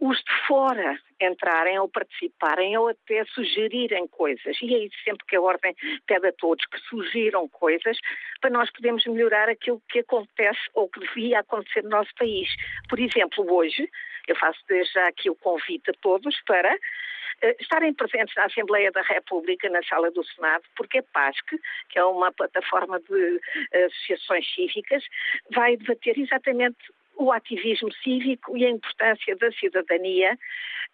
os 0.00 0.18
de 0.18 0.46
fora 0.46 0.98
entrarem 1.20 1.78
ou 1.78 1.88
participarem 1.88 2.76
ou 2.76 2.88
até 2.88 3.24
sugerirem 3.26 4.06
coisas. 4.06 4.56
E 4.62 4.74
é 4.74 4.78
isso 4.84 4.96
sempre 5.04 5.26
que 5.26 5.36
a 5.36 5.40
Ordem 5.40 5.74
pede 6.06 6.28
a 6.28 6.32
todos, 6.32 6.64
que 6.66 6.78
sugiram 6.88 7.48
coisas 7.48 7.98
para 8.40 8.50
nós 8.50 8.70
podermos 8.70 9.04
melhorar 9.06 9.48
aquilo 9.48 9.82
que 9.88 10.00
acontece 10.00 10.60
ou 10.74 10.88
que 10.88 11.00
devia 11.00 11.40
acontecer 11.40 11.82
no 11.82 11.90
nosso 11.90 12.14
país. 12.14 12.48
Por 12.88 13.00
exemplo, 13.00 13.52
hoje, 13.52 13.88
eu 14.28 14.36
faço 14.36 14.60
desde 14.68 14.92
já 14.92 15.08
aqui 15.08 15.28
o 15.28 15.34
convite 15.34 15.90
a 15.90 15.94
todos 16.00 16.40
para 16.46 16.72
uh, 16.72 17.56
estarem 17.58 17.92
presentes 17.94 18.34
na 18.36 18.44
Assembleia 18.44 18.92
da 18.92 19.02
República, 19.02 19.68
na 19.68 19.82
Sala 19.82 20.10
do 20.12 20.24
Senado, 20.24 20.62
porque 20.76 20.98
a 20.98 21.02
PASC, 21.02 21.44
que 21.88 21.98
é 21.98 22.04
uma 22.04 22.30
plataforma 22.30 23.00
de 23.00 23.36
uh, 23.36 23.86
associações 23.86 24.46
cívicas, 24.54 25.02
vai 25.50 25.76
debater 25.76 26.16
exatamente 26.18 26.78
o 27.18 27.32
ativismo 27.32 27.92
cívico 28.02 28.56
e 28.56 28.64
a 28.64 28.70
importância 28.70 29.36
da 29.36 29.50
cidadania 29.52 30.38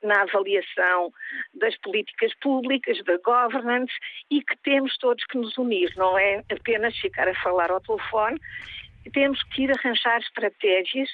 na 0.02 0.22
avaliação 0.22 1.12
das 1.54 1.76
políticas 1.78 2.32
públicas, 2.40 3.02
da 3.04 3.16
governance 3.18 3.92
e 4.30 4.42
que 4.42 4.56
temos 4.58 4.96
todos 4.98 5.24
que 5.26 5.38
nos 5.38 5.56
unir, 5.56 5.92
não 5.96 6.18
é 6.18 6.42
apenas 6.50 6.96
ficar 6.98 7.28
a 7.28 7.34
falar 7.42 7.70
ao 7.70 7.80
telefone, 7.80 8.40
temos 9.12 9.42
que 9.44 9.62
ir 9.62 9.70
arranjar 9.70 10.20
estratégias 10.20 11.08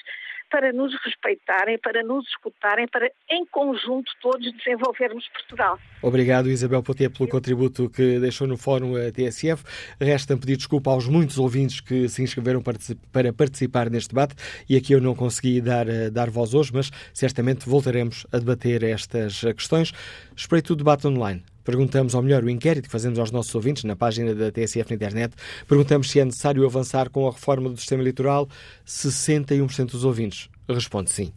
para 0.51 0.73
nos 0.73 0.93
respeitarem, 1.05 1.79
para 1.79 2.03
nos 2.03 2.27
escutarem, 2.27 2.85
para 2.87 3.09
em 3.29 3.45
conjunto 3.45 4.11
todos 4.21 4.51
desenvolvermos 4.57 5.25
Portugal. 5.29 5.79
Obrigado, 6.01 6.49
Isabel 6.49 6.83
Potier, 6.83 7.09
pelo 7.09 7.29
contributo 7.29 7.89
que 7.89 8.19
deixou 8.19 8.45
no 8.45 8.57
Fórum 8.57 8.93
TSF. 9.11 9.63
Resta-me 9.99 10.41
pedir 10.41 10.57
desculpa 10.57 10.91
aos 10.91 11.07
muitos 11.07 11.39
ouvintes 11.39 11.79
que 11.79 12.09
se 12.09 12.21
inscreveram 12.21 12.61
para 12.61 13.31
participar 13.31 13.89
neste 13.89 14.09
debate 14.09 14.35
e 14.69 14.75
aqui 14.75 14.93
eu 14.93 14.99
não 14.99 15.15
consegui 15.15 15.61
dar, 15.61 15.87
eh, 15.87 16.09
dar 16.09 16.29
voz 16.29 16.53
hoje, 16.53 16.71
mas 16.73 16.91
certamente 17.13 17.67
voltaremos 17.67 18.27
a 18.31 18.37
debater 18.37 18.83
estas 18.83 19.41
questões. 19.41 19.93
Espreito 20.35 20.73
o 20.73 20.75
debate 20.75 21.07
online. 21.07 21.43
Perguntamos, 21.63 22.13
ou 22.13 22.21
melhor, 22.21 22.43
o 22.43 22.49
inquérito 22.49 22.85
que 22.85 22.91
fazemos 22.91 23.19
aos 23.19 23.31
nossos 23.31 23.53
ouvintes 23.53 23.83
na 23.83 23.95
página 23.95 24.33
da 24.33 24.51
TSF 24.51 24.89
na 24.89 24.95
internet, 24.95 25.33
perguntamos 25.67 26.09
se 26.09 26.19
é 26.19 26.25
necessário 26.25 26.65
avançar 26.65 27.09
com 27.09 27.27
a 27.27 27.31
reforma 27.31 27.69
do 27.69 27.77
sistema 27.77 28.01
eleitoral. 28.01 28.47
61% 28.85 29.91
dos 29.91 30.03
ouvintes 30.03 30.49
responde 30.67 31.11
sim. 31.11 31.31